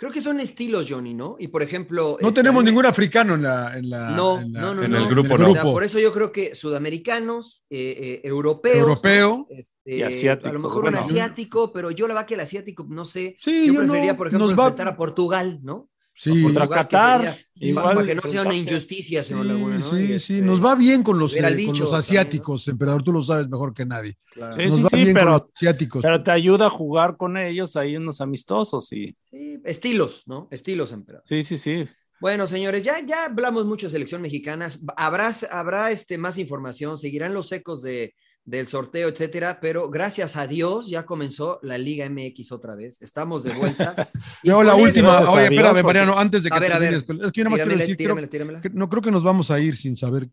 creo 0.00 0.10
que 0.10 0.22
son 0.22 0.40
estilos, 0.40 0.86
Johnny, 0.88 1.12
¿no? 1.12 1.36
Y 1.38 1.48
por 1.48 1.62
ejemplo. 1.62 2.16
No 2.22 2.28
este, 2.28 2.40
tenemos 2.40 2.64
ningún 2.64 2.86
africano 2.86 3.34
en 3.34 3.42
la. 3.42 3.76
En 3.76 3.90
la 3.90 4.10
no, 4.12 4.40
en 4.40 4.50
no, 4.50 4.74
no, 4.74 4.82
en 4.82 4.94
el 4.94 5.06
grupo, 5.06 5.36
no. 5.36 5.52
por 5.54 5.84
eso 5.84 5.98
yo 5.98 6.10
creo 6.10 6.32
que 6.32 6.54
sudamericanos, 6.54 7.62
eh, 7.68 7.96
eh, 8.00 8.20
europeos. 8.24 8.78
Europeo. 8.78 9.46
Este, 9.50 9.96
y 9.96 10.00
asiático. 10.02 10.48
A 10.48 10.52
lo 10.54 10.60
mejor 10.60 10.86
un 10.86 10.96
asiático, 10.96 11.70
pero 11.70 11.90
yo 11.90 12.08
la 12.08 12.14
verdad 12.14 12.26
que 12.26 12.34
el 12.34 12.40
asiático, 12.40 12.86
no 12.88 13.04
sé. 13.04 13.36
Sí, 13.38 13.66
yo, 13.66 13.80
preferiría, 13.80 14.16
por 14.16 14.28
ejemplo, 14.28 14.50
enfrentar 14.50 14.88
a... 14.88 14.92
a 14.92 14.96
Portugal, 14.96 15.60
¿no? 15.62 15.90
Sí, 16.22 16.42
Contra 16.42 16.68
Qatar, 16.68 17.16
sería- 17.22 17.38
igual 17.54 17.94
para 17.94 18.06
que 18.06 18.14
no 18.14 18.20
sea 18.22 18.42
una 18.42 18.54
injusticia, 18.54 19.24
señor 19.24 19.44
sí, 19.46 19.48
Laguna. 19.48 19.78
¿no? 19.78 19.90
sí, 19.90 20.06
sí, 20.06 20.12
este, 20.12 20.42
nos 20.42 20.62
va 20.62 20.74
bien 20.74 21.02
con 21.02 21.18
los, 21.18 21.34
eh, 21.34 21.40
con 21.40 21.48
los 21.56 21.64
también, 21.78 21.94
asiáticos, 21.94 22.68
emperador, 22.68 23.02
tú 23.02 23.10
lo 23.10 23.22
sabes 23.22 23.48
mejor 23.48 23.72
que 23.72 23.86
nadie. 23.86 24.18
claro. 24.30 24.54
Sí, 24.54 24.64
nos 24.66 24.76
sí, 24.76 24.82
va 24.82 24.88
sí, 24.90 24.96
bien 24.98 25.14
con 25.16 25.24
los 25.32 25.42
asiáticos. 25.56 26.02
Pero 26.02 26.22
te 26.22 26.30
ayuda 26.30 26.66
a 26.66 26.70
jugar 26.70 27.16
con 27.16 27.38
ellos 27.38 27.74
ahí 27.76 27.96
unos 27.96 28.20
amistosos 28.20 28.92
y 28.92 29.16
Sí, 29.30 29.58
estilos, 29.64 30.24
¿no? 30.26 30.46
Estilos, 30.50 30.92
emperador. 30.92 31.24
sí, 31.26 31.42
sí, 31.42 31.56
sí. 31.56 31.88
Bueno, 32.20 32.46
señores, 32.46 32.82
ya, 32.82 33.00
ya 33.00 33.24
hablamos 33.24 33.64
mucho 33.64 33.86
de 33.86 33.92
selección 33.92 34.20
mexicana. 34.20 34.68
Habrá, 34.98 35.32
habrá 35.50 35.90
este, 35.90 36.18
más 36.18 36.36
información, 36.36 36.98
seguirán 36.98 37.32
los 37.32 37.50
ecos 37.50 37.80
de, 37.80 38.14
del 38.50 38.66
sorteo, 38.66 39.08
etcétera, 39.08 39.60
pero 39.60 39.88
gracias 39.90 40.36
a 40.36 40.46
Dios 40.46 40.88
ya 40.88 41.06
comenzó 41.06 41.60
la 41.62 41.78
Liga 41.78 42.08
MX 42.10 42.50
otra 42.50 42.74
vez. 42.74 43.00
Estamos 43.00 43.44
de 43.44 43.52
vuelta. 43.52 44.10
Y 44.42 44.48
Yo 44.48 44.62
la 44.64 44.74
última, 44.74 45.20
oye, 45.30 45.44
espérame, 45.44 45.66
porque- 45.68 45.82
Mariano, 45.84 46.18
antes 46.18 46.42
de 46.42 46.50
que 46.50 46.56
A 46.56 46.58
ver, 46.58 46.72
a 46.72 46.78
ver. 46.78 46.94
es 46.94 47.02
que 47.04 47.12
yo 47.14 47.14
nada 47.14 47.28
más 47.28 47.32
quiero 47.32 47.50
Tíramela, 47.52 47.76
decir, 47.78 47.96
creo- 47.96 48.06
tíramela, 48.08 48.26
tíramela. 48.28 48.60
que 48.60 48.70
no 48.70 48.88
creo 48.88 49.02
que 49.02 49.10
nos 49.12 49.22
vamos 49.22 49.50
a 49.52 49.60
ir 49.60 49.76
sin 49.76 49.94
saber. 49.94 50.28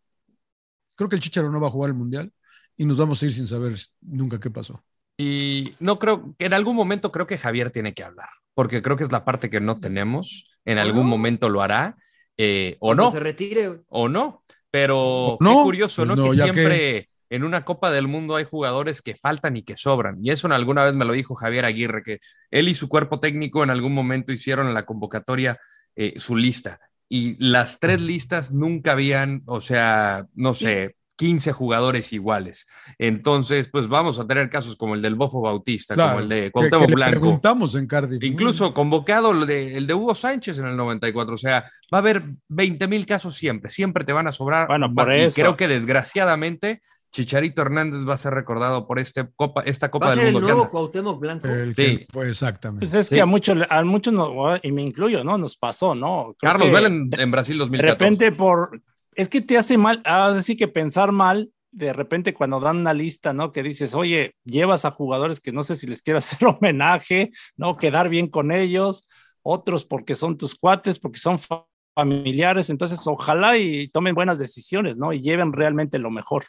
Creo 0.95 1.07
que 1.09 1.15
el 1.15 1.21
Chicharo 1.21 1.51
no 1.51 1.61
va 1.61 1.67
a 1.67 1.71
jugar 1.71 1.89
el 1.89 1.95
Mundial 1.95 2.31
y 2.75 2.85
nos 2.85 2.97
vamos 2.97 3.21
a 3.21 3.25
ir 3.27 3.33
sin 3.33 3.47
saber 3.47 3.75
nunca 4.01 4.39
qué 4.39 4.49
pasó. 4.49 4.83
Y 5.15 5.73
no 5.79 5.99
creo, 5.99 6.33
en 6.39 6.53
algún 6.53 6.75
momento 6.75 7.11
creo 7.11 7.27
que 7.27 7.37
Javier 7.37 7.69
tiene 7.69 7.93
que 7.93 8.03
hablar, 8.03 8.29
porque 8.55 8.81
creo 8.81 8.97
que 8.97 9.03
es 9.03 9.11
la 9.11 9.23
parte 9.25 9.49
que 9.51 9.59
no 9.59 9.79
tenemos. 9.79 10.49
En 10.65 10.79
¿O 10.79 10.81
algún 10.81 11.03
no? 11.03 11.09
momento 11.09 11.49
lo 11.49 11.61
hará, 11.61 11.95
eh, 12.35 12.75
o 12.79 12.87
Cuando 12.87 13.03
no, 13.03 13.11
se 13.11 13.19
retire. 13.19 13.81
o 13.89 14.09
no. 14.09 14.43
Pero 14.71 14.97
¿O 14.99 15.37
no? 15.39 15.57
qué 15.57 15.63
curioso, 15.63 16.05
Pues 16.05 16.07
¿no? 16.09 16.15
no, 16.15 16.29
que 16.31 16.35
siempre 16.35 17.09
en 17.29 17.43
una 17.43 17.65
Copa 17.65 17.91
del 17.91 18.07
Mundo 18.07 18.35
hay 18.35 18.45
jugadores 18.45 19.01
que 19.01 19.15
faltan 19.15 19.57
y 19.57 19.63
que 19.63 19.75
sobran. 19.75 20.17
Y 20.23 20.31
eso 20.31 20.47
alguna 20.47 20.83
vez 20.83 20.93
me 20.95 21.05
lo 21.05 21.13
dijo 21.13 21.35
Javier 21.35 21.65
Aguirre, 21.65 22.03
que 22.03 22.19
él 22.51 22.69
y 22.69 22.75
su 22.75 22.87
cuerpo 22.89 23.19
técnico 23.19 23.63
en 23.63 23.69
algún 23.69 23.93
momento 23.93 24.31
hicieron 24.31 24.67
en 24.67 24.73
la 24.73 24.85
convocatoria 24.85 25.57
eh, 25.95 26.13
su 26.17 26.35
lista. 26.35 26.79
Y 27.09 27.35
las 27.43 27.79
tres 27.79 28.01
listas 28.01 28.51
nunca 28.51 28.91
habían, 28.93 29.43
o 29.45 29.61
sea, 29.61 30.25
no 30.35 30.53
sé, 30.53 30.95
15 31.17 31.51
jugadores 31.51 32.13
iguales. 32.13 32.67
Entonces, 32.99 33.69
pues 33.69 33.87
vamos 33.87 34.19
a 34.19 34.27
tener 34.27 34.49
casos 34.49 34.75
como 34.75 34.93
el 34.93 35.01
del 35.01 35.15
Bofo 35.15 35.41
Bautista, 35.41 35.95
como 35.95 36.07
Claro, 36.07 36.21
el 36.21 36.29
de 36.29 36.41
que, 36.43 36.51
Cuauhtémoc 36.51 36.85
que 36.85 36.89
le 36.89 36.95
Blanco. 36.95 37.19
preguntamos 37.19 37.75
en 37.75 37.87
Cardiff. 37.87 38.23
Incluso 38.23 38.73
convocado 38.73 39.31
el 39.31 39.47
de, 39.47 39.77
el 39.77 39.87
de 39.87 39.93
Hugo 39.93 40.13
Sánchez 40.15 40.59
en 40.59 40.67
el 40.67 40.77
94. 40.77 41.33
O 41.33 41.37
sea, 41.37 41.61
va 41.93 41.97
a 41.97 42.01
haber 42.01 42.23
20 42.49 42.87
mil 42.87 43.05
casos 43.05 43.35
siempre. 43.35 43.69
Siempre 43.69 44.03
te 44.03 44.13
van 44.13 44.27
a 44.27 44.31
sobrar. 44.31 44.67
Bueno, 44.67 44.93
por 44.93 45.11
y 45.11 45.21
eso. 45.21 45.35
creo 45.35 45.57
que 45.57 45.67
desgraciadamente 45.67 46.81
Chicharito 47.11 47.61
Hernández 47.61 48.07
va 48.07 48.13
a 48.15 48.17
ser 48.17 48.33
recordado 48.33 48.85
por 48.85 48.99
este 48.99 49.27
copa, 49.35 49.61
esta 49.61 49.89
Copa 49.89 50.07
Va 50.07 50.11
a 50.11 50.15
del 50.15 50.19
ser 50.19 50.27
el 50.27 50.33
Mundo. 50.33 50.47
que 50.47 50.53
nuevo. 50.53 50.69
Cuauhtémoc 50.69 51.19
Blanco. 51.19 51.47
El 51.47 51.73
Sí. 51.75 51.97
que 51.99 52.05
fue 52.11 52.29
exactamente. 52.29 52.85
Pues 52.85 52.93
es 52.93 53.07
Sí. 53.07 53.15
que 53.15 53.21
a 53.21 53.25
muchos, 53.25 53.57
a 53.69 53.83
muchos, 53.83 54.13
no- 54.13 54.57
y 54.61 54.71
me 54.71 54.81
incluyo, 54.83 55.23
¿no? 55.23 55.37
Nos 55.37 55.57
pasó, 55.57 55.95
¿no? 55.95 56.35
Creo 56.39 56.51
Carlos 56.53 56.71
Vela 56.71 56.87
en, 56.87 57.09
en 57.17 57.31
Brasil 57.31 57.55
De 57.55 57.59
2014. 57.59 57.91
repente 57.97 58.31
por, 58.31 58.81
es 59.15 59.29
que 59.29 59.41
te 59.41 59.57
hace 59.57 59.77
mal, 59.77 60.01
así 60.05 60.55
que 60.57 60.67
pensar 60.67 61.11
mal, 61.11 61.49
de 61.71 61.93
repente 61.93 62.33
cuando 62.33 62.59
dan 62.59 62.77
una 62.77 62.93
lista, 62.93 63.33
¿no? 63.33 63.51
Que 63.51 63.63
dices, 63.63 63.93
oye, 63.95 64.33
llevas 64.43 64.83
a 64.85 64.91
jugadores 64.91 65.39
que 65.39 65.51
no 65.51 65.63
sé 65.63 65.75
si 65.75 65.87
les 65.87 66.01
quiero 66.01 66.17
hacer 66.39 66.47
homenaje, 66.47 67.31
¿no? 67.55 67.77
Quedar 67.77 68.09
bien 68.09 68.27
con 68.27 68.51
ellos, 68.51 69.07
otros 69.43 69.85
porque 69.85 70.13
son 70.15 70.37
tus 70.37 70.55
cuates, 70.55 70.99
porque 70.99 71.19
son 71.19 71.39
fa- 71.39 71.65
familiares, 71.95 72.69
entonces 72.69 72.99
ojalá 73.07 73.57
y 73.57 73.87
tomen 73.89 74.13
buenas 74.13 74.37
decisiones, 74.39 74.97
¿no? 74.97 75.13
Y 75.13 75.21
lleven 75.21 75.51
realmente 75.53 75.97
lo 75.99 76.11
mejor. 76.11 76.45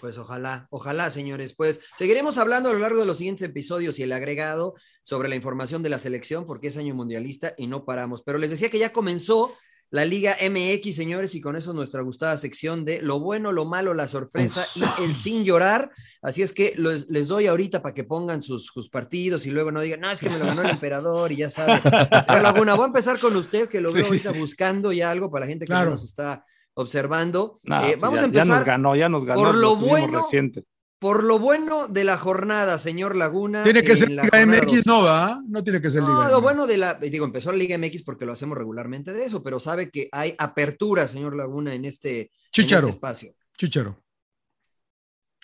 Pues 0.00 0.18
ojalá, 0.18 0.66
ojalá, 0.70 1.10
señores. 1.10 1.52
Pues 1.54 1.80
seguiremos 1.98 2.38
hablando 2.38 2.70
a 2.70 2.72
lo 2.72 2.78
largo 2.78 3.00
de 3.00 3.06
los 3.06 3.18
siguientes 3.18 3.46
episodios 3.48 3.98
y 3.98 4.02
el 4.02 4.12
agregado 4.12 4.74
sobre 5.02 5.28
la 5.28 5.34
información 5.36 5.82
de 5.82 5.90
la 5.90 5.98
selección, 5.98 6.46
porque 6.46 6.68
es 6.68 6.76
año 6.76 6.94
mundialista 6.94 7.54
y 7.58 7.66
no 7.66 7.84
paramos. 7.84 8.22
Pero 8.22 8.38
les 8.38 8.50
decía 8.50 8.70
que 8.70 8.78
ya 8.78 8.92
comenzó 8.92 9.52
la 9.90 10.06
Liga 10.06 10.34
MX, 10.40 10.96
señores, 10.96 11.34
y 11.34 11.42
con 11.42 11.54
eso 11.54 11.74
nuestra 11.74 12.00
gustada 12.00 12.38
sección 12.38 12.86
de 12.86 13.02
lo 13.02 13.20
bueno, 13.20 13.52
lo 13.52 13.66
malo, 13.66 13.92
la 13.92 14.08
sorpresa 14.08 14.66
y 14.74 14.82
el 15.04 15.14
sin 15.14 15.44
llorar. 15.44 15.90
Así 16.22 16.40
es 16.40 16.54
que 16.54 16.72
los- 16.76 17.10
les 17.10 17.28
doy 17.28 17.46
ahorita 17.46 17.82
para 17.82 17.94
que 17.94 18.02
pongan 18.02 18.42
sus, 18.42 18.64
sus 18.72 18.88
partidos 18.88 19.44
y 19.44 19.50
luego 19.50 19.70
no 19.70 19.82
digan, 19.82 20.00
no, 20.00 20.10
es 20.10 20.20
que 20.20 20.30
me 20.30 20.38
lo 20.38 20.46
ganó 20.46 20.62
el 20.62 20.70
emperador 20.70 21.30
y 21.30 21.36
ya 21.36 21.50
saben. 21.50 21.82
Señor 21.82 22.42
Laguna, 22.42 22.74
voy 22.74 22.84
a 22.84 22.86
empezar 22.86 23.20
con 23.20 23.36
usted, 23.36 23.68
que 23.68 23.82
lo 23.82 23.92
veo 23.92 24.04
sí, 24.04 24.08
ahorita 24.08 24.32
sí. 24.32 24.40
buscando 24.40 24.92
ya 24.92 25.10
algo 25.10 25.30
para 25.30 25.44
la 25.44 25.50
gente 25.50 25.66
que 25.66 25.72
Claro. 25.72 25.90
nos 25.90 26.04
está 26.04 26.42
observando. 26.74 27.58
Nah, 27.64 27.82
Eh, 27.84 27.98
pues 27.98 28.00
vamos 28.00 28.16
ya, 28.18 28.22
a 28.22 28.24
empezar 28.26 28.46
ya 28.46 28.54
nos 28.54 28.64
ganó, 28.64 28.96
ya 28.96 29.08
nos 29.08 29.24
ganó. 29.24 29.42
por 29.42 29.54
lo 29.54 29.76
bueno, 29.76 30.18
reciente. 30.20 30.64
por 30.98 31.24
lo 31.24 31.38
bueno 31.38 31.88
de 31.88 32.04
la 32.04 32.16
jornada, 32.16 32.78
señor 32.78 33.16
Laguna. 33.16 33.62
Tiene 33.64 33.82
que 33.82 33.92
en 33.92 33.96
ser 33.98 34.10
la 34.10 34.22
Liga 34.22 34.46
MX, 34.46 34.84
dos. 34.84 34.86
no, 34.86 35.02
¿va? 35.04 35.40
No 35.48 35.64
tiene 35.64 35.80
que 35.80 35.90
ser 35.90 36.02
Liga 36.02 36.14
No, 36.14 36.22
lo 36.28 36.36
MX. 36.38 36.42
bueno 36.42 36.66
de 36.66 36.76
la, 36.78 36.94
digo, 36.94 37.24
empezó 37.24 37.50
la 37.52 37.58
Liga 37.58 37.76
MX 37.78 38.02
porque 38.02 38.24
lo 38.26 38.32
hacemos 38.32 38.56
regularmente 38.56 39.12
de 39.12 39.24
eso, 39.24 39.42
pero 39.42 39.58
sabe 39.58 39.90
que 39.90 40.08
hay 40.12 40.34
apertura, 40.38 41.08
señor 41.08 41.34
Laguna, 41.36 41.74
en 41.74 41.84
este, 41.84 42.20
en 42.20 42.28
Chicharo, 42.52 42.86
este 42.88 42.96
espacio. 42.96 43.34
Chicharo. 43.58 44.01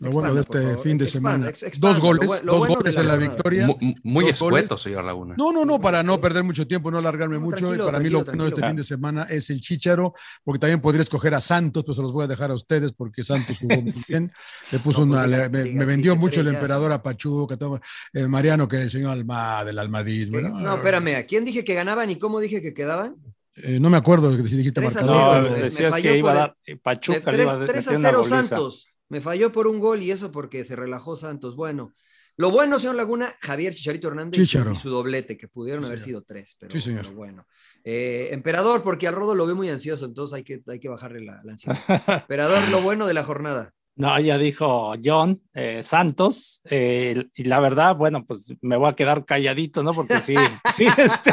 Lo 0.01 0.11
bueno 0.13 0.33
de 0.33 0.43
este 0.43 0.61
favor, 0.63 0.79
fin 0.81 0.97
de 0.97 1.07
semana. 1.07 1.49
expanda, 1.49 1.79
dos 1.89 2.01
goles, 2.01 2.29
lo 2.29 2.35
bu- 2.37 2.43
lo 2.45 2.53
dos 2.53 2.59
bueno 2.61 2.75
goles 2.77 2.95
la 2.95 3.01
en 3.01 3.09
la 3.09 3.17
victoria. 3.17 3.67
Muy, 3.67 3.97
muy 4.05 4.29
escueto, 4.29 4.69
goles. 4.69 4.81
señor 4.83 5.05
Laguna. 5.05 5.35
No, 5.37 5.53
no, 5.53 5.65
no, 5.65 5.81
para 5.81 6.05
no 6.05 6.21
perder 6.21 6.45
mucho 6.45 6.69
tiempo, 6.69 6.89
no 6.93 6.99
alargarme 6.99 7.35
No, 7.37 7.41
mucho. 7.41 7.75
y 7.75 7.79
para 7.79 7.99
mí 7.99 8.09
lo 8.09 8.25
bueno 8.25 8.45
de 8.45 8.49
este 8.51 8.65
fin 8.65 8.77
de 8.77 8.85
semana 8.85 9.25
es 9.25 9.51
el 9.51 9.61
Chicharo, 9.61 10.15
porque 10.45 10.61
también 10.61 10.81
podría 10.81 11.03
escoger 11.03 11.35
a 11.35 11.41
Santos, 11.41 11.83
pues 11.85 11.97
se 11.97 12.03
los 12.03 12.13
voy 12.13 12.25
a 12.25 12.27
dejar 12.29 12.53
a 12.53 12.55
ustedes, 12.55 12.93
porque 12.93 13.25
Santos 13.25 13.59
jugó 13.59 13.81
muy 13.83 13.91
Sí. 13.93 14.05
bien. 14.09 14.31
Le 14.71 14.79
puso 14.79 15.05
No, 15.05 15.15
pues 15.15 15.27
una, 15.27 15.27
le- 15.27 15.49
me, 15.49 15.63
diga, 15.65 15.79
me 15.81 15.85
vendió 15.85 16.15
mucho 16.15 16.41
el 16.43 16.49
emperador 16.49 16.93
a 16.93 17.03
Pachuca, 17.03 17.57
todo, 17.57 17.81
eh, 18.13 18.27
Mariano, 18.29 18.69
que 18.69 18.81
el 18.83 18.91
señor 18.93 19.11
Alma 19.11 19.65
del 19.65 19.81
almadismo. 19.81 20.39
Que- 20.39 20.45
No, 20.45 20.75
espérame, 20.77 21.17
¿a 21.17 21.25
quién 21.25 21.45
dije 21.45 21.65
que 21.65 21.75
ganaban 21.75 22.09
y 22.09 22.17
cómo 22.17 22.39
dije 22.39 22.63
que 22.63 22.73
quedaban? 22.73 23.17
Eh, 23.57 23.81
no 23.81 23.91
me 23.91 23.97
acuerdo 23.97 24.31
de 24.31 24.49
si 24.49 24.55
dijiste 24.57 24.81
Tres 24.81 24.95
a 24.97 25.01
marcador. 25.01 25.43
cero, 25.43 25.57
No, 25.57 25.63
decías 25.65 25.95
que 25.97 26.17
iba 26.19 26.31
a 26.31 26.35
dar 26.35 26.57
eh, 26.65 26.77
Pachuca, 26.77 27.19
le 27.33 27.39
3, 27.39 27.41
iba 27.43 27.53
a 27.53 27.67
3 27.67 27.89
a 27.89 27.91
meter 27.91 27.99
una 27.99 28.09
0 28.11 28.19
goliza. 28.21 28.37
Santos. 28.47 28.87
Me 29.09 29.21
falló 29.21 29.53
por 29.53 29.67
un 29.67 29.79
gol 29.79 30.03
y 30.03 30.11
eso 30.11 30.31
porque 30.33 30.65
se 30.65 30.77
relajó 30.77 31.17
Santos. 31.17 31.57
Bueno, 31.57 31.95
lo 32.37 32.51
bueno, 32.51 32.79
señor 32.79 32.95
Laguna, 32.97 33.35
Javier 33.41 33.75
Chicharito 33.75 34.09
Hernández 34.09 34.39
y 34.41 34.45
su- 34.47 34.51
Chicharo. 34.59 34.73
y 34.73 34.77
su 34.77 34.91
doblete, 34.91 35.37
que 35.37 35.49
pudieron 35.49 35.83
Sí, 35.83 35.89
haber 35.89 36.01
sido 36.01 36.23
tres, 36.23 36.57
pero, 36.59 36.73
Sí, 36.73 36.81
señor. 36.81 37.03
pero 37.05 37.17
bueno. 37.17 37.47
Eh, 37.85 38.29
emperador, 38.33 38.83
porque 38.83 39.09
al 39.09 39.15
Rodo 39.15 39.35
lo 39.35 39.47
veo 39.47 39.57
muy 39.57 39.71
ansioso, 39.71 40.05
entonces 40.05 40.35
hay 40.35 40.45
que, 40.45 40.63
hay 40.69 40.79
que 40.79 40.89
bajarle 40.89 41.21
la, 41.25 41.41
la 41.43 41.53
ansiedad. 41.53 41.79
Emperador, 42.29 42.69
lo 42.69 42.81
bueno 42.83 43.07
de 43.07 43.15
la 43.15 43.25
jornada. 43.25 43.73
No, 43.99 44.17
ya 44.21 44.39
dijo 44.39 44.93
John 45.05 45.43
eh, 45.55 45.83
Santos, 45.83 46.61
eh, 46.71 47.27
y 47.35 47.43
la 47.45 47.59
verdad, 47.59 47.97
bueno, 47.97 48.25
pues 48.25 48.55
me 48.61 48.77
voy 48.77 48.89
a 48.89 48.93
quedar 48.95 49.25
calladito, 49.25 49.83
¿no? 49.83 49.93
Porque 49.93 50.19
sí, 50.19 50.37
sí, 50.77 50.87
este, 50.97 51.33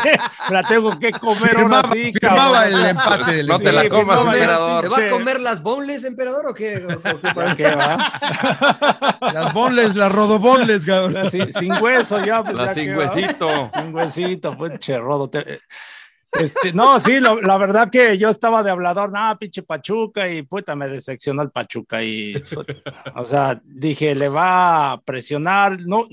la 0.50 0.64
tengo 0.64 0.98
que 0.98 1.12
comer 1.12 1.52
Firmaba, 1.56 1.78
ahora 1.82 1.90
sí, 1.94 2.12
firmaba 2.12 2.62
cabrón. 2.64 2.74
el 2.80 2.86
empate. 2.88 3.32
del 3.36 3.48
No 3.48 3.60
te 3.60 3.72
la 3.72 3.82
Sí, 3.84 3.90
comas, 3.90 4.20
emperador. 4.26 4.82
¿Se 4.82 4.88
va 4.88 4.98
a 4.98 5.10
comer 5.12 5.40
las 5.42 5.62
boneless, 5.62 6.04
emperador, 6.06 6.48
o 6.48 6.54
qué? 6.56 6.78
¿O- 6.78 6.94
o 6.94 7.22
qué 7.22 7.30
pasa? 7.36 7.56
¿Qué 7.56 7.76
va? 7.76 9.32
Las 9.32 9.54
bonles, 9.54 9.96
las 9.96 10.12
rodobonles, 10.12 10.86
cabrón. 10.86 11.30
sin, 11.30 11.54
sin 11.54 11.72
hueso 11.82 12.26
ya. 12.26 12.42
Pues 12.42 12.56
La 12.56 12.66
ya 12.68 12.74
sin 12.74 12.94
va. 12.94 12.98
huesito. 12.98 13.70
Sin 13.76 13.94
huesito, 13.96 14.58
pues 14.58 14.80
cherrodo. 14.80 15.30
te- 15.30 15.62
Este, 16.40 16.74
no, 16.74 17.00
sí, 17.00 17.20
la 17.20 17.58
verdad 17.58 17.90
que 17.90 18.18
yo 18.18 18.30
estaba 18.30 18.62
de 18.62 18.72
hablador, 18.72 19.12
no, 19.12 19.38
pinche 19.40 19.64
Pachuca, 19.64 20.28
y 20.30 20.42
puta, 20.42 20.76
me 20.76 20.88
decepcionó 20.88 21.42
el 21.42 21.52
Pachuca. 21.52 22.04
Y, 22.04 22.34
o 23.16 23.26
sea, 23.26 23.62
dije, 23.64 24.14
le 24.16 24.30
va 24.30 24.92
a 24.92 25.02
presionar. 25.02 25.80
No, 25.82 26.08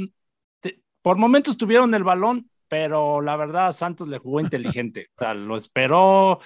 por 1.03 1.17
momentos 1.17 1.57
tuvieron 1.57 1.95
el 1.95 2.05
balón, 2.05 2.49
pero 2.69 3.21
la 3.21 3.37
verdad, 3.37 3.73
Santos 3.73 4.09
le 4.09 4.19
jugó 4.19 4.41
inteligente. 4.41 5.09
O 5.17 5.21
sea, 5.21 5.35
lo 5.35 5.57
esperó. 5.57 6.41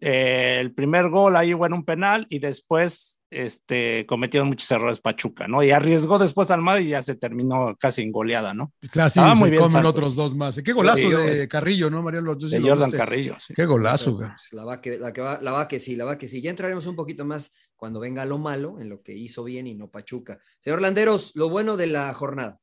eh, 0.00 0.58
el 0.60 0.74
primer 0.74 1.08
gol 1.08 1.36
ahí, 1.36 1.52
bueno, 1.52 1.76
un 1.76 1.84
penal, 1.84 2.26
y 2.28 2.38
después 2.38 3.21
este, 3.32 4.06
cometieron 4.06 4.48
muchos 4.48 4.70
errores 4.70 5.00
Pachuca, 5.00 5.48
¿no? 5.48 5.62
Y 5.62 5.70
arriesgó 5.70 6.18
después 6.18 6.50
Almada 6.50 6.80
y 6.80 6.88
ya 6.90 7.02
se 7.02 7.14
terminó 7.14 7.74
casi 7.78 8.02
en 8.02 8.12
goleada, 8.12 8.54
¿no? 8.54 8.72
Claro, 8.90 9.10
sí, 9.10 9.18
Estaba 9.18 9.34
muy 9.34 9.46
se 9.46 9.50
bien 9.52 9.62
comen 9.62 9.72
Santos. 9.82 9.90
otros 9.90 10.14
dos 10.14 10.34
más. 10.34 10.60
Qué 10.64 10.72
golazo 10.72 10.98
Sí, 10.98 11.08
de 11.10 11.48
Carrillo, 11.48 11.90
¿no, 11.90 12.02
Mariano? 12.02 12.34
De 12.34 12.60
Jordan 12.60 12.90
viste. 12.90 12.96
Carrillo. 12.96 13.36
sí. 13.38 13.54
Qué 13.54 13.66
golazo, 13.66 14.16
güey. 14.16 14.28
La 14.52 14.64
va 14.64 14.80
que, 14.80 14.98
la 14.98 15.12
que 15.12 15.20
va, 15.20 15.40
la 15.42 15.52
va 15.52 15.68
que 15.68 15.80
sí, 15.80 15.96
la 15.96 16.04
va 16.04 16.18
que 16.18 16.28
sí. 16.28 16.40
Ya 16.42 16.50
entraremos 16.50 16.86
un 16.86 16.96
poquito 16.96 17.24
más 17.24 17.52
cuando 17.76 17.98
venga 18.00 18.24
lo 18.24 18.38
malo, 18.38 18.80
en 18.80 18.88
lo 18.88 19.02
que 19.02 19.14
hizo 19.14 19.42
bien 19.44 19.66
y 19.66 19.74
no 19.74 19.90
Pachuca. 19.90 20.38
Señor 20.60 20.80
Landeros, 20.82 21.32
lo 21.34 21.48
bueno 21.48 21.76
de 21.76 21.88
la 21.88 22.12
jornada. 22.14 22.60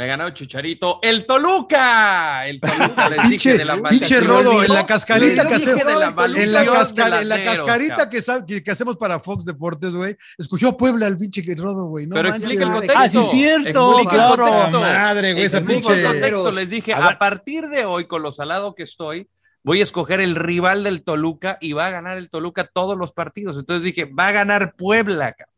Me 0.00 0.06
ganó 0.06 0.30
Chicharito. 0.30 0.98
¡El 1.02 1.26
Toluca! 1.26 2.46
El 2.46 2.58
Toluca, 2.58 3.10
les 3.10 3.28
dije 3.28 3.58
de 3.58 3.66
la 3.66 3.76
pinche. 3.82 4.18
Rodo, 4.20 4.64
en 4.64 4.72
la 4.72 4.86
cascarita 4.86 5.46
que 5.46 5.54
hacemos. 5.56 5.84
la 5.84 5.92
En 5.92 6.00
la, 6.00 6.10
maldición 6.12 6.66
casca- 6.74 7.20
en 7.20 7.28
la 7.28 7.44
cascarita 7.44 8.08
que, 8.08 8.22
sa- 8.22 8.46
que, 8.46 8.62
que 8.62 8.70
hacemos 8.70 8.96
para 8.96 9.20
Fox 9.20 9.44
Deportes, 9.44 9.94
güey, 9.94 10.16
escogió 10.38 10.74
Puebla 10.74 11.06
el 11.06 11.18
pinche 11.18 11.42
que 11.42 11.54
Rodo, 11.54 11.84
güey. 11.84 12.06
No 12.06 12.14
Pero 12.14 12.30
manches, 12.30 12.50
explica 12.50 12.64
el 12.64 12.72
contexto. 12.72 12.98
Ah, 12.98 13.08
sí, 13.10 13.28
cierto, 13.30 13.90
Explica 13.98 14.10
el 14.16 14.34
claro. 14.36 14.46
contexto. 14.48 14.80
Madre, 14.80 15.32
güey, 15.34 15.44
esa 15.44 15.60
pinche- 15.60 15.92
el 15.98 16.06
contexto. 16.06 16.50
Les 16.52 16.70
dije, 16.70 16.94
A 16.94 17.06
a 17.08 17.18
partir 17.18 17.68
de 17.68 17.84
hoy, 17.84 18.06
con 18.06 18.22
lo 18.22 18.32
salado 18.32 18.74
que 18.74 18.84
estoy, 18.84 19.28
voy 19.62 19.80
a 19.80 19.82
escoger 19.82 20.22
el 20.22 20.34
rival 20.34 20.82
del 20.82 21.02
Toluca 21.02 21.58
y 21.60 21.74
va 21.74 21.88
a 21.88 21.90
ganar 21.90 22.16
el 22.16 22.30
Toluca 22.30 22.64
todos 22.64 22.96
los 22.96 23.12
partidos. 23.12 23.58
Entonces 23.58 23.82
dije, 23.82 24.06
va 24.06 24.28
a 24.28 24.32
ganar 24.32 24.76
Puebla, 24.76 25.32
cabrón. 25.34 25.49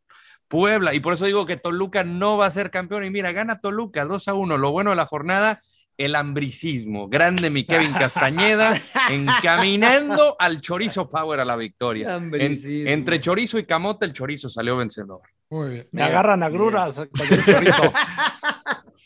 Puebla. 0.53 0.93
Y 0.93 1.01
por 1.01 1.15
eso 1.15 1.25
digo 1.25 1.47
que 1.47 1.57
Toluca 1.57 2.05
no 2.05 2.37
va 2.37 2.45
a 2.45 2.51
ser 2.51 2.71
campeón. 2.71 3.05
Y 3.05 3.11
mira, 3.11 3.33
gana 3.33 3.61
Toluca 3.61 4.05
2 4.05 4.29
a 4.29 4.35
1. 4.35 4.59
Lo 4.59 4.71
bueno 4.71 4.91
de 4.91 4.97
la 4.97 5.07
jornada 5.07 5.63
el 5.97 6.15
hambricismo. 6.15 7.09
Grande 7.09 7.49
mi 7.49 7.65
Kevin 7.65 7.93
Castañeda, 7.95 8.79
encaminando 9.11 10.37
al 10.39 10.61
chorizo 10.61 11.09
power 11.09 11.41
a 11.41 11.47
la 11.47 11.57
victoria. 11.57 12.17
En- 12.17 12.59
entre 12.89 13.19
chorizo 13.21 13.59
y 13.59 13.65
camote, 13.65 14.05
el 14.05 14.13
chorizo 14.13 14.51
salió 14.51 14.77
vencedor. 14.77 15.23
Muy 15.49 15.71
bien. 15.71 15.89
Me 15.93 16.03
agarran 16.03 16.43
agruras 16.43 16.97
con 16.97 17.09
el 17.33 17.45
chorizo. 17.45 17.93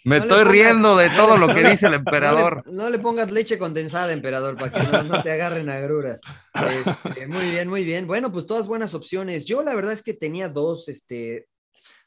Me 0.07 0.19
No 0.19 0.23
estoy 0.23 0.39
pongas- 0.45 0.53
riendo 0.53 0.97
de 0.97 1.11
todo 1.17 1.37
lo 1.37 1.53
que 1.55 1.65
dice 1.69 1.89
el 1.89 1.95
emperador. 1.95 2.63
No 2.67 2.71
le, 2.73 2.77
no 2.77 2.91
le 2.91 2.99
pongas 3.01 3.31
leche 3.31 3.59
condensada, 3.59 4.13
emperador, 4.13 4.57
para 4.57 4.73
que 4.73 4.83
no, 4.93 5.03
no 5.03 5.23
te 5.23 5.33
agarren 5.33 5.69
agruras. 5.69 6.21
Este, 6.55 7.27
muy 7.27 7.51
bien, 7.51 7.69
muy 7.69 7.85
bien. 7.85 8.07
Bueno, 8.07 8.31
pues 8.33 8.47
todas 8.47 8.67
buenas 8.69 8.95
opciones. 8.95 9.45
Yo 9.45 9.63
la 9.65 9.75
verdad 9.75 9.93
es 9.93 10.03
que 10.03 10.15
tenía 10.15 10.49
dos 10.49 10.89
este, 10.89 11.49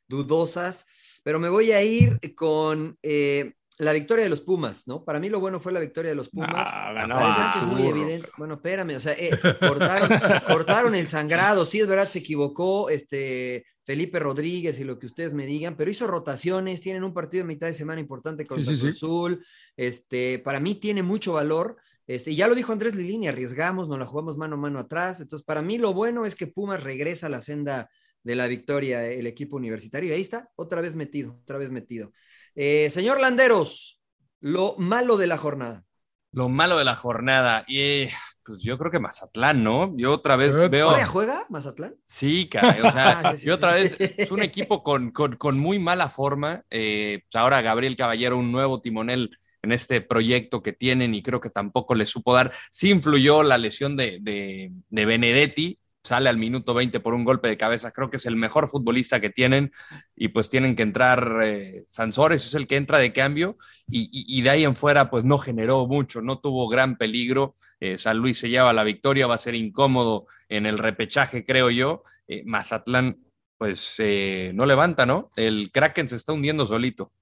dudosas, 0.08 0.86
pero 1.24 1.39
me 1.39 1.50
voy 1.50 1.72
a 1.74 1.84
ir 1.84 2.20
con 2.36 2.97
eh, 3.04 3.54
la 3.80 3.94
victoria 3.94 4.26
de 4.26 4.30
los 4.30 4.42
Pumas, 4.42 4.88
¿no? 4.88 5.06
Para 5.06 5.22
mí 5.22 5.30
lo 5.30 5.40
bueno 5.40 5.60
fue 5.62 5.72
la 5.72 5.80
victoria 5.80 6.10
de 6.10 6.16
los 6.16 6.30
Pumas. 6.30 6.68
Ah, 6.70 6.88
Para 6.88 7.02
ganaba 7.02 7.34
Santos 7.34 7.66
muy 7.66 7.88
evidente. 7.88 8.28
Bueno, 8.38 8.56
espérame, 8.56 8.96
o 8.98 9.00
sea, 9.00 9.14
eh, 9.14 9.32
cortaron, 9.60 10.10
cortaron 10.48 10.96
el 10.96 11.08
sangrado. 11.08 11.64
Sí, 11.64 11.80
es 11.80 11.88
verdad, 11.88 12.10
se 12.10 12.20
equivocó 12.20 12.90
este 12.90 13.66
Felipe 13.86 14.20
Rodríguez 14.20 14.80
y 14.82 14.84
lo 14.84 15.00
que 15.00 15.06
ustedes 15.06 15.34
me 15.34 15.46
digan, 15.46 15.78
pero 15.78 15.90
hizo 15.90 16.08
rotaciones, 16.08 16.82
tienen 16.82 17.06
un 17.06 17.14
partido 17.14 17.44
de 17.44 17.48
mitad 17.48 17.68
de 17.68 17.74
semana 17.74 18.02
importante 18.02 18.46
contra 18.46 18.66
Sí, 18.66 18.76
sí, 18.76 18.82
Cruz 18.82 19.00
sí. 19.00 19.06
Azul. 19.06 19.46
Este, 19.78 20.40
para 20.40 20.60
mí 20.60 20.76
tiene 20.76 21.02
mucho 21.02 21.34
valor. 21.34 21.78
Este, 22.06 22.32
y 22.32 22.36
ya 22.36 22.48
lo 22.48 22.56
dijo 22.56 22.74
Andrés 22.74 22.96
Lilini, 22.96 23.30
arriesgamos, 23.30 23.88
nos 23.88 23.98
la 23.98 24.06
jugamos 24.06 24.36
mano 24.36 24.56
a 24.56 24.60
mano 24.60 24.80
atrás. 24.80 25.22
Entonces, 25.22 25.46
para 25.46 25.62
mí 25.62 25.78
lo 25.78 25.94
bueno 25.94 26.26
es 26.26 26.36
que 26.36 26.48
Pumas 26.48 26.84
regresa 26.84 27.28
a 27.28 27.30
la 27.30 27.40
senda 27.40 27.90
de 28.24 28.36
la 28.36 28.48
victoria, 28.48 29.08
el 29.08 29.26
equipo 29.26 29.56
universitario. 29.56 30.10
Y 30.10 30.14
ahí 30.14 30.22
está, 30.22 30.50
otra 30.58 30.82
vez 30.82 30.96
metido, 30.96 31.38
otra 31.42 31.58
vez 31.58 31.72
metido. 31.72 32.12
Eh, 32.56 32.89
señor 32.91 33.20
Landeros, 33.20 34.00
lo 34.39 34.76
malo 34.78 35.18
de 35.18 35.28
la 35.28 35.38
jornada. 35.38 35.84
Lo 36.32 36.50
malo 36.50 36.78
de 36.78 36.86
la 36.86 36.95
jornada. 36.95 37.64
Y 37.68 37.80
eh, 37.80 38.12
pues 38.43 38.62
yo 38.62 38.78
creo 38.78 38.91
que 38.91 39.00
Mazatlán, 39.00 39.64
¿no? 39.64 39.93
Yo 39.97 40.14
otra 40.14 40.36
vez 40.36 40.56
veo. 40.70 40.88
¿Todavía 40.88 41.06
juega 41.08 41.45
Mazatlán? 41.50 41.95
Sí, 42.06 42.47
caray, 42.50 42.82
o 42.82 42.91
sea, 42.91 43.20
Ah, 43.24 43.32
sí, 43.34 43.39
sí, 43.39 43.47
y 43.47 43.52
otra 43.52 43.74
vez 43.74 43.95
es 44.00 44.32
un 44.32 44.41
equipo 44.41 44.84
con, 44.84 45.12
con- 45.12 45.36
con 45.38 45.58
muy 45.60 45.80
mala 45.80 46.10
forma. 46.10 46.64
Eh, 46.70 47.22
pues 47.24 47.36
ahora 47.41 47.62
Gabriel 47.62 47.95
Caballero, 47.95 48.38
un 48.38 48.52
nuevo 48.52 48.82
timonel 48.82 49.38
en 49.62 49.72
este 49.74 50.02
proyecto 50.02 50.62
que 50.64 50.72
tienen 50.74 51.14
y 51.14 51.22
creo 51.22 51.41
que 51.41 51.50
tampoco 51.50 51.93
le 51.95 52.06
supo 52.06 52.34
dar. 52.34 52.54
Sí 52.72 52.89
influyó 52.91 53.43
la 53.43 53.58
lesión 53.58 53.95
de, 53.97 54.20
de- 54.22 54.72
de 54.89 55.06
Benedetti, 55.06 55.80
sale 56.10 56.28
al 56.28 56.39
minuto 56.39 56.74
20 56.74 56.99
por 57.01 57.14
un 57.14 57.24
golpe 57.24 57.47
de 57.47 57.55
cabeza. 57.55 57.91
Creo 57.91 58.10
que 58.10 58.18
es 58.18 58.26
el 58.26 58.36
mejor 58.36 58.68
futbolista 58.68 59.20
que 59.22 59.30
tienen 59.30 59.72
y 60.16 60.30
pues 60.30 60.49
tienen 60.49 60.76
que 60.76 60.82
entrar. 60.82 61.41
Eh, 61.43 61.86
Sansores 61.88 62.45
es 62.47 62.55
el 62.55 62.66
que 62.66 62.78
entra 62.78 62.97
de 62.97 63.14
cambio 63.14 63.57
y, 63.88 64.10
y- 64.12 64.39
y 64.39 64.41
de 64.41 64.49
ahí 64.49 64.64
en 64.66 64.76
fuera 64.76 65.12
pues 65.12 65.24
no 65.24 65.38
generó 65.38 65.86
mucho, 65.86 66.22
no 66.22 66.39
tuvo 66.39 66.68
gran 66.68 66.97
peligro. 66.97 67.53
Eh, 67.80 67.97
San 67.99 68.18
Luis 68.18 68.39
se 68.39 68.49
lleva 68.49 68.74
la 68.74 68.84
victoria, 68.84 69.28
va 69.28 69.36
a 69.36 69.38
ser 69.38 69.53
incómodo 69.53 70.26
en 70.49 70.66
el 70.66 70.80
repechaje, 70.80 71.43
creo 71.43 71.70
yo. 71.70 72.01
Eh, 72.28 72.41
Mazatlán, 72.45 73.18
pues 73.57 73.95
eh, 73.99 74.51
no 74.55 74.66
levanta, 74.66 75.05
¿no? 75.05 75.30
El 75.36 75.70
Kraken 75.72 76.10
se 76.10 76.16
está 76.16 76.34
hundiendo 76.34 76.66
solito. 76.66 77.14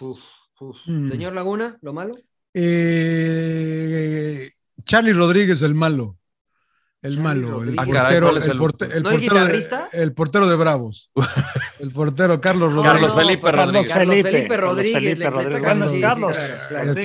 Uf, 0.00 0.18
uf. 0.60 0.76
Mm. 0.86 1.08
Señor 1.10 1.32
Laguna, 1.34 1.78
lo 1.82 1.92
malo. 1.92 2.14
Eh, 2.54 4.48
Charlie 4.84 5.12
Rodríguez, 5.12 5.62
el 5.62 5.74
malo. 5.74 6.18
El 7.04 7.18
malo, 7.20 7.62
el. 7.62 7.78
Ah, 7.78 7.84
portero, 7.84 8.26
¿cuál 8.26 8.38
es 8.38 8.44
el 8.46 8.50
el- 8.52 8.58
porte- 8.58 8.84
el 8.96 9.02
¿No 9.02 9.10
el 9.10 9.14
portero 9.16 9.34
de, 9.34 9.40
guitarrista? 9.42 9.88
el 9.92 10.12
portero 10.14 10.48
de 10.48 10.56
Bravos. 10.56 11.10
El 11.80 11.90
portero 11.90 12.40
Carlos 12.40 12.70
No, 12.72 12.82
Rodríguez. 12.82 13.10
Carlos 13.12 13.14
Felipe 13.14 13.52
Rodríguez. 13.52 13.88
Carlos 13.88 14.14
Felipe, 14.22 14.56
Rodríguez. 14.56 15.18
Carlos. 15.60 15.92
Carlos, 16.00 16.34
de 16.94 17.00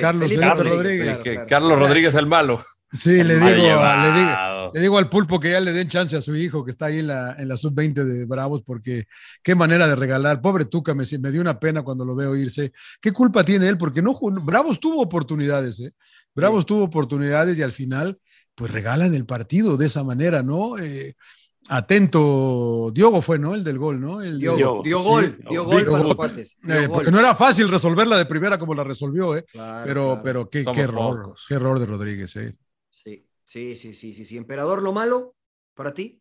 Carlos 0.00 0.28
Felipe 0.28 0.54
Rodríguez. 0.54 1.20
claro. 1.22 1.46
Carlos 1.48 1.78
Rodríguez 1.78 2.14
el 2.14 2.26
malo. 2.26 2.64
Sí, 2.92 3.24
le 3.24 3.34
digo, 3.34 3.48
le, 3.50 3.56
digo, 3.56 4.70
le 4.72 4.80
digo 4.80 4.98
al 4.98 5.08
pulpo 5.10 5.40
que 5.40 5.50
ya 5.50 5.60
le 5.60 5.72
den 5.72 5.88
chance 5.88 6.16
a 6.16 6.20
su 6.22 6.36
hijo 6.36 6.64
que 6.64 6.70
está 6.70 6.86
ahí 6.86 7.00
en 7.00 7.08
la, 7.08 7.34
en 7.36 7.48
la 7.48 7.56
sub-20 7.56 8.04
de 8.04 8.24
Bravos, 8.24 8.62
porque 8.64 9.04
qué 9.42 9.56
manera 9.56 9.88
de 9.88 9.96
regalar. 9.96 10.40
Pobre 10.40 10.64
Tuca, 10.66 10.94
me, 10.94 11.04
me 11.20 11.30
dio 11.32 11.40
una 11.40 11.58
pena 11.58 11.82
cuando 11.82 12.04
lo 12.04 12.14
veo 12.14 12.36
irse. 12.36 12.72
¿Qué 13.00 13.10
culpa 13.12 13.42
tiene 13.44 13.66
él? 13.68 13.76
Porque 13.76 14.00
no 14.00 14.14
jugó- 14.14 14.40
Bravos 14.40 14.78
tuvo 14.78 15.02
oportunidades, 15.02 15.80
¿eh? 15.80 15.92
Bravos 16.36 16.64
tuvo 16.66 16.84
oportunidades 16.84 17.58
y 17.58 17.62
al 17.62 17.72
final, 17.72 18.16
pues 18.54 18.70
regalan 18.72 19.14
el 19.14 19.26
partido 19.26 19.76
de 19.76 19.86
esa 19.86 20.04
manera, 20.04 20.42
¿no? 20.42 20.78
Eh, 20.78 21.14
atento, 21.68 22.90
Diogo 22.92 23.22
fue, 23.22 23.38
¿no? 23.38 23.54
El 23.54 23.64
del 23.64 23.78
gol, 23.78 24.00
¿no? 24.00 24.20
El 24.22 24.38
Dio, 24.38 24.56
Diogo. 24.56 24.82
dio 24.82 25.02
Sí. 25.02 25.08
gol, 25.08 25.38
dio 25.50 25.64
gol 25.64 25.84
para 26.16 26.32
Eh, 26.40 26.86
gol. 26.86 26.90
porque 26.90 27.10
no 27.10 27.18
era 27.20 27.34
fácil 27.34 27.68
resolverla 27.68 28.18
de 28.18 28.26
primera 28.26 28.58
como 28.58 28.74
la 28.74 28.84
resolvió, 28.84 29.36
¿eh? 29.36 29.44
Claro, 29.50 29.84
Pero, 29.86 30.04
claro. 30.06 30.22
pero 30.22 30.50
qué, 30.50 30.64
qué 30.64 30.80
error, 30.82 31.22
pocos. 31.22 31.44
qué 31.48 31.54
error 31.54 31.78
de 31.78 31.86
Rodríguez, 31.86 32.36
¿eh? 32.36 32.54
Sí, 32.90 33.26
sí, 33.44 33.76
sí, 33.76 33.94
sí, 33.94 34.14
sí, 34.14 34.24
sí. 34.24 34.36
Emperador, 34.36 34.82
lo 34.82 34.92
malo 34.92 35.34
para 35.74 35.92
ti. 35.94 36.20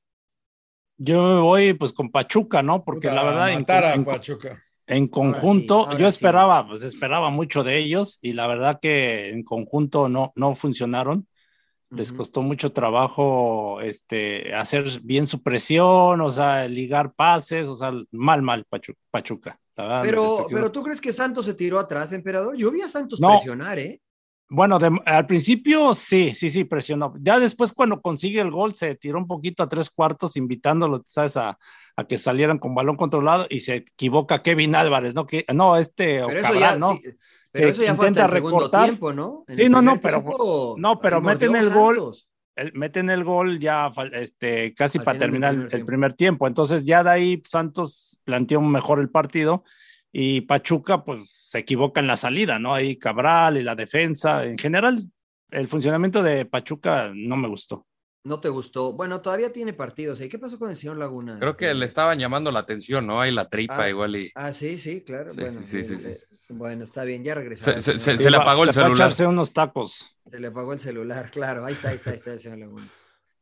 Yo 0.98 1.22
me 1.24 1.42
voy 1.42 1.74
pues 1.74 1.92
con 1.92 2.10
Pachuca, 2.12 2.62
¿no? 2.64 2.84
Porque 2.84 3.10
Puta, 3.10 3.16
la 3.22 3.24
verdad, 3.24 3.52
en, 3.52 4.02
a 4.04 4.06
Pachuca. 4.06 4.62
en 4.88 5.08
conjunto, 5.08 5.82
ahora 5.88 5.98
yo 5.98 6.10
sí. 6.12 6.16
esperaba, 6.16 6.68
pues 6.68 6.84
esperaba 6.84 7.30
mucho 7.32 7.64
de 7.64 7.78
ellos 7.80 8.20
y 8.22 8.34
la 8.34 8.48
verdad 8.48 8.80
que 8.82 9.30
en 9.30 9.44
conjunto 9.44 10.08
no, 10.08 10.32
no 10.36 10.56
funcionaron. 10.56 11.28
Les 11.96 12.12
costó 12.14 12.42
mucho 12.42 12.72
trabajo 12.72 13.80
este, 13.82 14.54
hacer 14.56 14.86
bien 15.04 15.28
su 15.28 15.42
presión, 15.44 16.22
o 16.22 16.32
sea, 16.32 16.68
ligar 16.68 17.14
pases, 17.14 17.68
o 17.68 17.76
sea, 17.76 17.92
mal, 18.12 18.42
mal 18.42 18.66
Pachu- 18.70 18.96
Pachuca. 19.12 19.60
verdad, 19.78 20.02
Pero, 20.04 20.46
pero 20.52 20.72
tú 20.72 20.84
crees 20.84 21.02
que 21.02 21.14
Santos 21.14 21.46
se 21.46 21.54
tiró 21.54 21.80
atrás, 21.80 22.12
emperador? 22.14 22.56
Yo 22.56 22.72
vi 22.72 22.82
a 22.82 22.88
Santos 22.90 23.20
No. 23.20 23.30
presionar, 23.30 23.80
¿eh? 23.80 24.02
Bueno, 24.50 24.78
de- 24.78 25.00
al 25.06 25.26
principio 25.26 25.96
sí, 25.96 26.34
sí, 26.36 26.52
sí, 26.52 26.64
presionó. 26.64 27.14
Ya 27.20 27.40
después 27.40 27.74
cuando 27.74 28.02
consigue 28.02 28.40
el 28.40 28.52
gol 28.52 28.74
se 28.76 28.94
tiró 28.96 29.18
un 29.18 29.26
poquito 29.26 29.64
a 29.64 29.70
tres 29.70 29.90
cuartos 29.90 30.38
invitándolo, 30.38 31.02
¿sabes? 31.06 31.38
A, 31.38 31.58
a 31.96 32.04
que 32.06 32.18
salieran 32.20 32.60
con 32.60 32.76
balón 32.76 32.96
controlado 32.96 33.48
y 33.50 33.62
se 33.62 33.76
equivoca 33.78 34.44
Kevin 34.44 34.76
Álvarez, 34.76 35.16
¿no? 35.16 35.26
Que, 35.26 35.44
no, 35.54 35.76
este, 35.78 36.22
o 36.24 36.28
Pero 36.28 36.42
Cabral, 36.42 36.60
ya, 36.60 36.76
¿no? 36.78 37.00
Pero 37.54 37.68
Que 37.68 37.72
eso 37.72 37.84
ya 37.84 37.96
fue 37.96 38.08
hasta 38.08 38.08
intenta 38.10 38.26
el 38.26 38.32
segundo 38.32 38.58
recortar. 38.58 38.84
tiempo, 38.86 39.14
¿no? 39.14 39.46
En 39.48 39.56
Sí, 39.58 39.70
no, 39.70 39.82
no, 39.82 39.96
pero- 40.02 40.22
tiempo, 40.22 40.76
no, 40.78 41.00
pero 41.00 41.22
meten 41.22 41.56
el 41.56 41.70
gol. 41.70 41.96
Santos. 41.98 42.28
el- 42.56 42.74
meten 42.74 43.10
el 43.10 43.24
gol 43.24 43.58
ya 43.60 43.92
este, 44.12 44.74
casi 44.76 44.98
Al 45.00 45.04
para 45.06 45.18
terminar 45.20 45.52
primer 45.52 45.64
el 45.66 45.70
tiempo. 45.72 45.86
primer 45.88 46.14
tiempo. 46.14 46.48
Entonces 46.48 46.84
ya 46.86 47.04
de 47.04 47.10
ahí 47.10 47.42
Santos 47.46 48.20
planteó 48.26 48.60
mejor 48.62 49.00
el 49.00 49.10
partido 49.10 49.64
y 50.12 50.42
Pachuca 50.42 51.04
pues 51.04 51.28
se 51.32 51.60
equivoca 51.60 52.00
en 52.00 52.06
la 52.08 52.18
salida, 52.18 52.60
¿no? 52.60 52.74
Ahí 52.76 52.98
Cabral 52.98 53.58
y 53.58 53.64
la 53.64 53.76
defensa. 53.76 54.46
En 54.46 54.58
general, 54.60 55.00
el 55.50 55.68
funcionamiento 55.68 56.22
de 56.22 56.46
Pachuca 56.46 57.12
no 57.16 57.38
me 57.38 57.48
gustó. 57.48 57.88
No 58.26 58.40
te 58.40 58.48
gustó. 58.48 58.94
Bueno, 58.94 59.22
todavía 59.22 59.52
tiene 59.52 59.74
partidos. 59.74 60.22
¿eh? 60.22 60.30
¿Qué 60.30 60.40
pasó 60.40 60.58
con 60.58 60.70
el 60.70 60.78
señor 60.78 60.98
Laguna? 60.98 61.38
Creo 61.40 61.58
que 61.58 61.74
le 61.74 61.86
estaban 61.86 62.18
llamando 62.18 62.52
la 62.54 62.60
atención, 62.60 63.06
¿no? 63.06 63.20
Ahí 63.20 63.32
la 63.34 63.50
tripa 63.50 63.84
Ah, 63.84 63.90
igual 63.90 64.16
y 64.16 64.32
Ah, 64.36 64.54
sí, 64.54 64.78
sí, 64.80 65.02
claro. 65.02 65.32
Sí, 65.32 65.42
bueno, 65.42 65.60
sí, 65.66 65.84
sí, 65.84 65.94
eh, 65.94 65.98
sí, 66.00 66.08
eh, 66.10 66.18
bueno, 66.50 66.86
está 66.86 67.04
bien, 67.04 67.24
ya 67.24 67.34
se, 67.34 67.40
regresará. 67.40 67.80
se- 67.82 68.00
se- 68.00 68.18
se 68.18 68.30
le 68.32 68.38
apagó 68.38 68.64
el 68.64 68.70
Se 68.70 68.74
celular. 68.74 68.96
echarse 68.96 69.28
unos 69.28 69.52
tacos. 69.52 70.16
Se 70.32 70.40
le 70.40 70.48
apagó 70.48 70.72
el 70.72 70.80
celular, 70.80 71.32
claro. 71.32 71.66
Ahí 71.66 71.74
está, 71.74 71.90
ahí 71.90 71.96
está, 71.98 72.12
ahí 72.12 72.16
está 72.16 72.32
el 72.34 72.40
señor 72.40 72.60
Laguna. 72.60 72.88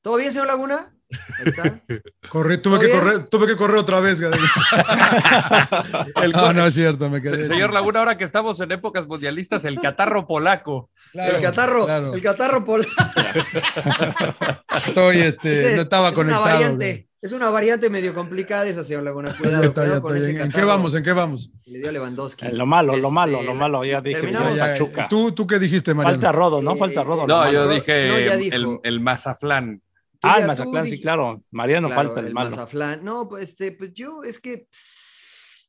¿Todo 0.02 0.18
bien, 0.18 0.32
señor 0.32 0.48
Laguna? 0.48 0.94
Ahí 1.40 1.46
está. 1.48 1.82
Corrí, 2.30 2.58
tuve 2.60 2.78
¿Todo 2.78 2.80
que 2.80 2.88
bien? 2.88 3.00
correr, 3.00 3.30
tuve 3.30 3.48
que 3.48 3.56
correr 3.56 3.78
otra 3.78 4.00
vez. 4.00 4.20
Gadel. 4.22 4.40
El- 6.24 6.32
no, 6.32 6.54
no 6.54 6.66
es 6.66 6.74
cierto, 6.74 7.10
me 7.10 7.20
quedé. 7.22 7.44
Se- 7.44 7.54
señor 7.54 7.74
Laguna, 7.74 8.00
ahora 8.00 8.18
que 8.18 8.24
estamos 8.24 8.60
en 8.62 8.72
épocas 8.72 9.06
mundialistas, 9.08 9.66
el 9.66 9.80
catarro 9.80 10.26
polaco. 10.26 10.90
Claro, 11.12 11.36
el 11.36 11.42
catarro, 11.42 11.86
claro. 11.86 12.14
el 12.14 12.22
catarro 12.22 12.64
polaco. 12.66 12.90
Estoy, 14.88 15.18
este, 15.20 15.66
Ese- 15.68 15.76
no 15.76 15.82
estaba 15.82 16.10
es 16.10 16.14
conectado. 16.14 16.44
Una 16.46 16.54
variante, 16.54 17.08
es 17.22 17.32
una 17.34 17.50
variante 17.50 17.90
medio 17.90 18.14
complicada 18.14 18.66
esa, 18.68 18.84
señor 18.84 19.04
Laguna. 19.04 19.36
Cuidado, 19.38 19.64
está, 19.66 19.82
cuidado 19.82 19.96
está, 19.98 20.02
con 20.08 20.18
ese 20.18 20.42
¿En 20.42 20.52
qué 20.52 20.64
vamos? 20.64 20.96
¿En 20.96 21.04
qué 21.04 21.12
vamos? 21.14 21.52
Le 21.68 21.80
dio 21.80 21.92
Lewandowski. 21.92 22.48
Lo 22.54 22.66
malo, 22.66 22.96
lo 22.96 23.12
malo, 23.12 23.38
Este, 23.40 23.48
lo 23.48 23.56
malo, 23.56 23.84
ya 23.84 24.02
dije. 24.02 24.32
ya, 24.32 24.40
Ya, 24.42 24.56
ya. 24.56 24.66
Pachuca. 24.74 25.08
¿Tú, 25.10 25.32
¿Tú 25.34 25.46
qué 25.46 25.60
dijiste, 25.60 25.94
Mariano? 25.94 26.16
Falta 26.16 26.32
Rodo, 26.32 26.62
¿no? 26.62 26.76
Falta 26.78 27.04
Rodo. 27.04 27.28
No, 27.28 27.38
malo. 27.40 27.52
yo 27.52 27.68
dije 27.70 28.08
no, 28.08 28.16
el, 28.56 28.80
el 28.84 29.00
Mazaflán. 29.02 29.82
Ah, 30.22 30.40
el 30.40 30.48
Mazatlán, 30.48 30.88
sí, 30.88 31.02
claro. 31.02 31.44
Mariano 31.52 31.88
Claro, 31.88 32.04
falta 32.10 32.20
el, 32.22 32.28
el 32.28 32.34
malo. 32.34 33.02
No, 33.02 33.28
pues, 33.28 33.50
este, 33.50 33.72
pues 33.72 33.94
yo 33.94 34.24
es 34.24 34.40
que 34.40 34.68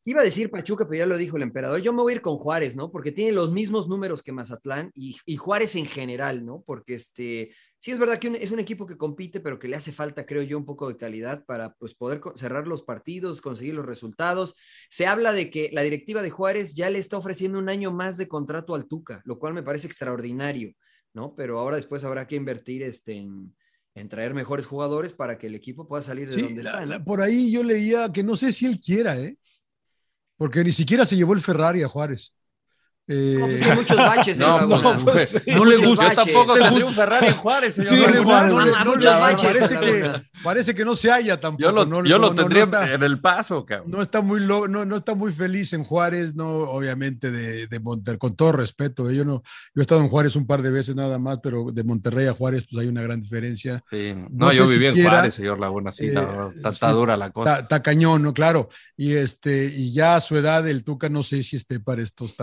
iba 0.05 0.21
a 0.21 0.25
decir 0.25 0.51
Pachuca, 0.51 0.87
pero 0.87 0.99
ya 0.99 1.07
lo 1.07 1.17
dijo 1.17 1.37
el 1.37 1.43
emperador. 1.43 1.81
Yo 1.81 1.93
me 1.93 2.03
voy 2.03 2.13
a 2.13 2.17
ir 2.17 2.23
con 2.23 2.37
Juárez, 2.37 2.75
¿no? 2.77 2.91
Porque 2.91 3.13
tiene 3.13 3.33
los 3.33 3.53
mismos 3.53 3.89
números 3.89 4.23
que 4.23 4.33
Mazatlán 4.33 4.91
y, 4.95 5.17
y 5.27 5.37
Juárez 5.37 5.77
en 5.77 5.87
general, 5.87 6.45
¿no? 6.45 6.63
Porque 6.67 6.95
este, 6.95 7.55
sí 7.79 7.93
es 7.93 7.99
verdad 7.99 8.19
que 8.19 8.29
un- 8.29 8.35
es 8.35 8.51
un 8.51 8.59
equipo 8.59 8.85
que 8.85 8.97
compite, 8.97 9.39
pero 9.41 9.59
que 9.61 9.69
le 9.69 9.77
hace 9.77 9.93
falta, 9.93 10.27
creo 10.27 10.43
yo, 10.43 10.59
un 10.59 10.67
poco 10.67 10.89
de 10.89 10.97
calidad 10.97 11.45
para 11.45 11.75
pues, 11.75 11.95
poder 11.95 12.21
cerrar 12.35 12.67
los 12.67 12.83
partidos, 12.83 13.41
conseguir 13.41 13.75
los 13.75 13.87
resultados. 13.87 14.57
Se 14.91 15.07
habla 15.07 15.33
de 15.33 15.51
que 15.51 15.71
la 15.73 15.83
directiva 15.83 16.21
de 16.21 16.31
Juárez 16.31 16.75
ya 16.75 16.91
le 16.91 16.99
está 16.99 17.17
ofreciendo 17.17 17.59
un 17.61 17.69
año 17.71 17.93
más 17.93 18.17
de 18.17 18.27
contrato 18.27 18.75
al 18.75 18.89
Tuca, 18.89 19.23
lo 19.25 19.39
cual 19.39 19.55
me 19.55 19.63
parece 19.63 19.87
extraordinario, 19.87 20.73
¿no? 21.15 21.35
Pero 21.37 21.61
ahora 21.61 21.77
después 21.77 22.03
habrá 22.03 22.27
que 22.27 22.35
invertir 22.35 22.83
este, 22.83 23.13
en, 23.19 23.55
en 23.95 24.09
traer 24.09 24.33
mejores 24.35 24.67
jugadores 24.67 25.13
para 25.13 25.39
que 25.39 25.47
el 25.49 25.55
equipo 25.55 25.87
pueda 25.87 26.03
salir 26.03 26.29
de 26.29 26.35
Sí, 26.35 26.43
donde 26.43 26.63
la- 26.63 26.83
está. 26.83 27.05
por 27.05 27.21
ahí 27.21 27.51
yo 27.53 27.63
leía 27.63 28.11
que 28.13 28.23
no 28.23 28.37
sé 28.37 28.53
si 28.53 28.67
él 28.67 28.81
quiera, 28.81 29.19
¿eh? 29.19 29.37
Porque 30.37 30.65
ni 30.65 30.73
siquiera 30.73 31.05
se 31.07 31.17
llevó 31.17 31.35
el 31.35 31.41
Ferrari 31.43 31.83
a 31.83 31.89
Juárez. 31.89 32.35
Eh, 33.15 33.37
No, 33.39 33.47
pues 33.47 33.63
hay 33.63 33.77
muchos 33.77 33.97
baches, 33.97 34.39
No, 34.39 34.59
señor 34.59 34.69
pues, 34.69 34.83
Laguna. 34.83 35.13
pues, 35.13 35.47
no 35.47 35.65
le 35.65 35.77
gusta. 35.77 36.09
Yo 36.11 36.15
tampoco 36.25 36.55
Te 36.55 36.61
tendría 36.63 36.87
un 36.87 36.95
Ferrari 36.95 37.27
en 37.27 37.35
Juárez, 37.35 37.75
señor. 37.75 37.91
Sí, 37.91 37.97
no 38.01 38.09
le 38.09 38.19
gusta, 38.21 38.43
no 38.47 38.61
le- 38.61 38.71
Mamá, 38.71 38.85
no 38.85 38.91
le- 38.93 38.97
muchos 38.97 39.21
baches, 39.21 39.53
parece, 39.53 39.81
que, 39.81 40.23
parece 40.43 40.75
que 40.75 40.85
no 40.85 40.97
se 40.97 41.11
halla 41.11 41.41
tampoco. 41.41 41.63
Yo 41.63 41.73
lo, 41.73 41.85
no, 41.85 42.05
yo 42.05 42.19
no, 42.19 42.27
lo 42.27 42.29
no, 42.31 42.35
tendría 42.35 42.65
está, 42.65 42.93
en 42.95 43.03
el 43.03 43.21
paso, 43.21 43.65
cabrón. 43.65 43.91
no 43.91 44.01
está 44.03 44.21
muy 44.23 44.41
lo- 44.41 44.67
no, 44.69 44.85
no 44.85 44.97
está 44.97 45.15
muy 45.15 45.33
feliz 45.33 45.73
en 45.73 45.85
Juárez, 45.85 46.35
no, 46.35 46.49
obviamente 46.49 47.31
de, 47.31 47.67
de 47.67 47.81
Monterrey, 47.81 48.19
con 48.19 48.35
todo 48.35 48.53
respeto. 48.53 49.11
eh, 49.11 49.17
Yo 49.17 49.25
no, 49.25 49.43
yo 49.75 49.81
he 49.81 49.83
estado 49.83 50.01
en 50.01 50.09
Juárez 50.09 50.35
un 50.37 50.47
par 50.47 50.63
de 50.63 50.71
veces 50.71 50.97
nada 50.97 51.19
más, 51.19 51.39
pero 51.43 51.67
de 51.73 51.85
Monterrey 51.85 52.27
a 52.27 52.33
Juárez, 52.35 52.65
pues 52.71 52.83
hay 52.83 52.89
una 52.89 53.03
gran 53.03 53.21
diferencia. 53.21 53.83
Sí. 53.91 54.15
No, 54.31 54.47
No 54.47 54.53
yo 54.53 54.67
viví 54.67 54.87
en 54.87 55.03
Juárez, 55.03 55.35
señor 55.35 55.61
Laguna, 55.61 55.93
sí, 55.93 56.07
eh, 56.07 56.15
está, 56.57 56.71
está 56.71 56.89
sí, 56.91 56.95
dura 56.95 57.17
la 57.17 57.31
cosa. 57.31 57.59
Está, 57.61 57.83
cañón, 57.83 58.23
¿no? 58.23 58.33
Claro. 58.33 58.69
Y 58.97 59.15
este, 59.15 59.67
y 59.67 59.93
ya 59.93 60.17
a 60.17 60.21
su 60.21 60.37
edad, 60.37 60.67
el 60.69 60.85
Tuca 60.85 61.09
no 61.09 61.23
sé 61.23 61.43
si 61.43 61.57
esté 61.57 61.81
para 61.81 62.03
estos 62.03 62.37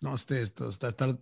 no 0.00 0.14
esté 0.14 0.42
esto, 0.42 0.68
está 0.68 0.88
estar 0.88 1.16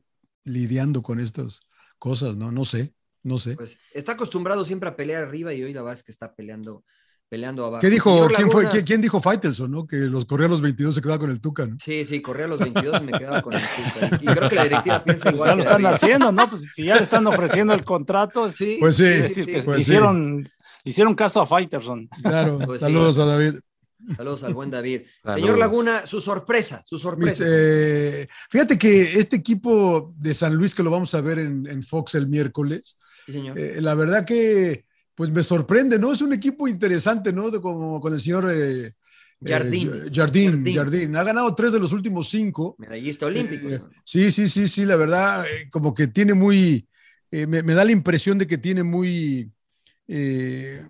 lidiando 0.45 1.03
con 1.03 1.21
estas 1.21 1.61
cosas, 1.99 2.37
¿no? 2.37 2.53
No 2.53 2.65
sé, 2.65 2.95
no 3.23 3.39
sé. 3.39 3.57
Pues 3.57 3.79
está 3.93 4.13
acostumbrado 4.13 4.65
siempre 4.65 4.89
a 4.89 4.97
pelear 4.97 5.25
arriba 5.25 5.53
y 5.55 5.63
hoy 5.63 5.73
la 5.73 5.83
verdad 5.83 5.95
es 5.99 6.03
que 6.05 6.13
está 6.13 6.35
peleando, 6.35 6.85
peleando 7.29 7.65
abajo. 7.65 7.81
¿Qué 7.81 7.91
dijo? 7.91 8.29
¿Quién 8.29 8.51
fue? 8.51 8.69
¿Quién, 8.69 8.85
quién 8.85 9.01
dijo 9.01 9.21
Faitelson, 9.21 9.71
no? 9.71 9.87
Que 9.87 9.97
los 9.97 10.27
corría 10.27 10.47
a 10.47 10.51
los 10.51 10.61
22 10.61 10.95
se 10.95 11.01
quedaba 11.01 11.19
con 11.19 11.31
el 11.31 11.41
Tuca, 11.41 11.67
¿no? 11.67 11.77
Sí, 11.83 12.05
sí, 12.05 12.21
corría 12.23 12.45
a 12.45 12.49
los 12.49 12.59
22 12.61 13.01
y 13.01 13.05
me 13.05 13.19
quedaba 13.19 13.43
con 13.43 13.55
el 13.55 13.63
Tuca. 13.63 14.19
Y 14.23 14.27
creo 14.27 14.49
que 14.49 14.55
la 14.55 14.65
directiva 14.65 15.03
piensa 15.05 15.25
Pues 15.25 15.35
igual. 15.35 15.51
ya 15.51 15.57
lo 15.57 15.63
están 15.63 15.83
David. 15.83 15.97
haciendo, 15.97 16.33
¿no? 16.33 16.51
Pues 16.51 16.73
si 16.75 16.85
ya 16.85 16.97
le 16.97 17.03
están 17.03 17.27
ofreciendo 17.27 17.73
el 17.75 17.85
contrato, 17.85 18.51
Sí, 18.51 18.77
Pues 18.79 18.97
sí, 18.97 19.03
decir, 19.05 19.47
que 19.47 19.63
pues 19.63 19.77
sí. 19.79 19.83
hicieron, 19.83 20.49
hicieron 20.85 21.15
caso 21.15 21.41
a 21.41 21.47
Fighterson. 21.47 22.09
Claro. 22.23 22.59
Pues 22.65 22.81
sí. 22.81 22.85
Saludos 22.85 23.19
a 23.19 23.25
David. 23.25 23.55
Saludos 24.17 24.43
al 24.45 24.55
buen 24.55 24.71
David. 24.71 25.03
Saludos. 25.23 25.41
Señor 25.41 25.59
Laguna, 25.59 26.07
su 26.07 26.21
sorpresa, 26.21 26.83
su 26.87 26.99
sorpresa. 26.99 27.45
Eh, 27.47 28.29
fíjate 28.51 28.77
que 28.79 29.19
este 29.19 29.37
equipo 29.37 30.13
de 30.19 30.35
San 30.35 30.55
Luis, 30.55 30.75
que 30.75 30.83
lo 30.83 30.91
vamos 30.91 31.15
a 31.15 31.21
ver 31.21 31.39
en, 31.39 31.67
en 31.67 31.83
Fox 31.83 32.15
el 32.15 32.29
miércoles, 32.29 32.97
Sí, 33.27 33.33
señor. 33.33 33.59
eh, 33.59 33.81
la 33.81 33.95
verdad 33.95 34.25
que 34.25 34.85
pues 35.15 35.31
me 35.31 35.43
sorprende, 35.43 35.99
¿no? 35.99 36.13
Es 36.13 36.21
un 36.21 36.33
equipo 36.35 36.69
interesante, 36.69 37.33
¿no? 37.33 37.51
De, 37.51 37.61
como 37.61 38.01
con 38.01 38.13
el 38.13 38.21
señor 38.21 38.49
eh, 38.55 38.93
Jardín. 39.43 39.89
eh, 39.93 40.11
Jardín, 40.15 40.51
Jardín. 40.53 40.75
Jardín. 40.77 41.17
Ha 41.17 41.25
ganado 41.25 41.55
tres 41.55 41.73
de 41.73 41.81
los 41.81 41.93
últimos 41.93 42.29
cinco. 42.29 42.77
Medallista 42.79 43.27
olímpico. 43.27 43.69
Eh, 43.69 43.81
sí, 44.05 44.31
sí, 44.31 44.49
sí, 44.49 44.69
sí, 44.69 44.85
la 44.85 44.97
verdad, 44.97 45.45
eh, 45.47 45.69
como 45.71 45.95
que 45.95 46.07
tiene 46.07 46.35
muy, 46.35 46.87
eh, 47.31 47.47
me, 47.47 47.63
me 47.63 47.73
da 47.75 47.85
la 47.85 47.93
impresión 47.93 48.37
de 48.39 48.47
que 48.47 48.59
tiene 48.59 48.83
muy 48.83 49.51
eh, 50.07 50.83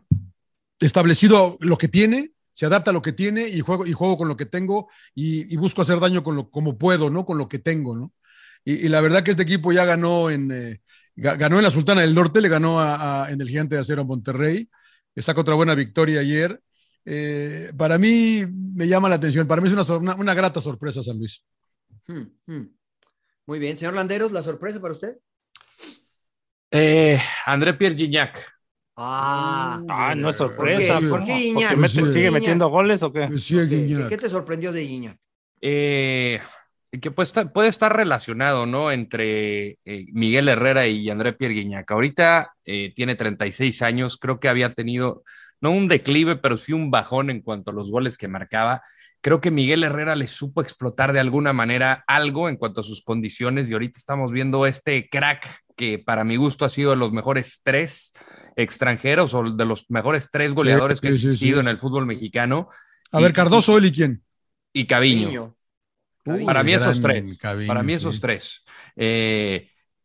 establecido 0.81 1.57
lo 1.61 1.79
que 1.79 1.89
tiene, 1.89 2.33
se 2.57 2.65
adapta 2.65 2.91
a 2.91 2.95
lo 2.95 3.03
que 3.03 3.13
tiene 3.13 3.47
y 3.47 3.61
juego, 3.61 3.85
y 3.87 3.93
juego 3.93 4.17
con 4.17 4.29
lo 4.29 4.37
que 4.37 4.47
tengo 4.47 4.89
y, 5.15 5.53
y 5.53 5.57
busco 5.59 5.83
hacer 5.83 6.01
daño 6.01 6.23
con 6.25 6.37
lo, 6.37 6.49
como 6.49 6.79
puedo, 6.79 7.11
¿no? 7.11 7.27
Con 7.27 7.37
lo 7.37 7.49
que 7.49 7.59
tengo, 7.59 7.95
¿no? 7.95 8.15
Y, 8.65 8.87
y 8.87 8.89
la 8.89 9.03
verdad 9.03 9.23
que 9.23 9.33
este 9.33 9.43
equipo 9.43 9.73
ya 9.73 9.85
ganó 9.85 10.31
en, 10.31 10.51
eh, 10.51 10.81
ga- 11.15 11.37
ganó 11.37 11.59
en 11.59 11.65
la 11.65 11.71
Sultana 11.71 12.01
del 12.01 12.15
Norte, 12.15 12.41
le 12.41 12.49
ganó 12.49 12.81
a- 12.81 13.25
a- 13.27 13.31
en 13.31 13.41
el 13.43 13.49
Gigante 13.49 13.75
de 13.75 13.83
Acero 13.83 14.01
a 14.03 14.05
Monterrey, 14.07 14.71
le 15.15 15.23
sacó 15.23 15.43
otra 15.43 15.55
buena 15.55 15.75
victoria 15.75 16.21
ayer. 16.21 16.59
Eh, 17.05 17.73
para 17.77 17.99
mí 17.99 18.45
me 18.49 18.89
llama 18.89 19.11
la 19.11 19.17
atención, 19.17 19.47
para 19.47 19.61
mí 19.61 19.69
es 19.69 19.89
una, 19.91 20.15
una 20.15 20.35
grata 20.35 20.61
sorpresa 20.63 21.03
San 21.03 21.19
Luis. 21.19 21.45
Hmm, 22.09 22.23
hmm. 22.47 22.69
Muy 23.47 23.59
bien, 23.59 23.77
señor 23.77 23.95
Landeros, 23.95 24.33
la 24.33 24.43
sorpresa 24.43 24.81
para 24.81 24.95
usted. 24.95 25.19
Eh, 26.71 27.21
André 27.45 27.75
Pierre 27.75 27.97
Gignac. 27.97 28.56
Ah, 28.97 29.83
Ah, 29.89 30.15
no 30.15 30.31
es 30.31 30.37
¿Por 30.37 30.49
sorpresa. 30.49 30.99
¿Por 31.09 31.25
qué 31.25 31.39
Iñak? 31.39 31.71
¿Porque 31.71 31.77
mete- 31.77 31.89
Sí. 31.89 32.13
¿Sigue 32.13 32.21
Iñak. 32.29 32.33
metiendo 32.33 32.69
goles 32.69 33.03
o 33.03 33.13
qué? 33.13 33.29
¿qué, 33.29 34.07
qué 34.09 34.17
te 34.17 34.29
sorprendió 34.29 34.73
de 34.73 34.83
Iñak? 34.85 35.19
Eh, 35.61 36.41
que 37.01 37.11
puede 37.11 37.25
estar, 37.27 37.53
puede 37.53 37.69
estar 37.69 37.95
relacionado, 37.95 38.65
¿no? 38.65 38.91
Entre 38.91 39.79
eh, 39.85 40.07
Miguel 40.13 40.49
Herrera 40.49 40.87
y 40.87 41.09
André 41.11 41.35
Pierre 41.35 41.55
Guignac. 41.55 41.91
Ahorita 41.91 42.55
eh, 42.65 42.93
tiene 42.95 43.15
36 43.17 43.83
años, 43.83 44.17
creo 44.17 44.41
que 44.41 44.49
había 44.49 44.73
tenido, 44.73 45.23
no 45.61 45.73
un 45.73 45.89
declive, 45.89 46.37
pero 46.37 46.57
sí 46.57 46.73
un 46.73 46.91
bajón 46.91 47.29
en 47.29 47.43
cuanto 47.43 47.71
a 47.71 47.75
los 47.75 47.91
goles 47.91 48.17
que 48.17 48.29
marcaba. 48.29 48.83
Creo 49.21 49.41
que 49.41 49.51
Miguel 49.51 49.83
Herrera 49.85 50.15
le 50.17 50.27
supo 50.29 50.63
explotar 50.63 51.13
de 51.13 51.21
alguna 51.21 51.53
manera 51.53 52.05
algo 52.07 52.49
en 52.49 52.57
cuanto 52.57 52.81
a 52.81 52.85
sus 52.85 53.03
condiciones 53.03 53.69
y 53.69 53.73
ahorita 53.73 53.99
estamos 53.99 54.31
viendo 54.33 54.67
este 54.67 55.09
crack 55.11 55.47
que 55.77 55.99
para 55.99 56.25
mi 56.25 56.37
gusto 56.37 56.65
ha 56.65 56.69
sido 56.69 56.91
de 56.91 56.97
los 56.97 57.13
mejores 57.13 57.61
tres 57.63 58.13
extranjeros 58.57 59.35
o 59.35 59.51
de 59.53 59.65
los 59.67 59.91
mejores 59.91 60.29
tres 60.31 60.55
goleadores 60.55 61.01
que 61.01 61.13
sí, 61.13 61.19
sí, 61.19 61.27
existido 61.27 61.57
sí. 61.57 61.61
en 61.61 61.69
el 61.69 61.79
fútbol 61.79 62.07
mexicano. 62.07 62.69
A 63.13 63.21
ver, 63.21 63.33
Cardoso, 63.33 63.77
él 63.79 63.87
y 63.87 63.93
quién. 63.93 64.25
Y 64.73 64.87
Caviño. 64.87 65.57
Para 66.45 66.65
mí 66.65 66.73
esos 66.73 67.01
tres. 67.01 67.37
Caviño, 67.39 67.69
Para 67.69 67.83
mí 67.83 67.93
sí. 67.93 67.97
esos 67.99 68.19
tres. 68.19 68.65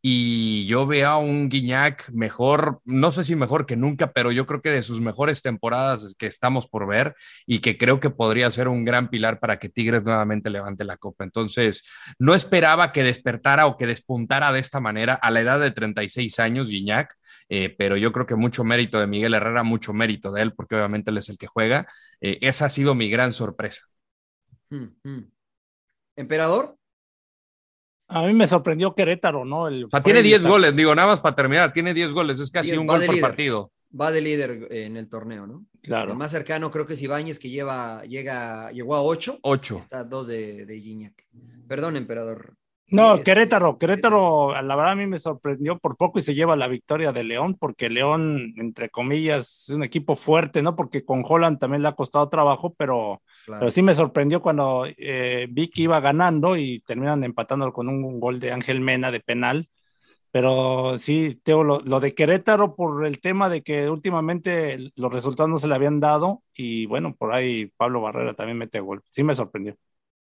Y 0.03 0.65
yo 0.65 0.87
veo 0.87 1.09
a 1.09 1.17
un 1.17 1.47
Guiñac 1.47 2.09
mejor, 2.09 2.81
no 2.85 3.11
sé 3.11 3.23
si 3.23 3.35
mejor 3.35 3.67
que 3.67 3.75
nunca, 3.75 4.11
pero 4.13 4.31
yo 4.31 4.47
creo 4.47 4.59
que 4.59 4.71
de 4.71 4.81
sus 4.81 4.99
mejores 4.99 5.43
temporadas 5.43 6.15
que 6.17 6.25
estamos 6.25 6.67
por 6.67 6.87
ver 6.87 7.13
y 7.45 7.59
que 7.59 7.77
creo 7.77 7.99
que 7.99 8.09
podría 8.09 8.49
ser 8.49 8.67
un 8.67 8.83
gran 8.83 9.09
pilar 9.09 9.39
para 9.39 9.59
que 9.59 9.69
Tigres 9.69 10.03
nuevamente 10.03 10.49
levante 10.49 10.85
la 10.85 10.97
copa. 10.97 11.23
Entonces, 11.23 11.83
no 12.17 12.33
esperaba 12.33 12.91
que 12.91 13.03
despertara 13.03 13.67
o 13.67 13.77
que 13.77 13.85
despuntara 13.85 14.51
de 14.51 14.59
esta 14.59 14.79
manera 14.79 15.13
a 15.13 15.29
la 15.29 15.41
edad 15.41 15.59
de 15.59 15.69
36 15.69 16.39
años, 16.39 16.69
Guiñac, 16.69 17.15
eh, 17.49 17.75
pero 17.77 17.97
yo 17.97 18.11
creo 18.11 18.25
que 18.25 18.35
mucho 18.35 18.63
mérito 18.63 18.99
de 18.99 19.07
Miguel 19.07 19.33
Herrera, 19.33 19.61
mucho 19.63 19.93
mérito 19.93 20.31
de 20.31 20.41
él, 20.41 20.53
porque 20.53 20.75
obviamente 20.75 21.11
él 21.11 21.17
es 21.17 21.29
el 21.29 21.37
que 21.37 21.47
juega. 21.47 21.87
Eh, 22.21 22.39
esa 22.41 22.65
ha 22.65 22.69
sido 22.69 22.95
mi 22.95 23.09
gran 23.09 23.33
sorpresa. 23.33 23.81
Hmm, 24.69 24.87
hmm. 25.03 25.31
¿Emperador? 26.15 26.77
A 28.11 28.21
mí 28.27 28.33
me 28.33 28.45
sorprendió 28.47 28.93
Querétaro, 28.93 29.45
¿no? 29.45 29.67
El 29.67 29.85
O 29.85 29.89
sea, 29.89 30.01
tiene 30.01 30.19
fue 30.19 30.27
10 30.29 30.43
el- 30.43 30.49
goles, 30.49 30.75
digo, 30.75 30.93
nada 30.93 31.07
más 31.07 31.19
para 31.19 31.35
terminar, 31.35 31.71
tiene 31.73 31.93
10 31.93 32.11
goles, 32.11 32.39
es 32.39 32.51
casi 32.51 32.69
Diez, 32.69 32.79
un 32.79 32.87
gol 32.87 32.99
por 33.05 33.15
líder. 33.15 33.21
partido. 33.21 33.71
Va 33.99 34.11
de 34.11 34.21
líder 34.21 34.67
en 34.71 34.95
el 34.97 35.09
torneo, 35.09 35.47
¿no? 35.47 35.65
Claro. 35.81 36.11
El 36.11 36.17
más 36.17 36.31
cercano 36.31 36.71
creo 36.71 36.85
que 36.85 36.93
es 36.93 37.01
Ibáñez, 37.01 37.39
que 37.39 37.49
lleva, 37.49 38.03
llega, 38.03 38.71
llegó 38.71 38.95
a 38.95 39.01
8. 39.01 39.39
8. 39.41 39.77
Está 39.79 39.99
a 39.99 40.03
2 40.03 40.27
de, 40.27 40.65
de 40.65 40.79
Gignac. 40.79 41.25
Perdón, 41.67 41.95
emperador. 41.97 42.53
No, 42.91 43.17
Sí, 43.17 43.23
Querétaro, 43.23 43.77
este, 43.79 43.79
Querétaro, 43.79 44.51
la 44.61 44.75
verdad 44.75 44.91
a 44.91 44.95
mí 44.95 45.07
me 45.07 45.17
sorprendió 45.19 45.77
por 45.79 45.95
poco 45.97 46.19
y 46.19 46.21
se 46.21 46.33
lleva 46.35 46.55
la 46.57 46.67
victoria 46.67 47.13
de 47.13 47.23
León, 47.23 47.55
porque 47.57 47.89
León, 47.89 48.53
entre 48.57 48.89
comillas, 48.89 49.65
es 49.69 49.75
un 49.75 49.83
equipo 49.83 50.15
fuerte, 50.17 50.61
¿no? 50.61 50.75
Porque 50.75 51.05
con 51.05 51.23
Holland 51.27 51.57
también 51.59 51.81
le 51.83 51.87
ha 51.87 51.93
costado 51.95 52.27
trabajo, 52.29 52.73
pero, 52.75 53.21
Claro. 53.45 53.59
pero 53.61 53.71
sí 53.71 53.81
me 53.81 53.93
sorprendió 53.93 54.41
cuando 54.41 54.85
eh, 54.97 55.47
vi 55.49 55.69
que 55.69 55.83
iba 55.83 55.99
ganando 56.01 56.57
y 56.57 56.81
terminan 56.81 57.23
empatando 57.23 57.71
con 57.71 57.87
un 57.89 58.19
gol 58.19 58.39
de 58.39 58.51
Ángel 58.51 58.81
Mena 58.81 59.09
de 59.11 59.21
penal. 59.21 59.67
Pero 60.31 60.97
sí, 60.99 61.39
Teo, 61.43 61.63
lo, 61.63 61.81
lo 61.81 61.99
de 61.99 62.13
Querétaro 62.15 62.75
por 62.75 63.05
el 63.05 63.19
tema 63.21 63.49
de 63.49 63.63
que 63.63 63.89
últimamente 63.89 64.91
los 64.95 65.13
resultados 65.13 65.49
no 65.49 65.57
se 65.57 65.67
le 65.67 65.75
habían 65.75 65.99
dado 65.99 66.43
y 66.55 66.85
bueno, 66.85 67.15
por 67.15 67.33
ahí 67.33 67.67
Pablo 67.77 68.01
Barrera 68.01 68.33
también 68.35 68.57
mete 68.57 68.79
gol. 68.79 69.03
Sí 69.09 69.23
me 69.23 69.35
sorprendió, 69.35 69.75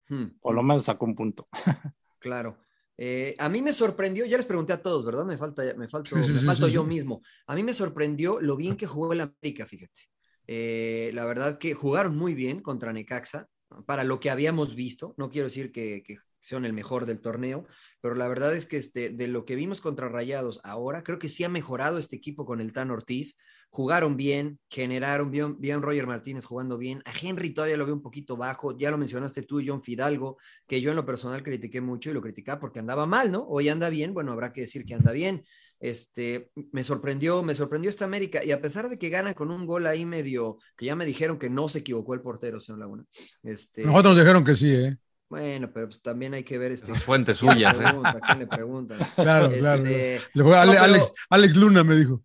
Hmm, 0.08 0.26
por 0.40 0.54
lo 0.54 0.62
menos 0.62 0.84
sacó 0.84 1.06
un 1.06 1.14
punto. 1.14 1.48
Claro. 2.20 2.58
Eh, 2.96 3.34
a 3.38 3.48
mí 3.48 3.62
me 3.62 3.72
sorprendió, 3.72 4.26
ya 4.26 4.36
les 4.36 4.46
pregunté 4.46 4.74
a 4.74 4.82
todos, 4.82 5.04
¿verdad? 5.04 5.24
Me 5.24 5.38
falta, 5.38 5.62
me 5.74 5.88
falto, 5.88 6.16
Sí, 6.16 6.22
sí, 6.22 6.32
me 6.32 6.40
sí, 6.40 6.46
falto 6.46 6.68
yo 6.68 6.84
mismo. 6.84 7.22
A 7.46 7.54
mí 7.54 7.62
me 7.62 7.72
sorprendió 7.72 8.40
lo 8.40 8.56
bien 8.56 8.76
que 8.76 8.86
jugó 8.86 9.12
el 9.12 9.22
América, 9.22 9.66
fíjate. 9.66 10.02
Eh, 10.46 11.10
la 11.14 11.24
verdad 11.24 11.58
que 11.58 11.74
jugaron 11.74 12.16
muy 12.16 12.34
bien 12.34 12.60
contra 12.60 12.92
Necaxa, 12.92 13.48
para 13.86 14.04
lo 14.04 14.20
que 14.20 14.30
habíamos 14.30 14.74
visto. 14.74 15.14
No 15.16 15.30
quiero 15.30 15.46
decir 15.46 15.72
que, 15.72 16.02
que 16.02 16.18
sean 16.40 16.64
el 16.64 16.72
mejor 16.72 17.06
del 17.06 17.20
torneo, 17.20 17.66
pero 18.00 18.14
la 18.14 18.28
verdad 18.28 18.54
es 18.54 18.66
que 18.66 18.76
este, 18.76 19.10
de 19.10 19.28
lo 19.28 19.44
que 19.44 19.54
vimos 19.54 19.80
contra 19.80 20.08
Rayados 20.08 20.60
ahora, 20.64 21.02
creo 21.02 21.18
que 21.18 21.28
sí 21.28 21.44
ha 21.44 21.48
mejorado 21.48 21.98
este 21.98 22.16
equipo 22.16 22.44
con 22.44 22.60
el 22.60 22.72
Tan 22.72 22.90
Ortiz. 22.90 23.38
Jugaron 23.72 24.16
bien, 24.16 24.58
generaron 24.68 25.30
bien, 25.30 25.58
bien 25.60 25.80
Roger 25.80 26.06
Martínez 26.06 26.44
jugando 26.44 26.76
bien. 26.76 27.02
A 27.04 27.12
Henry 27.12 27.50
todavía 27.50 27.76
lo 27.76 27.86
veo 27.86 27.94
un 27.94 28.02
poquito 28.02 28.36
bajo. 28.36 28.76
Ya 28.76 28.90
lo 28.90 28.98
mencionaste 28.98 29.44
tú, 29.44 29.62
John 29.64 29.82
Fidalgo, 29.82 30.38
que 30.66 30.80
yo 30.80 30.90
en 30.90 30.96
lo 30.96 31.06
personal 31.06 31.42
critiqué 31.44 31.80
mucho 31.80 32.10
y 32.10 32.12
lo 32.12 32.20
criticaba 32.20 32.58
porque 32.58 32.80
andaba 32.80 33.06
mal, 33.06 33.30
¿no? 33.30 33.46
Hoy 33.48 33.68
anda 33.68 33.88
bien, 33.88 34.12
bueno, 34.12 34.32
habrá 34.32 34.52
que 34.52 34.62
decir 34.62 34.84
que 34.84 34.94
anda 34.94 35.12
bien. 35.12 35.44
Este, 35.78 36.50
me 36.72 36.84
sorprendió, 36.84 37.42
me 37.42 37.54
sorprendió 37.54 37.88
esta 37.88 38.04
América 38.04 38.44
y 38.44 38.50
a 38.50 38.60
pesar 38.60 38.88
de 38.88 38.98
que 38.98 39.08
gana 39.08 39.32
con 39.34 39.50
un 39.50 39.64
gol 39.66 39.86
ahí 39.86 40.04
medio, 40.04 40.58
que 40.76 40.86
ya 40.86 40.96
me 40.96 41.06
dijeron 41.06 41.38
que 41.38 41.48
no 41.48 41.68
se 41.68 41.78
equivocó 41.78 42.12
el 42.14 42.20
portero, 42.20 42.60
señor 42.60 42.80
Laguna. 42.80 43.04
Este, 43.42 43.84
Nosotros 43.84 44.16
nos 44.16 44.24
dijeron 44.24 44.44
que 44.44 44.56
sí, 44.56 44.74
¿eh? 44.74 44.98
Bueno, 45.30 45.70
pero 45.72 45.86
pues 45.86 46.02
también 46.02 46.34
hay 46.34 46.42
que 46.44 46.58
ver 46.58 46.72
este. 46.72 46.90
Esas 46.92 47.04
fuentes 47.04 47.38
¿quién 47.38 47.50
le 47.50 47.54
suyas, 47.54 47.74
¿eh? 47.74 47.78
pregunta? 47.84 48.20
¿Quién 48.20 48.38
le 48.40 48.46
pregunta? 48.46 48.96
Claro, 49.14 49.46
Este, 49.46 49.58
claro. 49.60 49.82
Le 49.84 50.42
fue 50.44 50.56
Ale- 50.58 50.66
no, 50.66 50.72
pero- 50.72 50.84
Alex, 50.84 51.12
Alex 51.30 51.56
Luna 51.56 51.84
me 51.84 51.94
dijo. 51.96 52.22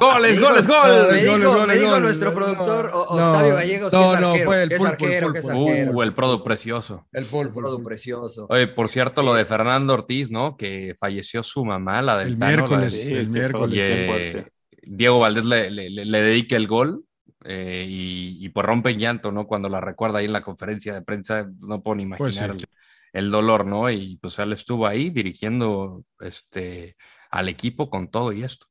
¡Goles, 0.00 0.40
goles, 0.40 0.66
goles! 0.66 1.12
Me 1.12 1.22
dijo, 1.22 1.32
Goles, 1.32 1.46
goles, 1.48 1.66
me 1.66 1.74
dijo 1.76 1.86
goles. 1.88 2.02
nuestro 2.02 2.34
productor 2.34 2.90
No, 2.90 3.00
Octavio 3.02 3.54
Gallegos 3.54 3.92
no, 3.92 4.00
que 4.10 4.14
es 4.14 4.20
no, 4.20 4.28
arquero, 4.28 4.44
fue 4.46 4.62
el 4.62 4.68
que 4.68 4.74
es 4.74 4.78
pulpo, 4.80 4.86
el 4.86 4.92
arquero, 5.04 5.32
que 5.32 5.38
es 5.38 5.44
pulpo. 5.44 5.68
arquero. 5.70 5.92
Uh, 5.92 6.02
el 6.02 6.14
Prodo 6.14 6.44
precioso. 6.44 7.06
El 7.12 7.24
Paul, 7.26 7.52
Todo 7.52 7.62
Paul. 7.76 7.84
precioso. 7.84 8.46
Oye, 8.50 8.66
por 8.68 8.88
cierto, 8.88 9.22
lo 9.22 9.34
de 9.34 9.44
Fernando 9.44 9.94
Ortiz, 9.94 10.30
¿no? 10.30 10.56
Que 10.56 10.94
falleció 10.98 11.42
su 11.42 11.64
mamá, 11.64 12.02
la 12.02 12.18
del 12.18 12.28
El 12.28 12.38
Tano, 12.38 12.52
miércoles, 12.52 13.06
de- 13.08 13.18
el 13.20 13.28
miércoles. 13.28 13.76
y, 13.76 13.80
eh. 13.80 14.46
Diego 14.86 15.18
Valdés 15.18 15.46
le, 15.46 15.70
le, 15.70 15.88
le- 15.90 16.04
le 16.04 16.20
dedica 16.22 16.56
el 16.56 16.66
gol. 16.66 17.03
Eh, 17.44 17.86
y, 17.88 18.38
y, 18.44 18.48
pues 18.50 18.66
rompe 18.66 18.90
en 18.90 18.98
llanto, 19.00 19.32
¿no? 19.32 19.46
Cuando 19.46 19.68
la 19.68 19.80
recuerda 19.80 20.18
ahí 20.20 20.26
en 20.26 20.32
la 20.32 20.42
conferencia 20.42 20.94
de 20.94 21.02
prensa, 21.02 21.50
no 21.60 21.82
puedo 21.82 21.96
ni 21.96 22.04
Pues 22.16 22.34
imaginar 22.34 22.50
sí. 22.50 22.56
el, 22.56 22.64
el 23.12 23.30
dolor, 23.30 23.66
¿no? 23.66 23.90
Y 23.90 24.16
pues 24.18 24.38
él 24.38 24.52
estuvo 24.52 24.86
ahí 24.86 25.10
dirigiendo 25.10 26.04
este, 26.20 26.96
al 27.30 27.48
equipo 27.48 27.90
con 27.90 28.10
todo 28.10 28.32
y 28.32 28.42
esto. 28.44 28.66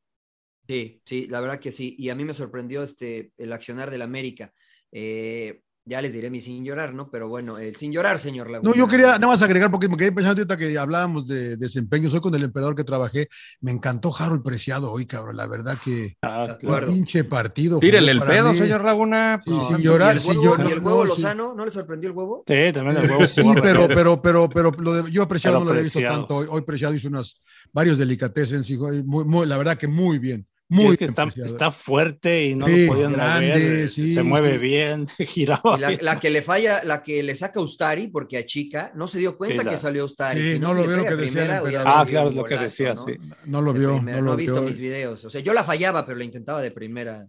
Sí, 0.67 1.01
sí, 1.05 1.27
la 1.27 1.41
verdad 1.41 1.59
que 1.59 1.71
sí. 1.71 1.95
Y 1.99 2.09
a 2.09 2.15
mí 2.15 2.23
me 2.23 2.33
sorprendió 2.33 2.83
este, 2.83 3.31
el 3.37 3.51
accionar 3.51 3.91
del 3.91 4.01
América. 4.01 4.53
Eh, 4.91 5.61
ya 5.85 6.01
les 6.01 6.13
diré 6.13 6.29
mi 6.29 6.39
sin 6.39 6.63
llorar, 6.63 6.93
¿no? 6.93 7.09
Pero 7.11 7.27
bueno, 7.27 7.57
el 7.57 7.75
sin 7.75 7.91
llorar, 7.91 8.17
señor 8.17 8.49
Laguna. 8.49 8.69
No, 8.69 8.75
yo 8.75 8.87
quería 8.87 9.07
nada 9.19 9.27
más 9.27 9.41
agregar, 9.41 9.69
porque 9.69 9.89
me 9.89 9.97
quedé 9.97 10.11
pensando 10.13 10.39
ahorita 10.41 10.55
que 10.55 10.77
hablábamos 10.77 11.27
de 11.27 11.57
desempeño, 11.57 12.09
soy 12.09 12.21
con 12.21 12.33
el 12.35 12.43
emperador 12.43 12.73
que 12.75 12.85
trabajé, 12.85 13.27
me 13.59 13.71
encantó 13.71 14.13
Harold 14.17 14.43
Preciado 14.43 14.91
hoy, 14.91 15.05
cabrón, 15.05 15.35
la 15.35 15.45
verdad 15.47 15.77
que 15.83 16.15
Ah, 16.21 16.45
un 16.45 16.51
acuerdo. 16.51 16.91
pinche 16.93 17.25
partido. 17.25 17.79
Tírele 17.79 18.11
el 18.11 18.21
pedo, 18.21 18.53
mí. 18.53 18.57
señor 18.59 18.83
Laguna. 18.85 19.41
Sí, 19.43 19.51
pues, 19.51 19.67
sin 19.67 19.79
¿Y 19.79 19.83
llorar, 19.83 20.13
el 20.15 20.19
sin 20.21 20.31
huevo, 20.37 20.43
llorar. 20.43 20.67
¿Y 20.69 20.71
el 20.71 20.79
huevo 20.79 21.05
no, 21.05 21.15
sí. 21.15 21.21
Lozano? 21.21 21.53
¿No 21.53 21.65
le 21.65 21.71
sorprendió 21.71 22.09
el 22.09 22.15
huevo? 22.15 22.43
Sí, 22.47 22.53
también 22.73 22.97
el 23.03 23.11
huevo. 23.11 23.25
Sí, 23.25 23.41
pero, 23.61 23.87
pero, 23.87 24.21
pero, 24.21 24.49
pero, 24.49 24.71
lo 24.71 24.93
de- 25.03 25.11
yo 25.11 25.23
apreciado 25.23 25.57
Pero 25.57 25.65
no 25.65 25.73
lo 25.73 25.79
he 25.79 25.83
visto 25.83 25.99
Preciado. 25.99 26.19
tanto. 26.27 26.35
Hoy, 26.37 26.47
hoy 26.49 26.61
Preciado 26.61 26.93
hizo 26.93 27.09
unas 27.09 27.41
varios 27.73 27.97
delicatessen, 27.97 28.63
sí, 28.63 28.77
muy, 28.77 29.25
muy- 29.25 29.45
la 29.47 29.57
verdad 29.57 29.77
que 29.77 29.87
muy 29.89 30.17
bien. 30.17 30.47
Muy 30.73 30.85
y 30.85 30.89
es 30.89 30.97
que 30.97 31.05
bien 31.05 31.27
está, 31.27 31.45
está 31.45 31.71
fuerte 31.71 32.45
y 32.45 32.55
no 32.55 32.67
Sí, 32.67 32.85
lo 32.87 32.93
podían 32.93 33.13
grande, 33.13 33.47
mover. 33.53 33.89
sí, 33.89 34.13
se 34.13 34.23
mueve 34.23 34.53
sí. 34.53 34.57
bien, 34.57 35.07
giraba. 35.19 35.77
La, 35.77 35.89
bien. 35.89 35.99
la 36.03 36.19
que 36.19 36.29
le 36.29 36.41
falla, 36.41 36.83
la 36.83 37.01
que 37.01 37.21
le 37.23 37.35
saca 37.35 37.59
Ustari, 37.59 38.07
porque 38.07 38.37
a 38.37 38.45
Chica 38.45 38.91
no 38.95 39.07
se 39.07 39.19
dio 39.19 39.37
cuenta 39.37 39.59
Sí, 39.59 39.65
la- 39.65 39.71
que 39.71 39.77
salió 39.77 40.05
Ustari. 40.05 40.39
Sí, 40.41 40.53
Si 40.53 40.59
no 40.59 40.73
lo 40.73 40.85
veo 40.87 40.97
lo 40.97 41.03
que 41.05 41.15
decía 41.15 41.61
primera. 41.61 41.83
Ah, 41.85 42.05
claro, 42.07 42.29
es 42.29 42.35
lo 42.35 42.43
que 42.43 42.57
decía, 42.57 42.93
¿no? 42.93 43.05
sí. 43.05 43.13
No 43.45 43.61
lo 43.61 43.73
vio, 43.73 43.95
primera. 43.97 44.17
no 44.19 44.23
lo 44.25 44.33
he 44.33 44.37
visto 44.37 44.53
vio. 44.59 44.63
mis 44.69 44.79
videos. 44.79 45.23
O 45.25 45.29
sea, 45.29 45.41
yo 45.41 45.53
la 45.53 45.63
fallaba, 45.63 46.05
pero 46.05 46.17
la 46.17 46.23
intentaba 46.25 46.61
de 46.61 46.71
primera. 46.71 47.25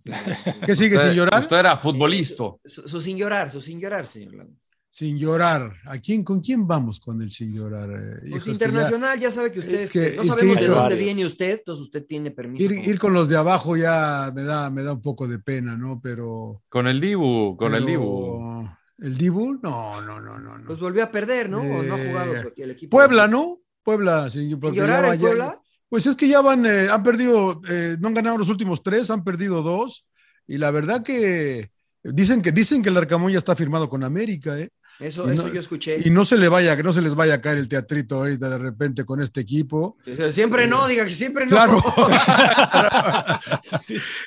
¿Qué 0.66 0.74
sigue 0.74 0.96
usted, 0.96 1.08
sin 1.10 1.16
llorar? 1.18 1.40
usted 1.42 1.56
era 1.56 1.76
futbolista. 1.76 2.44
Su, 2.64 2.88
su 2.88 3.00
sin 3.00 3.16
llorar, 3.16 3.50
su 3.50 3.60
sin 3.60 3.78
llorar, 3.80 4.06
señor 4.06 4.34
Laguna. 4.34 4.56
Sin 4.96 5.18
llorar. 5.18 5.74
¿A 5.86 5.98
quién, 5.98 6.22
¿Con 6.22 6.38
quién 6.38 6.68
vamos 6.68 7.00
con 7.00 7.20
el 7.20 7.28
sin 7.32 7.52
llorar? 7.52 7.90
Eh, 7.90 8.28
Pues 8.30 8.44
ya- 8.44 8.52
internacional, 8.52 9.18
ya, 9.18 9.28
sabe 9.32 9.50
que 9.50 9.58
usted 9.58 9.80
Es 9.80 9.90
que- 9.90 10.12
no 10.14 10.22
es 10.22 10.28
sabemos 10.28 10.54
que- 10.54 10.62
de 10.62 10.68
dónde 10.68 10.82
varios. 10.82 11.00
viene 11.00 11.26
usted, 11.26 11.50
entonces 11.58 11.82
usted 11.82 12.06
tiene 12.06 12.30
permiso. 12.30 12.62
Ir, 12.72 12.96
con 13.00 13.12
los 13.12 13.28
de 13.28 13.36
abajo 13.36 13.76
ya 13.76 14.30
me 14.32 14.44
da, 14.44 14.70
me 14.70 14.84
da 14.84 14.92
un 14.92 15.02
poco 15.02 15.26
de 15.26 15.40
pena, 15.40 15.76
¿no? 15.76 15.98
Pero. 16.00 16.62
Con 16.68 16.86
el 16.86 17.00
Dibu, 17.00 17.56
con 17.56 17.74
el 17.74 17.84
Dibu. 17.84 18.68
¿El 18.98 19.18
Dibu? 19.18 19.58
No, 19.64 20.00
no, 20.00 20.20
no, 20.20 20.38
no. 20.38 20.58
no. 20.58 20.64
Pues 20.64 20.78
volvió 20.78 21.02
a 21.02 21.10
perder, 21.10 21.50
¿no? 21.50 21.58
¿O 21.58 21.82
no 21.82 21.94
ha 21.94 21.98
jugado 21.98 22.32
Eh, 22.36 22.52
el 22.58 22.70
equipo. 22.70 22.96
Puebla, 22.96 23.26
¿no? 23.26 23.58
Puebla, 23.82 24.30
sí. 24.30 24.48
¿Sin 24.48 24.60
Porque 24.60 24.78
llorar 24.78 25.06
ya 25.06 25.14
ya- 25.16 25.20
Puebla? 25.20 25.60
Pues 25.88 26.06
es 26.06 26.14
que 26.14 26.28
ya 26.28 26.40
van, 26.40 26.64
eh, 26.66 26.86
han 26.88 27.02
perdido, 27.02 27.60
eh, 27.68 27.96
no 27.98 28.06
han 28.06 28.14
ganado 28.14 28.38
los 28.38 28.48
últimos 28.48 28.80
tres, 28.84 29.10
han 29.10 29.24
perdido 29.24 29.60
dos. 29.64 30.06
Y 30.46 30.58
la 30.58 30.70
verdad 30.70 31.02
que 31.02 31.72
dicen 32.04 32.42
que 32.42 32.52
dicen 32.52 32.80
que 32.80 32.90
el 32.90 32.96
Arcamón 32.96 33.32
ya 33.32 33.38
está 33.38 33.56
firmado 33.56 33.88
con 33.88 34.04
América, 34.04 34.56
¿eh? 34.56 34.70
Eso, 35.00 35.28
eso 35.28 35.52
yo 35.52 35.60
escuché. 35.60 35.98
Y 36.04 36.10
no 36.10 36.24
se 36.24 36.38
le 36.38 36.48
vaya, 36.48 36.76
que 36.76 36.82
no 36.82 36.92
se 36.92 37.02
les 37.02 37.14
vaya 37.14 37.34
a 37.34 37.40
caer 37.40 37.58
el 37.58 37.68
teatrito 37.68 38.16
ahorita 38.16 38.48
de 38.48 38.58
repente 38.58 39.04
con 39.04 39.20
este 39.20 39.40
equipo. 39.40 39.96
Siempre 40.30 40.66
no, 40.66 40.86
diga 40.86 41.04
que 41.04 41.12
siempre 41.12 41.46
no. 41.46 41.50
Claro. 41.50 41.82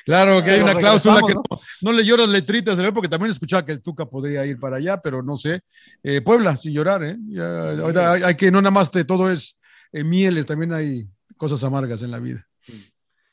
Claro 0.04 0.42
que 0.42 0.50
hay 0.52 0.60
una 0.60 0.74
cláusula 0.74 1.20
que 1.26 1.34
no, 1.34 1.42
no 1.82 1.92
le 1.92 2.04
lloras 2.04 2.28
letritas, 2.28 2.78
¿eh? 2.78 2.92
porque 2.92 3.08
también 3.08 3.30
escuchaba 3.30 3.64
que 3.64 3.72
el 3.72 3.82
Tuca 3.82 4.06
podría 4.06 4.44
ir 4.46 4.58
para 4.58 4.76
allá, 4.76 5.00
pero 5.00 5.22
no 5.22 5.36
sé. 5.36 5.60
Eh, 6.02 6.20
Puebla, 6.20 6.56
sin 6.56 6.72
llorar, 6.72 7.04
¿eh? 7.04 7.16
Ya, 7.28 7.70
ahora 7.72 8.12
hay, 8.12 8.22
hay 8.22 8.34
que, 8.34 8.50
no 8.50 8.60
nada 8.60 8.70
más 8.70 8.90
de 8.92 9.04
todo 9.04 9.30
es 9.30 9.58
eh, 9.92 10.04
mieles, 10.04 10.46
también 10.46 10.72
hay 10.72 11.08
cosas 11.36 11.62
amargas 11.64 12.02
en 12.02 12.10
la 12.10 12.18
vida. 12.18 12.46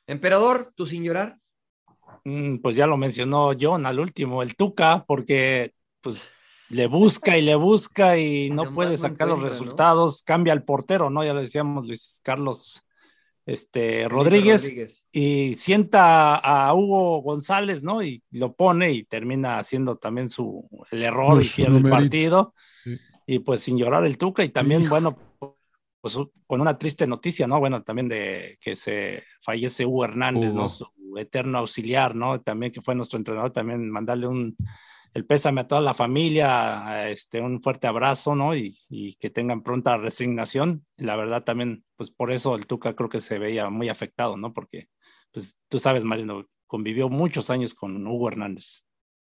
Emperador, 0.08 0.72
tú 0.76 0.86
sin 0.86 1.04
llorar. 1.04 1.38
Mm, 2.24 2.58
Pues 2.58 2.76
ya 2.76 2.88
lo 2.88 2.98
mencionó 2.98 3.52
John 3.60 3.86
al 3.86 4.00
último, 4.00 4.42
el 4.42 4.56
Tuca, 4.56 5.04
porque 5.06 5.74
pues 6.02 6.24
le 6.70 6.88
busca 6.88 7.38
y 7.38 7.42
le 7.42 7.56
busca 7.56 8.18
y 8.18 8.50
no 8.52 8.74
puede 8.74 8.98
sacar 8.98 9.28
los 9.28 9.42
resultados, 9.42 10.22
cambia 10.24 10.54
al 10.54 10.64
portero, 10.64 11.10
¿no? 11.10 11.24
Ya 11.24 11.34
lo 11.34 11.42
decíamos, 11.42 11.86
Luis 11.86 12.22
Carlos 12.24 12.86
este, 13.46 14.10
Rodríguez, 14.10 15.06
y 15.12 15.54
sienta 15.56 16.36
a 16.36 16.74
Hugo 16.74 17.22
González, 17.22 17.84
¿no? 17.84 18.02
Y 18.02 18.24
lo 18.32 18.54
pone 18.54 18.92
y 18.92 19.04
termina 19.04 19.60
haciendo 19.60 19.98
también 19.98 20.30
su 20.30 20.68
el 20.90 21.04
error 21.04 21.42
y 21.44 21.48
pierde 21.48 21.78
el 21.78 21.90
partido. 21.90 22.54
Sí. 22.84 22.98
Y 23.28 23.40
pues 23.40 23.62
sin 23.62 23.78
llorar 23.78 24.06
el 24.06 24.18
Tuca 24.18 24.44
y 24.44 24.50
también, 24.50 24.82
Hijo. 24.82 24.90
bueno, 24.92 25.18
pues 26.02 26.18
con 26.48 26.62
una 26.62 26.78
triste 26.78 27.08
noticia, 27.08 27.48
¿no? 27.48 27.60
Bueno, 27.60 27.84
también 27.84 28.08
de 28.08 28.58
que 28.62 28.76
se 28.76 29.24
fallece 29.42 29.86
Hugo 29.86 30.06
Hernández, 30.06 30.52
Hugo. 30.52 30.62
¿no? 30.62 30.68
Su 30.68 30.88
eterno 31.18 31.60
auxiliar, 31.60 32.16
¿no? 32.16 32.42
También 32.42 32.72
que 32.72 32.82
fue 32.82 32.96
nuestro 32.96 33.18
entrenador, 33.18 33.52
también 33.52 33.90
mandarle 33.90 34.28
un 34.28 34.56
el 35.16 35.26
pésame 35.26 35.62
a 35.62 35.68
toda 35.68 35.82
la 35.82 35.96
familia, 35.96 37.10
este, 37.10 37.42
un 37.42 37.64
fuerte 37.64 37.88
abrazo, 37.88 38.36
¿no? 38.36 38.56
Y, 38.56 38.78
y 38.90 39.16
que 39.16 39.32
tengan 39.32 39.64
pronta 39.64 39.98
resignación. 39.98 40.86
La 40.98 41.18
verdad 41.18 41.44
también, 41.44 41.86
pues 41.98 42.12
por 42.12 42.32
eso 42.32 42.56
el 42.56 42.68
Tuca 42.68 42.96
creo 42.96 43.10
que 43.10 43.22
se 43.22 43.40
veía 43.40 43.70
muy 43.72 43.90
afectado, 43.90 44.38
¿no? 44.38 44.54
Porque, 44.54 44.90
pues 45.32 45.56
tú 45.70 45.80
sabes, 45.80 46.06
Marino, 46.06 46.46
convivió 46.68 47.10
muchos 47.10 47.50
años 47.50 47.74
con 47.76 48.06
Hugo 48.08 48.30
Hernández. 48.30 48.84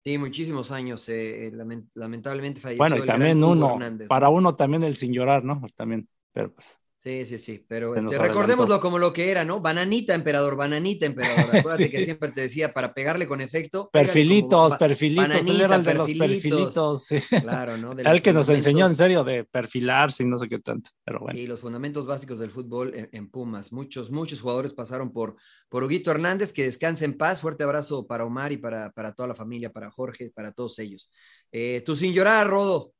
Sí, 0.03 0.17
muchísimos 0.17 0.71
años. 0.71 1.07
eh, 1.09 1.47
eh, 1.47 1.51
lamen- 1.53 1.89
lamentablemente 1.93 2.59
falleció. 2.61 2.83
Bueno, 2.83 3.05
y 3.05 3.23
el 3.25 3.37
también 3.37 3.43
Hugo 3.43 3.51
uno, 3.51 3.69
Hernández, 3.69 4.07
para 4.07 4.29
¿no? 4.29 4.29
uno 4.29 4.55
también 4.55 4.83
el 4.83 4.95
sin 4.95 5.13
llorar, 5.13 5.43
¿no? 5.43 5.61
También, 5.75 6.09
pero 6.31 6.53
pues. 6.53 6.79
Sí, 7.03 7.25
sí, 7.25 7.37
sí. 7.37 7.59
Pero 7.67 7.93
este, 7.95 8.17
recordémoslo 8.17 8.79
como 8.79 8.97
lo 8.97 9.11
que 9.11 9.29
era, 9.29 9.43
¿no? 9.43 9.59
Bananita, 9.59 10.15
emperador, 10.15 10.55
bananita, 10.55 11.05
emperador. 11.05 11.53
Acuérdate 11.57 11.83
Sí. 11.85 11.91
que 11.91 12.05
siempre 12.05 12.31
te 12.31 12.39
decía 12.39 12.73
para 12.73 12.93
pegarle 12.93 13.27
con 13.27 13.41
efecto. 13.41 13.79
como 13.79 13.91
Perfilitos, 13.91 14.77
perfilitos, 14.77 15.25
él 15.25 15.31
bananita, 15.31 15.65
era 15.65 15.75
el 15.75 15.83
de 15.83 15.93
los 15.95 16.13
perfilitos. 16.13 17.03
sí. 17.03 17.17
Claro, 17.41 17.75
¿no? 17.77 17.93
De 17.93 18.03
el 18.03 18.21
que 18.21 18.31
nos 18.31 18.47
enseñó 18.47 18.87
en 18.87 18.95
serio 18.95 19.25
de 19.25 19.43
perfilarse 19.43 20.23
y 20.23 20.27
no 20.27 20.37
sé 20.37 20.47
qué 20.47 20.59
tanto, 20.59 20.91
pero 21.03 21.19
bueno. 21.19 21.37
Sí, 21.37 21.45
los 21.45 21.59
fundamentos 21.59 22.05
básicos 22.05 22.39
del 22.39 22.51
fútbol 22.51 22.95
en, 22.95 23.09
en 23.11 23.29
Pumas. 23.29 23.73
Muchos, 23.73 24.09
muchos 24.09 24.39
jugadores 24.39 24.71
pasaron 24.71 25.11
por, 25.11 25.35
por 25.67 25.83
Huguito 25.83 26.09
Hernández, 26.09 26.53
que 26.53 26.63
descanse 26.63 27.03
en 27.03 27.17
paz. 27.17 27.41
Fuerte 27.41 27.65
abrazo 27.65 28.07
para 28.07 28.23
Omar 28.23 28.53
y 28.53 28.57
para, 28.57 28.91
para 28.93 29.11
toda 29.13 29.27
la 29.27 29.35
familia, 29.35 29.73
para 29.73 29.91
Jorge, 29.91 30.31
para 30.33 30.53
todos 30.53 30.79
ellos. 30.79 31.09
Eh, 31.51 31.83
tú 31.85 31.97
sin 31.97 32.13
llorar, 32.13 32.47
Rodo. 32.47 32.93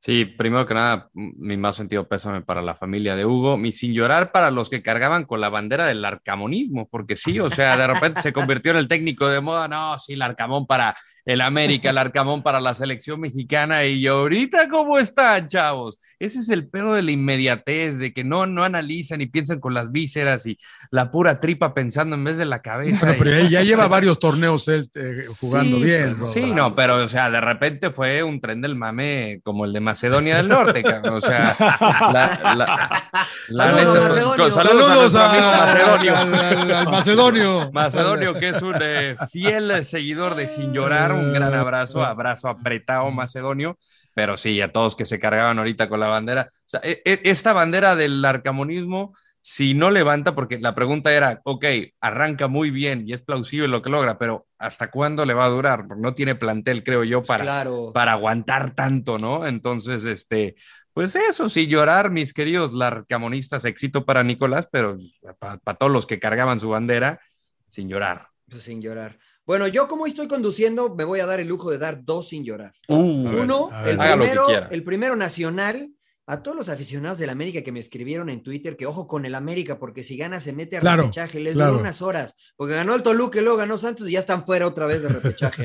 Sí, 0.00 0.24
primero 0.24 0.64
que 0.64 0.74
nada, 0.74 1.10
mi 1.12 1.56
más 1.56 1.74
sentido 1.74 2.06
pésame 2.06 2.40
para 2.40 2.62
la 2.62 2.76
familia 2.76 3.16
de 3.16 3.26
Hugo, 3.26 3.56
mi 3.56 3.72
sin 3.72 3.92
llorar 3.92 4.30
para 4.30 4.52
los 4.52 4.70
que 4.70 4.80
cargaban 4.80 5.24
con 5.24 5.40
la 5.40 5.48
bandera 5.48 5.86
del 5.86 6.04
arcamonismo, 6.04 6.88
porque 6.88 7.16
sí, 7.16 7.40
o 7.40 7.50
sea, 7.50 7.76
de 7.76 7.84
repente 7.88 8.22
se 8.22 8.32
convirtió 8.32 8.70
en 8.70 8.78
el 8.78 8.86
técnico 8.86 9.28
de 9.28 9.40
moda, 9.40 9.66
no, 9.66 9.98
sí, 9.98 10.12
el 10.12 10.22
arcamón 10.22 10.68
para 10.68 10.96
el 11.28 11.40
América, 11.42 11.90
el 11.90 11.98
arcamón 11.98 12.42
para 12.42 12.60
la 12.60 12.72
selección 12.74 13.20
mexicana, 13.20 13.84
y 13.84 14.06
ahorita, 14.06 14.66
¿cómo 14.68 14.98
están, 14.98 15.46
chavos? 15.46 16.00
Ese 16.18 16.40
es 16.40 16.48
el 16.48 16.68
pedo 16.68 16.94
de 16.94 17.02
la 17.02 17.10
inmediatez, 17.12 17.98
de 17.98 18.12
que 18.12 18.24
no, 18.24 18.46
no 18.46 18.64
analizan 18.64 19.20
y 19.20 19.26
piensan 19.26 19.60
con 19.60 19.74
las 19.74 19.92
vísceras 19.92 20.46
y 20.46 20.58
la 20.90 21.10
pura 21.10 21.38
tripa 21.38 21.74
pensando 21.74 22.16
en 22.16 22.24
vez 22.24 22.38
de 22.38 22.46
la 22.46 22.60
cabeza. 22.62 23.06
Bueno, 23.06 23.22
pero 23.22 23.36
y- 23.36 23.40
él 23.40 23.48
ya 23.50 23.62
lleva 23.68 23.86
varios 23.88 24.18
torneos 24.18 24.66
él 24.68 24.90
eh, 24.94 25.12
jugando 25.38 25.76
Sí, 25.76 25.84
bien. 25.84 26.08
pues, 26.16 26.20
Rodo. 26.20 26.32
Sí, 26.32 26.52
no, 26.52 26.74
pero, 26.74 27.04
o 27.04 27.08
sea, 27.08 27.30
de 27.30 27.40
repente 27.40 27.90
fue 27.90 28.22
un 28.22 28.40
tren 28.40 28.60
del 28.62 28.74
mame 28.74 29.40
como 29.44 29.64
el 29.66 29.72
de 29.72 29.80
Macedonia 29.80 30.38
del 30.38 30.48
Norte, 30.48 30.82
cabrón. 30.82 31.14
O 31.14 31.20
sea, 31.20 31.54
la, 32.12 32.54
la- 32.56 33.04
la 33.48 33.64
Saludos, 33.72 34.54
Saludos 34.54 35.14
a 35.14 35.28
Macedonio. 35.58 36.16
al, 36.16 36.34
al- 36.34 36.72
al 36.72 36.88
Macedonio. 36.90 37.70
Macedonio, 37.72 38.34
que 38.34 38.48
es 38.48 38.62
un 38.62 38.74
eh, 38.80 39.14
fiel 39.30 39.84
seguidor 39.84 40.34
de 40.34 40.48
Sin 40.48 40.72
Llorar, 40.72 41.12
un 41.18 41.32
gran 41.32 41.54
abrazo, 41.54 42.04
abrazo 42.04 42.48
apretado, 42.48 43.10
Macedonio. 43.10 43.78
Pero 44.14 44.36
sí, 44.36 44.60
a 44.60 44.72
todos 44.72 44.96
que 44.96 45.04
se 45.04 45.18
cargaban 45.18 45.58
ahorita 45.58 45.88
con 45.88 46.00
la 46.00 46.08
bandera. 46.08 46.50
O 46.52 46.58
sea, 46.64 46.80
e- 46.82 47.02
e- 47.04 47.20
esta 47.24 47.52
bandera 47.52 47.94
del 47.96 48.24
arcamonismo, 48.24 49.14
si 49.40 49.74
no 49.74 49.90
levanta, 49.90 50.34
porque 50.34 50.58
la 50.58 50.74
pregunta 50.74 51.12
era, 51.12 51.40
ok, 51.44 51.64
arranca 52.00 52.48
muy 52.48 52.70
bien 52.70 53.04
y 53.06 53.12
es 53.12 53.20
plausible 53.22 53.68
lo 53.68 53.80
que 53.80 53.90
logra, 53.90 54.18
pero 54.18 54.46
¿hasta 54.58 54.90
cuándo 54.90 55.24
le 55.24 55.34
va 55.34 55.44
a 55.44 55.48
durar? 55.50 55.86
Porque 55.86 56.02
no 56.02 56.14
tiene 56.14 56.34
plantel, 56.34 56.82
creo 56.82 57.04
yo, 57.04 57.22
para, 57.22 57.44
Claro. 57.44 57.92
para 57.94 58.12
aguantar 58.12 58.74
tanto, 58.74 59.16
¿no? 59.18 59.46
Entonces, 59.46 60.04
este, 60.04 60.56
pues 60.92 61.14
eso, 61.14 61.48
sí, 61.48 61.68
llorar, 61.68 62.10
mis 62.10 62.34
queridos 62.34 62.72
larcamonistas, 62.74 63.64
éxito 63.64 64.04
para 64.04 64.24
Nicolás, 64.24 64.68
pero 64.70 64.98
para 65.38 65.74
todos 65.78 65.92
los 65.92 66.06
que 66.06 66.18
cargaban 66.18 66.58
su 66.58 66.70
bandera, 66.70 67.20
sin 67.68 67.88
llorar. 67.88 68.28
Pues 68.50 68.62
sin 68.64 68.82
llorar. 68.82 69.18
Bueno, 69.48 69.66
yo 69.66 69.88
como 69.88 70.04
estoy 70.04 70.28
conduciendo, 70.28 70.94
me 70.94 71.04
voy 71.04 71.20
a 71.20 71.26
dar 71.26 71.40
el 71.40 71.48
lujo 71.48 71.70
de 71.70 71.78
dar 71.78 72.04
dos 72.04 72.28
sin 72.28 72.44
llorar. 72.44 72.74
Uh, 72.86 72.94
Uno, 72.96 73.70
a 73.72 73.82
ver. 73.82 73.92
el 73.92 73.98
primero, 73.98 74.46
el 74.70 74.84
primero 74.84 75.16
nacional, 75.16 75.90
a 76.26 76.42
todos 76.42 76.54
los 76.54 76.68
aficionados 76.68 77.16
del 77.16 77.30
América 77.30 77.62
que 77.62 77.72
me 77.72 77.80
escribieron 77.80 78.28
en 78.28 78.42
Twitter, 78.42 78.76
que 78.76 78.84
ojo 78.84 79.06
con 79.06 79.24
el 79.24 79.34
América, 79.34 79.78
porque 79.78 80.02
si 80.02 80.18
gana 80.18 80.38
se 80.38 80.52
mete 80.52 80.76
a 80.76 80.80
Claro, 80.80 81.04
repechaje, 81.04 81.40
les 81.40 81.54
claro. 81.54 81.70
duró 81.70 81.80
unas 81.80 82.02
horas, 82.02 82.36
porque 82.56 82.74
ganó 82.74 82.94
el 82.94 83.02
Toluca 83.02 83.38
y 83.38 83.42
luego 83.42 83.56
ganó 83.56 83.78
Santos 83.78 84.06
y 84.10 84.12
ya 84.12 84.18
están 84.18 84.44
fuera 84.44 84.66
otra 84.66 84.84
vez 84.84 85.02
de 85.02 85.08
repechaje, 85.08 85.64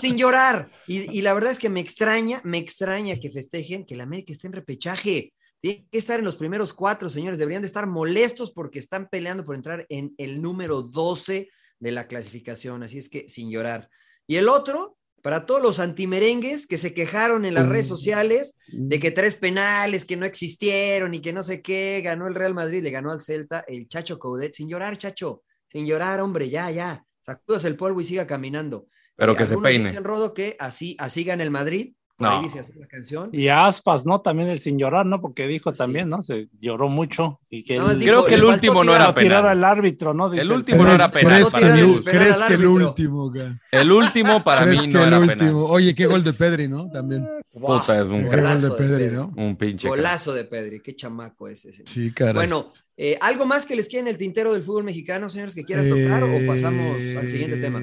sin 0.00 0.16
llorar. 0.16 0.68
Y, 0.88 1.16
y 1.16 1.22
la 1.22 1.34
verdad 1.34 1.52
es 1.52 1.60
que 1.60 1.68
me 1.70 1.78
extraña, 1.78 2.40
me 2.42 2.58
extraña 2.58 3.20
que 3.20 3.30
festejen 3.30 3.86
que 3.86 3.94
el 3.94 4.00
América 4.00 4.32
esté 4.32 4.48
en 4.48 4.54
repechaje. 4.54 5.32
Tiene 5.60 5.86
que 5.88 5.98
estar 5.98 6.18
en 6.18 6.24
los 6.24 6.34
primeros 6.34 6.74
cuatro, 6.74 7.08
señores. 7.08 7.38
Deberían 7.38 7.62
de 7.62 7.68
estar 7.68 7.86
molestos 7.86 8.50
porque 8.50 8.80
están 8.80 9.08
peleando 9.08 9.44
por 9.44 9.54
entrar 9.54 9.86
en 9.88 10.12
el 10.18 10.42
número 10.42 10.82
12 10.82 11.48
de 11.84 11.92
la 11.92 12.08
clasificación. 12.08 12.82
Así 12.82 12.96
es 12.96 13.10
que 13.10 13.28
sin 13.28 13.50
llorar. 13.50 13.90
Y 14.26 14.36
el 14.36 14.48
otro, 14.48 14.96
para 15.22 15.44
todos 15.44 15.62
los 15.62 15.78
antimerengues 15.78 16.66
que 16.66 16.78
se 16.78 16.94
quejaron 16.94 17.44
en 17.44 17.52
las 17.52 17.68
redes 17.68 17.86
sociales 17.86 18.56
de 18.68 18.98
que 18.98 19.10
tres 19.10 19.34
penales 19.34 20.06
que 20.06 20.16
no 20.16 20.24
existieron 20.24 21.12
y 21.12 21.20
que 21.20 21.34
no 21.34 21.42
sé 21.42 21.60
qué, 21.60 22.00
ganó 22.02 22.26
el 22.26 22.34
Real 22.34 22.54
Madrid, 22.54 22.82
le 22.82 22.90
ganó 22.90 23.12
al 23.12 23.20
Celta, 23.20 23.66
el 23.68 23.86
Chacho 23.86 24.18
Coudet, 24.18 24.54
sin 24.54 24.66
llorar, 24.66 24.96
Chacho, 24.96 25.42
sin 25.70 25.84
llorar, 25.84 26.20
hombre, 26.20 26.48
ya, 26.48 26.70
ya, 26.70 27.04
sacudas 27.20 27.66
el 27.66 27.76
polvo 27.76 28.00
y 28.00 28.04
siga 28.04 28.26
caminando. 28.26 28.86
Pero 29.14 29.36
que 29.36 29.44
se 29.44 29.58
peine. 29.58 29.90
dicen, 29.90 30.04
Rodo, 30.04 30.32
que 30.32 30.56
así, 30.58 30.96
así 30.98 31.22
gana 31.22 31.42
el 31.42 31.50
Madrid, 31.50 31.94
por 32.16 32.28
No. 32.28 32.36
ahí 32.36 32.42
dice 32.44 32.60
así 32.60 32.72
la 32.76 32.86
canción. 32.86 33.30
Y 33.32 33.48
Aspas, 33.48 34.06
¿no? 34.06 34.20
También 34.20 34.48
el 34.48 34.60
sin 34.60 34.78
llorar, 34.78 35.04
¿no? 35.04 35.20
Porque 35.20 35.46
dijo 35.48 35.72
también, 35.72 36.08
¿no? 36.08 36.22
Se 36.22 36.48
lloró 36.60 36.88
mucho. 36.88 37.40
Y 37.50 37.64
que 37.64 37.76
Creo 37.76 38.24
que 38.24 38.34
el 38.36 38.44
último 38.44 38.84
no 38.84 38.94
era 38.94 39.12
penal. 39.14 39.46
el 39.56 39.64
árbitro, 39.64 40.14
¿no? 40.14 40.30
Dice 40.30 40.42
El 40.42 40.52
último 40.52 40.78
no 40.78 40.84
¿Crees, 40.84 40.94
era 41.00 41.08
penal 41.08 41.32
crees 41.32 41.50
para 41.50 41.74
que 41.74 41.82
mí. 41.82 42.00
crees 42.04 42.40
al 42.40 42.48
que 42.48 42.54
el 42.54 42.60
árbitro. 42.62 42.88
último, 42.88 43.32
ca- 43.32 43.60
El 43.72 43.92
último 43.92 44.44
para 44.44 44.62
¿Crees 44.64 44.80
mí 44.82 44.86
que 44.88 44.94
no 44.94 45.00
el 45.02 45.08
era 45.08 45.18
último? 45.18 45.36
penal. 45.38 45.54
Oye, 45.56 45.94
qué 45.94 46.06
gol 46.06 46.22
de 46.24 46.32
Pedri, 46.32 46.68
¿no? 46.68 46.90
También. 46.90 47.26
Puta, 47.52 47.96
es 48.00 48.04
un 48.08 48.22
gol 48.22 48.30
de 48.30 48.36
Golazo 48.36 48.68
de 48.68 48.76
Pedri. 48.76 49.10
¿no? 49.16 49.32
Un 49.36 49.56
pinche. 49.56 49.88
Golazo 49.88 50.32
de 50.34 50.44
Pedri, 50.44 50.80
qué 50.80 50.94
chamaco 50.96 51.48
es 51.48 51.64
ese. 51.64 51.82
Sí, 51.86 52.12
caray. 52.12 52.34
Bueno, 52.34 52.72
eh, 52.96 53.16
¿algo 53.20 53.44
más 53.46 53.66
que 53.66 53.76
les 53.76 53.88
quede 53.88 54.00
en 54.02 54.08
el 54.08 54.18
tintero 54.18 54.52
del 54.52 54.62
fútbol 54.62 54.84
mexicano, 54.84 55.28
señores, 55.28 55.54
que 55.54 55.64
quieran 55.64 55.88
tocar 55.88 56.22
o 56.24 56.46
pasamos 56.46 56.96
al 57.16 57.28
siguiente 57.28 57.56
tema? 57.58 57.80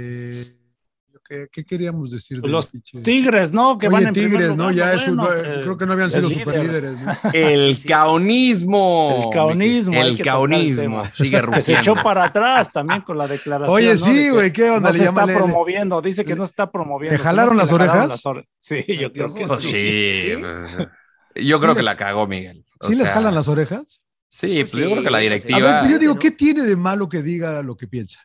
¿Qué, 1.27 1.47
qué 1.51 1.63
queríamos 1.63 2.11
decir? 2.11 2.39
Pues 2.41 2.43
del 2.43 2.51
los 2.51 2.71
pinche- 2.73 3.01
Tigres, 3.03 3.51
¿no? 3.53 3.77
Que 3.77 3.87
Oye, 3.87 3.93
van 3.93 4.07
en 4.07 4.13
Tigres, 4.13 4.55
¿no? 4.55 4.69
Ya 4.71 4.93
eso, 4.93 5.15
bueno, 5.15 5.23
no, 5.23 5.33
eh, 5.33 5.61
creo 5.61 5.77
que 5.77 5.85
no 5.85 5.93
habían 5.93 6.07
el 6.07 6.11
sido 6.11 6.27
líder. 6.29 6.43
superlíderes, 6.45 6.97
¿no? 6.99 7.11
El 7.33 7.77
caonismo. 7.85 9.23
El 9.25 9.29
caonismo, 9.33 9.93
El 10.01 10.21
caonismo. 10.21 11.03
Sigue 11.05 11.41
Que 11.41 11.61
se 11.61 11.71
echó 11.73 11.79
rugiendo. 11.91 12.03
para 12.03 12.23
atrás 12.25 12.71
también 12.71 13.01
con 13.01 13.17
la 13.17 13.27
declaración. 13.27 13.73
Oye, 13.75 13.93
¿no? 13.93 14.05
sí, 14.05 14.11
De 14.13 14.21
que 14.23 14.31
güey, 14.31 14.53
¿qué 14.53 14.69
onda? 14.69 14.89
No 14.89 14.93
Le 14.93 14.99
se 14.99 15.05
llama- 15.05 15.21
está 15.21 15.31
le- 15.33 15.37
promoviendo, 15.37 16.01
dice 16.01 16.25
que 16.25 16.31
le- 16.33 16.39
no 16.39 16.45
está 16.45 16.69
promoviendo. 16.71 17.17
¿le 17.17 17.23
jalaron 17.23 17.49
¿Cómo 17.57 17.61
es 17.63 17.69
que 17.69 17.75
las 17.77 17.89
orejas? 17.89 18.09
las 18.09 18.25
ore- 18.25 18.47
Sí, 18.59 18.83
yo 18.97 19.11
creo 19.13 19.33
que 19.33 19.47
sí. 19.59 19.67
Sí. 19.67 20.33
Pues, 20.41 20.87
Yo 21.45 21.59
creo 21.61 21.71
¿Sí 21.71 21.77
que 21.77 21.83
la 21.83 21.95
cagó 21.95 22.27
Miguel. 22.27 22.65
¿Sí 22.81 22.93
les 22.95 23.07
jalan 23.07 23.33
las 23.33 23.47
orejas? 23.47 24.01
Sí, 24.27 24.57
pues 24.61 24.71
Sí, 24.71 24.77
yo 24.79 24.89
creo 24.91 24.95
que 24.97 25.03
la 25.03 25.09
pues, 25.11 25.15
A 25.15 25.19
directiva. 25.21 25.59
ver, 25.59 25.75
pero 25.81 25.91
yo 25.93 25.99
digo. 25.99 26.19
¿qué 26.19 26.31
tiene 26.31 26.63
de 26.63 26.75
malo 26.75 27.07
que 27.07 27.21
diga 27.21 27.61
lo 27.63 27.75
que 27.77 27.87
piensa? 27.87 28.19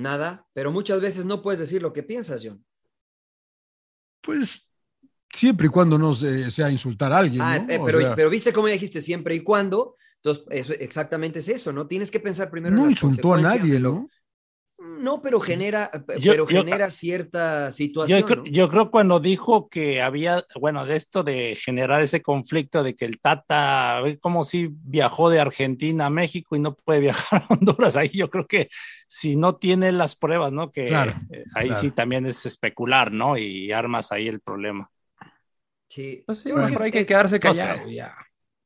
Nada, 0.00 0.46
pero 0.52 0.72
muchas 0.72 1.00
veces 1.00 1.24
no 1.24 1.42
puedes 1.42 1.60
decir 1.60 1.82
lo 1.82 1.92
que 1.92 2.02
piensas, 2.02 2.42
John. 2.44 2.64
Pues 4.22 4.66
siempre 5.32 5.66
y 5.66 5.70
cuando 5.70 5.98
no 5.98 6.14
se- 6.14 6.50
sea 6.50 6.70
insultar 6.70 7.12
a 7.12 7.18
alguien, 7.18 7.42
Ah, 7.42 7.58
¿no? 7.58 7.72
eh, 7.72 7.80
pero, 7.84 7.98
sea, 8.00 8.14
pero 8.16 8.30
viste 8.30 8.52
cómo 8.52 8.66
dijiste 8.66 9.02
siempre 9.02 9.34
y 9.34 9.40
cuando. 9.40 9.96
Entonces, 10.16 10.44
eso, 10.50 10.72
exactamente 10.74 11.38
es 11.38 11.48
eso, 11.48 11.72
¿no? 11.72 11.86
Tienes 11.86 12.10
que 12.10 12.20
pensar 12.20 12.50
primero 12.50 12.74
en 12.74 12.82
no 12.82 12.88
las 12.88 12.92
insultó 12.92 13.34
a 13.34 13.40
nadie, 13.40 13.80
¿no? 13.80 14.08
No, 15.00 15.22
pero 15.22 15.40
genera, 15.40 15.90
Yo- 16.18 16.32
pero 16.32 16.46
yo- 16.48 16.62
genera 16.62 16.90
cierta 16.90 17.72
situación. 17.72 18.20
Yo, 18.20 18.26
creo- 18.26 18.36
¿no? 18.44 18.44
yo 18.46 18.68
creo 18.68 18.90
cuando 18.90 19.18
dijo 19.18 19.68
que 19.68 20.02
había, 20.02 20.44
bueno, 20.60 20.84
de 20.84 20.96
esto 20.96 21.22
de 21.22 21.56
generar 21.56 22.02
ese 22.02 22.22
conflicto 22.22 22.82
de 22.82 22.94
que 22.94 23.06
el 23.06 23.18
Tata, 23.18 24.02
como 24.20 24.44
si 24.44 24.68
viajó 24.70 25.30
de 25.30 25.40
Argentina 25.40 26.06
a 26.06 26.10
México 26.10 26.54
y 26.54 26.60
no 26.60 26.74
puede 26.76 27.00
viajar 27.00 27.42
a 27.48 27.52
Honduras, 27.54 27.96
ahí 27.96 28.08
yo 28.10 28.28
creo 28.30 28.46
que 28.46 28.68
si 29.08 29.36
no 29.36 29.56
tiene 29.56 29.90
las 29.92 30.16
pruebas, 30.16 30.52
¿no? 30.52 30.70
Que 30.70 30.86
Claro, 30.88 31.12
eh, 31.32 31.44
ahí 31.54 31.68
claro. 31.68 31.80
sí 31.80 31.90
también 31.90 32.26
es 32.26 32.44
especular, 32.46 33.10
¿no? 33.10 33.36
Y 33.38 33.72
armas 33.72 34.12
ahí 34.12 34.28
el 34.28 34.40
problema. 34.40 34.90
Sí. 35.88 36.22
Pues 36.26 36.38
sí, 36.40 36.48
Yo 36.50 36.54
creo 36.54 36.66
mejor 36.66 36.78
que 36.82 36.84
hay 36.86 36.92
que 36.92 37.06
quedarse 37.06 37.40
callado. 37.40 37.88
ya. 37.88 38.14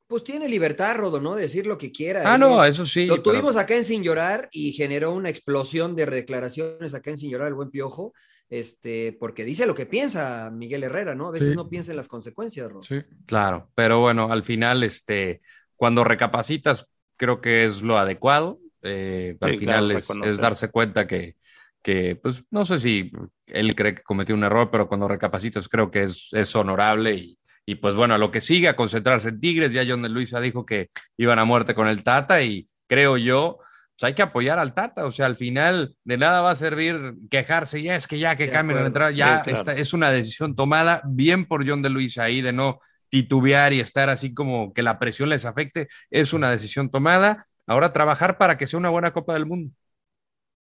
Pues 0.07 0.23
tiene 0.25 0.49
libertad, 0.49 0.97
Rodo, 0.97 1.21
¿no? 1.21 1.35
De 1.35 1.43
decir 1.43 1.67
lo 1.67 1.79
que 1.79 1.91
quiera. 1.91 2.23
Ah, 2.33 2.37
no, 2.39 2.63
es- 2.65 2.75
eso 2.75 2.85
sí. 2.87 3.07
Lo 3.07 3.15
pero- 3.15 3.23
tuvimos 3.23 3.57
acá 3.57 3.75
en 3.77 3.85
Sin 3.85 4.03
Llorar 4.03 4.49
y 4.53 4.73
generó 4.73 5.13
una 5.13 5.31
explosión 5.31 5.97
de 5.97 6.07
declaraciones 6.07 6.95
acá 6.95 7.11
en 7.11 7.17
Sin 7.19 7.31
Llorar 7.31 7.49
el 7.49 7.55
buen 7.55 7.71
Piojo, 7.71 8.13
este, 8.51 9.17
porque 9.19 9.45
dice 9.45 9.67
lo 9.67 9.75
que 9.75 9.87
piensa 9.87 10.51
Miguel 10.53 10.85
Herrera, 10.85 11.15
¿no? 11.15 11.29
A 11.29 11.31
veces 11.33 11.51
Sí. 11.51 11.57
no 11.57 11.69
piensa 11.69 11.91
en 11.93 11.97
las 11.97 12.09
consecuencias, 12.09 12.71
Rodo. 12.71 12.83
Sí. 12.83 13.01
Claro, 13.27 13.71
pero 13.75 14.01
bueno, 14.01 14.31
al 14.31 14.45
final, 14.45 14.83
este, 14.83 15.41
cuando 15.77 16.05
recapacitas, 16.05 16.87
creo 17.17 17.41
que 17.41 17.65
es 17.65 17.81
lo 17.83 17.97
adecuado. 17.99 18.59
Eh, 18.83 19.39
al 19.41 19.53
Sí, 19.53 19.57
final 19.57 19.85
claro, 19.87 19.99
es, 19.99 20.07
reconocer. 20.09 20.33
es 20.33 20.39
darse 20.39 20.69
cuenta 20.71 21.07
que, 21.07 21.37
que, 21.83 22.17
pues, 22.17 22.45
no 22.51 22.65
sé 22.67 22.79
si 22.79 23.11
él 23.47 23.75
cree 23.75 23.95
que 23.95 24.03
cometió 24.03 24.35
un 24.35 24.45
error, 24.45 24.71
pero 24.71 24.87
cuando 24.89 25.09
recapacitas 25.09 25.69
creo 25.69 25.91
que 25.91 26.03
es, 26.03 26.29
es 26.33 26.55
honorable 26.55 27.15
y, 27.15 27.39
y, 27.67 27.77
pues 27.77 27.95
bueno, 27.95 28.15
a 28.15 28.19
lo 28.19 28.31
que 28.31 28.41
sigue, 28.41 28.69
a 28.69 28.77
concentrarse 28.77 29.31
en 29.31 29.41
Tigres, 29.41 29.73
ya 29.73 29.85
John 29.89 30.03
de 30.03 30.09
Luisa 30.09 30.41
dijo 30.41 30.67
que 30.67 30.91
iban 31.17 31.39
a 31.39 31.45
muerte 31.45 31.75
con 31.75 31.89
el 31.89 32.03
Tata 32.05 32.43
y 32.43 32.69
creo 32.87 33.17
yo, 33.17 33.59
pues 33.97 34.05
hay 34.09 34.15
que 34.15 34.23
apoyar 34.23 34.59
al 34.59 34.75
Tata, 34.75 35.07
o 35.07 35.11
sea, 35.11 35.27
al 35.27 35.37
final 35.37 35.97
de 36.05 36.19
nada 36.19 36.41
va 36.41 36.51
a 36.51 36.55
servir 36.55 37.15
quejarse, 37.31 37.81
ya 37.83 37.97
es 37.97 38.07
que 38.07 38.19
ya 38.19 38.37
que 38.37 38.51
cambien 38.51 38.81
la 38.81 38.87
entrada, 38.89 39.11
ya 39.13 39.39
Sí, 39.39 39.45
claro. 39.45 39.59
está- 39.59 39.75
es 39.75 39.93
una 39.95 40.11
decisión 40.11 40.55
tomada 40.57 41.01
bien 41.07 41.47
por 41.47 41.69
John 41.69 41.81
de 41.83 41.91
Luisa 41.91 42.25
ahí 42.25 42.41
de 42.43 42.53
no 42.53 42.81
titubear 43.09 43.73
y 43.73 43.81
estar 43.81 44.11
así 44.11 44.35
como 44.35 44.73
que 44.73 44.83
la 44.83 44.99
presión 44.99 45.29
les 45.29 45.45
afecte, 45.45 45.89
es 46.11 46.33
una 46.33 46.51
decisión 46.51 46.91
tomada. 46.91 47.47
Ahora 47.67 47.93
trabajar 47.93 48.37
para 48.37 48.59
que 48.59 48.67
sea 48.67 48.79
una 48.79 48.91
buena 48.91 49.13
Copa 49.13 49.35
del 49.35 49.47
Mundo. 49.47 49.73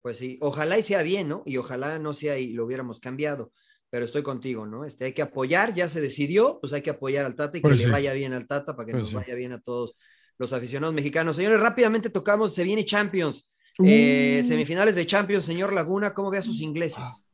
Pues 0.02 0.18
sí, 0.18 0.38
ojalá 0.42 0.78
y 0.78 0.84
sea 0.84 1.02
bien, 1.02 1.30
¿no? 1.30 1.44
Y 1.46 1.56
ojalá 1.58 1.98
no 2.00 2.14
sea 2.14 2.38
y 2.38 2.52
lo 2.52 2.66
hubiéramos 2.66 3.00
cambiado. 3.00 3.54
Pero 3.94 4.06
estoy 4.06 4.24
contigo, 4.24 4.66
¿no? 4.66 4.86
Este, 4.86 5.06
hay 5.06 5.12
que 5.14 5.22
apoyar, 5.22 5.76
ya 5.76 5.88
se 5.88 6.02
decidió, 6.02 6.58
pues 6.60 6.74
hay 6.74 6.82
que 6.82 6.90
apoyar 6.90 7.28
al 7.28 7.36
Tata 7.36 7.60
y 7.60 7.62
que 7.62 7.68
Pues 7.68 7.78
le 7.78 7.86
sí. 7.86 7.92
vaya 7.92 8.12
bien 8.14 8.34
al 8.34 8.48
Tata 8.48 8.76
para 8.76 8.88
que 8.88 8.92
Pues 8.94 9.02
nos 9.04 9.10
sí. 9.12 9.16
vaya 9.18 9.36
bien 9.36 9.52
a 9.54 9.62
todos 9.62 9.96
los 10.40 10.52
aficionados 10.52 10.96
mexicanos. 10.96 11.36
Señores, 11.36 11.60
rápidamente 11.60 12.10
tocamos, 12.10 12.56
se 12.56 12.64
viene 12.64 12.84
Champions. 12.86 13.52
Eh, 13.84 14.42
Uh. 14.44 14.48
semifinales 14.48 14.96
de 14.96 15.06
Champions, 15.06 15.46
señor 15.46 15.74
Laguna, 15.74 16.12
¿cómo 16.12 16.32
ve 16.32 16.40
a 16.40 16.42
sus 16.42 16.60
ingleses? 16.60 17.30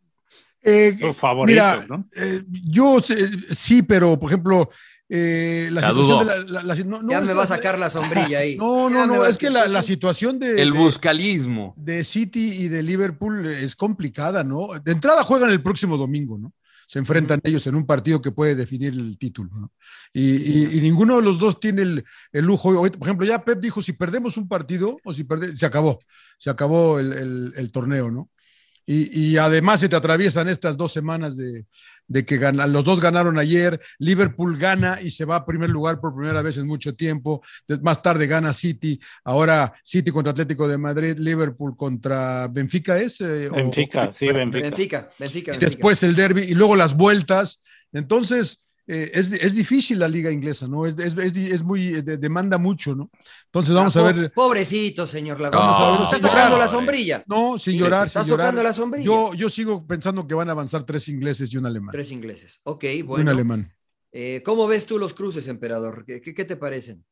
Eh, 0.62 0.98
favoritos, 1.16 1.48
mira, 1.64 1.86
¿no? 1.88 2.04
eh, 2.18 2.42
yo 2.50 2.98
eh, 2.98 3.30
sí, 3.56 3.82
pero 3.82 4.20
por 4.20 4.30
ejemplo, 4.30 4.70
eh, 5.10 5.70
la 5.72 5.82
La 5.82 5.90
situación 5.90 6.20
de 6.20 6.26
la, 6.26 6.64
la- 6.64 6.76
la- 6.76 6.84
no, 6.84 7.02
no, 7.02 7.10
ya 7.12 7.22
me 7.22 7.34
va 7.34 7.44
a 7.44 7.48
sacar 7.48 7.80
la 7.80 7.90
sombrilla 7.90 8.40
ahí. 8.40 8.56
No, 8.58 8.90
no, 8.90 9.06
no, 9.08 9.26
es 9.26 9.38
que 9.38 9.50
la, 9.50 9.68
la 9.68 9.82
situación 9.84 10.38
de, 10.40 10.62
El 10.62 10.72
de- 10.74 10.78
buscalismo. 10.80 11.74
de 11.78 12.04
City 12.04 12.50
y 12.64 12.68
de 12.68 12.84
Liverpool 12.84 13.48
es 13.48 13.76
complicada, 13.76 14.44
¿no? 14.44 14.70
De 14.84 14.92
entrada 14.92 15.24
juegan 15.24 15.50
el 15.50 15.62
próximo 15.64 15.98
domingo, 15.98 16.38
¿no? 16.38 16.54
Se 16.88 16.98
enfrentan 16.98 17.40
ellos 17.44 17.68
en 17.68 17.76
un 17.76 17.86
partido 17.86 18.20
que 18.20 18.32
puede 18.32 18.56
definir 18.56 18.94
el 18.94 19.16
título, 19.20 19.52
¿no? 19.56 19.72
Y, 20.12 20.22
y- 20.32 20.78
y 20.78 20.82
ninguno 20.82 21.18
de 21.18 21.22
los 21.22 21.38
dos 21.38 21.60
tiene 21.60 21.84
el, 21.84 22.04
el 22.32 22.46
lujo. 22.46 22.74
Por 22.74 23.08
ejemplo, 23.08 23.28
ya 23.28 23.44
Pep 23.46 23.60
dijo, 23.60 23.80
si 23.82 23.94
perdemos 23.94 24.38
un 24.38 24.48
partido, 24.48 24.98
o 25.04 25.14
si 25.14 25.24
perde, 25.24 25.56
se 25.56 25.68
acabó, 25.68 26.00
se 26.40 26.50
acabó 26.50 27.00
el, 27.00 27.14
el- 27.14 27.54
el 27.58 27.72
torneo, 27.72 28.10
¿no? 28.10 28.30
Y, 28.92 29.34
y 29.34 29.38
además 29.38 29.82
se 29.82 29.88
te 29.88 29.96
atraviesan 29.96 30.48
estas 30.50 30.76
dos 30.76 30.92
semanas 30.92 31.38
de, 31.38 31.68
de 32.08 32.26
que 32.26 32.38
gana- 32.40 32.66
los 32.66 32.84
dos 32.84 33.00
ganaron 33.00 33.38
ayer, 33.38 33.80
Liverpool 34.00 34.58
gana 34.58 35.00
y 35.00 35.12
se 35.12 35.26
va 35.26 35.36
a 35.36 35.46
primer 35.46 35.70
lugar 35.70 36.00
por 36.02 36.16
primera 36.16 36.42
vez 36.42 36.58
en 36.58 36.66
mucho 36.66 36.96
tiempo, 36.96 37.44
De- 37.68 37.78
más 37.82 38.02
tarde 38.02 38.26
gana 38.26 38.52
City, 38.52 39.00
ahora 39.24 39.72
City 39.84 40.10
contra 40.10 40.32
Atlético 40.32 40.68
de 40.68 40.80
Madrid, 40.80 41.20
Liverpool 41.20 41.76
contra 41.78 42.48
Benfica 42.48 42.98
es... 42.98 43.22
eh, 43.22 43.48
o- 43.50 43.54
Benfica, 43.54 44.12
sí, 44.12 44.26
Benfica. 44.32 44.60
Benfica, 44.70 45.10
Benfica, 45.20 45.52
y 45.52 45.54
Benfica. 45.54 45.70
después 45.70 46.02
el 46.02 46.16
derby 46.16 46.42
y 46.50 46.56
luego 46.56 46.76
las 46.76 46.98
vueltas. 46.98 47.62
Entonces, 47.94 48.64
eh, 48.92 49.12
es, 49.14 49.32
es 49.32 49.56
difícil 49.56 50.00
la 50.00 50.08
liga 50.08 50.32
inglesa, 50.32 50.68
¿no? 50.68 50.86
Es, 50.86 50.98
es, 50.98 51.16
es, 51.16 51.38
es 51.38 51.64
muy, 51.64 52.02
de- 52.02 52.18
demanda 52.18 52.58
mucho, 52.58 52.96
¿no? 52.96 53.10
Entonces 53.46 53.74
vamos 53.74 53.96
Ah, 53.96 54.00
a 54.02 54.12
ver, 54.12 54.32
Pobrecito, 54.34 55.06
señor 55.06 55.40
Laguna. 55.40 55.62
No, 55.62 56.04
está 56.06 56.18
sacando 56.20 56.58
la 56.58 56.68
sombrilla. 56.68 57.24
no, 57.28 57.58
sin 57.60 57.74
Sí, 57.74 57.80
llorar, 57.80 58.08
está 58.08 58.24
sin 58.24 58.32
llorar. 58.32 58.48
sacando 58.48 58.64
la 58.64 58.74
sombrilla. 58.74 59.06
Yo, 59.06 59.34
yo 59.36 59.50
sigo 59.50 59.86
pensando 59.86 60.28
que 60.28 60.34
van 60.34 60.50
a 60.50 60.54
avanzar 60.54 60.84
tres 60.84 61.08
ingleses 61.08 61.54
y 61.54 61.58
un 61.58 61.66
alemán. 61.68 61.92
Tres 61.94 62.12
ingleses. 62.12 62.62
Ok, 62.64 62.86
un 63.02 63.08
bueno. 63.08 63.32
alemán. 63.32 63.72
Eh, 64.12 64.42
¿Cómo 64.44 64.68
ves 64.68 64.88
tú 64.88 64.98
los 64.98 65.14
cruces, 65.14 65.48
emperador? 65.48 66.04
¿Qué, 66.06 66.20
qué, 66.20 66.34
qué 66.34 66.44
te 66.46 66.58
parecen? 66.58 67.06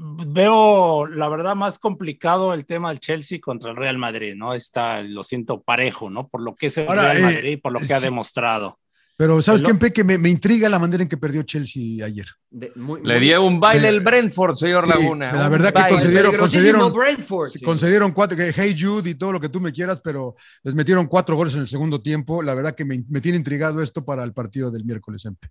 Veo, 0.00 1.06
la 1.06 1.28
verdad, 1.28 1.56
más 1.56 1.78
complicado 1.78 2.54
el 2.54 2.66
tema 2.66 2.90
del 2.90 3.00
Chelsea 3.00 3.40
contra 3.40 3.70
el 3.70 3.76
Real 3.76 3.98
Madrid, 3.98 4.34
¿no? 4.36 4.54
Está, 4.54 5.02
lo 5.02 5.24
siento, 5.24 5.62
parejo, 5.62 6.08
¿no? 6.10 6.28
Por 6.28 6.42
lo 6.42 6.54
que 6.54 6.66
es 6.66 6.78
el 6.78 6.88
Ahora, 6.88 7.12
Real 7.12 7.18
eh, 7.18 7.22
Madrid, 7.22 7.60
por 7.62 7.72
lo 7.72 7.80
que 7.80 7.94
ha 7.94 8.00
demostrado. 8.00 8.78
Pero 9.18 9.42
¿sabes 9.42 9.64
quién, 9.64 9.80
Peque? 9.80 10.04
Me, 10.04 10.16
me 10.16 10.28
intriga 10.28 10.68
la 10.68 10.78
manera 10.78 11.02
en 11.02 11.08
que 11.08 11.16
perdió 11.16 11.42
Chelsea 11.42 12.04
ayer. 12.06 12.24
De- 12.50 12.70
muy- 12.76 13.00
Le 13.02 13.14
muy- 13.18 13.26
dio 13.26 13.42
un 13.44 13.58
baile 13.58 13.82
de- 13.82 13.96
el 13.96 14.00
Brentford, 14.00 14.54
señor 14.54 14.84
Sí, 14.84 14.90
Laguna. 14.90 15.32
la 15.32 15.48
verdad 15.48 15.74
que 15.74 15.92
concedieron- 15.92 16.36
concedieron- 16.36 17.50
sí. 17.50 17.60
concedieron 17.60 18.12
cuatro, 18.12 18.36
que 18.36 18.52
Hey 18.56 18.76
Jude 18.80 19.10
y 19.10 19.14
todo 19.16 19.32
lo 19.32 19.40
que 19.40 19.48
tú 19.48 19.60
me 19.60 19.72
quieras, 19.72 20.00
pero 20.04 20.36
les 20.62 20.72
metieron 20.76 21.06
cuatro 21.06 21.34
goles 21.34 21.52
en 21.54 21.60
el 21.60 21.66
segundo 21.66 22.00
tiempo. 22.00 22.42
La 22.44 22.54
verdad 22.54 22.76
que 22.76 22.84
me, 22.84 23.02
me 23.08 23.20
tiene 23.20 23.38
intrigado 23.38 23.82
esto 23.82 24.04
para 24.04 24.22
el 24.22 24.32
partido 24.32 24.70
del 24.70 24.84
miércoles, 24.84 25.24
Empe. 25.24 25.48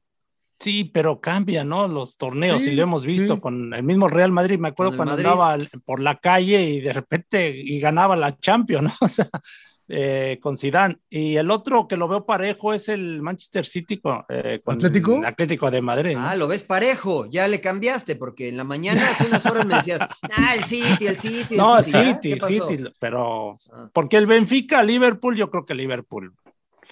Sí, 0.60 0.86
pero 0.86 1.20
cambia, 1.20 1.66
¿no? 1.66 1.90
Los 1.90 2.16
torneos, 2.18 2.62
Sí, 2.62 2.70
y 2.70 2.76
lo 2.76 2.84
hemos 2.84 3.06
visto 3.06 3.36
sí. 3.36 3.42
con 3.42 3.74
el 3.74 3.84
mismo 3.84 4.08
Real 4.08 4.32
Madrid. 4.32 4.58
Me 4.58 4.70
acuerdo 4.70 4.96
cuando 4.96 5.12
Madrid. 5.14 5.26
andaba 5.28 5.52
al- 5.52 5.70
por 5.86 6.00
la 6.00 6.16
calle 6.16 6.64
y 6.70 6.80
de 6.80 6.94
repente 6.94 7.50
y 7.56 7.80
ganaba 7.82 8.16
la 8.16 8.36
Champions, 8.40 8.86
¿no? 8.86 8.92
O 9.02 9.08
sea, 9.10 9.28
eh, 9.90 10.38
con 10.42 10.58
Zidane. 10.58 10.98
Y 11.10 11.36
el 11.38 11.50
otro 11.52 11.88
que 11.88 11.96
lo 11.98 12.08
veo 12.08 12.26
parejo 12.26 12.74
es 12.74 12.90
el 12.90 13.22
Manchester 13.22 13.66
City 13.66 13.98
con, 14.00 14.24
eh, 14.30 14.60
con 14.64 14.76
¿Atlético? 14.76 15.18
el 15.18 15.26
Atlético 15.26 15.72
de 15.72 15.82
Madrid. 15.82 16.14
¿no? 16.16 16.28
Ah, 16.28 16.36
lo 16.36 16.48
ves 16.48 16.64
parejo, 16.64 17.26
ya 17.30 17.48
le 17.48 17.62
cambiaste, 17.62 18.16
porque 18.16 18.50
en 18.50 18.58
la 18.58 18.64
mañana 18.64 19.10
hace 19.10 19.26
unas 19.28 19.46
horas 19.46 19.66
me 19.66 19.76
decías, 19.76 20.00
ah, 20.36 20.56
el 20.56 20.64
City, 20.66 21.08
el 21.08 21.18
City. 21.18 21.54
el 21.56 21.58
no, 21.58 21.82
City. 21.84 22.34
City. 22.34 22.40
City, 22.48 22.84
pero 23.00 23.58
Ah. 23.72 23.90
porque 23.94 24.18
el 24.18 24.26
Benfica, 24.28 24.84
Liverpool, 24.84 25.36
yo 25.36 25.50
creo 25.50 25.66
que 25.66 25.74
Liverpool 25.74 26.34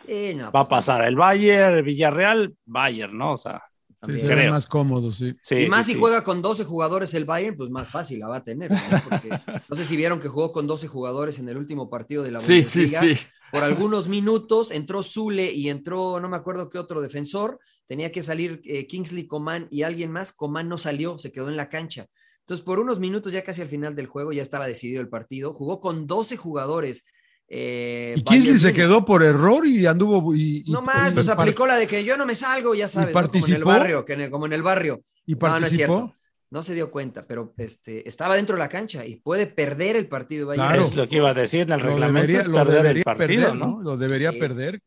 Eh, 0.08 0.34
no, 0.36 0.52
va 0.52 0.62
a 0.62 0.68
pues, 0.68 0.70
pasar. 0.70 1.04
El 1.06 1.16
Bayern, 1.16 1.76
el 1.78 1.84
Villarreal, 1.84 2.56
Bayern, 2.66 3.18
¿no? 3.18 3.34
O 3.34 3.38
sea, 3.38 3.62
Sí, 4.06 4.12
también. 4.12 4.28
se 4.28 4.28
ve 4.28 4.42
creo. 4.42 4.52
más 4.52 4.68
cómodo, 4.68 5.12
sí. 5.12 5.36
sí. 5.42 5.56
y 5.56 5.68
más 5.70 5.86
sí, 5.86 5.92
si 5.92 5.96
sí. 5.96 6.00
juega 6.02 6.24
con 6.24 6.42
12 6.42 6.64
jugadores 6.64 7.14
el 7.14 7.26
Bayern, 7.26 7.58
pues 7.58 7.70
más 7.70 7.90
fácil 7.90 8.20
la 8.20 8.28
va 8.28 8.38
a 8.38 8.44
tener. 8.44 8.72
¿no? 8.72 8.78
Porque 9.10 9.30
no 9.70 9.76
sé 9.76 9.86
si 9.86 9.96
vieron 9.96 10.20
que 10.20 10.28
jugó 10.28 10.52
con 10.52 10.68
12 10.68 10.88
jugadores 10.88 11.40
en 11.40 11.50
el 11.50 11.58
último 11.58 11.90
partido 11.90 12.24
de 12.24 12.32
la 12.32 12.40
Sí, 12.40 12.64
sí, 12.64 12.80
Bundesliga. 12.86 13.16
sí. 13.18 13.26
Por 13.52 13.64
algunos 13.64 14.08
minutos 14.08 14.72
entró 14.72 15.02
Zule 15.02 15.52
y 15.52 15.70
entró, 15.70 16.20
no 16.20 16.28
me 16.28 16.36
acuerdo 16.36 16.70
qué 16.70 16.78
otro 16.78 17.02
defensor. 17.02 17.60
Tenía 17.88 18.12
que 18.12 18.24
salir 18.24 18.62
eh, 18.66 18.88
Kingsley 18.88 19.28
Coman 19.28 19.68
y 19.70 19.84
alguien 19.84 20.12
más. 20.12 20.34
Coman 20.34 20.68
no 20.68 20.78
salió, 20.78 21.18
se 21.20 21.32
quedó 21.32 21.50
en 21.50 21.56
la 21.56 21.70
cancha. 21.70 22.08
Entonces, 22.42 22.64
por 22.66 22.80
unos 22.80 23.00
minutos, 23.00 23.34
ya 23.34 23.44
casi 23.44 23.62
al 23.62 23.70
final 23.70 23.96
del 23.96 24.08
juego, 24.08 24.32
ya 24.32 24.42
estaba 24.42 24.68
decidido 24.68 25.02
el 25.02 25.10
partido. 25.10 25.54
Jugó 25.54 25.80
con 25.80 26.06
12 26.06 26.38
jugadores. 26.38 27.06
Eh, 27.48 28.16
Y 28.18 28.24
Bayern 28.24 28.58
se 28.60 28.74
quedó 28.74 29.06
por 29.06 29.24
error 29.24 29.66
y 29.68 29.86
anduvo. 29.86 30.34
Y, 30.36 30.64
y- 30.66 30.72
No 30.72 30.82
más, 30.82 31.12
y- 31.12 31.14
pues 31.14 31.30
aplicó 31.30 31.66
la 31.68 31.76
de 31.78 31.88
que 31.88 32.04
yo 32.04 32.18
no 32.18 32.26
me 32.26 32.36
salgo, 32.36 32.74
ya 32.76 32.88
sabes, 32.88 33.14
¿no? 33.14 33.22
como 33.22 33.24
en 33.24 33.26
el 33.26 33.32
participó? 33.42 33.66
barrio, 33.70 34.06
que 34.06 34.14
en 34.14 34.22
el- 34.22 34.30
como 34.32 34.46
en 34.46 34.54
el 34.54 34.64
barrio. 34.64 35.02
y 35.28 35.34
No, 35.34 35.40
no 35.42 35.56
es 35.56 35.62
participó. 35.62 35.98
cierto. 35.98 36.16
No 36.52 36.62
se 36.64 36.74
dio 36.76 36.92
cuenta, 36.92 37.26
pero 37.28 37.54
este, 37.58 38.08
estaba 38.08 38.36
dentro 38.36 38.56
de 38.56 38.60
la 38.60 38.70
cancha 38.70 39.06
y 39.06 39.16
puede 39.16 39.48
perder 39.48 39.96
el 39.96 40.08
partido. 40.08 40.50
Claro. 40.52 40.84
Es 40.84 40.96
lo 40.96 41.08
que 41.08 41.18
iba 41.18 41.32
a 41.32 41.34
decir 41.34 41.62
en 41.62 41.72
el 41.74 41.80
lo 41.80 41.86
reglamento. 41.88 42.16
debería, 42.22 42.42
es 42.42 42.48
lo 42.48 42.58
perder 42.58 42.74
debería 42.76 43.00
el 43.00 43.04
partido, 43.04 43.28
perder, 43.44 43.56
¿no? 43.56 43.66
¿no? 43.68 43.82
Lo 43.82 43.98
debería 43.98 44.32
Sí. 44.32 44.38
perder. 44.40 44.80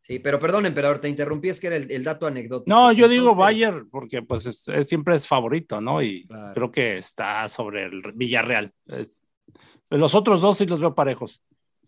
Sí, 0.00 0.18
pero 0.18 0.40
perdón, 0.40 0.66
emperador, 0.66 0.98
te 0.98 1.08
interrumpí, 1.08 1.48
es 1.50 1.60
que 1.60 1.66
era 1.68 1.76
el, 1.76 1.90
el 1.90 2.02
dato 2.04 2.26
anecdótico. 2.26 2.74
No, 2.74 2.90
yo 2.92 3.08
digo 3.08 3.30
Entonces, 3.30 3.38
Bayern 3.38 3.88
porque 3.90 4.22
pues 4.22 4.44
es- 4.46 4.66
es- 4.68 4.88
siempre 4.88 5.14
es 5.14 5.28
favorito, 5.28 5.80
¿no? 5.80 6.02
Y 6.02 6.26
Claro. 6.26 6.54
creo 6.54 6.70
que 6.72 6.98
está 6.98 7.48
sobre 7.48 7.84
el 7.84 8.00
Villarreal. 8.14 8.72
Es- 8.86 9.20
los 9.90 10.14
otros 10.14 10.40
dos 10.40 10.56
sí 10.58 10.66
los 10.66 10.80
veo 10.80 10.94
parejos. 10.94 11.42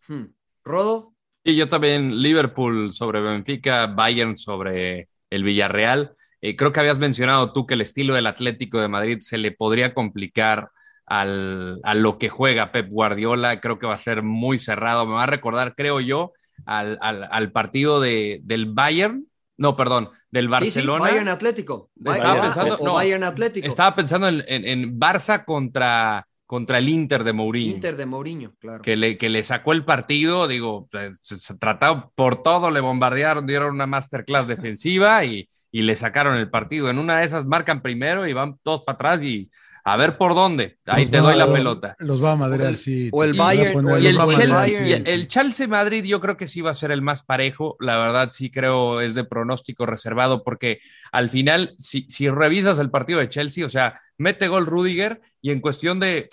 Hmm. 0.09 0.25
Rodo, 0.65 1.15
Y 1.45 1.55
yo 1.57 1.69
también, 1.69 2.21
Liverpool 2.23 2.93
sobre 2.93 3.21
Benfica, 3.21 3.87
Bayern 3.87 4.37
sobre 4.37 5.09
el 5.31 5.45
Villarreal. 5.45 6.17
Eh, 6.41 6.57
creo 6.57 6.73
que 6.73 6.81
habías 6.81 6.99
mencionado 6.99 7.53
tú 7.53 7.67
que 7.67 7.75
el 7.75 7.81
estilo 7.81 8.15
del 8.15 8.27
Atlético 8.27 8.81
de 8.81 8.89
Madrid 8.89 9.19
se 9.21 9.39
le 9.39 9.53
podría 9.53 9.95
complicar 9.95 10.71
al, 11.07 11.81
a 11.85 11.95
lo 11.95 12.19
que 12.19 12.29
juega 12.29 12.73
Pep 12.73 12.89
Guardiola. 12.91 13.61
Creo 13.61 13.79
que 13.79 13.87
va 13.87 13.95
a 13.95 13.99
ser 13.99 14.23
muy 14.23 14.59
cerrado. 14.59 15.07
Me 15.07 15.15
va 15.15 15.23
a 15.23 15.27
recordar, 15.27 15.75
creo 15.77 16.01
yo, 16.01 16.33
al, 16.65 16.99
al- 17.01 17.29
al 17.31 17.53
partido 17.53 18.01
de, 18.01 18.41
del 18.43 18.67
Bayern. 18.67 19.27
No, 19.59 19.75
perdón, 19.77 20.11
del 20.31 20.45
Sí, 20.45 20.49
sí, 20.49 20.51
Barcelona. 20.51 21.01
Bayern 21.05 21.29
Atlético. 21.29 21.91
Estaba 22.05 22.35
Bayern- 22.35 22.43
pensando- 22.43 22.75
o, 22.77 22.83
o 22.83 22.87
no. 22.87 22.95
Bayern 22.95 23.25
Atlético. 23.25 23.67
Estaba 23.69 23.95
pensando 23.95 24.29
en, 24.29 24.45
en- 24.49 24.67
en 24.67 24.99
Barça 25.01 25.45
contra, 25.45 26.27
contra 26.47 26.79
el 26.79 26.89
Inter 26.89 27.25
de 27.25 27.33
Mourinho. 27.33 27.75
Inter 27.75 27.97
de 27.97 28.07
Mourinho, 28.07 28.55
claro. 28.59 28.83
que 28.83 28.97
le, 28.97 29.19
que 29.19 29.29
le 29.29 29.43
sacó 29.43 29.73
el 29.73 29.85
partido, 29.85 30.47
digo, 30.47 30.89
se, 31.23 31.39
se 31.39 31.59
trató 31.59 32.13
por 32.15 32.43
todo, 32.43 32.71
le 32.71 32.81
bombardearon, 32.81 33.47
dieron 33.47 33.75
una 33.75 33.87
masterclass 33.87 34.47
defensiva 34.47 35.25
y, 35.25 35.49
y 35.73 35.83
le 35.83 35.97
sacaron 35.97 36.37
el 36.37 36.49
partido. 36.49 36.89
En 36.89 36.99
una 36.99 37.19
de 37.19 37.27
esas 37.27 37.47
marcan 37.47 37.83
primero 37.83 38.27
y 38.27 38.33
van 38.33 38.59
todos 38.63 38.83
para 38.83 38.95
atrás 38.95 39.25
y 39.25 39.51
a 39.89 39.97
ver 39.97 40.19
por 40.19 40.35
dónde. 40.35 40.79
Ahí 40.87 41.05
Los 41.05 41.11
te 41.13 41.21
va- 41.21 41.29
doy 41.31 41.39
la 41.39 41.47
los- 41.47 41.55
pelota. 41.55 41.97
Los 42.01 42.23
va 42.23 42.33
a 42.33 42.37
madrear, 42.37 42.71
el- 42.71 42.77
sí. 42.77 43.09
o 43.13 43.23
el 43.23 43.35
Bayern- 43.35 43.87
o 43.87 43.99
Y 43.99 44.07
el 44.09 44.19
Chelsea, 44.19 44.87
y 44.89 44.93
el 45.09 45.29
Chelsea 45.29 45.69
Madrid 45.69 46.05
yo 46.05 46.21
creo 46.21 46.37
que 46.37 46.49
sí 46.49 46.61
va 46.61 46.73
a 46.73 46.75
ser 46.75 46.91
el 46.91 47.03
más 47.03 47.23
parejo. 47.23 47.77
La 47.79 47.97
verdad 47.97 48.31
sí 48.33 48.51
creo 48.51 49.01
es 49.01 49.15
de 49.15 49.23
pronóstico 49.23 49.87
reservado 49.87 50.43
porque 50.43 50.81
al 51.13 51.31
final, 51.31 51.75
si, 51.79 52.03
si 52.11 52.29
revisas 52.29 52.79
el 52.81 52.91
partido 52.91 53.21
de 53.21 53.29
Chelsea, 53.29 53.65
o 53.65 53.71
sea, 53.71 54.01
mete 54.19 54.49
gol 54.49 54.67
Rudiger 54.67 55.21
y 55.41 55.51
en 55.53 55.61
cuestión 55.61 56.01
de 56.01 56.29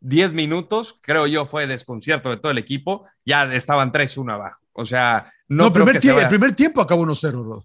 10 0.00 0.34
minutos, 0.34 0.98
creo 1.00 1.26
yo 1.26 1.46
fue 1.46 1.66
desconcierto 1.66 2.28
de 2.30 2.36
todo 2.36 2.52
el 2.52 2.58
equipo, 2.58 3.08
ya 3.24 3.44
estaban 3.54 3.90
3-1 3.90 4.32
abajo. 4.34 4.60
O 4.74 4.84
sea, 4.84 5.32
no, 5.48 5.64
No, 5.64 5.72
creo 5.72 5.86
primer 5.86 5.94
que 5.94 6.00
se 6.02 6.08
tie- 6.08 6.14
vaya- 6.14 6.22
el 6.24 6.28
primer 6.28 6.52
tiempo 6.54 6.80
acabó 6.82 7.02
1-0, 7.02 7.42
Rod, 7.42 7.64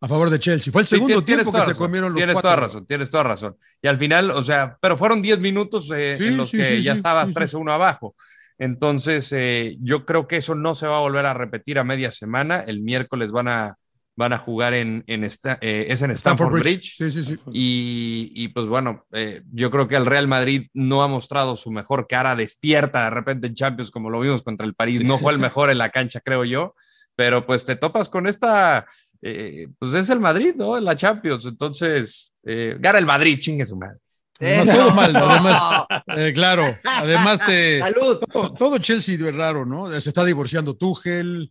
a 0.00 0.08
favor 0.08 0.30
de 0.30 0.38
Chelsea. 0.38 0.72
Fue 0.72 0.82
el 0.82 0.88
segundo 0.88 1.24
tiempo 1.24 1.46
que 1.46 1.50
toda 1.52 1.64
se 1.64 1.70
razón, 1.70 1.86
comieron 1.86 2.12
los 2.12 2.18
Tienes 2.18 2.34
cuatro. 2.34 2.50
toda 2.50 2.60
razón, 2.60 2.86
tienes 2.86 3.10
toda 3.10 3.22
razón. 3.22 3.56
Y 3.82 3.88
al 3.88 3.98
final, 3.98 4.30
o 4.30 4.42
sea, 4.42 4.76
pero 4.80 4.96
fueron 4.96 5.22
10 5.22 5.40
minutos 5.40 5.90
eh, 5.94 6.16
Sí, 6.18 6.28
en 6.28 6.36
los 6.36 6.50
sí, 6.50 6.58
que 6.58 6.82
ya 6.82 6.92
estabas 6.92 7.28
sí, 7.28 7.34
sí. 7.34 7.40
3-1 7.40 7.72
abajo. 7.72 8.14
Entonces, 8.58 9.32
eh, 9.32 9.76
yo 9.80 10.04
creo 10.06 10.26
que 10.26 10.36
eso 10.36 10.54
no 10.54 10.74
se 10.74 10.86
va 10.86 10.96
a 10.96 11.00
volver 11.00 11.26
a 11.26 11.34
repetir 11.34 11.78
a 11.78 11.84
media 11.84 12.10
semana. 12.10 12.60
El 12.60 12.80
miércoles 12.80 13.30
van 13.32 13.48
a, 13.48 13.76
van 14.16 14.32
a 14.32 14.38
jugar 14.38 14.72
en, 14.72 15.04
en 15.06 15.24
esta, 15.24 15.58
eh, 15.60 15.86
es 15.90 16.00
en 16.00 16.10
Stamford, 16.12 16.60
Bridge. 16.60 16.94
Sí, 16.96 17.10
sí, 17.10 17.22
sí. 17.22 17.36
Y, 17.52 18.32
y, 18.34 18.48
pues 18.48 18.66
bueno, 18.66 19.04
eh, 19.12 19.42
yo 19.52 19.70
creo 19.70 19.86
que 19.88 19.96
el 19.96 20.06
Real 20.06 20.26
Madrid 20.26 20.68
no 20.72 21.02
ha 21.02 21.08
mostrado 21.08 21.54
su 21.54 21.70
mejor 21.70 22.06
cara 22.06 22.34
despierta 22.34 23.04
de 23.04 23.10
repente 23.10 23.46
en 23.46 23.54
Champions, 23.54 23.90
como 23.90 24.08
lo 24.08 24.20
vimos 24.20 24.42
contra 24.42 24.66
el 24.66 24.74
París. 24.74 25.02
No 25.04 25.18
fue 25.18 25.32
el 25.32 25.38
mejor 25.38 25.70
en 25.70 25.78
la 25.78 25.90
cancha, 25.90 26.20
creo 26.20 26.44
yo, 26.44 26.74
pero 27.14 27.44
pues 27.44 27.66
te 27.66 27.76
topas 27.76 28.08
con 28.08 28.26
esta, 28.26 28.86
eh, 29.22 29.68
pues 29.78 29.94
es 29.94 30.08
el 30.10 30.20
Madrid, 30.20 30.54
¿no? 30.56 30.76
En 30.78 30.84
la 30.84 30.96
Champions. 30.96 31.46
Entonces, 31.46 32.32
eh, 32.44 32.76
gana 32.78 32.98
el 32.98 33.06
Madrid, 33.06 33.38
chingue 33.40 33.64
su 33.66 33.76
madre. 33.76 33.98
Eso. 34.38 34.70
todo 34.72 34.90
mal, 34.90 35.16
además, 35.16 35.84
eh, 36.14 36.32
claro, 36.34 36.64
además 36.84 37.40
te, 37.46 37.78
Salud. 37.78 38.18
todo, 38.30 38.52
todo 38.52 38.78
Chelsea 38.78 39.14
es 39.14 39.34
raro, 39.34 39.64
¿no? 39.64 39.88
Se 39.98 40.10
está 40.10 40.26
divorciando 40.26 40.76
Tuchel, 40.76 41.50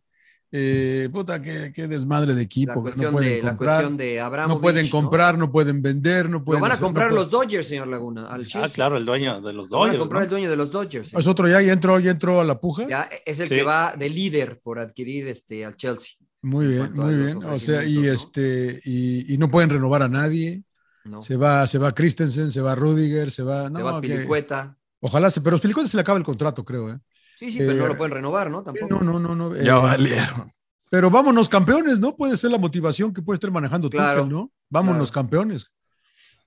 eh, 0.52 1.10
puta, 1.12 1.42
qué, 1.42 1.72
qué 1.74 1.88
desmadre 1.88 2.36
de 2.36 2.36
La 2.36 2.42
equipo. 2.44 2.74
que 2.74 2.78
no 2.78 2.82
cuestión, 2.84 3.12
pueden 3.14 3.30
de, 3.38 3.42
la 3.42 3.50
comprar, 3.50 3.70
cuestión 3.78 3.98
de 3.98 4.20
Abraham. 4.22 4.50
no 4.50 4.62
pueden 4.62 4.88
comprar, 4.90 5.36
no 5.40 5.52
pueden 5.52 5.82
vender, 5.82 6.30
no 6.30 6.38
Lo 6.38 6.46
pueden 6.46 6.62
van 6.62 6.70
a 6.72 6.74
hacer- 6.76 6.84
comprar 6.86 7.10
no 7.10 7.16
los 7.16 7.30
Dodgers, 7.32 7.68
señor 7.68 7.88
Laguna. 7.88 8.28
Al 8.28 8.42
Ah, 8.42 8.46
Chelsea. 8.46 8.70
claro, 8.70 8.98
el 8.98 9.06
dueño 9.06 9.42
de 9.42 9.52
los 9.54 9.72
Lo 9.72 9.80
van 9.80 9.90
a 9.90 9.94
Dodgers. 9.94 10.00
comprar 10.00 10.20
¿no? 10.22 10.24
el 10.26 10.30
dueño 10.30 10.50
de 10.52 10.56
los 10.56 10.70
Dodgers. 10.70 11.12
Es 11.12 11.26
otro 11.28 11.48
ya, 11.48 11.62
ya 11.64 11.74
entró, 11.74 12.00
ya 12.00 12.12
entró 12.12 12.40
a 12.40 12.44
la 12.44 12.60
puja. 12.60 12.88
Ya 12.88 13.10
es 13.26 13.40
el 13.40 13.50
Sí. 13.50 13.56
que 13.56 13.64
va 13.64 13.96
de 13.98 14.10
líder 14.12 14.60
por 14.64 14.78
adquirir 14.78 15.28
este 15.28 15.66
al 15.66 15.76
Chelsea. 15.76 16.12
Muy 16.46 16.66
en 16.66 16.72
bien, 16.72 16.94
muy 16.94 17.16
bien. 17.16 17.38
O 17.44 17.58
sea, 17.58 17.84
y 17.84 17.98
ofrecimientos, 17.98 18.22
este, 18.28 18.80
y, 18.86 19.34
y 19.34 19.38
no 19.40 19.50
pueden 19.50 19.70
renovar 19.72 20.04
a 20.04 20.08
nadie. 20.10 20.64
¿no? 21.04 21.22
Se 21.22 21.36
va, 21.38 21.66
se 21.68 21.78
va 21.80 21.94
Christensen, 21.94 22.52
se 22.52 22.62
va 22.62 22.76
Rudiger, 22.76 23.32
se 23.32 23.42
va. 23.44 23.70
No, 23.70 23.78
Te 23.78 23.84
vas 23.84 23.96
que- 24.02 24.08
Pilicueta. 24.10 24.78
ojalá 25.00 25.30
se, 25.32 25.42
pero 25.42 25.58
Pilicueta 25.60 25.90
se 25.90 25.98
le 25.98 26.02
acaba 26.02 26.18
el 26.20 26.24
contrato, 26.24 26.64
creo, 26.64 26.92
¿eh? 26.94 27.00
Sí, 27.36 27.52
sí, 27.52 27.58
pero 27.60 27.72
Eh, 27.72 27.76
no 27.78 27.88
lo 27.88 27.98
pueden 27.98 28.14
renovar, 28.14 28.50
¿no? 28.52 28.64
Tampoco. 28.64 28.88
No, 28.94 29.02
no, 29.02 29.20
no, 29.20 29.36
no. 29.36 29.56
eh, 29.56 29.64
Ya 29.66 29.76
valieron. 29.78 30.52
Pero 30.90 31.10
vámonos 31.10 31.50
campeones, 31.50 32.00
¿no? 32.00 32.16
Puede 32.16 32.38
ser 32.38 32.52
la 32.52 32.58
motivación 32.60 33.12
que 33.12 33.22
puede 33.24 33.36
estar 33.36 33.52
manejando 33.52 33.90
Claro, 33.90 34.22
Tuchel, 34.24 34.34
¿no? 34.36 34.52
Vámonos 34.70 35.12
claro. 35.12 35.28
campeones. 35.28 35.72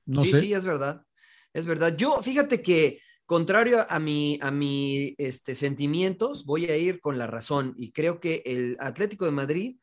No 0.07 0.25
sí, 0.25 0.31
sé. 0.31 0.41
sí, 0.41 0.55
es 0.55 0.65
verdad. 0.65 1.03
Es 1.53 1.67
verdad. 1.67 1.95
Yo, 1.97 2.21
fíjate 2.23 2.63
que, 2.63 3.01
contrario 3.27 3.85
a 3.89 3.99
mi, 3.99 4.39
a 4.41 4.51
mi 4.51 5.15
este, 5.19 5.55
sentimientos, 5.55 6.47
voy 6.47 6.67
a 6.67 6.77
ir 6.77 7.01
con 7.01 7.19
la 7.19 7.27
razón. 7.27 7.75
Y 7.77 7.91
creo 7.93 8.21
que 8.21 8.43
el 8.47 8.77
Atlético 8.81 9.25
de 9.25 9.33
Madrid 9.33 9.77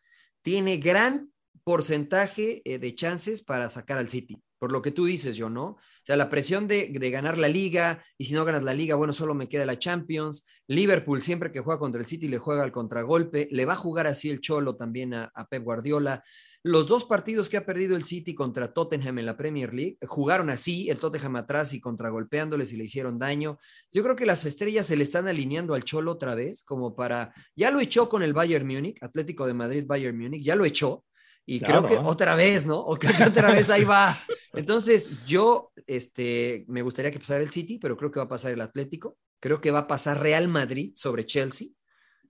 tiene 0.45 0.77
gran 0.77 1.31
porcentaje 1.63 2.61
eh, 2.65 2.77
de 2.77 2.93
chances 2.93 3.41
para 3.41 3.71
sacar 3.71 3.97
al 3.97 4.09
City. 4.09 4.39
Por 4.59 4.71
lo 4.71 4.83
que 4.83 4.91
tú 4.91 5.05
dices, 5.05 5.35
yo, 5.35 5.49
¿no? 5.49 5.65
O 5.65 5.79
sea, 6.03 6.17
la 6.17 6.29
presión 6.29 6.67
de, 6.67 6.89
de 6.89 7.09
ganar 7.09 7.39
la 7.39 7.47
liga, 7.47 8.05
y 8.15 8.25
si 8.25 8.35
no 8.35 8.45
ganas 8.45 8.61
la 8.61 8.75
liga, 8.75 8.93
bueno, 8.93 9.11
solo 9.11 9.33
me 9.33 9.49
queda 9.49 9.65
la 9.65 9.79
Champions. 9.79 10.45
Liverpool, 10.67 11.23
siempre 11.23 11.51
que 11.51 11.61
juega 11.61 11.79
contra 11.79 11.99
el 11.99 12.05
City, 12.05 12.27
le 12.27 12.37
juega 12.37 12.61
al 12.61 12.71
contragolpe. 12.71 13.47
Le 13.51 13.65
va 13.65 13.73
a 13.73 13.77
jugar 13.77 14.05
así 14.05 14.29
el 14.29 14.39
Cholo 14.39 14.75
también 14.75 15.15
a, 15.15 15.31
a 15.33 15.47
Pep 15.47 15.63
Guardiola. 15.63 16.23
Los 16.67 16.87
dos 16.87 17.05
partidos 17.05 17.47
que 17.47 17.57
ha 17.57 17.65
perdido 17.67 17.95
el 17.95 18.05
City 18.05 18.33
contra 18.33 18.73
Tottenham 18.73 19.19
en 19.19 19.27
la 19.27 19.37
Premier 19.37 19.71
League 19.71 19.99
jugaron 20.07 20.49
así, 20.49 20.89
el 20.89 20.97
Tottenham 20.97 21.35
atrás 21.35 21.73
y 21.73 21.79
contragolpeándoles 21.79 22.73
y 22.73 22.75
le 22.75 22.85
hicieron 22.85 23.19
daño. 23.19 23.59
Yo 23.91 24.01
creo 24.01 24.15
que 24.15 24.25
las 24.25 24.47
estrellas 24.47 24.87
se 24.87 24.95
le 24.95 25.03
están 25.03 25.27
alineando 25.27 25.75
al 25.75 25.83
Cholo 25.83 26.13
otra 26.13 26.33
vez, 26.33 26.63
como 26.63 26.95
para. 26.95 27.35
Ya 27.55 27.69
lo 27.69 27.79
echó 27.79 28.09
con 28.09 28.23
el 28.23 28.33
Bayern 28.33 28.65
Múnich, 28.65 28.97
Atlético 29.03 29.45
de 29.45 29.53
Madrid, 29.53 29.83
Bayern 29.85 30.17
Múnich, 30.17 30.41
ya 30.41 30.55
lo 30.55 30.65
echó. 30.65 31.05
Y 31.45 31.59
Claro, 31.59 31.85
creo 31.85 31.99
que 31.99 32.03
¿eh? 32.03 32.09
otra 32.09 32.35
vez, 32.35 32.65
¿no? 32.65 32.79
O 32.79 32.97
creo 32.97 33.15
que 33.15 33.25
otra 33.25 33.51
vez 33.51 33.69
ahí 33.69 33.83
va. 33.83 34.19
Entonces, 34.53 35.11
yo 35.27 35.71
este, 35.85 36.65
me 36.67 36.81
gustaría 36.81 37.11
que 37.11 37.19
pasara 37.19 37.43
el 37.43 37.51
City, 37.51 37.77
pero 37.77 37.95
creo 37.95 38.09
que 38.09 38.19
va 38.19 38.25
a 38.25 38.29
pasar 38.29 38.51
el 38.51 38.61
Atlético. 38.61 39.19
Creo 39.39 39.61
que 39.61 39.69
va 39.69 39.81
a 39.81 39.87
pasar 39.87 40.19
Real 40.19 40.47
Madrid 40.47 40.93
sobre 40.95 41.27
Chelsea, 41.27 41.67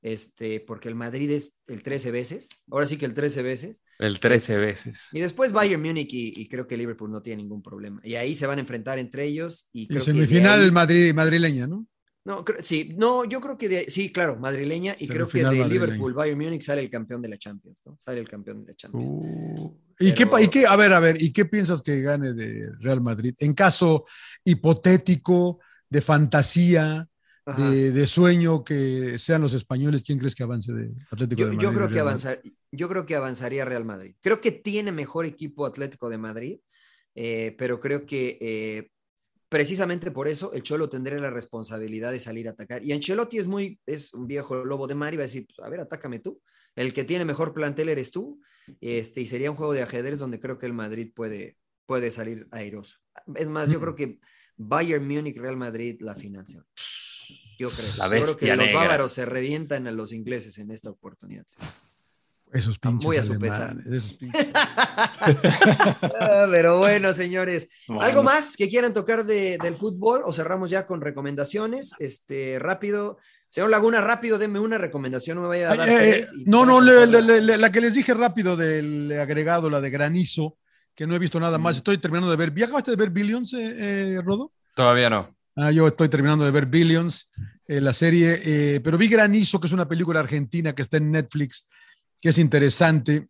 este, 0.06 0.60
porque 0.60 0.88
el 0.88 0.93
Madrid 0.93 1.32
es 1.32 1.58
el 1.66 1.82
13 1.82 2.12
veces. 2.12 2.49
Ahora 2.70 2.86
sí 2.86 2.95
que 2.97 3.06
el 3.08 3.16
13 3.16 3.41
veces. 3.41 3.82
El 3.97 4.20
13 4.20 4.58
veces. 4.60 5.08
Y 5.14 5.20
después 5.20 5.51
Bayern 5.51 5.82
Múnich 5.82 6.14
y, 6.14 6.32
y 6.39 6.47
creo 6.47 6.68
que 6.68 6.78
Liverpool 6.78 7.10
no 7.12 7.24
tiene 7.24 7.41
ningún 7.41 7.64
problema. 7.64 7.99
Y 8.03 8.14
ahí 8.14 8.36
se 8.36 8.45
van 8.45 8.60
a 8.60 8.62
enfrentar 8.62 8.99
entre 8.99 9.24
ellos. 9.26 9.68
Y, 9.74 9.84
Y 9.84 9.88
creo 9.88 10.06
que 10.06 10.12
de 10.14 10.20
semifinal 10.20 10.62
ahí- 10.64 10.72
Madrid, 10.72 11.12
madrileña, 11.16 11.66
¿no? 11.66 11.88
no, 12.24 12.43
creo- 12.45 12.62
sí, 12.64 12.93
no, 12.95 13.26
yo 13.26 13.41
creo 13.41 13.58
que 13.58 13.68
de, 13.70 13.89
sí, 13.89 14.12
claro, 14.12 14.36
madrileña. 14.38 14.95
Y 14.99 15.08
creo 15.08 15.28
que 15.28 15.39
de 15.39 15.43
madrileña. 15.45 15.70
Liverpool, 15.74 16.14
Bayern 16.14 16.39
Múnich 16.39 16.62
sale 16.62 16.82
el 16.82 16.89
campeón 16.91 17.22
de 17.24 17.30
la 17.30 17.38
Champions, 17.39 17.82
¿no? 17.86 17.97
Sale 17.97 18.20
el 18.20 18.30
campeón 18.30 18.62
de 18.64 18.74
la 18.74 18.76
Champions. 18.78 19.06
Uh, 19.08 19.76
¿y, 19.99 20.12
qué, 20.14 20.26
Pero- 20.28 20.39
y 20.39 20.47
qué- 20.49 20.68
a 20.68 20.76
ver, 20.76 20.93
a 20.93 20.99
ver, 20.99 21.20
¿y 21.20 21.32
qué 21.34 21.45
piensas 21.45 21.82
que 21.82 22.01
gane 22.01 22.34
de 22.34 22.70
Real 22.80 23.01
Madrid? 23.01 23.34
En 23.39 23.53
caso 23.56 24.06
hipotético, 24.43 25.60
de 25.89 26.01
fantasía, 26.01 27.08
de, 27.46 27.91
de, 27.91 28.08
sueño 28.08 28.64
que 28.64 29.20
sean 29.20 29.41
los 29.41 29.54
españoles, 29.54 30.04
¿quién 30.04 30.18
crees 30.18 30.34
que 30.34 30.43
avance 30.43 30.74
de 30.74 30.93
Atlético 31.12 31.41
yo, 31.41 31.46
de 31.46 31.54
Madrid? 31.54 31.68
Yo 31.68 31.74
creo, 31.74 31.89
que 31.89 32.00
avanzar, 32.00 32.41
yo 32.72 32.89
creo 32.89 33.06
que 33.06 33.16
avanzaría 33.16 33.66
Real 33.66 33.86
Madrid. 33.86 34.16
Creo 34.20 34.41
que 34.41 34.52
tiene 34.52 34.91
mejor 34.91 35.26
equipo 35.26 35.66
Atlético 35.66 36.10
de 36.10 36.18
Madrid, 36.18 36.60
eh, 37.14 37.56
pero 37.58 37.80
creo 37.80 38.06
que 38.06 38.38
eh, 38.41 38.89
precisamente 39.48 40.12
por 40.12 40.28
eso 40.28 40.54
el 40.54 40.64
Cholo 40.64 40.89
tendría 40.89 41.20
la 41.20 41.30
responsabilidad 41.30 42.12
de 42.12 42.20
salir 42.20 42.48
a 42.48 42.52
atacar. 42.52 42.84
Y 42.84 42.93
Ancelotti 42.93 43.38
es 43.38 43.48
muy, 43.48 43.80
es 43.86 44.14
un 44.14 44.28
viejo 44.28 44.66
lobo 44.66 44.88
de 44.88 44.96
mar 44.96 45.14
y 45.14 45.18
va 45.18 45.24
a 45.24 45.28
decir, 45.28 45.48
a 45.62 45.70
ver, 45.70 45.82
atácame 45.82 46.20
tú. 46.20 46.41
El 46.76 46.93
que 46.93 47.04
tiene 47.04 47.26
mejor 47.26 47.54
plantel 47.54 47.89
eres 47.89 48.12
tú. 48.12 48.41
Este, 48.82 49.22
y 49.22 49.28
sería 49.28 49.52
un 49.52 49.58
juego 49.58 49.74
de 49.74 49.84
ajedrez 49.84 50.20
donde 50.20 50.39
creo 50.39 50.58
que 50.58 50.66
el 50.66 50.74
Madrid 50.74 51.12
puede, 51.16 51.58
puede 51.86 52.10
salir 52.10 52.48
airoso. 52.52 52.98
Es 53.36 53.50
más, 53.50 53.72
yo 53.72 53.80
creo 53.80 53.96
que 53.96 54.20
Bayern 54.58 55.08
Múnich, 55.08 55.38
Real 55.38 55.58
Madrid 55.58 55.97
la 56.01 56.16
financia. 56.16 56.64
Yo 57.58 57.70
creo. 57.70 57.89
La 57.97 58.06
yo 58.18 58.24
creo 58.24 58.38
que 58.38 58.45
negra. 58.47 58.66
los 58.66 58.74
bávaros 58.74 59.12
se 59.14 59.26
revientan 59.26 59.88
a 59.88 59.91
los 59.91 60.12
ingleses 60.12 60.58
en 60.58 60.72
esta 60.72 60.89
oportunidad. 60.89 61.43
Sí. 61.47 61.58
Esos 62.53 62.80
pinches. 62.80 63.06
Muy 63.06 63.18
a 63.18 63.24
su 63.24 63.38
pesar. 63.39 63.76
Pero 66.51 66.78
bueno, 66.78 67.14
señores. 67.14 67.70
Bueno. 67.88 68.01
¿Algo 68.01 68.24
más 68.24 68.56
que 68.56 68.70
quieran 68.70 68.93
tocar 68.93 69.26
de- 69.26 69.58
del 69.62 69.76
fútbol 69.76 70.22
o 70.26 70.34
cerramos 70.34 70.70
ya 70.70 70.86
con 70.86 71.01
recomendaciones? 71.01 71.91
Este, 71.99 72.60
rápido. 72.60 73.18
Señor 73.49 73.70
Laguna, 73.70 74.01
rápido, 74.01 74.38
denme 74.38 74.60
una 74.60 74.78
recomendación, 74.78 75.36
no 75.38 75.43
me 75.43 75.47
vaya 75.49 75.72
a 75.72 75.76
dar 75.76 75.89
Ay, 75.89 75.95
eh, 75.95 76.12
tres 76.14 76.34
y 76.36 76.43
no, 76.49 76.66
no, 76.66 76.82
le- 76.82 76.93
contarlas. 76.93 77.26
le- 77.28 77.41
le- 77.41 77.58
la 77.58 77.72
que 77.72 77.80
les 77.82 77.93
dije 77.93 78.14
rápido 78.14 78.58
del 78.58 79.18
agregado, 79.20 79.70
la 79.70 79.80
de 79.82 79.89
granizo, 79.89 80.58
que 80.96 81.06
no 81.06 81.16
he 81.16 81.20
visto 81.20 81.39
nada 81.39 81.58
más. 81.58 81.78
Estoy 81.78 81.98
terminando 81.98 82.32
de 82.32 82.38
ver. 82.38 82.54
¿Ya 82.56 82.66
acabaste 82.66 82.91
de 82.91 82.98
ver 82.98 83.10
Billions, 83.10 83.54
eh, 83.54 84.16
eh, 84.16 84.22
Rodo? 84.24 84.52
Todavía 84.76 85.10
no. 85.10 85.36
Ah, 85.56 85.72
yo 85.72 85.88
estoy 85.88 86.10
terminando 86.10 86.43
de 86.43 86.52
ver 86.52 86.66
Billions, 86.66 87.30
eh, 87.68 87.80
la 87.80 87.93
serie, 87.93 88.41
eh, 88.43 88.82
pero 88.82 88.98
vi 88.98 89.08
Granizo, 89.08 89.60
que 89.60 89.68
es 89.68 89.74
una 89.74 89.88
película 89.88 90.20
argentina 90.20 90.76
que 90.76 90.82
está 90.82 90.98
en 90.98 91.12
Netflix, 91.12 91.66
que 92.20 92.30
es 92.30 92.38
interesante. 92.38 93.30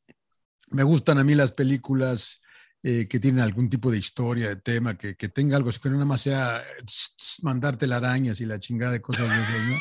Me 0.72 0.84
gustan 0.84 1.20
a 1.20 1.24
mí 1.24 1.36
las 1.36 1.52
películas 1.52 2.42
eh, 2.88 3.08
que 3.08 3.20
tienen 3.20 3.42
algún 3.42 3.68
tipo 3.68 3.90
de 3.90 3.98
historia, 3.98 4.50
de 4.50 4.58
tema, 4.58 4.96
que, 4.96 5.16
que 5.16 5.28
tenga 5.28 5.58
algo, 5.58 5.72
que 5.72 5.90
no 5.90 5.96
nada 5.96 6.06
más 6.06 6.22
sea 6.22 6.62
tss, 6.86 7.16
tss, 7.18 7.44
mandar 7.44 7.78
telarañas 7.78 8.40
y 8.42 8.46
la 8.46 8.60
chingada 8.60 8.92
de 8.92 9.02
cosas 9.02 9.28
de 9.28 9.42
esas, 9.42 9.68
¿no? 9.68 9.78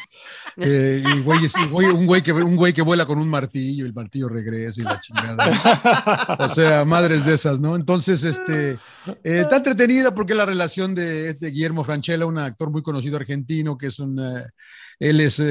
Eh, 0.65 1.03
y 1.05 1.23
güey- 1.23 1.93
un, 1.93 2.07
güey 2.07 2.23
que, 2.23 2.33
un 2.33 2.57
güey 2.57 2.73
que 2.73 2.81
vuela 2.81 3.05
con 3.05 3.19
un 3.19 3.29
martillo, 3.29 3.85
y 3.85 3.89
el 3.89 3.93
martillo 3.93 4.31
regresa 4.31 4.81
y 4.81 4.85
la 4.85 4.99
chingada. 5.01 6.39
O 6.39 6.49
sea, 6.49 6.87
madres 6.87 7.27
de 7.27 7.35
esas, 7.35 7.61
¿no? 7.61 7.77
Entonces, 7.77 8.25
este, 8.25 8.71
eh, 8.71 8.79
está 9.23 9.57
entretenida 9.57 10.15
porque 10.15 10.35
la 10.35 10.47
relación 10.47 10.95
de, 10.95 11.29
este 11.29 11.49
Guillermo 11.49 11.85
Franchella, 11.85 12.25
un 12.25 12.39
actor 12.39 12.71
muy 12.71 12.81
conocido 12.81 13.19
argentino, 13.19 13.77
que 13.77 13.89
es 13.89 13.99
un, 13.99 14.19
eh, 14.19 14.45
él 14.99 15.21
es 15.21 15.43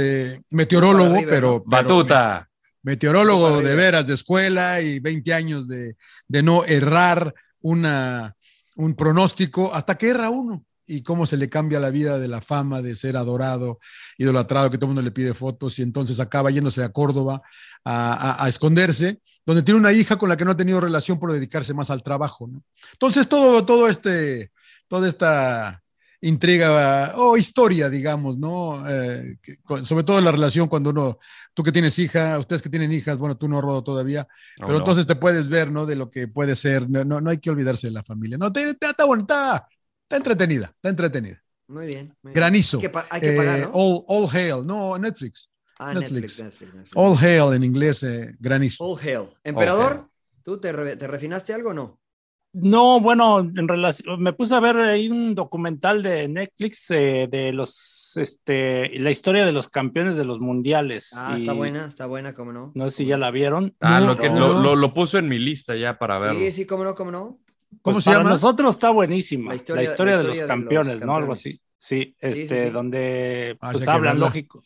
meteorólogo, 0.50 1.18
pero 1.30 1.64
Batuta. 1.64 2.50
Meteorólogo 2.84 3.62
de 3.62 3.76
veras 3.76 4.06
de 4.08 4.14
escuela 4.14 4.82
y 4.82 5.00
20 5.00 5.34
años 5.34 5.68
de, 5.68 5.96
de 6.28 6.44
no 6.44 6.64
errar 6.66 7.34
una, 7.62 8.36
un 8.76 8.94
pronóstico 8.96 9.74
hasta 9.74 9.96
que 9.96 10.10
erra 10.10 10.30
uno 10.30 10.66
y 10.86 11.02
cómo 11.02 11.26
se 11.26 11.38
le 11.38 11.48
cambia 11.50 11.80
la 11.80 11.90
vida 11.92 12.20
de 12.20 12.28
la 12.28 12.42
fama 12.42 12.82
de 12.82 12.94
ser 12.96 13.16
adorado, 13.16 13.80
idolatrado, 14.18 14.70
que 14.70 14.78
todo 14.78 14.88
el 14.88 14.96
mundo 14.96 15.02
le 15.02 15.12
pide 15.12 15.34
fotos 15.34 15.80
y 15.80 15.82
entonces 15.82 16.20
acaba 16.20 16.52
yéndose 16.52 16.84
a 16.84 16.90
Córdoba 16.90 17.42
a, 17.86 18.14
a- 18.14 18.44
a 18.46 18.50
esconderse, 18.50 19.22
donde 19.46 19.64
tiene 19.64 19.80
una 19.80 19.94
hija 19.94 20.18
con 20.18 20.28
la 20.28 20.36
que 20.36 20.44
no 20.44 20.52
ha 20.52 20.58
tenido 20.58 20.82
relación 20.82 21.20
por 21.20 21.32
dedicarse 21.32 21.74
más 21.74 21.90
al 21.90 22.04
trabajo. 22.04 22.48
¿no? 22.48 22.64
Entonces 22.92 23.30
todo, 23.30 23.66
todo 23.66 23.88
este, 23.88 24.52
toda 24.90 25.08
esta 25.08 25.83
intriga 26.28 27.14
o 27.18 27.36
historia, 27.38 27.90
digamos, 27.90 28.38
¿no? 28.38 28.84
Eh, 28.90 29.38
que- 29.42 29.58
sobre 29.84 30.04
todo 30.04 30.20
la 30.22 30.32
relación 30.32 30.68
cuando 30.68 30.90
uno, 30.92 31.20
tú 31.54 31.64
que 31.64 31.72
tienes 31.72 32.00
hija, 32.00 32.40
ustedes 32.40 32.62
que 32.62 32.70
tienen 32.70 32.92
hijas, 32.94 33.18
bueno, 33.18 33.36
tú 33.38 33.48
no 33.48 33.62
rodo 33.62 33.84
todavía, 33.84 34.28
pero 34.58 34.72
no. 34.72 34.78
entonces 34.78 35.06
te 35.06 35.16
puedes 35.16 35.50
ver, 35.50 35.70
¿no? 35.72 35.86
De 35.86 35.96
lo 35.96 36.10
que 36.10 36.28
puede 36.28 36.56
ser, 36.56 36.90
no, 36.90 37.04
no, 37.04 37.20
no 37.22 37.30
hay 37.30 37.38
que 37.40 37.50
olvidarse 37.50 37.88
de 37.88 37.94
la 37.94 38.04
familia. 38.04 38.38
No, 38.38 38.52
te- 38.52 38.74
te- 38.76 38.88
está, 38.90 39.06
bueno, 39.06 39.22
está, 39.24 39.68
está 40.04 40.18
entretenida, 40.18 40.68
está 40.68 40.90
entretenida. 40.90 41.42
Muy 41.68 41.88
bien. 41.88 42.06
muy 42.22 42.32
bien. 42.32 42.36
Granizo. 42.36 42.78
Hay 42.78 42.82
que, 42.84 42.90
pa- 42.90 43.08
hay 43.10 43.22
que 43.22 43.32
pagar, 43.34 43.60
Eh, 43.60 43.62
¿no? 43.64 43.72
all, 43.74 44.04
all 44.08 44.30
Hail, 44.34 44.66
no, 44.66 44.98
Netflix. 44.98 45.50
ah, 45.80 45.94
Netflix. 45.94 46.40
Netflix, 46.40 46.40
Netflix, 46.40 46.74
Netflix. 46.74 46.92
All 46.96 47.18
Hail 47.18 47.54
en 47.54 47.64
inglés, 47.64 48.04
eh, 48.04 48.34
Granizo. 48.40 48.84
All 48.86 49.00
Hail. 49.00 49.30
Emperador, 49.44 49.94
All 49.94 50.08
¿tú 50.44 50.60
te, 50.60 50.72
re- 50.72 50.96
te 50.96 51.08
refinaste 51.08 51.54
algo 51.54 51.72
o 51.72 51.74
no? 51.74 52.00
No, 52.54 53.00
bueno, 53.02 53.40
en 53.40 53.68
relación, 53.68 54.22
me 54.22 54.32
puse 54.32 54.54
a 54.54 54.60
ver 54.60 54.78
ahí 54.78 55.10
un 55.10 55.34
documental 55.34 56.04
de 56.04 56.28
Netflix 56.28 56.92
eh, 56.92 57.28
de 57.30 57.52
los, 57.52 58.16
este, 58.16 58.90
la 59.00 59.10
historia 59.10 59.44
de 59.44 59.52
los 59.52 59.70
campeones 59.70 60.16
de 60.16 60.24
los 60.24 60.40
mundiales. 60.40 61.14
Ah, 61.18 61.34
y 61.36 61.42
está 61.42 61.54
buena, 61.54 61.88
está 61.88 62.06
buena, 62.06 62.36
¿cómo 62.36 62.54
no? 62.54 62.72
No 62.76 62.90
sé 62.92 62.98
si 62.98 63.06
ya 63.08 63.18
la 63.18 63.32
vieron. 63.32 63.76
Ah, 63.82 64.00
No, 64.00 64.06
lo, 64.08 64.18
que, 64.18 64.30
no, 64.30 64.40
lo, 64.40 64.62
lo- 64.62 64.76
lo 64.76 64.94
puso 64.94 65.18
en 65.18 65.28
mi 65.30 65.40
lista 65.40 65.76
ya 65.76 65.98
para 65.98 66.20
verlo. 66.20 66.40
Sí, 66.40 66.52
sí, 66.52 66.66
cómo 66.68 66.84
no, 66.84 66.94
cómo 66.94 67.10
no. 67.10 67.40
¿Cómo 67.82 67.96
Pues 67.96 68.04
se 68.04 68.12
para 68.12 68.20
llama? 68.20 68.30
nosotros 68.30 68.76
está 68.76 68.92
buenísima. 68.92 69.46
La 69.46 69.50
La 69.50 69.56
historia- 69.56 69.84
historia, 69.84 70.18
de, 70.18 70.24
los 70.24 70.36
de 70.36 70.42
los 70.44 70.48
campeones, 70.48 71.02
¿no? 71.04 71.16
Algo 71.16 71.34
así. 71.34 71.60
Sí, 71.80 72.16
este, 72.20 72.48
sí, 72.58 72.64
sí. 72.68 72.70
donde 72.70 73.58
Ah, 73.62 73.72
pues 73.72 73.88
hablan 73.88 74.20
lógico. 74.20 74.64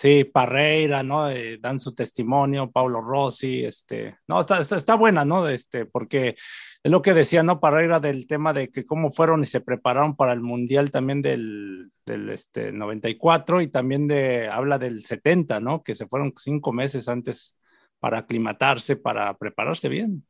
Sí, 0.00 0.22
Parreira, 0.22 1.02
¿no? 1.02 1.28
Eh, 1.28 1.58
dan 1.60 1.80
su 1.80 1.92
testimonio, 1.92 2.70
Paulo 2.70 3.00
Rossi, 3.00 3.64
este, 3.64 4.16
no, 4.28 4.40
está, 4.40 4.60
está, 4.60 4.76
está 4.76 4.94
buena, 4.94 5.24
¿no? 5.24 5.48
Este, 5.48 5.86
porque 5.86 6.36
es 6.84 6.92
lo 6.92 7.02
que 7.02 7.14
decía, 7.14 7.42
¿no? 7.42 7.58
Parreira 7.58 7.98
del 7.98 8.28
tema 8.28 8.52
de 8.52 8.70
que 8.70 8.84
cómo 8.84 9.10
fueron 9.10 9.42
y 9.42 9.46
se 9.46 9.60
prepararon 9.60 10.14
para 10.14 10.32
el 10.34 10.40
Mundial 10.40 10.92
también 10.92 11.20
del, 11.20 11.90
del 12.06 12.30
este, 12.30 12.70
94 12.70 13.60
y 13.60 13.66
también 13.72 14.06
de, 14.06 14.46
habla 14.46 14.78
del 14.78 15.04
70, 15.04 15.58
¿no? 15.58 15.82
Que 15.82 15.96
se 15.96 16.06
fueron 16.06 16.32
cinco 16.36 16.72
meses 16.72 17.08
antes 17.08 17.56
para 17.98 18.18
aclimatarse, 18.18 18.94
para 18.94 19.36
prepararse 19.36 19.88
bien. 19.88 20.24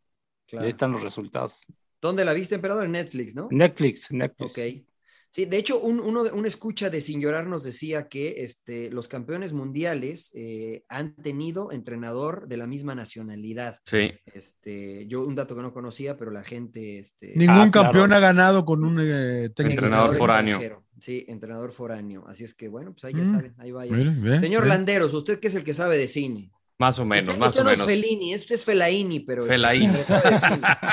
Y 0.47 0.51
Claro. 0.53 0.65
ahí 0.65 0.71
están 0.71 0.93
los 0.93 1.03
resultados. 1.03 1.61
¿Dónde 2.01 2.25
la 2.25 2.33
viste, 2.33 2.55
emperador? 2.55 2.87
En 2.87 2.93
Netflix, 2.93 3.35
¿no? 3.35 3.49
Netflix, 3.51 4.11
Netflix. 4.13 4.57
Ok. 4.57 4.88
Sí, 5.31 5.45
de 5.45 5.59
hecho, 5.59 5.79
un, 5.81 6.01
uno, 6.01 6.23
un 6.33 6.47
escucha 6.47 6.89
de 6.91 7.01
Sin 7.01 7.21
Llorar 7.21 7.47
nos 7.47 7.63
decía 7.63 8.09
que 8.09 8.43
este, 8.43 8.91
los 8.91 9.09
campeones 9.09 9.53
mundiales 9.53 10.31
eh, 10.35 10.85
han 10.89 11.15
tenido 11.17 11.71
entrenador 11.71 12.49
de 12.49 12.57
la 12.57 12.67
misma 12.67 12.95
nacionalidad. 12.95 13.79
Sí. 13.85 14.11
Este, 14.27 15.07
yo 15.07 15.25
un 15.25 15.35
dato 15.35 15.55
que 15.55 15.63
no 15.63 15.73
conocía, 15.73 16.17
pero 16.17 16.31
la 16.31 16.43
gente... 16.43 16.99
Este, 16.99 17.35
Ningún 17.37 17.49
Ah, 17.57 17.71
claro. 17.71 17.87
campeón 17.89 18.13
ha 18.15 18.21
ganado 18.21 18.65
con 18.65 18.85
un 18.85 18.99
eh, 19.01 19.51
técnico. 19.55 19.83
Entrenador 19.85 20.17
foráneo. 20.17 20.85
Sí, 21.01 21.25
entrenador 21.29 21.73
foráneo. 21.73 22.25
Así 22.27 22.43
es 22.45 22.55
que, 22.55 22.69
bueno, 22.69 22.93
pues 22.93 23.05
ahí 23.05 23.13
ya 23.13 23.21
Mm. 23.25 23.31
saben, 23.31 23.55
ahí 23.59 23.71
vaya. 23.71 23.93
Mire, 23.95 24.11
ve, 24.19 24.41
Señor 24.41 24.63
ve. 24.65 24.69
Landeros, 24.71 25.15
usted 25.15 25.39
que 25.39 25.49
es 25.49 25.55
el 25.55 25.63
que 25.63 25.75
sabe 25.75 25.97
de 25.99 26.09
cine. 26.09 26.51
Más 26.79 26.99
o 26.99 27.05
menos, 27.05 27.35
usted 27.35 27.41
más 27.41 27.49
usted 27.51 27.61
o 27.63 27.65
no 27.65 27.71
menos. 27.71 27.89
es 27.89 27.95
Fellini, 27.95 28.35
usted 28.35 28.55
es 28.55 28.65
Felaini, 28.65 29.21
pero... 29.27 29.45
Cine. 29.47 30.05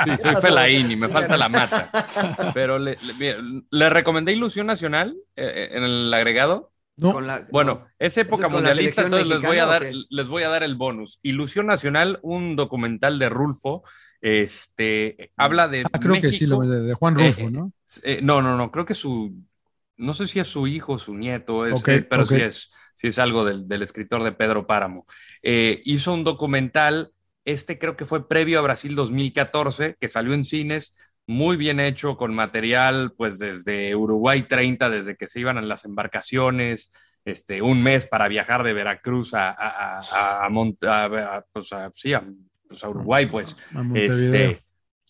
Sí, 0.04 0.10
¿Qué 0.10 0.18
soy 0.18 0.34
pasó? 0.34 0.48
Fellaini, 0.48 0.96
me 0.96 1.10
falta 1.10 1.38
la 1.38 1.48
mata. 1.50 2.52
Pero 2.54 2.80
le, 2.80 2.98
le- 3.02 3.14
mira, 3.14 3.38
le 3.70 3.90
recomendé 3.90 4.32
Ilusión 4.34 4.66
Nacional 4.68 5.16
eh, 5.36 5.70
en 5.72 5.84
el 5.84 6.14
agregado. 6.14 6.72
No, 6.98 7.12
Con 7.14 7.28
la- 7.28 7.46
Bueno, 7.52 7.74
no. 7.84 7.88
es 8.00 8.18
época 8.18 8.48
es 8.48 8.52
mundialista, 8.52 9.04
entonces 9.04 9.28
les 9.28 9.42
voy, 9.42 9.58
a 9.58 9.66
dar, 9.66 9.86
les 10.10 10.28
voy 10.28 10.44
a 10.44 10.50
dar 10.50 10.64
el 10.64 10.76
bonus. 10.76 11.20
Ilusión 11.24 11.68
Nacional, 11.68 12.20
un 12.24 12.56
documental 12.56 13.20
de 13.20 13.30
Rulfo, 13.30 13.84
este, 14.22 15.32
habla 15.38 15.68
de 15.68 15.84
ah, 15.92 16.00
creo 16.00 16.20
que 16.20 16.32
sí, 16.32 16.46
lo 16.48 16.60
de, 16.62 16.82
de 16.82 16.94
Juan 16.94 17.20
Eh, 17.20 17.26
Rulfo, 17.28 17.50
¿no? 17.52 17.72
Eh, 18.04 18.22
no, 18.24 18.42
no, 18.42 18.58
no, 18.58 18.72
creo 18.72 18.86
que 18.86 18.96
su, 18.96 19.36
no 19.98 20.14
sé 20.14 20.26
si 20.26 20.40
es 20.40 20.48
su 20.48 20.68
hijo 20.68 20.98
su 20.98 21.14
nieto, 21.16 21.66
es, 21.66 21.86
eh, 21.88 22.06
pero 22.10 22.26
sí, 22.26 22.36
es, 22.36 22.72
sí 22.96 23.08
es 23.10 23.20
algo 23.20 23.46
del, 23.46 23.68
del 23.68 23.84
escritor 23.84 24.24
de 24.24 24.32
Pedro 24.32 24.66
Páramo. 24.66 25.06
Eh, 25.43 25.82
hizo 25.86 26.12
un 26.14 26.24
documental, 26.24 27.12
este 27.46 27.78
creo 27.78 27.96
que 27.96 28.08
fue 28.08 28.28
previo 28.28 28.58
a 28.58 28.64
Brasil 28.64 28.96
2014, 28.96 29.96
que 30.00 30.10
salió 30.10 30.34
en 30.34 30.43
cines, 30.43 30.98
muy 31.28 31.58
bien 31.58 31.80
hecho, 31.80 32.18
con 32.18 32.34
material, 32.34 33.14
pues 33.18 33.38
desde 33.39 33.96
Uruguay 33.96 34.43
30, 34.43 34.89
desde 34.89 35.16
que 35.16 35.28
se 35.28 35.39
iban 35.41 35.58
a 35.60 35.62
las 35.62 35.86
embarcaciones, 35.86 36.91
este, 37.26 37.62
un 37.62 37.82
mes 37.84 38.06
para 38.08 38.28
viajar 38.28 38.64
de 38.64 38.74
Veracruz 38.74 39.34
a, 39.34 39.50
a, 39.52 40.00
a, 40.00 40.46
a 40.46 40.50
Mont- 40.50 40.78
pues 41.52 41.70
sí, 41.93 42.14
pues 42.68 42.84
Uruguay, 42.84 43.26
pues. 43.26 43.56
Este, 43.96 44.60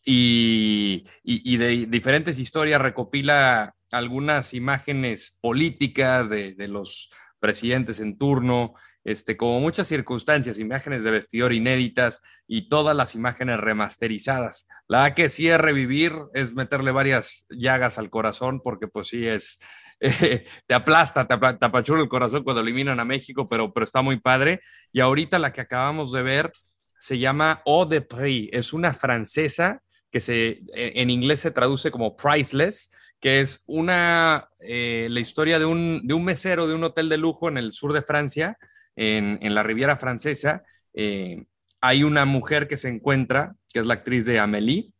y, 0.05 1.03
y- 1.23 1.53
y 1.53 1.57
de 1.57 1.85
diferentes 1.87 2.39
historias 2.39 2.81
recopila 2.81 3.75
algunas 3.91 4.53
imágenes 4.53 5.37
políticas 5.41 6.29
de, 6.29 6.53
de 6.55 6.67
los 6.67 7.09
presidentes 7.39 7.99
en 7.99 8.17
turno, 8.17 8.73
este, 9.05 9.37
como 9.37 9.59
muchas 9.59 9.87
circunstancias, 9.87 10.57
imágenes 10.57 11.03
de 11.03 11.11
vestidor 11.11 11.53
inéditas 11.53 12.21
y 12.47 12.69
todas 12.69 12.95
las 12.95 13.13
imágenes 13.13 13.59
remasterizadas. 13.59 14.67
La 14.87 15.13
que 15.13 15.29
sí 15.29 15.47
es 15.47 15.59
revivir, 15.59 16.13
es 16.33 16.53
meterle 16.55 16.91
varias 16.91 17.45
llagas 17.49 17.99
al 17.99 18.09
corazón, 18.09 18.61
porque 18.63 18.87
pues 18.87 19.07
sí 19.07 19.27
es, 19.27 19.59
eh, 19.99 20.45
te 20.67 20.73
aplasta, 20.73 21.27
te, 21.27 21.33
apachurra 21.33 22.01
el 22.01 22.09
corazón 22.09 22.43
cuando 22.43 22.61
eliminan 22.61 22.99
a 22.99 23.05
México, 23.05 23.47
pero, 23.47 23.71
pero 23.71 23.83
está 23.83 24.01
muy 24.01 24.19
padre. 24.19 24.61
Y 24.91 25.01
ahorita 25.01 25.37
la 25.37 25.53
que 25.53 25.61
acabamos 25.61 26.11
de 26.11 26.23
ver 26.23 26.51
se 26.99 27.19
llama 27.19 27.61
Eau 27.65 27.85
de 27.85 28.01
Prix, 28.01 28.49
es 28.51 28.73
una 28.73 28.91
francesa 28.93 29.83
que 30.09 30.19
se, 30.19 30.61
en 30.73 30.97
en 30.97 31.09
inglés 31.09 31.41
se 31.41 31.51
traduce 31.51 31.91
como 31.91 32.15
priceless, 32.15 32.89
que 33.19 33.41
es 33.41 33.63
una, 33.67 34.49
eh, 34.61 35.07
la 35.09 35.19
historia 35.19 35.59
de 35.59 35.65
un, 35.65 36.01
de 36.03 36.13
un 36.13 36.23
mesero 36.23 36.67
de 36.67 36.75
un 36.75 36.83
hotel 36.83 37.09
de 37.09 37.17
lujo 37.17 37.49
en 37.49 37.57
el 37.57 37.71
sur 37.71 37.93
de 37.93 38.01
Francia, 38.01 38.57
en, 38.95 39.39
en 39.41 39.55
la 39.55 39.63
Riviera 39.63 39.97
Francesa. 39.97 40.63
Eh, 40.93 41.45
hay 41.81 42.03
una 42.03 42.25
mujer 42.25 42.67
que 42.67 42.77
se 42.77 42.89
encuentra, 42.89 43.55
que 43.71 43.79
es 43.79 43.85
la 43.85 43.95
actriz 43.95 44.25
de 44.25 44.39
Amélie, 44.39 44.91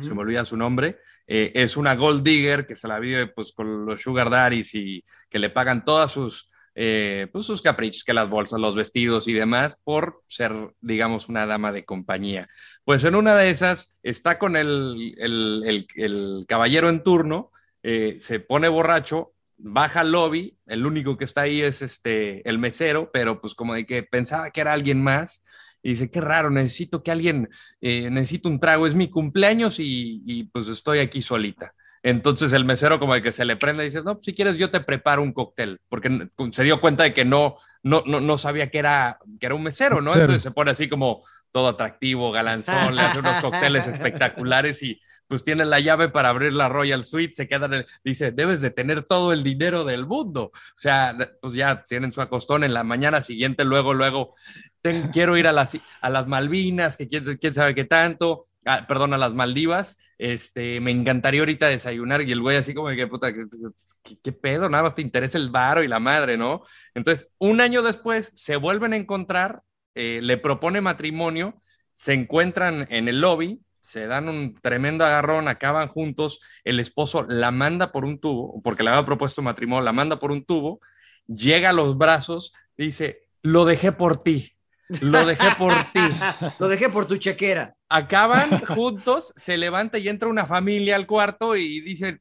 se 0.00 0.14
me 0.14 0.20
olvida 0.20 0.44
su 0.44 0.56
nombre, 0.56 0.98
eh, 1.26 1.52
es 1.54 1.76
una 1.76 1.94
gold 1.94 2.22
digger 2.22 2.66
que 2.66 2.76
se 2.76 2.88
la 2.88 2.98
vive 2.98 3.26
pues 3.26 3.52
con 3.52 3.86
los 3.86 4.00
sugar 4.00 4.30
daddies 4.30 4.74
y 4.74 5.04
que 5.28 5.38
le 5.38 5.50
pagan 5.50 5.84
todas 5.84 6.12
sus, 6.12 6.50
eh, 6.78 7.28
pues, 7.32 7.46
sus 7.46 7.62
caprichos, 7.62 8.04
que 8.04 8.12
las 8.12 8.28
bolsas, 8.28 8.60
los 8.60 8.76
vestidos 8.76 9.26
y 9.28 9.32
demás, 9.32 9.80
por 9.82 10.22
ser, 10.28 10.52
digamos, 10.82 11.28
una 11.30 11.46
dama 11.46 11.72
de 11.72 11.86
compañía. 11.86 12.50
Pues 12.84 13.02
en 13.04 13.14
una 13.14 13.34
de 13.34 13.48
esas 13.48 13.98
está 14.02 14.38
con 14.38 14.56
el, 14.56 15.14
el, 15.16 15.86
el, 15.96 16.44
caballero 16.46 16.90
en 16.90 17.02
turno, 17.02 17.50
eh, 17.82 18.16
se 18.18 18.40
pone 18.40 18.68
borracho, 18.68 19.32
baja 19.56 20.00
al 20.00 20.12
lobby, 20.12 20.58
el 20.66 20.84
único 20.84 21.16
que 21.16 21.24
está 21.24 21.42
ahí 21.42 21.62
es 21.62 21.80
este, 21.80 22.46
el 22.46 22.58
mesero, 22.58 23.10
pero 23.10 23.40
pues 23.40 23.54
como 23.54 23.72
de 23.72 23.86
que 23.86 24.02
pensaba 24.02 24.50
que 24.50 24.60
era 24.60 24.74
alguien 24.74 25.02
más. 25.02 25.42
Y 25.82 25.90
dice, 25.90 26.10
qué 26.10 26.20
raro, 26.20 26.50
necesito 26.50 27.02
que 27.02 27.10
alguien, 27.10 27.48
eh, 27.80 28.10
necesito 28.10 28.50
un 28.50 28.60
trago, 28.60 28.86
es 28.86 28.94
mi 28.94 29.08
cumpleaños 29.08 29.78
y, 29.78 30.20
y, 30.26 30.44
pues 30.44 30.68
estoy 30.68 30.98
aquí 30.98 31.22
solita. 31.22 31.74
Entonces 32.02 32.52
el 32.52 32.64
mesero 32.64 32.98
como 32.98 33.14
de 33.14 33.22
que 33.22 33.32
se 33.32 33.44
le 33.44 33.56
prende 33.56 33.82
y 33.82 33.86
dice, 33.86 34.02
no, 34.02 34.14
pues, 34.14 34.24
si 34.24 34.34
quieres 34.34 34.58
yo 34.58 34.70
te 34.70 34.80
preparo 34.80 35.22
un 35.22 35.32
cóctel, 35.32 35.80
porque 35.88 36.28
se 36.50 36.64
dio 36.64 36.80
cuenta 36.80 37.02
de 37.02 37.14
que 37.14 37.24
no, 37.24 37.56
no, 37.82 38.02
no, 38.06 38.20
no 38.20 38.38
sabía 38.38 38.70
que 38.70 38.78
era, 38.78 39.18
que 39.40 39.46
era 39.46 39.54
un 39.54 39.62
mesero, 39.62 40.00
¿no? 40.00 40.10
Entonces 40.12 40.42
se 40.42 40.50
pone 40.50 40.70
así 40.70 40.88
como 40.88 41.24
todo 41.50 41.68
atractivo, 41.68 42.32
galanzón, 42.32 42.94
le 42.94 43.02
hace 43.02 43.18
unos 43.18 43.36
cócteles 43.40 43.86
espectaculares 43.86 44.82
y 44.82 45.00
pues 45.26 45.42
tiene 45.42 45.64
la 45.64 45.80
llave 45.80 46.08
para 46.08 46.28
abrir 46.28 46.52
la 46.52 46.68
Royal 46.68 47.04
Suite, 47.04 47.34
se 47.34 47.48
queda, 47.48 47.66
el, 47.66 47.86
dice, 48.04 48.30
debes 48.30 48.60
de 48.60 48.70
tener 48.70 49.02
todo 49.02 49.32
el 49.32 49.42
dinero 49.42 49.84
del 49.84 50.06
mundo. 50.06 50.52
O 50.52 50.76
sea, 50.76 51.16
pues 51.40 51.54
ya 51.54 51.84
tienen 51.84 52.12
su 52.12 52.20
acostón 52.20 52.62
en 52.64 52.74
la 52.74 52.84
mañana 52.84 53.20
siguiente, 53.20 53.64
luego, 53.64 53.94
luego, 53.94 54.34
ten, 54.82 55.08
quiero 55.08 55.36
ir 55.36 55.48
a 55.48 55.52
las, 55.52 55.76
a 56.00 56.10
las 56.10 56.26
Malvinas, 56.26 56.96
que 56.96 57.08
quién, 57.08 57.24
quién 57.38 57.54
sabe 57.54 57.74
qué 57.74 57.84
tanto, 57.84 58.44
ah, 58.64 58.86
perdón, 58.86 59.14
a 59.14 59.18
las 59.18 59.34
Maldivas, 59.34 59.98
este, 60.18 60.80
me 60.80 60.90
encantaría 60.90 61.40
ahorita 61.40 61.68
desayunar 61.68 62.22
y 62.22 62.32
el 62.32 62.40
güey 62.40 62.56
así 62.56 62.74
como 62.74 62.88
de 62.88 62.96
que 62.96 63.06
puta, 63.06 63.32
¿qué, 63.32 64.32
pedo? 64.32 64.68
Nada 64.68 64.84
más 64.84 64.94
te 64.94 65.02
interesa 65.02 65.38
el 65.38 65.50
varo 65.50 65.82
y 65.82 65.88
la 65.88 66.00
madre, 66.00 66.36
¿no? 66.36 66.62
Entonces, 66.94 67.28
un 67.38 67.60
año 67.60 67.82
después 67.82 68.32
se 68.34 68.56
vuelven 68.56 68.92
a 68.92 68.96
encontrar, 68.96 69.62
eh, 69.94 70.20
le 70.22 70.38
propone 70.38 70.80
matrimonio, 70.80 71.62
se 71.92 72.14
encuentran 72.14 72.86
en 72.90 73.08
el 73.08 73.20
lobby, 73.20 73.60
se 73.80 74.06
dan 74.06 74.28
un 74.28 74.54
tremendo 74.54 75.04
agarrón, 75.04 75.48
acaban 75.48 75.88
juntos, 75.88 76.40
el 76.64 76.80
esposo 76.80 77.24
la 77.28 77.50
manda 77.50 77.92
por 77.92 78.04
un 78.04 78.18
tubo, 78.18 78.60
porque 78.62 78.82
le 78.82 78.90
había 78.90 79.06
propuesto 79.06 79.42
matrimonio, 79.42 79.84
la 79.84 79.92
manda 79.92 80.18
por 80.18 80.32
un 80.32 80.44
tubo, 80.44 80.80
llega 81.26 81.70
a 81.70 81.72
los 81.72 81.96
brazos, 81.96 82.52
dice, 82.76 83.28
lo 83.42 83.64
dejé 83.64 83.92
por 83.92 84.22
ti, 84.22 84.55
lo 85.00 85.26
dejé 85.26 85.48
por 85.58 85.72
ti. 85.92 86.00
lo 86.58 86.68
dejé 86.68 86.88
por 86.88 87.06
tu 87.06 87.16
chequera. 87.16 87.76
Acaban 87.88 88.58
juntos, 88.66 89.32
se 89.36 89.56
levanta 89.56 89.98
y 89.98 90.08
entra 90.08 90.28
una 90.28 90.46
familia 90.46 90.96
al 90.96 91.06
cuarto 91.06 91.56
y 91.56 91.80
dice, 91.80 92.20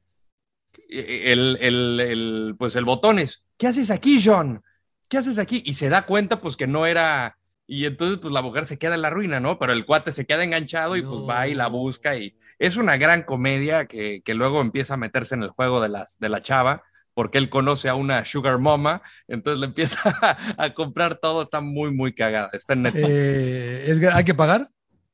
el, 0.89 1.57
el, 1.61 1.99
el, 1.99 2.55
pues 2.57 2.75
el 2.75 2.85
botones, 2.85 3.45
¿qué 3.57 3.67
haces 3.67 3.91
aquí, 3.91 4.21
John? 4.23 4.63
¿Qué 5.07 5.17
haces 5.17 5.39
aquí? 5.39 5.61
Y 5.65 5.75
se 5.75 5.89
da 5.89 6.05
cuenta 6.05 6.41
pues 6.41 6.55
que 6.57 6.67
no 6.67 6.85
era 6.85 7.37
y 7.67 7.85
entonces, 7.85 8.19
pues 8.19 8.31
la 8.31 8.41
mujer 8.41 8.65
se 8.65 8.77
queda 8.77 8.95
en 8.95 9.01
la 9.01 9.09
ruina, 9.09 9.39
¿no? 9.39 9.57
Pero 9.57 9.73
el 9.73 9.85
cuate 9.85 10.11
se 10.11 10.25
queda 10.25 10.43
enganchado 10.43 10.95
y 10.95 11.01
pues 11.01 11.21
va 11.21 11.47
y 11.47 11.55
la 11.55 11.67
busca. 11.67 12.15
Y 12.15 12.37
es 12.59 12.77
una 12.77 12.97
gran 12.97 13.23
comedia 13.23 13.87
que, 13.87 14.21
que 14.23 14.35
luego 14.35 14.61
empieza 14.61 14.93
a 14.93 14.97
meterse 14.97 15.35
en 15.35 15.43
el 15.43 15.49
juego 15.49 15.81
de, 15.81 15.89
las, 15.89 16.19
de 16.19 16.29
la 16.29 16.41
chava, 16.41 16.83
porque 17.15 17.39
él 17.39 17.49
conoce 17.49 17.89
a 17.89 17.95
una 17.95 18.23
sugar 18.25 18.59
mama, 18.59 19.01
entonces 19.27 19.59
le 19.59 19.65
empieza 19.65 19.99
a, 20.03 20.37
a 20.63 20.73
comprar 20.75 21.17
todo. 21.17 21.41
Está 21.41 21.61
muy, 21.61 21.91
muy 21.91 22.13
cagada. 22.13 22.49
Está 22.53 22.73
en 22.73 22.83
Netflix. 22.83 23.09
Eh, 23.09 23.85
¿es, 23.87 24.03
¿Hay 24.13 24.23
que 24.23 24.35
pagar? 24.35 24.67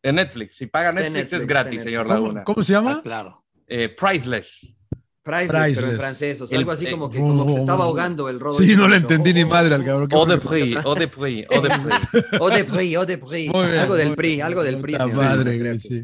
En 0.03 0.15
Netflix. 0.15 0.55
Si 0.55 0.65
paga 0.65 0.91
Netflix, 0.91 1.13
Netflix 1.13 1.33
es 1.41 1.47
gratis, 1.47 1.83
señor 1.83 2.07
¿Cómo, 2.07 2.19
Laguna. 2.19 2.43
¿Cómo 2.43 2.63
se 2.63 2.73
llama? 2.73 2.95
Ah, 2.97 3.01
claro. 3.01 3.45
Eh, 3.67 3.87
priceless. 3.89 4.75
Priceless, 5.23 5.51
Priceless. 5.51 5.79
pero 5.79 5.91
en 5.91 5.99
francés, 5.99 6.41
o 6.41 6.47
sea, 6.47 6.55
El- 6.55 6.61
algo 6.63 6.71
así 6.71 6.87
como 6.87 7.07
que, 7.11 7.19
eh, 7.19 7.21
como 7.21 7.45
que 7.45 7.53
se 7.53 7.59
estaba 7.59 7.83
ahogando 7.83 8.27
el 8.27 8.39
rodo. 8.39 8.57
Sí, 8.57 8.75
no 8.75 8.87
le 8.87 8.97
entendí 8.97 9.31
ni 9.33 9.45
madre 9.45 9.75
al 9.75 9.85
cabrón. 9.85 10.07
¿Qué 10.07 10.15
Eau 10.15 10.25
fue 10.25 10.35
de 10.35 10.41
prix, 10.41 10.83
eau 10.83 10.95
de 10.95 11.07
prix, 11.07 11.47
eau 11.51 11.61
de 11.61 11.69
prix. 11.69 12.23
O 12.41 12.49
de 12.49 12.63
Prix, 12.63 12.97
o 12.97 13.05
de 13.05 13.17
Prix. 13.19 13.53
Algo 13.53 13.95
del 13.95 14.15
PRI, 14.15 14.41
algo 14.41 14.63
del 14.63 14.81
PRI. 14.81 14.95
Sí, 14.95 15.15
madre, 15.15 15.79
sí. 15.79 16.03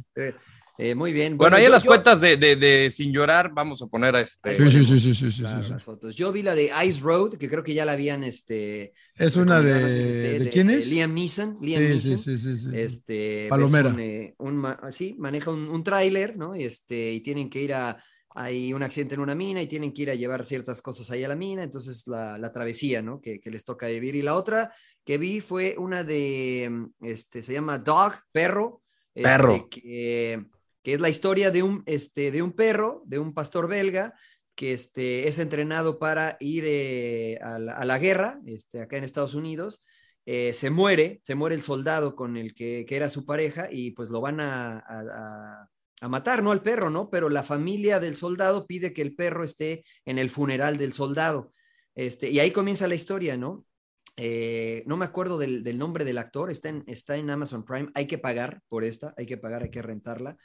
Eh, 0.80 0.94
muy 0.94 1.12
bien. 1.12 1.38
Bueno, 1.38 1.56
ahí 1.56 1.64
yo- 1.64 1.68
en 1.68 1.72
las 1.72 1.84
yo- 1.84 1.88
cuentas 1.90 2.22
de, 2.22 2.38
de, 2.38 2.56
de 2.56 2.92
Sin 2.92 3.12
Llorar, 3.12 3.52
vamos 3.54 3.82
a 3.82 3.88
poner 3.88 4.16
a 4.16 4.22
este. 4.22 4.56
Sí, 4.58 4.70
sí, 4.72 4.86
sí, 4.86 5.00
sí, 5.00 5.14
sí, 5.16 5.32
sí, 5.32 5.42
Claro, 5.42 5.62
sí, 5.62 5.68
sí. 5.68 5.74
las 5.74 5.84
fotos. 5.84 6.16
Yo 6.16 6.32
vi 6.32 6.44
la 6.44 6.54
de 6.54 6.72
Ice 6.86 7.00
Road, 7.02 7.34
que 7.34 7.50
creo 7.50 7.64
que 7.64 7.74
ya 7.74 7.84
la 7.86 7.94
habían 7.94 8.24
este, 8.24 8.92
Es 9.18 9.36
una 9.36 9.60
de, 9.60 9.74
ustedes, 9.74 10.44
de, 10.44 10.50
quién 10.52 10.70
es? 10.70 10.88
Liam 10.92 11.14
Neeson. 11.16 11.58
Liam 11.62 11.82
Sí, 11.82 11.88
Neeson. 11.90 12.18
sí, 12.20 12.38
sí, 12.38 12.58
sí. 12.58 12.68
Este, 12.74 13.48
Palomera. 13.50 13.90
un, 13.90 14.00
eh, 14.00 14.36
un 14.38 14.56
ma- 14.58 14.80
sí, 14.92 15.16
maneja 15.18 15.50
un, 15.50 15.68
un 15.68 15.84
tráiler, 15.84 16.38
¿no? 16.38 16.54
Este, 16.54 17.12
y 17.12 17.22
tienen 17.22 17.50
que 17.50 17.62
ir 17.62 17.74
a, 17.74 18.04
hay 18.36 18.72
un 18.72 18.84
accidente 18.84 19.16
en 19.16 19.22
una 19.22 19.34
mina 19.34 19.60
y 19.64 19.68
tienen 19.68 19.92
que 19.92 20.04
ir 20.04 20.12
a 20.12 20.16
llevar 20.16 20.46
ciertas 20.46 20.84
cosas 20.84 21.10
ahí 21.10 21.24
a 21.24 21.28
la 21.28 21.36
mina, 21.36 21.64
entonces 21.64 22.06
la, 22.06 22.38
la 22.38 22.52
travesía, 22.52 23.02
¿no? 23.02 23.20
Que, 23.20 23.40
que 23.40 23.50
les 23.50 23.66
toca 23.66 23.88
vivir. 23.88 24.16
Y 24.16 24.22
la 24.22 24.36
otra 24.36 24.72
que 25.04 25.18
vi 25.18 25.40
fue 25.42 25.74
una 25.80 26.04
de, 26.04 26.68
mm, 26.70 27.06
este, 27.08 27.42
se 27.42 27.54
llama 27.54 27.80
Dog, 27.80 28.14
perro. 28.32 28.84
este, 29.16 29.28
Perro. 29.28 29.68
que, 29.72 30.46
que 30.88 30.94
es 30.94 31.02
la 31.02 31.10
historia 31.10 31.52
de 31.52 31.64
un, 31.64 31.84
este, 31.86 32.32
de 32.32 32.42
un 32.42 32.54
perro, 32.54 33.04
de 33.06 33.20
un 33.20 33.34
pastor 33.34 33.68
belga, 33.68 34.14
que 34.56 34.72
este, 34.72 35.28
es 35.28 35.38
entrenado 35.38 36.00
para 36.00 36.38
ir 36.40 36.64
eh, 36.66 37.38
a, 37.42 37.60
la, 37.60 37.98
guerra, 38.00 38.40
este, 38.46 38.80
acá 38.80 38.96
en 38.96 39.04
Estados 39.04 39.34
Unidos, 39.34 39.86
eh, 40.26 40.54
se 40.54 40.70
muere, 40.70 41.20
se 41.26 41.36
muere 41.36 41.56
el 41.56 41.62
soldado 41.62 42.16
con 42.16 42.38
el 42.38 42.54
que, 42.54 42.86
que 42.88 42.96
era 42.96 43.10
su 43.10 43.26
pareja 43.26 43.68
y 43.70 43.92
pues 43.92 44.08
lo 44.08 44.22
van 44.22 44.40
a, 44.40 45.68
a 46.00 46.08
matar, 46.08 46.42
¿no? 46.42 46.54
Al 46.54 46.64
perro, 46.64 46.90
¿no? 46.90 47.10
Pero 47.10 47.28
la 47.28 47.44
familia 47.44 48.00
del 48.00 48.16
soldado 48.16 48.66
pide 48.66 48.94
que 48.94 49.02
el 49.02 49.14
perro 49.14 49.44
esté 49.44 49.84
en 50.06 50.18
el 50.18 50.30
funeral 50.30 50.78
del 50.78 50.94
soldado. 50.94 51.52
Este, 51.96 52.30
y 52.30 52.40
ahí 52.40 52.52
comienza 52.52 52.88
la 52.88 52.96
historia, 52.96 53.36
¿no? 53.36 53.66
Eh, 54.16 54.84
no 54.88 54.96
me 54.96 55.04
acuerdo 55.04 55.38
del, 55.38 55.66
del, 55.66 55.78
nombre 55.78 56.06
del 56.06 56.18
actor, 56.18 56.50
está 56.50 56.70
en, 56.70 56.86
está 56.88 57.18
en 57.18 57.30
Amazon 57.30 57.66
Prime, 57.66 57.90
hay 57.94 58.08
que 58.08 58.18
pagar 58.18 58.62
por 58.70 58.86
esta, 58.86 59.14
hay 59.18 59.26
que 59.26 59.38
pagar, 59.38 59.64
hay 59.64 59.70
que 59.70 59.82
rentarla. 59.82 60.38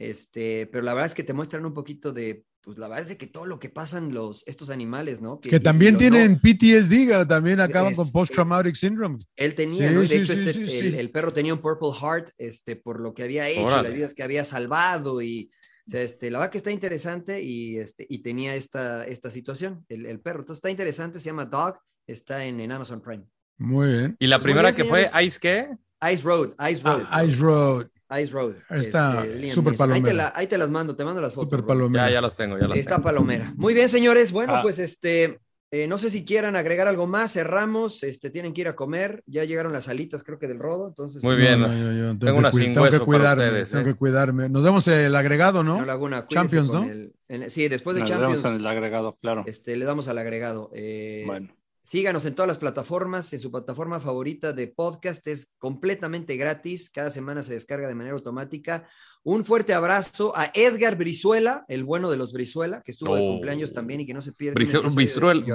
Este, 0.00 0.66
pero 0.66 0.82
la 0.82 0.94
verdad 0.94 1.08
es 1.08 1.14
que 1.14 1.22
te 1.22 1.34
muestran 1.34 1.66
un 1.66 1.74
poquito 1.74 2.14
de, 2.14 2.46
pues 2.62 2.78
la 2.78 2.88
verdad 2.88 3.02
es 3.02 3.10
de 3.10 3.18
que 3.18 3.26
todo 3.26 3.44
lo 3.44 3.60
que 3.60 3.68
pasan 3.68 4.14
los, 4.14 4.42
estos 4.46 4.70
animales, 4.70 5.20
¿no? 5.20 5.40
Que, 5.40 5.50
que 5.50 5.60
también 5.60 5.96
y, 5.96 5.98
tienen 5.98 6.32
no, 6.32 6.38
PTSD, 6.40 7.28
también 7.28 7.60
acaban 7.60 7.92
es, 7.92 7.98
con 7.98 8.10
Post-Traumatic 8.10 8.76
Syndrome. 8.76 9.18
Él 9.36 9.54
tenía, 9.54 9.90
sí, 9.90 9.94
¿no? 9.94 10.00
De 10.00 10.06
sí, 10.06 10.14
hecho, 10.14 10.34
sí, 10.34 10.40
este, 10.40 10.52
sí, 10.54 10.78
el, 10.78 10.90
sí. 10.92 10.98
el, 10.98 11.10
perro 11.10 11.34
tenía 11.34 11.52
un 11.52 11.60
Purple 11.60 11.90
Heart, 12.00 12.30
este, 12.38 12.76
por 12.76 12.98
lo 12.98 13.12
que 13.12 13.24
había 13.24 13.46
hecho, 13.50 13.66
Órale. 13.66 13.90
las 13.90 13.92
vidas 13.92 14.14
que 14.14 14.22
había 14.22 14.42
salvado 14.44 15.20
y, 15.20 15.50
o 15.86 15.90
sea, 15.90 16.00
este, 16.00 16.30
la 16.30 16.38
verdad 16.38 16.50
que 16.52 16.58
está 16.58 16.70
interesante 16.70 17.42
y, 17.42 17.76
este, 17.76 18.06
y 18.08 18.22
tenía 18.22 18.54
esta, 18.54 19.04
esta 19.04 19.30
situación, 19.30 19.84
el, 19.90 20.06
el 20.06 20.20
perro. 20.20 20.40
Entonces 20.40 20.60
está 20.60 20.70
interesante, 20.70 21.20
se 21.20 21.26
llama 21.26 21.44
Dog, 21.44 21.78
está 22.06 22.46
en, 22.46 22.58
en 22.58 22.72
Amazon 22.72 23.02
Prime. 23.02 23.24
Muy 23.58 23.92
bien. 23.92 24.16
¿Y 24.18 24.26
la 24.28 24.38
Muy 24.38 24.44
primera 24.44 24.70
bien, 24.70 24.76
que 24.76 24.84
fue 24.84 25.02
señores. 25.02 25.26
Ice 25.26 25.38
qué? 25.38 25.68
Ice 26.10 26.22
Road, 26.22 26.54
Ice 26.70 26.82
Road. 26.82 27.02
Ah, 27.10 27.22
Ice 27.22 27.36
Road. 27.36 27.88
Ice 28.18 28.32
Road. 28.32 28.54
Está 28.70 29.24
este, 29.24 29.50
súper 29.50 29.72
Neeson. 29.72 29.92
Ahí 29.92 30.00
te, 30.00 30.08
palomera. 30.08 30.14
la- 30.14 30.32
ahí 30.34 30.46
te 30.46 30.58
las 30.58 30.70
mando, 30.70 30.96
te 30.96 31.04
mando 31.04 31.20
las 31.20 31.34
fotos. 31.34 31.50
Super 31.50 31.66
palomera. 31.66 32.08
Ya, 32.08 32.14
ya 32.14 32.20
las 32.20 32.34
tengo, 32.36 32.58
ya 32.58 32.66
las 32.68 32.78
Está 32.78 32.96
tengo. 32.96 33.04
Palomera. 33.04 33.52
Muy 33.56 33.74
bien, 33.74 33.88
señores. 33.88 34.32
Bueno, 34.32 34.56
Ah. 34.56 34.62
pues 34.62 34.78
este, 34.78 35.38
eh, 35.72 35.86
no 35.86 35.98
sé 35.98 36.10
si 36.10 36.24
quieran 36.24 36.56
agregar 36.56 36.88
algo 36.88 37.06
más. 37.06 37.32
Cerramos, 37.32 38.02
este, 38.02 38.28
tienen 38.30 38.52
que 38.52 38.62
ir 38.62 38.68
a 38.68 38.74
comer. 38.74 39.22
Ya 39.26 39.44
llegaron 39.44 39.72
las 39.72 39.88
alitas, 39.88 40.24
creo 40.24 40.38
que 40.40 40.48
del 40.48 40.58
rodo. 40.58 40.88
Entonces, 40.88 41.22
Muy 41.22 41.34
este, 41.34 41.44
bien. 41.44 41.60
No, 41.60 41.68
no, 41.68 41.74
yo- 41.74 41.92
yo 41.92 42.08
tengo, 42.08 42.18
Tengo 42.18 42.32
que, 42.32 42.38
una 42.40 42.52
sin 42.52 42.60
tengo 42.72 42.74
que 42.74 42.80
hueso 42.80 42.96
para 42.98 43.04
cuidarme, 43.06 43.44
ustedes, 43.46 43.70
tengo 43.70 43.82
¿eh? 43.82 43.92
que 43.92 43.94
cuidarme. 43.98 44.48
Nos 44.48 44.62
vemos 44.64 44.88
el 44.88 45.14
agregado, 45.14 45.62
¿no? 45.62 45.78
no, 45.78 45.86
Laguna, 45.86 46.26
cuídense 46.26 46.34
Champions, 46.56 46.72
¿no? 46.72 46.82
el- 46.90 47.12
en- 47.28 47.48
sí, 47.50 47.68
después 47.68 47.94
de 47.94 48.00
Nos 48.00 48.10
Champions, 48.10 48.42
vemos 48.42 48.54
en 48.56 48.60
el 48.60 48.66
agregado, 48.66 49.16
claro. 49.22 49.44
este, 49.46 49.76
le 49.76 49.84
damos 49.84 50.08
al 50.08 50.18
agregado. 50.18 50.70
Eh, 50.74 51.22
Bueno, 51.26 51.54
Síganos 51.90 52.24
en 52.24 52.36
todas 52.36 52.46
las 52.46 52.58
plataformas, 52.58 53.32
en 53.32 53.40
su 53.40 53.50
plataforma 53.50 53.98
favorita 53.98 54.52
de 54.52 54.68
podcast, 54.68 55.26
es 55.26 55.54
completamente 55.58 56.36
gratis, 56.36 56.88
cada 56.88 57.10
semana 57.10 57.42
se 57.42 57.54
descarga 57.54 57.88
de 57.88 57.96
manera 57.96 58.14
automática. 58.14 58.86
Un 59.24 59.44
fuerte 59.44 59.74
abrazo 59.74 60.32
a 60.36 60.52
Edgar 60.54 60.96
Brizuela, 60.96 61.64
el 61.66 61.82
bueno 61.82 62.08
de 62.08 62.16
los 62.16 62.32
Brizuela, 62.32 62.80
que 62.84 62.92
estuvo 62.92 63.16
de 63.16 63.22
Oh. 63.22 63.32
cumpleaños 63.32 63.72
también 63.72 64.00
y 64.02 64.06
que 64.06 64.14
no 64.14 64.22
se 64.22 64.32
pierde. 64.32 64.54
Brizuela, 64.54 64.88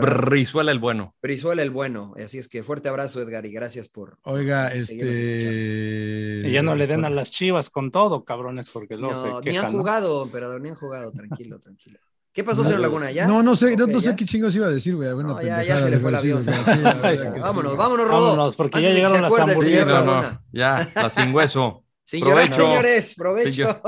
Brizuela- 0.01 0.71
el 0.73 0.79
bueno. 0.79 1.15
Brizuela 1.23 1.61
el 1.63 1.69
bueno, 1.71 2.13
así 2.21 2.37
es 2.37 2.49
que 2.49 2.63
fuerte 2.63 2.89
abrazo 2.89 3.21
Edgar 3.21 3.45
y 3.45 3.53
gracias 3.53 3.87
por... 3.87 4.17
Oiga, 4.23 4.73
este. 4.73 6.41
y 6.43 6.51
ya 6.51 6.61
no 6.61 6.75
le 6.75 6.85
den 6.85 7.05
a 7.05 7.09
las 7.09 7.31
chivas 7.31 7.69
con 7.69 7.91
todo, 7.91 8.25
cabrones, 8.25 8.69
porque 8.71 8.97
luego 8.97 9.13
No, 9.15 9.21
se 9.21 9.27
ni 9.27 9.33
han 9.35 9.41
quejan. 9.41 9.71
¿no? 9.71 9.79
jugado, 9.79 10.23
emperador, 10.23 10.59
ni 10.59 10.67
han 10.67 10.75
jugado, 10.75 11.13
tranquilo, 11.13 11.59
tranquilo. 11.61 11.97
¿Qué 12.35 12.43
pasó, 12.43 12.63
No, 12.63 12.67
señor 12.67 12.81
Laguna? 12.81 13.11
¿Ya? 13.11 13.27
No, 13.27 13.41
no 13.41 13.55
sé, 13.55 13.77
no, 13.77 13.85
sé 13.85 14.07
ya. 14.07 14.15
qué 14.17 14.25
chingos 14.25 14.53
iba 14.57 14.67
a 14.67 14.69
decir, 14.69 14.93
güey. 14.93 15.13
Bueno, 15.13 15.35
No, 15.35 15.41
ya, 15.41 15.63
ya 15.63 15.79
se 15.79 15.89
le 15.89 15.99
fue 15.99 16.09
el 16.09 16.17
avión. 16.17 16.43
Sí, 16.43 16.51
sí. 16.51 16.81
vámonos, 17.41 17.77
vámonos, 17.77 18.05
Rodo. 18.05 18.29
Vámonos, 18.31 18.57
porque 18.57 18.77
Antes 18.77 18.91
ya 18.91 18.95
llegaron 18.95 19.21
las 19.21 19.39
hamburguesas. 19.39 20.05
no, 20.05 20.41
ya, 20.51 20.91
la 20.93 21.09
sin 21.09 21.33
hueso. 21.33 21.81
Sin 22.07 22.23
llorar, 22.23 22.47
Provecho. 22.49 22.65
señores, 22.67 23.15
provecho. 23.15 23.81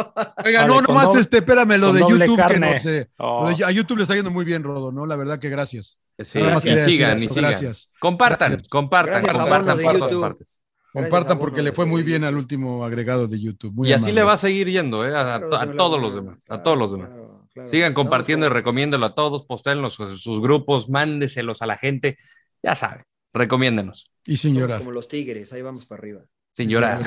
Oiga, 0.43 0.61
Vale, 0.61 0.73
no, 0.73 0.81
nomás 0.81 1.09
doble- 1.09 1.19
este, 1.19 1.37
espérame, 1.37 1.77
lo 1.77 1.93
de 1.93 1.99
YouTube, 1.99 2.47
que 2.47 2.59
no 2.59 2.79
sé. 2.79 3.11
Oh. 3.17 3.47
Lo 3.47 3.55
de- 3.55 3.63
a 3.63 3.69
YouTube 3.69 3.97
le 3.97 4.03
está 4.03 4.15
yendo 4.15 4.31
muy 4.31 4.43
bien, 4.43 4.63
Rodo, 4.63 4.91
¿no? 4.91 5.05
La 5.05 5.15
verdad 5.15 5.37
que 5.37 5.49
gracias. 5.49 5.99
Sí, 6.17 6.39
y 6.39 6.41
decir 6.41 6.79
sigan, 6.79 7.19
y 7.21 7.25
eso, 7.25 7.35
sigan. 7.35 7.51
gracias. 7.51 7.91
Compartan, 7.99 8.53
Gracias. 8.53 8.69
compartan, 8.69 9.21
Gracias 9.21 9.37
compartan. 9.37 9.77
Compartan 9.77 11.11
Gracias, 11.11 11.37
porque 11.37 11.61
le 11.61 11.73
fue 11.73 11.85
muy 11.85 12.01
bien 12.01 12.23
al 12.23 12.37
último 12.37 12.83
agregado 12.83 13.27
de 13.27 13.39
YouTube. 13.39 13.73
Muy 13.75 13.89
y 13.89 13.93
así 13.93 14.11
le 14.11 14.23
va 14.23 14.33
a 14.33 14.37
seguir 14.37 14.67
yendo, 14.67 15.05
¿eh? 15.05 15.15
a, 15.15 15.39
todos 15.77 16.01
los 16.01 16.15
demás, 16.15 16.43
a 16.49 16.63
todos 16.63 16.75
los 16.75 16.91
demás. 16.91 17.09
Claro. 17.57 17.69
Sigan 17.69 17.93
Vamos 17.93 18.05
compartiendo 18.05 18.45
y 18.45 18.49
recomiéndelo 18.49 19.05
a 19.05 19.15
todos, 19.15 19.45
postéenlos 19.45 19.99
en 19.99 20.17
sus 20.17 20.41
grupos, 20.41 20.89
mándeselos 20.89 21.61
a 21.61 21.67
la 21.67 21.77
gente. 21.77 22.17
Ya 22.63 22.75
saben, 22.75 23.03
recomiéndenos. 23.33 24.11
Y 24.25 24.37
sin 24.37 24.55
llorar. 24.55 24.79
Como 24.79 24.91
los 24.91 25.07
tigres, 25.07 25.53
ahí 25.53 25.61
vamos 25.61 25.85
para 25.85 25.99
arriba. 25.99 26.21
Sin 26.53 26.69
llorar. 26.69 27.03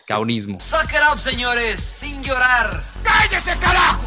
Caunismo. 0.06 0.60
Suck 0.60 0.90
it 0.92 1.00
up, 1.12 1.20
señores, 1.20 1.80
sin 1.80 2.22
llorar. 2.22 2.82
¡Cállese, 3.02 3.52
carajo! 3.58 4.04